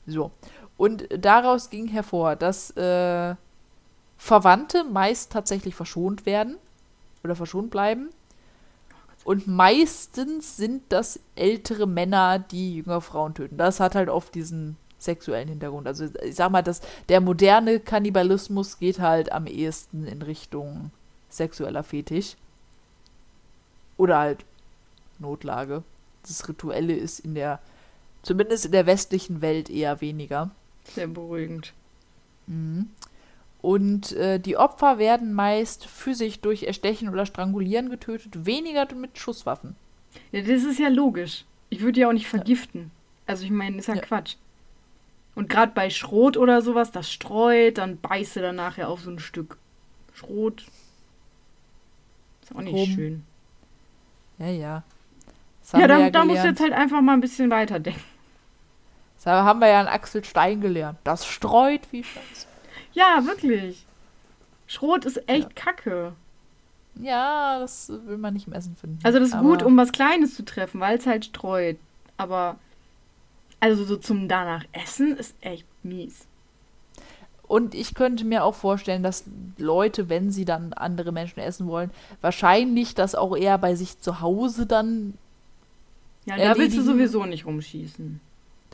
so. 0.07 0.31
Und 0.77 1.09
daraus 1.11 1.71
ging 1.71 1.89
hervor, 1.89 2.37
dass 2.37 2.71
äh, 2.77 3.35
Verwandte 4.19 4.85
meist 4.85 5.33
tatsächlich 5.33 5.75
verschont 5.75 6.27
werden 6.27 6.57
oder 7.23 7.37
verschont 7.37 7.71
bleiben. 7.71 8.11
Und 9.25 9.49
meistens 9.49 10.57
sind 10.57 10.85
das 10.91 11.19
ältere 11.35 11.87
Männer, 11.87 12.39
die 12.39 12.77
jüngere 12.77 13.01
Frauen 13.01 13.35
töten. 13.35 13.57
Das 13.57 13.81
hat 13.81 13.97
halt 13.97 14.09
oft 14.09 14.35
diesen 14.35 14.77
sexuellen 14.99 15.49
Hintergrund. 15.49 15.87
Also 15.87 16.07
ich 16.23 16.37
sag 16.37 16.51
mal, 16.51 16.63
dass 16.63 16.81
der 17.09 17.21
moderne 17.21 17.81
Kannibalismus 17.81 18.79
geht 18.79 19.01
halt 19.01 19.33
am 19.33 19.47
ehesten 19.47 20.07
in 20.07 20.23
Richtung 20.23 20.91
sexueller 21.29 21.83
Fetisch. 21.83 22.37
Oder 23.97 24.19
halt 24.19 24.45
Notlage. 25.19 25.83
das 26.23 26.49
Rituelle 26.49 26.95
ist 26.95 27.21
in 27.21 27.35
der, 27.35 27.61
zumindest 28.23 28.67
in 28.67 28.73
der 28.73 28.87
westlichen 28.87 29.41
Welt 29.41 29.71
eher 29.71 30.01
weniger. 30.01 30.51
Sehr 30.95 31.07
beruhigend. 31.09 31.73
Mhm. 32.47 32.91
Und 33.63 34.13
äh, 34.13 34.39
die 34.39 34.57
Opfer 34.57 34.99
werden 34.99 35.33
meist 35.33 35.87
physisch 35.87 36.41
durch 36.41 36.65
Erstechen 36.65 37.09
oder 37.09 37.27
Strangulieren 37.27 37.91
getötet, 37.91 38.47
weniger 38.47 38.87
mit 38.95 39.19
Schusswaffen. 39.19 39.75
Ja, 40.33 40.41
das 40.43 40.65
ist 40.65 40.79
ja 40.79 40.89
logisch. 40.89 41.45
Ich 41.69 41.81
würde 41.81 42.01
ja 42.01 42.09
auch 42.09 42.13
nicht 42.13 42.29
vergiften. 42.29 42.91
Also 43.27 43.45
ich 43.45 43.51
meine, 43.51 43.79
ist 43.79 43.89
ja, 43.89 43.95
Ja. 43.95 44.03
Quatsch. 44.03 44.37
Und 45.35 45.49
gerade 45.51 45.73
bei 45.75 45.91
Schrot 45.91 46.37
oder 46.37 46.63
sowas, 46.63 46.93
das 46.93 47.11
streut, 47.13 47.79
dann 47.79 47.99
beißt 48.01 48.37
du 48.37 48.41
dann 48.41 48.57
nachher 48.57 48.89
auf 48.89 49.01
so 49.01 49.11
ein 49.11 49.19
Stück 49.19 49.59
Schrot. 50.15 50.65
Ist 52.43 52.55
auch 52.55 52.61
nicht 52.63 52.75
Rum. 52.75 52.87
schön. 52.95 53.25
Ja, 54.39 54.47
ja. 54.47 54.83
Ja, 55.73 55.73
haben 55.73 55.81
wir 55.81 55.89
da, 55.89 56.11
da 56.11 56.25
musst 56.25 56.45
du 56.45 56.49
jetzt 56.49 56.61
halt 56.61 56.73
einfach 56.73 57.01
mal 57.01 57.15
ein 57.15 57.21
bisschen 57.21 57.51
weiterdenken. 57.51 58.01
Das 59.17 59.27
haben 59.27 59.61
wir 59.61 59.69
ja 59.69 59.81
an 59.81 59.89
Axel 59.89 60.25
Stein 60.25 60.61
gelernt. 60.61 60.99
Das 61.03 61.27
streut 61.27 61.81
wie 61.91 62.05
Scheiße. 62.05 62.47
Ja, 62.97 63.25
wirklich. 63.27 63.85
Schrot 64.67 65.05
ist 65.05 65.29
echt 65.29 65.55
kacke. 65.55 66.13
Ja, 66.99 67.59
das 67.59 67.91
will 68.07 68.17
man 68.17 68.33
nicht 68.33 68.47
im 68.47 68.55
Essen 68.55 68.75
finden. 68.75 68.99
Also 69.05 69.19
das 69.19 69.29
ist 69.29 69.39
gut, 69.39 69.63
um 69.63 69.77
was 69.77 69.93
Kleines 69.93 70.35
zu 70.35 70.45
treffen, 70.45 70.81
weil 70.81 70.97
es 70.97 71.07
halt 71.07 71.27
streut. 71.27 71.77
Aber 72.17 72.57
also 73.61 73.85
so 73.85 73.97
zum 73.97 74.29
danach 74.29 74.65
essen 74.73 75.15
ist 75.17 75.35
echt 75.43 75.67
mies. 75.83 76.27
Und 77.47 77.75
ich 77.75 77.95
könnte 77.95 78.25
mir 78.25 78.43
auch 78.45 78.55
vorstellen, 78.55 79.03
dass 79.03 79.25
Leute, 79.59 80.09
wenn 80.09 80.31
sie 80.33 80.47
dann 80.47 80.73
andere 80.73 81.13
Menschen 81.13 81.39
essen 81.41 81.67
wollen, 81.69 81.91
wahrscheinlich 82.23 82.95
das 82.95 83.15
auch 83.15 83.37
eher 83.37 83.59
bei 83.59 83.75
sich 83.77 84.01
zu 84.01 84.21
Hause 84.21 84.67
dann, 84.67 85.15
Ja, 86.25 86.37
da 86.37 86.43
willst 86.57 86.77
du 86.77 86.81
Erledigen. 86.81 86.85
sowieso 86.85 87.25
nicht 87.27 87.45
rumschießen. 87.47 88.21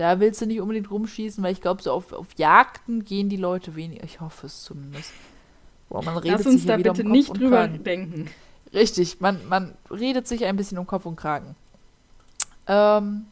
Da 0.03 0.19
willst 0.19 0.41
du 0.41 0.47
nicht 0.47 0.61
unbedingt 0.61 0.91
rumschießen, 0.91 1.43
weil 1.45 1.53
ich 1.53 1.61
glaube, 1.61 1.81
so 1.81 1.93
auf, 1.93 2.13
auf 2.13 2.27
Jagden 2.37 3.05
gehen 3.05 3.29
die 3.29 3.37
Leute 3.37 3.77
weniger. 3.77 4.03
Ich 4.03 4.21
hoffe 4.21 4.47
es 4.47 4.65
zumindest. 4.65 5.13
Boah, 5.89 6.03
man 6.03 6.17
redet 6.17 6.39
Lass 6.39 6.47
uns 6.47 6.57
sich 6.57 6.67
da 6.67 6.75
hier 6.75 6.81
wieder 6.81 6.93
bitte 6.93 7.05
um 7.05 7.09
Kopf 7.09 7.17
nicht 7.17 7.31
und 7.31 7.41
drüber 7.41 7.69
Kragen. 7.69 7.85
denken. 7.85 8.31
Richtig, 8.75 9.21
man, 9.21 9.47
man 9.49 9.75
redet 9.91 10.27
sich 10.27 10.45
ein 10.45 10.57
bisschen 10.57 10.79
um 10.79 10.87
Kopf 10.89 11.07
und 11.07 11.15
Kragen. 11.15 11.55
Ähm, 12.67 13.27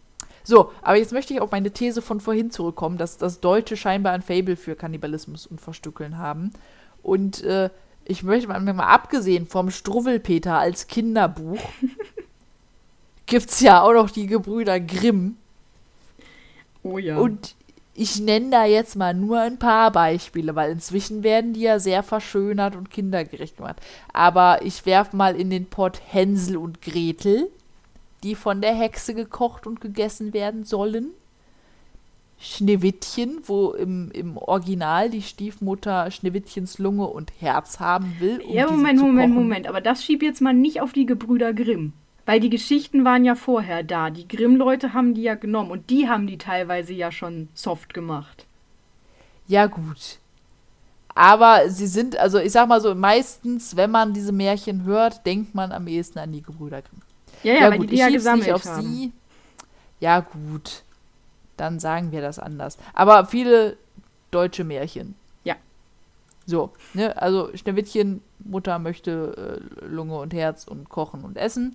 so, 0.44 0.70
aber 0.82 0.96
jetzt 0.96 1.12
möchte 1.12 1.34
ich 1.34 1.40
auf 1.40 1.50
meine 1.50 1.72
These 1.72 2.02
von 2.02 2.20
vorhin 2.20 2.52
zurückkommen, 2.52 2.98
dass 2.98 3.18
das 3.18 3.40
Deutsche 3.40 3.76
scheinbar 3.76 4.12
ein 4.12 4.22
Fable 4.22 4.56
für 4.56 4.76
Kannibalismus 4.76 5.46
und 5.46 5.60
Verstückeln 5.60 6.18
haben. 6.18 6.52
Und 7.02 7.42
äh, 7.42 7.70
ich 8.04 8.22
möchte 8.22 8.46
mal, 8.48 8.60
mal 8.60 8.84
abgesehen 8.84 9.46
vom 9.46 9.70
Struwwelpeter 9.70 10.56
als 10.56 10.86
Kinderbuch, 10.86 11.58
gibt's 13.26 13.60
ja 13.60 13.82
auch 13.82 13.92
noch 13.92 14.10
die 14.10 14.26
Gebrüder 14.26 14.78
Grimm. 14.78 15.36
Oh 16.82 16.98
ja. 16.98 17.18
Und 17.18 17.54
ich 17.94 18.20
nenne 18.20 18.50
da 18.50 18.64
jetzt 18.64 18.96
mal 18.96 19.12
nur 19.14 19.40
ein 19.40 19.58
paar 19.58 19.90
Beispiele, 19.90 20.54
weil 20.54 20.70
inzwischen 20.70 21.22
werden 21.22 21.52
die 21.52 21.60
ja 21.60 21.78
sehr 21.78 22.02
verschönert 22.02 22.76
und 22.76 22.90
kindergerecht 22.90 23.56
gemacht. 23.56 23.80
Aber 24.12 24.64
ich 24.64 24.86
werfe 24.86 25.16
mal 25.16 25.38
in 25.38 25.50
den 25.50 25.66
Pott 25.66 26.00
Hänsel 26.06 26.56
und 26.56 26.80
Gretel, 26.80 27.50
die 28.22 28.34
von 28.34 28.60
der 28.60 28.74
Hexe 28.74 29.14
gekocht 29.14 29.66
und 29.66 29.80
gegessen 29.80 30.32
werden 30.32 30.64
sollen. 30.64 31.10
Schneewittchen, 32.38 33.40
wo 33.44 33.72
im, 33.72 34.10
im 34.12 34.38
Original 34.38 35.10
die 35.10 35.20
Stiefmutter 35.20 36.10
Schneewittchens 36.10 36.78
Lunge 36.78 37.06
und 37.06 37.32
Herz 37.38 37.80
haben 37.80 38.16
will. 38.18 38.40
um 38.40 38.54
ja, 38.54 38.70
Moment, 38.70 38.98
Moment. 38.98 39.34
Moment. 39.34 39.68
Aber 39.68 39.82
das 39.82 40.02
schieb 40.02 40.22
jetzt 40.22 40.40
mal 40.40 40.54
nicht 40.54 40.80
auf 40.80 40.94
die 40.94 41.04
Gebrüder 41.04 41.52
Grimm. 41.52 41.92
Weil 42.30 42.38
die 42.38 42.48
Geschichten 42.48 43.04
waren 43.04 43.24
ja 43.24 43.34
vorher 43.34 43.82
da. 43.82 44.08
Die 44.08 44.28
Grimm-Leute 44.28 44.94
haben 44.94 45.14
die 45.14 45.22
ja 45.22 45.34
genommen. 45.34 45.72
Und 45.72 45.90
die 45.90 46.08
haben 46.08 46.28
die 46.28 46.38
teilweise 46.38 46.92
ja 46.92 47.10
schon 47.10 47.48
soft 47.54 47.92
gemacht. 47.92 48.46
Ja, 49.48 49.66
gut. 49.66 50.20
Aber 51.12 51.68
sie 51.70 51.88
sind, 51.88 52.16
also 52.16 52.38
ich 52.38 52.52
sag 52.52 52.68
mal 52.68 52.80
so, 52.80 52.94
meistens, 52.94 53.74
wenn 53.74 53.90
man 53.90 54.12
diese 54.12 54.30
Märchen 54.30 54.84
hört, 54.84 55.26
denkt 55.26 55.56
man 55.56 55.72
am 55.72 55.88
ehesten 55.88 56.20
an 56.20 56.30
die 56.30 56.40
Gebrüder 56.40 56.82
Grimm. 56.82 57.02
Ja, 57.42 57.54
ja, 57.54 57.70
weil 57.72 57.80
die 57.80 57.88
die 57.88 57.96
ja 57.96 58.06
schieb's 58.06 58.18
gesammelt 58.18 58.64
haben. 58.64 58.82
sie. 58.86 59.12
Ja, 59.98 60.20
gut. 60.20 60.84
Dann 61.56 61.80
sagen 61.80 62.12
wir 62.12 62.20
das 62.20 62.38
anders. 62.38 62.78
Aber 62.94 63.26
viele 63.26 63.76
deutsche 64.30 64.62
Märchen. 64.62 65.16
Ja. 65.42 65.56
So, 66.46 66.70
ne, 66.94 67.20
also 67.20 67.50
Schneewittchen, 67.56 68.22
Mutter 68.38 68.78
möchte 68.78 69.60
äh, 69.82 69.84
Lunge 69.84 70.16
und 70.20 70.32
Herz 70.32 70.68
und 70.68 70.88
kochen 70.88 71.24
und 71.24 71.36
essen. 71.36 71.74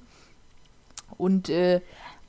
Und 1.18 1.50
äh, 1.50 1.82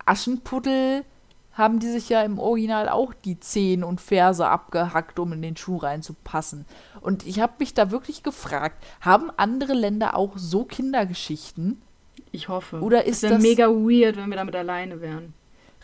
Aschenputtel 0.05 1.05
haben 1.53 1.79
die 1.79 1.89
sich 1.91 2.09
ja 2.11 2.22
im 2.22 2.39
Original 2.39 2.89
auch 2.89 3.14
die 3.14 3.41
Zehen 3.41 3.83
und 3.83 4.01
Ferse 4.01 4.47
abgehackt, 4.49 5.18
um 5.18 5.33
in 5.33 5.41
den 5.43 5.57
Schuh 5.57 5.79
reinzupassen. 5.79 6.66
Und 7.01 7.27
ich 7.27 7.41
habe 7.41 7.55
mich 7.61 7.72
da 7.72 7.91
wirklich 7.91 8.22
gefragt, 8.22 8.85
haben 9.01 9.31
andere 9.39 9.72
Länder 9.72 10.16
auch 10.16 10.33
so 10.37 10.64
Kindergeschichten? 10.64 11.81
Ich 12.31 12.49
hoffe. 12.49 12.81
Oder 12.83 13.07
ist 13.07 13.22
das 13.22 13.31
wäre 13.31 13.35
das- 13.41 13.43
mega 13.43 13.68
weird, 13.68 14.16
wenn 14.16 14.29
wir 14.29 14.37
damit 14.37 14.55
alleine 14.55 15.01
wären. 15.01 15.33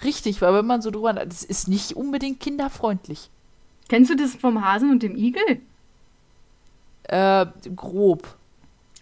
Richtig, 0.05 0.43
weil 0.43 0.53
wenn 0.55 0.66
man 0.66 0.82
so 0.82 0.90
drüber 0.90 1.12
das 1.14 1.43
ist 1.45 1.68
nicht 1.68 1.93
unbedingt 1.97 2.40
kinderfreundlich. 2.40 3.30
Kennst 3.88 4.11
du 4.11 4.16
das 4.16 4.34
vom 4.34 4.64
Hasen 4.64 4.90
und 4.90 5.03
dem 5.03 5.16
Igel? 5.16 5.61
Äh, 7.05 7.47
grob. 7.74 8.36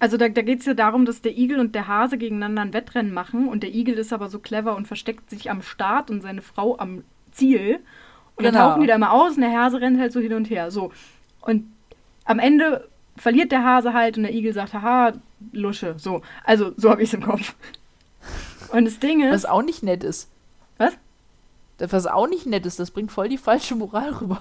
Also 0.00 0.16
da, 0.16 0.28
da 0.28 0.42
geht 0.42 0.60
es 0.60 0.66
ja 0.66 0.74
darum, 0.74 1.04
dass 1.04 1.20
der 1.22 1.36
Igel 1.38 1.60
und 1.60 1.74
der 1.74 1.86
Hase 1.86 2.18
gegeneinander 2.18 2.62
ein 2.62 2.72
Wettrennen 2.72 3.12
machen 3.12 3.48
und 3.48 3.62
der 3.62 3.72
Igel 3.74 3.94
ist 3.98 4.12
aber 4.12 4.28
so 4.28 4.38
clever 4.40 4.74
und 4.74 4.88
versteckt 4.88 5.30
sich 5.30 5.50
am 5.50 5.62
Start 5.62 6.10
und 6.10 6.22
seine 6.22 6.40
Frau 6.42 6.78
am 6.78 7.04
Ziel. 7.32 7.80
Und 8.36 8.44
dann 8.44 8.54
Genau. 8.54 8.70
tauchen 8.70 8.80
die 8.80 8.86
da 8.86 8.96
mal 8.98 9.10
aus 9.10 9.34
und 9.36 9.42
der 9.42 9.52
Hase 9.52 9.80
rennt 9.80 10.00
halt 10.00 10.12
so 10.12 10.18
hin 10.20 10.32
und 10.32 10.48
her. 10.50 10.70
So. 10.70 10.90
Und 11.42 11.70
am 12.24 12.38
Ende 12.38 12.88
verliert 13.16 13.52
der 13.52 13.62
Hase 13.62 13.92
halt 13.92 14.16
und 14.16 14.22
der 14.24 14.32
Igel 14.34 14.52
sagt, 14.54 14.72
haha, 14.72 15.12
Lusche. 15.52 15.94
So. 15.98 16.22
Also, 16.44 16.72
so 16.76 16.90
habe 16.90 17.02
ich 17.02 17.10
es 17.10 17.14
im 17.14 17.22
Kopf. 17.22 17.54
Und 18.72 18.84
das 18.86 18.98
Ding 18.98 19.22
Was 19.22 19.36
ist. 19.44 19.48
auch 19.48 19.62
nicht 19.62 19.82
nett 19.82 20.02
ist. 20.04 20.30
Was? 20.78 20.94
Das, 21.78 21.92
Was 21.92 22.06
auch 22.06 22.26
nicht 22.28 22.46
nett 22.46 22.64
ist, 22.66 22.78
das 22.78 22.90
bringt 22.90 23.10
voll 23.12 23.28
die 23.28 23.38
falsche 23.38 23.74
Moral 23.74 24.10
rüber. 24.14 24.40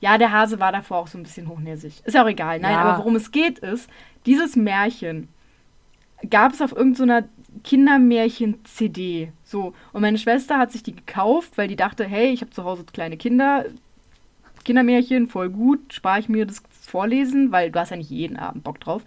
Ja, 0.00 0.18
der 0.18 0.30
Hase 0.32 0.60
war 0.60 0.72
davor 0.72 0.98
auch 0.98 1.06
so 1.08 1.16
ein 1.18 1.22
bisschen 1.22 1.48
hochnäsig. 1.48 2.02
Ist 2.04 2.16
auch 2.16 2.26
egal. 2.28 2.60
Nein, 2.60 2.72
Ja. 2.72 2.82
aber 2.82 2.98
worum 2.98 3.16
es 3.16 3.30
geht 3.30 3.58
ist, 3.60 3.88
dieses 4.26 4.54
Märchen 4.56 5.28
gab 6.30 6.52
es 6.52 6.60
auf 6.62 6.72
irgendeiner 6.72 7.24
Kindermärchen-CD. 7.64 9.32
So. 9.44 9.74
Und 9.92 10.02
meine 10.02 10.18
Schwester 10.18 10.58
hat 10.58 10.72
sich 10.72 10.82
die 10.82 10.94
gekauft, 10.94 11.56
weil 11.56 11.68
die 11.68 11.76
dachte, 11.76 12.04
hey, 12.04 12.28
ich 12.30 12.40
habe 12.40 12.50
zu 12.50 12.64
Hause 12.64 12.84
kleine 12.92 13.16
Kinder. 13.16 13.64
Kindermärchen, 14.64 15.28
voll 15.28 15.48
gut, 15.48 15.92
spare 15.92 16.18
ich 16.20 16.28
mir 16.28 16.44
das 16.44 16.62
Vorlesen, 16.82 17.52
weil 17.52 17.70
du 17.70 17.78
hast 17.78 17.90
ja 17.90 17.96
nicht 17.96 18.10
jeden 18.10 18.36
Abend 18.36 18.64
Bock 18.64 18.80
drauf. 18.80 19.02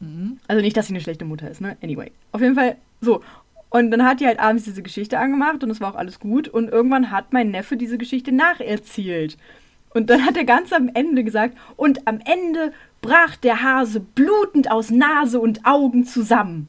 Mhm. 0.00 0.38
Also 0.46 0.62
nicht, 0.62 0.76
dass 0.76 0.86
sie 0.86 0.92
eine 0.94 1.00
schlechte 1.00 1.24
Mutter 1.24 1.50
ist, 1.50 1.60
ne? 1.60 1.76
Anyway. 1.82 2.12
Auf 2.32 2.40
jeden 2.40 2.54
Fall 2.54 2.76
so. 3.00 3.22
Und 3.70 3.90
dann 3.90 4.04
hat 4.04 4.20
die 4.20 4.26
halt 4.26 4.38
abends 4.38 4.64
diese 4.64 4.82
Geschichte 4.82 5.18
angemacht 5.18 5.64
und 5.64 5.70
es 5.70 5.80
war 5.80 5.92
auch 5.92 5.98
alles 5.98 6.20
gut. 6.20 6.48
Und 6.48 6.68
irgendwann 6.68 7.10
hat 7.10 7.32
mein 7.32 7.50
Neffe 7.50 7.76
diese 7.76 7.98
Geschichte 7.98 8.30
nacherzählt. 8.32 9.36
Und 9.96 10.10
dann 10.10 10.26
hat 10.26 10.36
er 10.36 10.44
ganz 10.44 10.74
am 10.74 10.90
Ende 10.92 11.24
gesagt, 11.24 11.56
und 11.76 12.06
am 12.06 12.20
Ende 12.26 12.74
brach 13.00 13.34
der 13.36 13.62
Hase 13.62 14.00
blutend 14.00 14.70
aus 14.70 14.90
Nase 14.90 15.40
und 15.40 15.64
Augen 15.64 16.04
zusammen. 16.04 16.68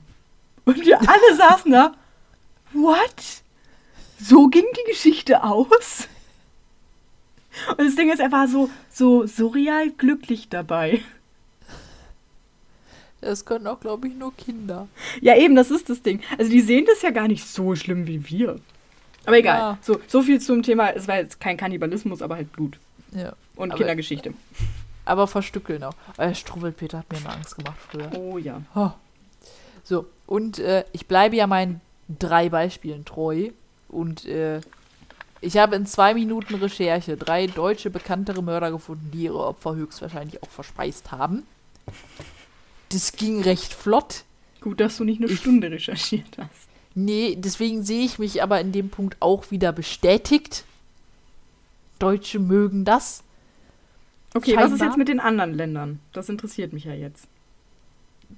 Und 0.64 0.86
wir 0.86 0.98
alle 1.02 1.36
saßen 1.38 1.74
da. 1.74 1.94
What? 2.72 3.44
So 4.18 4.48
ging 4.48 4.64
die 4.72 4.92
Geschichte 4.92 5.44
aus? 5.44 6.08
Und 7.72 7.82
das 7.82 7.98
Ding 7.98 8.10
ist, 8.10 8.22
er 8.22 8.32
war 8.32 8.48
so, 8.48 8.70
so 8.90 9.28
surreal 9.28 9.90
glücklich 9.90 10.48
dabei. 10.48 11.02
Das 13.20 13.44
können 13.44 13.68
auch, 13.68 13.82
glaube 13.82 14.08
ich, 14.08 14.16
nur 14.16 14.34
Kinder. 14.38 14.88
Ja, 15.20 15.36
eben, 15.36 15.56
das 15.56 15.70
ist 15.70 15.90
das 15.90 16.02
Ding. 16.02 16.22
Also 16.38 16.50
die 16.50 16.62
sehen 16.62 16.86
das 16.88 17.02
ja 17.02 17.10
gar 17.10 17.28
nicht 17.28 17.46
so 17.46 17.76
schlimm 17.76 18.08
wie 18.08 18.30
wir. 18.30 18.62
Aber 19.26 19.38
egal. 19.38 19.58
Ja. 19.58 19.78
So, 19.82 20.00
so 20.08 20.22
viel 20.22 20.40
zum 20.40 20.64
Thema. 20.64 20.92
Es 20.92 21.10
war 21.10 21.18
jetzt 21.18 21.42
kein 21.42 21.58
Kannibalismus, 21.58 22.22
aber 22.22 22.36
halt 22.36 22.54
Blut 22.54 22.80
Ja. 23.18 23.34
und 23.56 23.72
Aber- 23.72 23.78
Kindergeschichte. 23.78 24.34
Aber 25.06 25.28
verstückeln 25.28 25.84
auch. 25.84 25.96
Äh, 26.18 26.36
Struwwelpeter 26.36 26.98
hat 27.00 27.12
mir 27.12 27.20
immer 27.20 27.32
Angst 27.34 27.56
gemacht 27.56 27.78
früher. 27.90 28.12
Oh 28.18 28.38
ja. 28.38 28.62
Oh. 28.76 28.92
So, 29.84 30.06
und 30.26 30.60
äh, 30.60 30.84
ich 30.92 31.08
bleibe 31.08 31.38
ja 31.38 31.48
meinen 31.48 31.80
drei 32.20 32.50
Beispielen 32.50 33.06
treu. 33.06 33.52
Und 33.88 34.26
äh, 34.26 34.60
ich 35.40 35.56
habe 35.58 35.78
in 35.78 35.86
zwei 35.86 36.14
Minuten 36.14 36.56
Recherche 36.56 37.16
drei 37.16 37.48
deutsche 37.48 37.90
bekanntere 37.90 38.44
Mörder 38.44 38.70
gefunden, 38.70 39.10
die 39.14 39.24
ihre 39.24 39.46
Opfer 39.46 39.76
höchstwahrscheinlich 39.76 40.44
auch 40.44 40.50
verspeist 40.50 41.12
haben. 41.14 41.44
Das 42.90 43.14
ging 43.14 43.42
recht 43.42 43.74
flott. 43.74 44.24
Gut, 44.62 44.80
dass 44.82 44.98
du 44.98 45.04
nicht 45.06 45.22
eine 45.22 45.32
Ich- 45.32 45.40
Stunde 45.40 45.72
recherchiert 45.72 46.38
hast. 46.38 46.68
Nee, 46.96 47.36
deswegen 47.40 47.84
sehe 47.84 48.04
ich 48.04 48.18
mich 48.20 48.42
aber 48.42 48.60
in 48.60 48.72
dem 48.72 48.90
Punkt 48.90 49.18
auch 49.22 49.52
wieder 49.52 49.72
bestätigt. 49.72 50.66
Deutsche 51.98 52.40
mögen 52.40 52.86
das. 52.86 53.24
Okay, 54.34 54.56
was 54.56 54.66
ist 54.66 54.70
Scheinbar. 54.72 54.88
jetzt 54.88 54.98
mit 54.98 55.08
den 55.08 55.20
anderen 55.20 55.54
Ländern? 55.54 56.00
Das 56.14 56.30
interessiert 56.30 56.74
mich 56.74 56.86
ja 56.86 56.94
jetzt. 56.94 57.28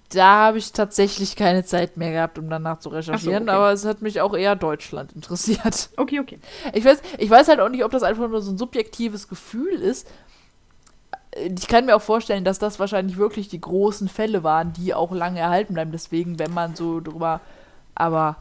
da 0.10 0.46
habe 0.46 0.60
ich 0.60 0.72
tatsächlich 0.72 1.36
keine 1.36 1.66
Zeit 1.66 1.98
mehr 1.98 2.12
gehabt, 2.12 2.38
um 2.38 2.50
danach 2.50 2.80
zu 2.80 2.90
recherchieren, 2.90 3.44
okay. 3.44 3.52
aber 3.52 3.72
es 3.72 3.86
hat 3.86 4.02
mich 4.02 4.22
auch 4.22 4.36
eher 4.36 4.56
Deutschland 4.56 5.14
interessiert. 5.16 5.90
Okay, 5.98 6.20
okay. 6.20 6.40
Ich 6.74 6.86
weiß, 6.86 7.02
ich 7.18 7.30
weiß 7.30 7.48
halt 7.48 7.60
auch 7.60 7.70
nicht, 7.70 7.84
ob 7.84 7.92
das 7.92 8.04
einfach 8.04 8.30
nur 8.30 8.42
so 8.42 8.52
ein 8.52 8.58
subjektives 8.58 9.28
Gefühl 9.28 9.74
ist. 9.74 10.08
Ich 11.36 11.68
kann 11.68 11.86
mir 11.86 11.96
auch 11.96 12.02
vorstellen, 12.02 12.44
dass 12.44 12.60
das 12.60 12.80
wahrscheinlich 12.80 13.18
wirklich 13.18 13.50
die 13.50 13.62
großen 13.62 14.10
Fälle 14.10 14.44
waren, 14.44 14.74
die 14.74 14.94
auch 14.94 15.12
lange 15.12 15.40
erhalten 15.40 15.76
bleiben. 15.76 15.92
Deswegen, 15.92 16.40
wenn 16.40 16.54
man 16.54 16.76
so 16.76 17.00
drüber. 17.00 17.42
Aber 17.94 18.38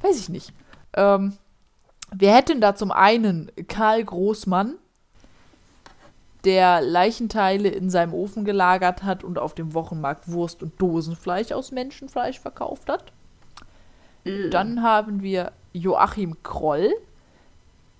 weiß 0.00 0.18
ich 0.18 0.28
nicht. 0.30 0.52
Ähm, 0.94 1.34
wir 2.16 2.34
hätten 2.34 2.60
da 2.60 2.74
zum 2.74 2.92
einen 2.92 3.50
Karl 3.68 4.04
Großmann, 4.04 4.74
der 6.44 6.82
Leichenteile 6.82 7.68
in 7.68 7.90
seinem 7.90 8.12
Ofen 8.12 8.44
gelagert 8.44 9.02
hat 9.02 9.24
und 9.24 9.38
auf 9.38 9.54
dem 9.54 9.74
Wochenmarkt 9.74 10.30
Wurst 10.30 10.62
und 10.62 10.80
Dosenfleisch 10.80 11.52
aus 11.52 11.72
Menschenfleisch 11.72 12.38
verkauft 12.38 12.88
hat. 12.88 13.12
Dann 14.50 14.82
haben 14.82 15.22
wir 15.22 15.52
Joachim 15.72 16.42
Kroll. 16.42 16.90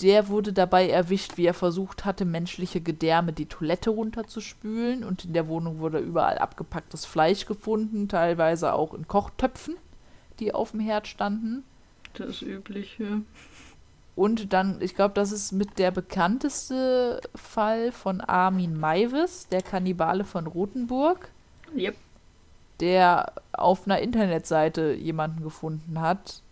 Der 0.02 0.28
wurde 0.28 0.52
dabei 0.52 0.88
erwischt, 0.88 1.36
wie 1.36 1.46
er 1.46 1.54
versucht 1.54 2.04
hatte, 2.04 2.24
menschliche 2.24 2.80
Gedärme 2.80 3.32
die 3.32 3.46
Toilette 3.46 3.90
runterzuspülen. 3.90 5.04
Und 5.04 5.24
in 5.24 5.32
der 5.32 5.48
Wohnung 5.48 5.78
wurde 5.78 5.98
überall 5.98 6.38
abgepacktes 6.38 7.04
Fleisch 7.04 7.46
gefunden, 7.46 8.08
teilweise 8.08 8.72
auch 8.72 8.94
in 8.94 9.06
Kochtöpfen, 9.06 9.76
die 10.40 10.52
auf 10.52 10.72
dem 10.72 10.80
Herd 10.80 11.06
standen. 11.06 11.62
Das 12.14 12.42
Übliche. 12.42 13.22
Und 14.16 14.52
dann, 14.52 14.80
ich 14.80 14.94
glaube, 14.94 15.14
das 15.14 15.32
ist 15.32 15.50
mit 15.52 15.78
der 15.78 15.90
bekannteste 15.90 17.20
Fall 17.34 17.90
von 17.90 18.20
Armin 18.20 18.78
Maivis, 18.78 19.48
der 19.48 19.60
Kannibale 19.62 20.24
von 20.24 20.46
Rothenburg, 20.46 21.30
Yep. 21.76 21.96
der 22.80 23.32
auf 23.52 23.86
einer 23.86 23.98
Internetseite 23.98 24.92
jemanden 24.92 25.42
gefunden 25.42 26.00
hat 26.00 26.42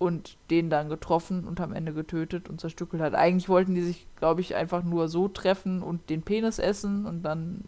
und 0.00 0.36
den 0.50 0.68
dann 0.68 0.88
getroffen 0.88 1.44
und 1.44 1.60
am 1.60 1.72
Ende 1.72 1.92
getötet 1.92 2.48
und 2.48 2.60
zerstückelt 2.60 3.00
hat. 3.00 3.14
Eigentlich 3.14 3.48
wollten 3.48 3.76
die 3.76 3.82
sich, 3.82 4.04
glaube 4.18 4.40
ich, 4.40 4.56
einfach 4.56 4.82
nur 4.82 5.06
so 5.06 5.28
treffen 5.28 5.80
und 5.80 6.10
den 6.10 6.22
Penis 6.22 6.58
essen 6.58 7.06
und 7.06 7.22
dann 7.22 7.62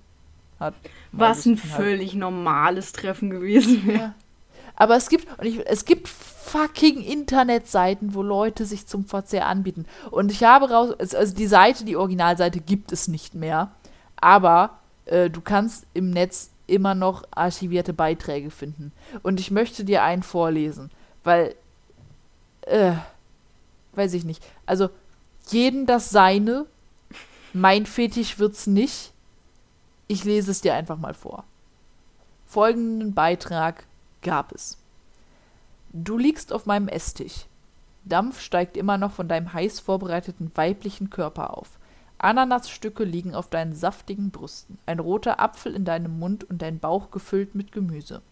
hat. 0.59 0.75
Was 1.13 1.47
ein 1.47 1.57
halt- 1.57 1.61
völlig 1.61 2.15
normales 2.15 2.91
Treffen 2.93 3.31
gewesen 3.31 3.87
wäre. 3.87 3.99
Ja. 3.99 4.15
Aber 4.77 4.97
es 4.97 5.09
gibt, 5.09 5.27
und 5.39 5.47
ich, 5.47 5.67
es 5.67 5.85
gibt 5.85 6.09
fucking 6.09 7.03
Internetseiten, 7.03 8.15
wo 8.15 8.23
Leute 8.23 8.65
sich 8.65 8.87
zum 8.87 9.07
Verzehr 9.07 9.47
anbieten. 9.47 9.87
Und 10.11 10.31
ich 10.31 10.43
habe 10.45 10.71
raus, 10.71 10.95
also 10.99 11.35
die 11.35 11.47
Seite, 11.47 11.85
die 11.85 11.97
Originalseite 11.97 12.61
gibt 12.61 12.93
es 12.93 13.09
nicht 13.09 13.35
mehr. 13.35 13.71
Aber 14.17 14.79
äh, 15.07 15.31
du 15.31 15.41
kannst 15.41 15.87
im 15.95 16.11
Netz 16.11 16.51
immer 16.67 16.95
noch 16.95 17.25
archivierte 17.31 17.93
Beiträge 17.93 18.51
finden. 18.51 18.93
Und 19.23 19.41
ich 19.41 19.51
möchte 19.51 19.85
dir 19.85 20.03
einen 20.03 20.23
vorlesen, 20.23 20.91
weil, 21.23 21.55
äh, 22.63 22.93
weiß 23.95 24.15
ich 24.15 24.25
nicht. 24.25 24.43
Also, 24.67 24.89
jeden 25.49 25.87
das 25.87 26.11
seine. 26.11 26.67
Mein 27.53 27.87
Fetisch 27.87 28.39
wird's 28.39 28.67
nicht. 28.67 29.13
Ich 30.09 30.25
lese 30.25 30.51
es 30.51 30.61
dir 30.61 30.75
einfach 30.75 30.99
mal 30.99 31.15
vor. 31.15 31.45
Folgenden 32.47 33.15
Beitrag 33.15 33.85
gab 34.25 34.51
es. 34.51 34.79
Du 35.93 36.19
liegst 36.19 36.53
auf 36.53 36.67
meinem 36.67 36.89
Esstisch. 36.89 37.47
Dampf 38.05 38.41
steigt 38.41 38.77
immer 38.77 38.99
noch 38.99 39.13
von 39.13 39.29
deinem 39.29 39.53
heiß 39.53 39.79
vorbereiteten 39.79 40.51
weiblichen 40.57 41.11
Körper 41.11 41.57
auf. 41.57 41.79
Ananasstücke 42.19 43.05
liegen 43.05 43.35
auf 43.35 43.49
deinen 43.49 43.75
saftigen 43.75 44.31
Brüsten, 44.31 44.79
ein 44.87 44.99
roter 44.99 45.41
Apfel 45.41 45.75
in 45.75 45.85
deinem 45.85 46.19
Mund 46.19 46.45
und 46.45 46.63
dein 46.63 46.81
Bauch 46.81 47.11
gefüllt 47.11 47.55
mit 47.55 47.71
Gemüse. 47.71 48.23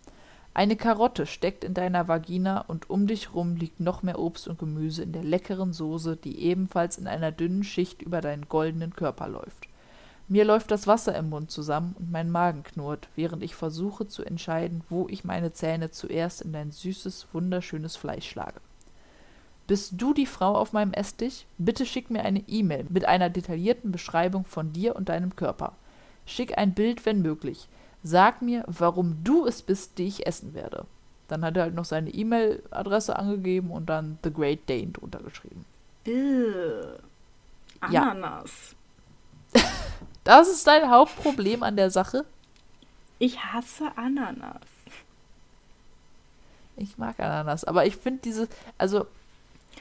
Eine 0.54 0.76
Karotte 0.76 1.24
steckt 1.24 1.64
in 1.64 1.72
deiner 1.72 2.08
Vagina 2.08 2.60
und 2.60 2.90
um 2.90 3.06
dich 3.06 3.32
rum 3.34 3.56
liegt 3.56 3.80
noch 3.80 4.02
mehr 4.02 4.18
Obst 4.18 4.48
und 4.48 4.58
Gemüse 4.58 5.02
in 5.02 5.12
der 5.12 5.24
leckeren 5.24 5.72
Soße, 5.72 6.16
die 6.16 6.40
ebenfalls 6.40 6.98
in 6.98 7.06
einer 7.06 7.32
dünnen 7.32 7.64
Schicht 7.64 8.02
über 8.02 8.20
deinen 8.20 8.48
goldenen 8.48 8.94
Körper 8.94 9.28
läuft. 9.28 9.68
Mir 10.32 10.46
läuft 10.46 10.70
das 10.70 10.86
Wasser 10.86 11.14
im 11.14 11.28
Mund 11.28 11.50
zusammen 11.50 11.94
und 11.98 12.10
mein 12.10 12.30
Magen 12.30 12.62
knurrt, 12.62 13.06
während 13.16 13.42
ich 13.42 13.54
versuche 13.54 14.08
zu 14.08 14.24
entscheiden, 14.24 14.80
wo 14.88 15.06
ich 15.10 15.24
meine 15.24 15.52
Zähne 15.52 15.90
zuerst 15.90 16.40
in 16.40 16.54
dein 16.54 16.72
süßes, 16.72 17.26
wunderschönes 17.34 17.96
Fleisch 17.96 18.30
schlage. 18.30 18.58
Bist 19.66 19.92
du 19.98 20.14
die 20.14 20.24
Frau 20.24 20.54
auf 20.54 20.72
meinem 20.72 20.94
Esstisch? 20.94 21.44
Bitte 21.58 21.84
schick 21.84 22.08
mir 22.08 22.22
eine 22.24 22.42
E-Mail 22.48 22.86
mit 22.88 23.04
einer 23.04 23.28
detaillierten 23.28 23.92
Beschreibung 23.92 24.46
von 24.46 24.72
dir 24.72 24.96
und 24.96 25.10
deinem 25.10 25.36
Körper. 25.36 25.74
Schick 26.24 26.56
ein 26.56 26.72
Bild, 26.72 27.04
wenn 27.04 27.20
möglich. 27.20 27.68
Sag 28.02 28.40
mir, 28.40 28.64
warum 28.68 29.22
du 29.22 29.44
es 29.44 29.60
bist, 29.60 29.98
die 29.98 30.06
ich 30.06 30.26
essen 30.26 30.54
werde. 30.54 30.86
Dann 31.28 31.44
hat 31.44 31.58
er 31.58 31.64
halt 31.64 31.74
noch 31.74 31.84
seine 31.84 32.08
E-Mail-Adresse 32.08 33.18
angegeben 33.18 33.70
und 33.70 33.90
dann 33.90 34.18
The 34.24 34.32
Great 34.32 34.60
Dane 34.64 34.92
drunter 34.92 35.20
geschrieben. 35.22 35.66
Ugh. 36.06 36.98
Ja. 37.90 38.14
Das 40.24 40.48
ist 40.48 40.66
dein 40.66 40.90
Hauptproblem 40.90 41.62
an 41.62 41.76
der 41.76 41.90
Sache? 41.90 42.24
Ich 43.18 43.38
hasse 43.42 43.90
Ananas. 43.96 44.60
Ich 46.76 46.96
mag 46.98 47.18
Ananas, 47.20 47.64
aber 47.64 47.86
ich 47.86 47.96
finde 47.96 48.20
diese, 48.24 48.48
also 48.78 49.06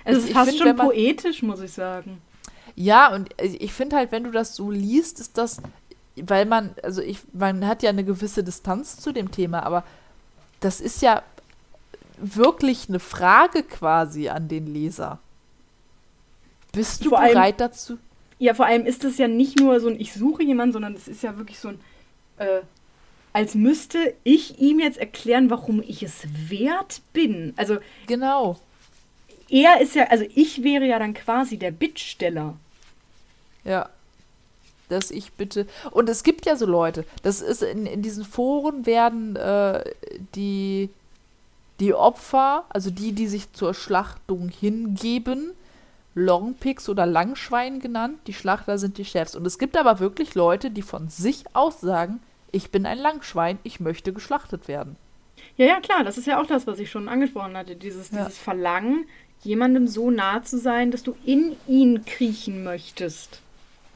Es 0.03 0.17
ist 0.19 0.27
ich 0.27 0.33
fast 0.33 0.49
find, 0.49 0.61
schon 0.61 0.75
man- 0.75 0.87
poetisch, 0.87 1.41
muss 1.41 1.61
ich 1.61 1.71
sagen. 1.73 2.21
Ja, 2.75 3.13
und 3.13 3.29
ich 3.41 3.73
finde 3.73 3.97
halt, 3.97 4.11
wenn 4.11 4.23
du 4.23 4.31
das 4.31 4.55
so 4.55 4.71
liest, 4.71 5.19
ist 5.19 5.37
das, 5.37 5.61
weil 6.15 6.45
man, 6.45 6.73
also 6.83 7.01
ich, 7.01 7.19
man 7.33 7.65
hat 7.67 7.83
ja 7.83 7.89
eine 7.89 8.03
gewisse 8.03 8.43
Distanz 8.43 8.97
zu 8.97 9.11
dem 9.11 9.31
Thema, 9.31 9.63
aber 9.63 9.83
das 10.59 10.79
ist 10.79 11.01
ja 11.01 11.21
wirklich 12.17 12.87
eine 12.87 12.99
Frage 12.99 13.63
quasi 13.63 14.29
an 14.29 14.47
den 14.47 14.67
Leser. 14.71 15.19
Bist 16.71 17.03
du 17.03 17.09
Vor 17.09 17.19
bereit 17.19 17.59
dazu? 17.59 17.97
Ja, 18.41 18.55
vor 18.55 18.65
allem 18.65 18.87
ist 18.87 19.03
es 19.03 19.19
ja 19.19 19.27
nicht 19.27 19.59
nur 19.59 19.79
so 19.79 19.87
ein 19.87 19.99
Ich 20.01 20.13
suche 20.13 20.41
jemanden, 20.41 20.73
sondern 20.73 20.95
es 20.95 21.07
ist 21.07 21.21
ja 21.21 21.37
wirklich 21.37 21.59
so 21.59 21.67
ein, 21.67 21.79
äh, 22.37 22.61
als 23.33 23.53
müsste 23.53 24.15
ich 24.23 24.59
ihm 24.59 24.79
jetzt 24.79 24.97
erklären, 24.97 25.51
warum 25.51 25.83
ich 25.87 26.01
es 26.01 26.23
wert 26.49 27.03
bin. 27.13 27.53
Also 27.55 27.77
Genau. 28.07 28.59
er 29.47 29.79
ist 29.79 29.93
ja, 29.93 30.05
also 30.05 30.25
ich 30.33 30.63
wäre 30.63 30.87
ja 30.87 30.97
dann 30.97 31.13
quasi 31.13 31.57
der 31.57 31.69
Bittsteller. 31.69 32.57
Ja. 33.63 33.89
Dass 34.89 35.11
ich 35.11 35.33
bitte. 35.33 35.67
Und 35.91 36.09
es 36.09 36.23
gibt 36.23 36.47
ja 36.47 36.55
so 36.55 36.65
Leute, 36.65 37.05
das 37.21 37.41
ist 37.41 37.61
in, 37.61 37.85
in 37.85 38.01
diesen 38.01 38.25
Foren 38.25 38.87
werden 38.87 39.35
äh, 39.35 39.83
die, 40.33 40.89
die 41.79 41.93
Opfer, 41.93 42.65
also 42.69 42.89
die, 42.89 43.11
die 43.11 43.27
sich 43.27 43.53
zur 43.53 43.75
Schlachtung 43.75 44.49
hingeben, 44.49 45.51
Longpigs 46.15 46.89
oder 46.89 47.05
Langschwein 47.05 47.79
genannt. 47.79 48.19
Die 48.27 48.33
Schlachter 48.33 48.77
sind 48.77 48.97
die 48.97 49.05
Chefs. 49.05 49.35
Und 49.35 49.45
es 49.47 49.57
gibt 49.59 49.77
aber 49.77 49.99
wirklich 49.99 50.35
Leute, 50.35 50.69
die 50.71 50.81
von 50.81 51.07
sich 51.09 51.43
aus 51.53 51.79
sagen, 51.81 52.19
ich 52.51 52.69
bin 52.71 52.85
ein 52.85 52.97
Langschwein, 52.97 53.59
ich 53.63 53.79
möchte 53.79 54.11
geschlachtet 54.11 54.67
werden. 54.67 54.97
Ja, 55.57 55.65
ja, 55.65 55.79
klar, 55.79 56.03
das 56.03 56.17
ist 56.17 56.27
ja 56.27 56.41
auch 56.41 56.45
das, 56.45 56.67
was 56.67 56.79
ich 56.79 56.91
schon 56.91 57.07
angesprochen 57.07 57.55
hatte. 57.55 57.75
Dieses, 57.75 58.11
Ja. 58.11 58.25
dieses 58.25 58.37
Verlangen, 58.37 59.05
jemandem 59.43 59.87
so 59.87 60.11
nah 60.11 60.43
zu 60.43 60.59
sein, 60.59 60.91
dass 60.91 61.01
du 61.03 61.15
in 61.25 61.55
ihn 61.67 62.05
kriechen 62.05 62.63
möchtest. 62.63 63.39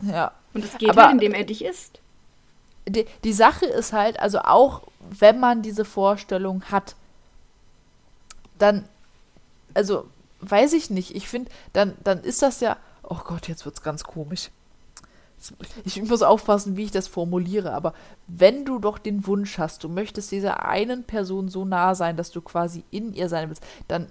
Ja. 0.01 0.31
Und 0.53 0.63
es 0.63 0.77
geht 0.77 0.89
Aber- 0.89 1.03
halt, 1.03 1.13
indem 1.13 1.33
er 1.33 1.43
dich 1.43 1.63
isst. 1.65 1.99
die, 2.87 3.05
die 3.23 3.33
Sache 3.33 3.65
ist 3.65 3.93
halt, 3.93 4.19
also 4.19 4.39
auch 4.39 4.81
wenn 5.09 5.39
man 5.39 5.61
diese 5.63 5.85
Vorstellung 5.85 6.63
hat, 6.71 6.95
dann, 8.59 8.85
also 9.73 10.05
weiß 10.41 10.73
ich 10.73 10.89
nicht, 10.89 11.15
ich 11.15 11.27
finde, 11.27 11.51
dann, 11.73 11.93
dann 12.03 12.21
ist 12.21 12.41
das 12.41 12.59
ja, 12.59 12.77
oh 13.03 13.19
Gott, 13.25 13.47
jetzt 13.47 13.65
wird's 13.65 13.81
ganz 13.83 14.03
komisch. 14.03 14.49
Ich 15.83 16.01
muss 16.01 16.23
aufpassen, 16.23 16.75
wie 16.77 16.85
ich 16.85 16.91
das 16.91 17.07
formuliere, 17.07 17.73
aber 17.73 17.93
wenn 18.27 18.65
du 18.65 18.79
doch 18.79 18.97
den 18.97 19.27
Wunsch 19.27 19.57
hast, 19.59 19.83
du 19.83 19.89
möchtest 19.89 20.31
dieser 20.31 20.65
einen 20.65 21.03
Person 21.03 21.49
so 21.49 21.65
nah 21.65 21.93
sein, 21.93 22.15
dass 22.17 22.31
du 22.31 22.41
quasi 22.41 22.83
in 22.89 23.13
ihr 23.13 23.29
sein 23.29 23.49
willst, 23.49 23.63
dann 23.87 24.07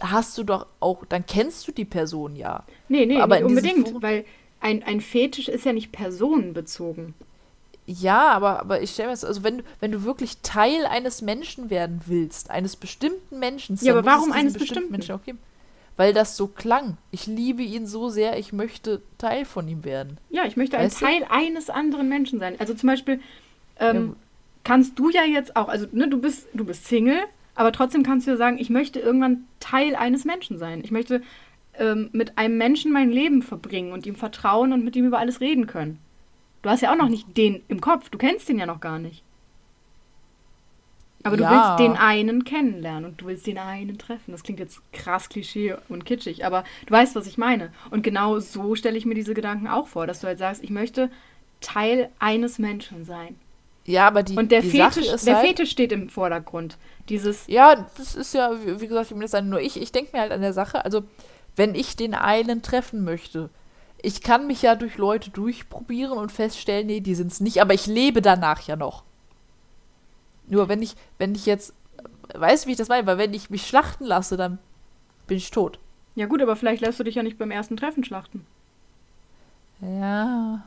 hast 0.00 0.36
du 0.38 0.44
doch 0.44 0.66
auch, 0.80 1.04
dann 1.06 1.24
kennst 1.26 1.66
du 1.66 1.72
die 1.72 1.84
Person 1.86 2.36
ja. 2.36 2.64
Nee, 2.88 3.06
nee, 3.06 3.20
Aber 3.20 3.36
nicht 3.36 3.44
unbedingt, 3.46 3.88
Foren- 3.88 4.02
weil 4.02 4.24
ein, 4.60 4.82
ein 4.82 5.00
Fetisch 5.00 5.48
ist 5.48 5.64
ja 5.64 5.72
nicht 5.72 5.92
personenbezogen. 5.92 7.14
Ja, 7.86 8.30
aber, 8.32 8.60
aber 8.60 8.80
ich 8.82 8.92
stelle 8.92 9.08
mir 9.08 9.12
das, 9.12 9.24
also 9.24 9.42
wenn 9.44 9.58
du, 9.58 9.64
wenn 9.80 9.92
du 9.92 10.04
wirklich 10.04 10.38
Teil 10.42 10.86
eines 10.86 11.20
Menschen 11.20 11.68
werden 11.68 12.00
willst, 12.06 12.50
eines 12.50 12.76
bestimmten 12.76 13.38
Menschen, 13.38 13.76
Ja, 13.80 13.92
aber 13.92 14.06
warum 14.06 14.32
eines 14.32 14.54
bestimmten 14.54 14.58
bestimmten? 14.58 14.92
Menschen 14.92 15.14
auch 15.14 15.22
geben. 15.22 15.38
Weil 15.96 16.12
das 16.12 16.36
so 16.36 16.48
klang. 16.48 16.96
Ich 17.12 17.26
liebe 17.26 17.62
ihn 17.62 17.86
so 17.86 18.08
sehr, 18.08 18.38
ich 18.38 18.52
möchte 18.52 19.00
Teil 19.18 19.44
von 19.44 19.68
ihm 19.68 19.84
werden. 19.84 20.18
Ja, 20.30 20.44
ich 20.44 20.56
möchte 20.56 20.76
ein 20.76 20.86
Weißt 20.86 21.00
du? 21.00 21.04
Teil 21.04 21.24
eines 21.28 21.70
anderen 21.70 22.08
Menschen 22.08 22.38
sein. 22.40 22.56
Also 22.58 22.74
zum 22.74 22.88
Beispiel 22.88 23.20
Ja, 23.78 23.90
ähm, 23.90 24.08
gut. 24.08 24.16
kannst 24.64 24.98
du 24.98 25.10
ja 25.10 25.22
jetzt 25.24 25.54
auch, 25.54 25.68
also 25.68 25.86
ne, 25.92 26.08
du 26.08 26.18
bist, 26.20 26.48
du 26.54 26.64
bist 26.64 26.86
Single, 26.86 27.20
aber 27.54 27.70
trotzdem 27.70 28.02
kannst 28.02 28.26
du 28.26 28.32
ja 28.32 28.36
sagen, 28.36 28.58
ich 28.58 28.70
möchte 28.70 28.98
irgendwann 28.98 29.44
Teil 29.60 29.94
eines 29.94 30.24
Menschen 30.24 30.58
sein. 30.58 30.80
Ich 30.82 30.90
möchte 30.90 31.22
ähm, 31.78 32.08
mit 32.12 32.38
einem 32.38 32.56
Menschen 32.56 32.90
mein 32.92 33.10
Leben 33.10 33.42
verbringen 33.42 33.92
und 33.92 34.06
ihm 34.06 34.16
vertrauen 34.16 34.72
und 34.72 34.84
mit 34.84 34.96
ihm 34.96 35.06
über 35.06 35.18
alles 35.18 35.40
reden 35.40 35.66
können. 35.68 35.98
Du 36.64 36.70
hast 36.70 36.80
ja 36.80 36.90
auch 36.90 36.96
noch 36.96 37.10
nicht 37.10 37.36
den 37.36 37.62
im 37.68 37.82
Kopf, 37.82 38.08
du 38.08 38.16
kennst 38.16 38.48
den 38.48 38.58
ja 38.58 38.64
noch 38.64 38.80
gar 38.80 38.98
nicht. 38.98 39.22
Aber 41.22 41.36
du 41.36 41.42
Ja. 41.42 41.50
willst 41.50 41.78
den 41.78 41.96
einen 41.96 42.44
kennenlernen 42.44 43.04
und 43.04 43.20
du 43.20 43.26
willst 43.26 43.46
den 43.46 43.58
einen 43.58 43.98
treffen. 43.98 44.32
Das 44.32 44.42
klingt 44.42 44.60
jetzt 44.60 44.80
krass 44.92 45.28
klischee 45.28 45.76
und 45.90 46.06
kitschig, 46.06 46.44
aber 46.46 46.64
du 46.86 46.92
weißt, 46.92 47.16
was 47.16 47.26
ich 47.26 47.36
meine. 47.36 47.70
Und 47.90 48.02
genau 48.02 48.38
so 48.40 48.74
stelle 48.74 48.96
ich 48.96 49.04
mir 49.04 49.14
diese 49.14 49.34
Gedanken 49.34 49.68
auch 49.68 49.88
vor, 49.88 50.06
dass 50.06 50.20
du 50.20 50.26
halt 50.26 50.38
sagst, 50.38 50.64
ich 50.64 50.70
möchte 50.70 51.10
Teil 51.60 52.08
eines 52.18 52.58
Menschen 52.58 53.04
sein. 53.04 53.36
Ja, 53.84 54.06
aber 54.06 54.22
die, 54.22 54.36
Und 54.36 54.50
der, 54.50 54.62
die 54.62 54.70
Sache 54.70 55.00
Fetisch, 55.00 55.12
ist 55.12 55.26
der 55.26 55.36
halt, 55.36 55.46
Fetisch 55.48 55.70
steht 55.70 55.92
im 55.92 56.08
Vordergrund. 56.08 56.78
Dieses, 57.10 57.46
Ja, 57.46 57.86
das 57.98 58.14
ist 58.14 58.32
ja, 58.32 58.52
wie, 58.64 58.80
wie 58.80 58.86
gesagt, 58.86 59.10
ich 59.10 59.12
bin 59.12 59.20
das 59.20 59.42
nur 59.42 59.60
ich. 59.60 59.80
Ich 59.80 59.92
denke 59.92 60.12
mir 60.14 60.22
halt 60.22 60.32
an 60.32 60.40
der 60.40 60.54
Sache, 60.54 60.82
also, 60.82 61.04
wenn 61.56 61.74
ich 61.74 61.94
den 61.94 62.14
einen 62.14 62.62
treffen 62.62 63.04
möchte, 63.04 63.50
ich 64.04 64.20
kann 64.22 64.46
mich 64.46 64.62
ja 64.62 64.74
durch 64.74 64.96
Leute 64.98 65.30
durchprobieren 65.30 66.18
und 66.18 66.30
feststellen, 66.32 66.86
nee, 66.86 67.00
die 67.00 67.14
sind 67.14 67.32
es 67.32 67.40
nicht, 67.40 67.60
aber 67.60 67.74
ich 67.74 67.86
lebe 67.86 68.22
danach 68.22 68.60
ja 68.62 68.76
noch. 68.76 69.04
Nur 70.46 70.68
wenn 70.68 70.82
ich, 70.82 70.94
wenn 71.18 71.34
ich 71.34 71.46
jetzt, 71.46 71.72
weißt 72.34 72.64
du, 72.64 72.68
wie 72.68 72.72
ich 72.72 72.78
das 72.78 72.88
meine? 72.88 73.06
Weil 73.06 73.18
wenn 73.18 73.34
ich 73.34 73.50
mich 73.50 73.66
schlachten 73.66 74.04
lasse, 74.04 74.36
dann 74.36 74.58
bin 75.26 75.38
ich 75.38 75.50
tot. 75.50 75.78
ja 76.14 76.26
gut, 76.26 76.42
aber 76.42 76.54
vielleicht 76.56 76.82
lässt 76.82 77.00
du 77.00 77.04
dich 77.04 77.14
ja 77.14 77.22
nicht 77.22 77.38
beim 77.38 77.50
ersten 77.50 77.76
Treffen 77.76 78.04
schlachten. 78.04 78.46
Ja, 79.80 80.62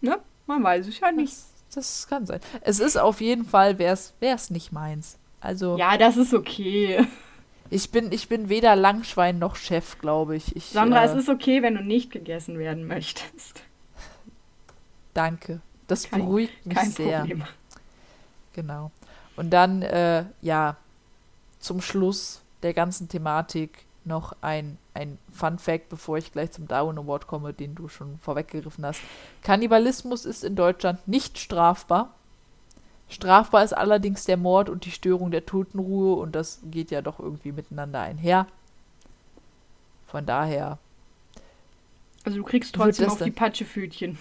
Ne? 0.00 0.18
Man 0.46 0.62
weiß 0.64 0.88
es 0.88 0.98
ja 0.98 1.12
nicht. 1.12 1.32
das, 1.32 1.46
das 1.74 2.06
kann 2.08 2.26
sein. 2.26 2.40
Es 2.62 2.80
ist 2.80 2.96
auf 2.96 3.20
jeden 3.20 3.44
Fall, 3.44 3.78
wär's, 3.78 4.14
wär's 4.20 4.50
nicht 4.50 4.72
meins. 4.72 5.18
Also, 5.40 5.76
Ja, 5.76 5.96
das 5.96 6.16
ist 6.16 6.34
okay. 6.34 7.06
Ich 7.70 7.90
bin, 7.90 8.12
ich 8.12 8.28
bin 8.28 8.48
weder 8.48 8.76
Langschwein 8.76 9.38
noch 9.38 9.56
Chef, 9.56 9.98
glaube 9.98 10.36
ich. 10.36 10.54
ich. 10.56 10.66
Sandra, 10.66 11.02
äh, 11.04 11.06
es 11.06 11.14
ist 11.14 11.28
okay, 11.28 11.62
wenn 11.62 11.74
du 11.76 11.82
nicht 11.82 12.10
gegessen 12.10 12.58
werden 12.58 12.86
möchtest. 12.86 13.62
Danke. 15.14 15.60
Das 15.86 16.08
Kein- 16.08 16.20
beruhigt 16.20 16.66
mich 16.66 16.76
Kein 16.76 16.90
sehr. 16.90 17.18
Problem. 17.20 17.44
Genau. 18.52 18.90
Und 19.36 19.50
dann, 19.50 19.82
äh, 19.82 20.24
ja, 20.42 20.76
zum 21.60 21.80
Schluss 21.80 22.42
der 22.62 22.74
ganzen 22.74 23.08
Thematik 23.08 23.84
noch 24.04 24.34
ein, 24.40 24.78
ein 24.94 25.18
Fun 25.32 25.58
Fact, 25.58 25.88
bevor 25.88 26.16
ich 26.18 26.32
gleich 26.32 26.52
zum 26.52 26.66
Darwin 26.68 26.98
Award 26.98 27.26
komme, 27.26 27.52
den 27.52 27.74
du 27.74 27.88
schon 27.88 28.18
vorweggegriffen 28.18 28.84
hast. 28.84 29.00
Kannibalismus 29.42 30.24
ist 30.24 30.42
in 30.42 30.56
Deutschland 30.56 31.06
nicht 31.06 31.38
strafbar. 31.38 32.14
Strafbar 33.10 33.64
ist 33.64 33.72
allerdings 33.72 34.24
der 34.24 34.36
Mord 34.36 34.70
und 34.70 34.84
die 34.84 34.92
Störung 34.92 35.30
der 35.30 35.44
Totenruhe 35.44 36.14
und 36.14 36.34
das 36.34 36.60
geht 36.70 36.90
ja 36.90 37.02
doch 37.02 37.18
irgendwie 37.18 37.52
miteinander 37.52 38.00
einher. 38.00 38.46
Von 40.06 40.26
daher, 40.26 40.78
Also 42.24 42.38
du 42.38 42.44
kriegst 42.44 42.74
trotzdem 42.74 43.10
auf 43.10 43.20
die 43.20 43.30
Patschefütchen. 43.30 44.18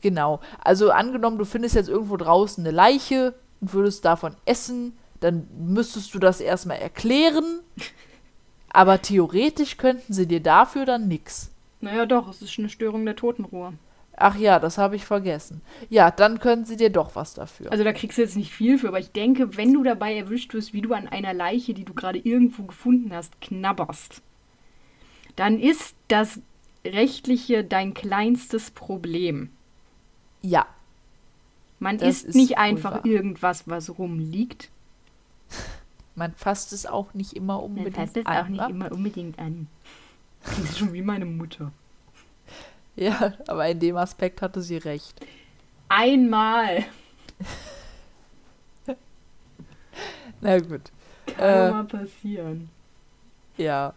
Genau. 0.00 0.40
Also 0.62 0.90
angenommen, 0.90 1.38
du 1.38 1.44
findest 1.44 1.74
jetzt 1.74 1.88
irgendwo 1.88 2.16
draußen 2.16 2.64
eine 2.64 2.74
Leiche 2.74 3.34
und 3.60 3.72
würdest 3.72 4.04
davon 4.04 4.36
essen, 4.44 4.96
dann 5.20 5.48
müsstest 5.58 6.14
du 6.14 6.18
das 6.18 6.40
erstmal 6.40 6.78
erklären. 6.78 7.60
Aber 8.70 9.00
theoretisch 9.00 9.76
könnten 9.76 10.12
sie 10.12 10.26
dir 10.26 10.40
dafür 10.40 10.84
dann 10.84 11.08
nix. 11.08 11.50
Naja, 11.80 12.06
doch, 12.06 12.28
es 12.28 12.42
ist 12.42 12.58
eine 12.58 12.68
Störung 12.68 13.04
der 13.04 13.16
Totenruhe. 13.16 13.72
Ach 14.20 14.36
ja, 14.36 14.58
das 14.58 14.78
habe 14.78 14.96
ich 14.96 15.04
vergessen. 15.04 15.60
Ja, 15.90 16.10
dann 16.10 16.40
können 16.40 16.64
sie 16.64 16.76
dir 16.76 16.90
doch 16.90 17.14
was 17.14 17.34
dafür. 17.34 17.70
Also 17.70 17.84
da 17.84 17.92
kriegst 17.92 18.18
du 18.18 18.22
jetzt 18.22 18.36
nicht 18.36 18.52
viel 18.52 18.78
für, 18.78 18.88
aber 18.88 18.98
ich 18.98 19.12
denke, 19.12 19.56
wenn 19.56 19.72
du 19.72 19.82
dabei 19.82 20.16
erwischt 20.16 20.54
wirst, 20.54 20.72
wie 20.72 20.80
du 20.82 20.92
an 20.94 21.06
einer 21.08 21.34
Leiche, 21.34 21.74
die 21.74 21.84
du 21.84 21.94
gerade 21.94 22.18
irgendwo 22.18 22.64
gefunden 22.64 23.12
hast, 23.14 23.40
knabberst, 23.40 24.22
dann 25.36 25.58
ist 25.60 25.94
das 26.08 26.40
rechtliche 26.84 27.64
dein 27.64 27.94
kleinstes 27.94 28.70
Problem. 28.70 29.50
ja, 30.42 30.66
Man 31.78 31.98
isst 31.98 32.24
ist 32.26 32.34
nicht 32.34 32.58
einfach 32.58 32.92
wahr. 32.92 33.06
irgendwas, 33.06 33.68
was 33.68 33.98
rumliegt. 33.98 34.70
man 36.16 36.32
fasst 36.32 36.72
es 36.72 36.86
auch 36.86 37.14
nicht 37.14 37.34
immer 37.34 37.54
Man 37.56 37.64
unbedingt 37.64 37.94
fasst 37.96 38.16
es 38.16 38.26
an. 38.26 38.36
auch 38.44 38.48
nicht 38.48 38.68
immer 38.70 38.90
unbedingt 38.92 39.38
an. 39.38 39.68
Das 40.44 40.58
ist 40.58 40.78
schon 40.78 40.92
wie 40.92 41.02
meine 41.02 41.24
Mutter. 41.26 41.72
Ja, 43.00 43.32
aber 43.46 43.68
in 43.68 43.78
dem 43.78 43.96
Aspekt 43.96 44.42
hatte 44.42 44.60
sie 44.60 44.76
recht. 44.78 45.20
Einmal. 45.88 46.84
Na 50.40 50.58
gut. 50.58 50.90
Kann 51.26 51.44
Äh, 51.48 51.70
mal 51.70 51.84
passieren. 51.84 52.70
Ja, 53.56 53.92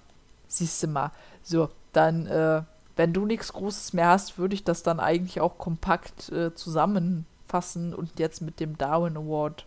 siehst 0.48 0.84
du 0.84 0.88
mal. 0.88 1.11
So, 1.44 1.69
dann, 1.94 2.28
äh, 2.28 2.61
wenn 2.95 3.14
du 3.14 3.26
nichts 3.26 3.53
Großes 3.53 3.94
mehr 3.94 4.10
hast, 4.10 4.38
würde 4.38 4.53
ich 4.53 4.64
das 4.64 4.84
dann 4.84 4.99
eigentlich 4.99 5.41
auch 5.41 5.57
kompakt 5.57 6.30
äh, 6.30 6.53
zusammenfassen 6.53 7.94
und 7.94 8.19
jetzt 8.19 8.41
mit 8.41 8.60
dem 8.60 8.78
Darwin 8.78 9.18
Award 9.18 9.65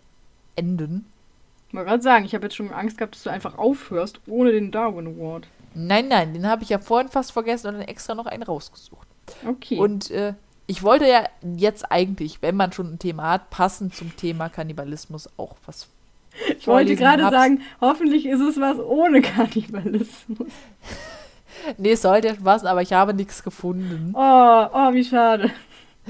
enden. 0.57 1.07
Ich 1.69 1.75
wollte 1.75 1.89
gerade 1.91 2.03
sagen, 2.03 2.25
ich 2.25 2.35
habe 2.35 2.45
jetzt 2.45 2.55
schon 2.55 2.71
Angst 2.73 2.99
gehabt, 2.99 3.17
dass 3.17 3.25
du 3.25 3.31
einfach 3.31 3.59
aufhörst 3.59 4.21
ohne 4.29 4.53
den 4.53 4.71
Darwin 4.71 5.09
Award. 5.09 5.49
Nein, 5.75 6.07
nein, 6.09 6.33
den 6.35 6.47
habe 6.47 6.63
ich 6.63 6.69
ja 6.69 6.79
vorhin 6.79 7.09
fast 7.11 7.33
vergessen 7.33 7.67
und 7.69 7.75
dann 7.75 7.83
extra 7.83 8.15
noch 8.15 8.27
einen 8.27 8.45
rausgesucht. 8.45 9.04
Okay. 9.47 9.79
Und 9.79 10.11
äh, 10.11 10.35
ich 10.67 10.83
wollte 10.83 11.07
ja 11.07 11.25
jetzt 11.57 11.91
eigentlich, 11.91 12.43
wenn 12.43 12.57
man 12.57 12.73
schon 12.73 12.95
ein 12.95 12.99
Thema 12.99 13.31
hat, 13.31 13.51
passend 13.51 13.95
zum 13.95 14.17
Thema 14.17 14.49
Kannibalismus 14.49 15.29
auch 15.37 15.57
was 15.67 15.89
ich 16.59 16.67
wollte 16.67 16.97
gerade 16.97 17.31
sagen, 17.31 17.63
hoffentlich 17.81 18.27
ist 18.27 18.41
es 18.41 18.61
was 18.61 18.79
ohne 18.79 19.23
Kannibalismus. 19.23 20.49
Nee, 21.79 21.93
es 21.93 22.03
sollte 22.03 22.29
ja 22.29 22.35
was, 22.41 22.65
aber 22.65 22.83
ich 22.83 22.93
habe 22.93 23.15
nichts 23.15 23.43
gefunden. 23.43 24.13
Oh, 24.15 24.67
oh, 24.73 24.93
wie 24.93 25.05
schade. 25.05 25.51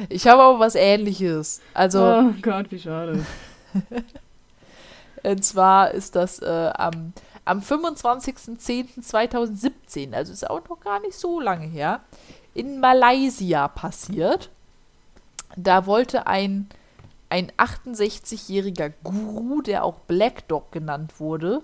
Ich 0.08 0.26
habe 0.26 0.42
aber 0.42 0.58
was 0.58 0.74
ähnliches. 0.74 1.60
Also, 1.74 2.02
oh 2.02 2.34
Gott, 2.42 2.66
wie 2.70 2.78
schade. 2.78 3.24
Und 5.22 5.44
zwar 5.44 5.92
ist 5.92 6.16
das 6.16 6.40
äh, 6.40 6.72
am, 6.74 7.12
am 7.44 7.60
25.10.2017, 7.60 10.14
also 10.14 10.32
ist 10.32 10.50
auch 10.50 10.66
noch 10.68 10.80
gar 10.80 11.00
nicht 11.00 11.14
so 11.14 11.40
lange 11.40 11.66
her, 11.66 12.00
in 12.54 12.80
Malaysia 12.80 13.68
passiert. 13.68 14.50
Da 15.56 15.86
wollte 15.86 16.26
ein, 16.26 16.68
ein 17.28 17.52
68-jähriger 17.52 18.92
Guru, 19.02 19.62
der 19.62 19.84
auch 19.84 19.98
Black 20.00 20.48
Dog 20.48 20.72
genannt 20.72 21.20
wurde, 21.20 21.62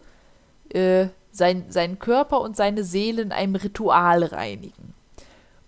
äh, 0.70 1.06
sein, 1.32 1.66
seinen 1.70 1.98
Körper 1.98 2.40
und 2.40 2.56
seine 2.56 2.84
Seele 2.84 3.22
in 3.22 3.32
einem 3.32 3.54
Ritual 3.54 4.24
reinigen. 4.24 4.94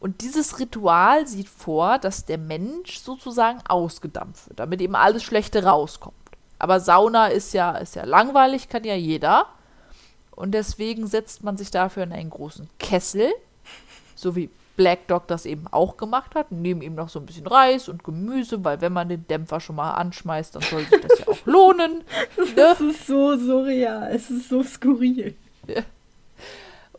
Und 0.00 0.22
dieses 0.22 0.58
Ritual 0.58 1.28
sieht 1.28 1.48
vor, 1.48 1.98
dass 1.98 2.24
der 2.24 2.38
Mensch 2.38 2.98
sozusagen 2.98 3.60
ausgedampft 3.68 4.48
wird, 4.48 4.58
damit 4.58 4.80
eben 4.80 4.96
alles 4.96 5.22
Schlechte 5.22 5.64
rauskommt. 5.64 6.16
Aber 6.58 6.80
Sauna 6.80 7.28
ist 7.28 7.54
ja, 7.54 7.76
ist 7.76 7.94
ja 7.94 8.04
langweilig, 8.04 8.68
kann 8.68 8.82
ja 8.84 8.96
jeder. 8.96 9.46
Und 10.32 10.52
deswegen 10.52 11.06
setzt 11.06 11.44
man 11.44 11.56
sich 11.56 11.70
dafür 11.70 12.02
in 12.02 12.12
einen 12.12 12.30
großen 12.30 12.68
Kessel, 12.78 13.32
so 14.16 14.34
wie 14.34 14.50
Black 14.76 15.06
Dog 15.08 15.26
das 15.28 15.46
eben 15.46 15.66
auch 15.70 15.96
gemacht 15.96 16.34
hat. 16.34 16.50
Neben 16.50 16.82
ihm 16.82 16.94
noch 16.94 17.08
so 17.08 17.18
ein 17.18 17.26
bisschen 17.26 17.46
Reis 17.46 17.88
und 17.88 18.04
Gemüse, 18.04 18.64
weil 18.64 18.80
wenn 18.80 18.92
man 18.92 19.08
den 19.08 19.26
Dämpfer 19.26 19.60
schon 19.60 19.76
mal 19.76 19.92
anschmeißt, 19.92 20.54
dann 20.54 20.62
soll 20.62 20.84
sich 20.84 21.00
das 21.00 21.18
ja 21.20 21.28
auch 21.28 21.46
lohnen. 21.46 22.04
Ne? 22.38 22.44
Es 22.72 22.80
ist 22.80 23.06
so 23.06 23.36
surreal, 23.36 24.10
es 24.12 24.30
ist 24.30 24.48
so 24.48 24.62
skurril. 24.62 25.34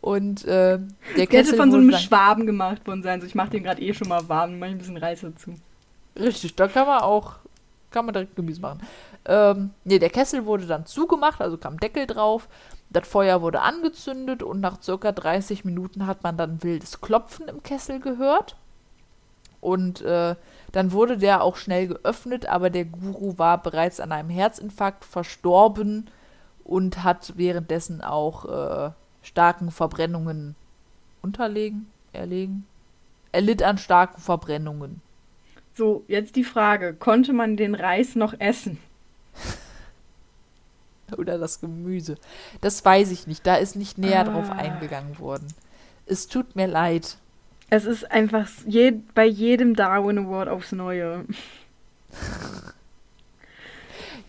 Und 0.02 0.44
äh, 0.44 0.78
der 0.78 0.88
hätte 1.16 1.28
Kessel 1.28 1.58
von 1.58 1.72
so 1.72 1.78
einem 1.78 1.94
Schwaben 1.94 2.45
gemacht 2.45 2.86
worden 2.86 3.04
sein. 3.04 3.22
So, 3.22 3.26
ich 3.26 3.36
mache 3.36 3.52
den 3.52 3.64
gerade 3.64 3.82
eh 3.82 3.94
schon 3.94 4.10
mal 4.10 4.28
warm, 4.28 4.60
mache 4.60 4.72
ein 4.72 4.78
bisschen 4.78 4.98
Reis 4.98 5.22
dazu. 5.22 5.56
Richtig, 6.20 6.56
da 6.56 6.68
kann 6.68 6.86
man 6.86 7.02
auch, 7.02 7.36
kann 7.90 8.06
man 8.06 8.14
direkt 8.14 8.36
Gemüse 8.36 8.62
machen. 8.62 8.82
Ähm, 9.26 9.72
nee, 9.86 10.00
der 10.00 10.10
Kessel 10.10 10.45
wurde 10.45 10.66
dann 10.66 10.86
zugemacht, 10.86 11.40
also 11.40 11.58
kam 11.58 11.80
Deckel 11.80 12.06
drauf. 12.06 12.48
Das 12.94 13.07
Feuer 13.07 13.41
wurde 13.41 13.61
angezündet 13.61 14.44
und 14.44 14.60
nach 14.60 14.82
circa 14.82 15.11
30 15.11 15.65
Minuten 15.65 16.06
hat 16.06 16.22
man 16.24 16.38
dann 16.38 16.61
wildes 16.61 17.02
Klopfen 17.02 17.48
im 17.48 17.64
Kessel 17.64 17.99
gehört. 17.99 18.56
Und 19.61 20.02
äh, 20.02 20.36
dann 20.74 20.91
wurde 20.91 21.18
der 21.18 21.41
auch 21.41 21.56
schnell 21.56 21.88
geöffnet, 21.88 22.45
aber 22.45 22.70
der 22.70 22.86
Guru 22.86 23.38
war 23.38 23.61
bereits 23.61 23.99
an 23.99 24.11
einem 24.11 24.30
Herzinfarkt 24.30 25.06
verstorben 25.06 26.10
und 26.64 27.03
hat 27.03 27.34
währenddessen 27.36 28.02
auch 28.02 28.45
äh, 28.45 28.91
starken 29.24 29.72
Verbrennungen 29.72 30.56
unterlegen, 31.24 31.88
erlegen. 32.11 32.68
Er 33.32 33.41
litt 33.41 33.64
an 33.64 33.80
starken 33.80 34.22
Verbrennungen. 34.22 35.02
So, 35.74 36.03
jetzt 36.07 36.36
die 36.36 36.44
Frage: 36.44 36.94
Konnte 36.94 37.34
man 37.34 37.57
den 37.57 37.74
Reis 37.74 38.15
noch 38.15 38.36
essen? 38.40 38.78
Oder 41.18 41.38
das 41.38 41.61
Gemüse. 41.61 42.18
Das 42.61 42.84
weiß 42.84 43.11
ich 43.11 43.27
nicht. 43.27 43.45
Da 43.45 43.56
ist 43.56 43.76
nicht 43.76 43.98
näher 43.98 44.23
drauf 44.23 44.49
Ah. 44.49 44.56
eingegangen 44.56 45.19
worden. 45.19 45.48
Es 46.06 46.27
tut 46.27 46.56
mir 46.56 46.68
leid. 46.68 47.18
Es 47.69 47.85
ist 47.85 48.11
einfach 48.11 48.49
je, 48.68 48.94
bei 49.15 49.26
jedem 49.26 49.76
Darwin 49.76 50.19
Award 50.19 50.49
aufs 50.49 50.72
Neue. 50.72 51.26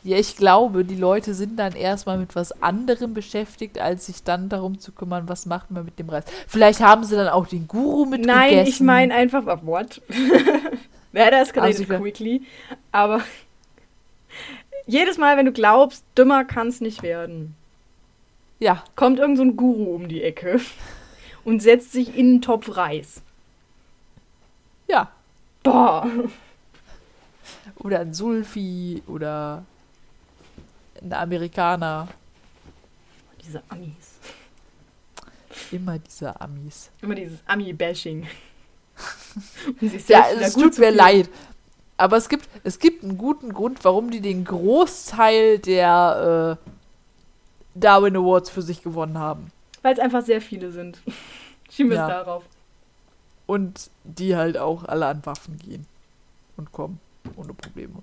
Ja, 0.07 0.19
ich 0.19 0.37
glaube, 0.37 0.85
die 0.85 0.97
Leute 0.97 1.33
sind 1.33 1.59
dann 1.59 1.73
erstmal 1.73 2.19
mit 2.19 2.37
was 2.37 2.61
anderem 2.63 3.15
beschäftigt, 3.15 3.79
als 3.79 4.05
sich 4.05 4.23
dann 4.23 4.51
darum 4.51 4.79
zu 4.79 4.93
kümmern, 4.93 5.31
was 5.31 5.47
macht 5.47 5.71
man 5.71 5.87
mit 5.87 5.99
dem 5.99 6.11
Reis. 6.11 6.25
Vielleicht 6.47 6.81
haben 6.81 7.05
sie 7.05 7.17
dann 7.17 7.29
auch 7.29 7.47
den 7.47 7.67
Guru 7.67 8.05
mit 8.05 8.21
Nein, 8.27 8.51
gegessen. 8.51 8.69
ich 8.69 8.81
meine 8.81 9.15
einfach, 9.15 9.45
what? 9.65 10.03
That 11.15 11.33
escalated 11.33 11.91
Also, 11.91 12.03
quickly. 12.03 12.43
Aber 12.93 13.23
jedes 14.87 15.19
Mal, 15.19 15.37
wenn 15.37 15.47
du 15.47 15.53
glaubst, 15.53 16.05
dümmer 16.17 16.45
kann 16.45 16.69
es 16.69 16.81
nicht 16.81 17.03
werden, 17.03 17.55
Ja, 18.61 18.85
kommt 18.97 19.19
irgend 19.19 19.37
so 19.37 19.43
ein 19.43 19.57
Guru 19.57 19.95
um 19.95 20.09
die 20.09 20.23
Ecke 20.23 20.61
und 21.45 21.61
setzt 21.61 21.93
sich 21.93 22.17
in 22.17 22.27
einen 22.29 22.43
Topf 22.43 22.77
Reis. 22.77 23.23
ja. 24.89 25.11
Boah. 25.63 26.07
Oder 27.77 28.01
ein 28.01 28.13
Sulfi 28.13 29.03
oder 29.07 29.65
ein 31.03 31.11
Amerikaner. 31.13 32.07
Diese 33.43 33.63
Amis. 33.71 34.19
Immer 35.73 35.99
diese 35.99 36.39
Amis. 36.39 36.91
Immer 37.01 37.15
dieses 37.15 37.39
Ami-Bashing. 37.47 38.27
Ja, 40.07 40.27
es 40.39 40.53
tut 40.55 40.79
mir 40.79 40.91
leid. 40.93 41.29
Aber 41.97 42.17
es 42.17 42.29
gibt, 42.29 42.49
es 42.65 42.79
gibt 42.79 43.05
einen 43.05 43.19
guten 43.19 43.53
Grund, 43.53 43.85
warum 43.85 44.11
die 44.11 44.21
den 44.21 44.45
Großteil 44.45 45.59
der 45.61 46.59
äh, 46.65 46.71
Darwin 47.75 48.17
Awards 48.17 48.51
für 48.51 48.63
sich 48.63 48.83
gewonnen 48.83 49.19
haben. 49.19 49.53
Weil 49.83 49.93
es 49.95 50.01
einfach 50.01 50.23
sehr 50.23 50.41
viele 50.41 50.73
sind. 50.73 51.01
Schieben 51.71 51.91
wir 51.91 51.99
Ja. 51.99 52.07
es 52.07 52.13
darauf. 52.13 52.45
Und 53.47 53.91
die 54.05 54.35
halt 54.37 54.57
auch 54.59 54.85
alle 54.85 55.07
an 55.07 55.25
Waffen 55.25 55.59
gehen. 55.59 55.87
Und 56.57 56.73
kommen. 56.73 56.99
Ohne 57.37 57.53
Probleme. 57.53 58.03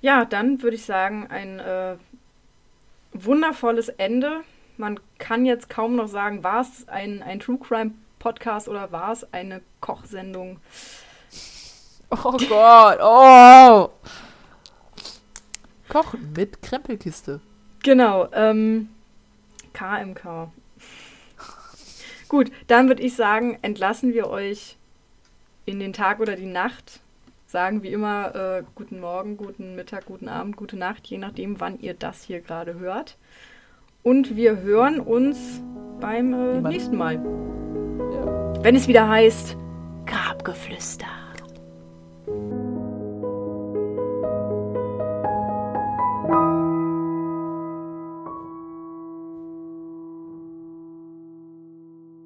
Ja, 0.00 0.24
dann 0.24 0.62
würde 0.62 0.76
ich 0.76 0.84
sagen, 0.84 1.26
ein 1.28 1.58
äh, 1.60 1.96
wundervolles 3.12 3.88
Ende. 3.88 4.40
Man 4.76 5.00
kann 5.18 5.46
jetzt 5.46 5.70
kaum 5.70 5.96
noch 5.96 6.08
sagen, 6.08 6.42
war 6.44 6.60
es 6.60 6.88
ein, 6.88 7.22
ein 7.22 7.40
True 7.40 7.58
Crime 7.58 7.92
Podcast 8.18 8.68
oder 8.68 8.92
war 8.92 9.12
es 9.12 9.32
eine 9.32 9.60
Kochsendung? 9.80 10.58
Oh 12.10 12.36
Gott. 12.48 12.98
Oh. 13.02 13.90
Kochen 15.88 16.32
mit 16.36 16.62
Krempelkiste. 16.62 17.40
Genau, 17.82 18.28
ähm, 18.32 18.88
KMK. 19.72 20.50
Gut, 22.28 22.50
dann 22.66 22.88
würde 22.88 23.02
ich 23.02 23.14
sagen, 23.14 23.58
entlassen 23.62 24.14
wir 24.14 24.28
euch 24.28 24.76
in 25.66 25.78
den 25.78 25.92
Tag 25.92 26.20
oder 26.20 26.36
die 26.36 26.46
Nacht. 26.46 27.00
Sagen 27.46 27.82
wie 27.82 27.92
immer 27.92 28.34
äh, 28.34 28.62
guten 28.74 28.98
Morgen, 28.98 29.36
guten 29.36 29.76
Mittag, 29.76 30.06
guten 30.06 30.28
Abend, 30.28 30.56
gute 30.56 30.76
Nacht, 30.76 31.06
je 31.06 31.18
nachdem, 31.18 31.60
wann 31.60 31.78
ihr 31.78 31.94
das 31.94 32.24
hier 32.24 32.40
gerade 32.40 32.78
hört. 32.78 33.16
Und 34.02 34.34
wir 34.34 34.62
hören 34.62 34.98
uns 34.98 35.62
beim 36.00 36.32
äh, 36.32 36.60
nächsten 36.60 36.96
Mal. 36.96 37.14
Ja. 37.14 38.64
Wenn 38.64 38.74
es 38.74 38.88
wieder 38.88 39.08
heißt 39.08 39.56
Grabgeflüster. 40.06 41.23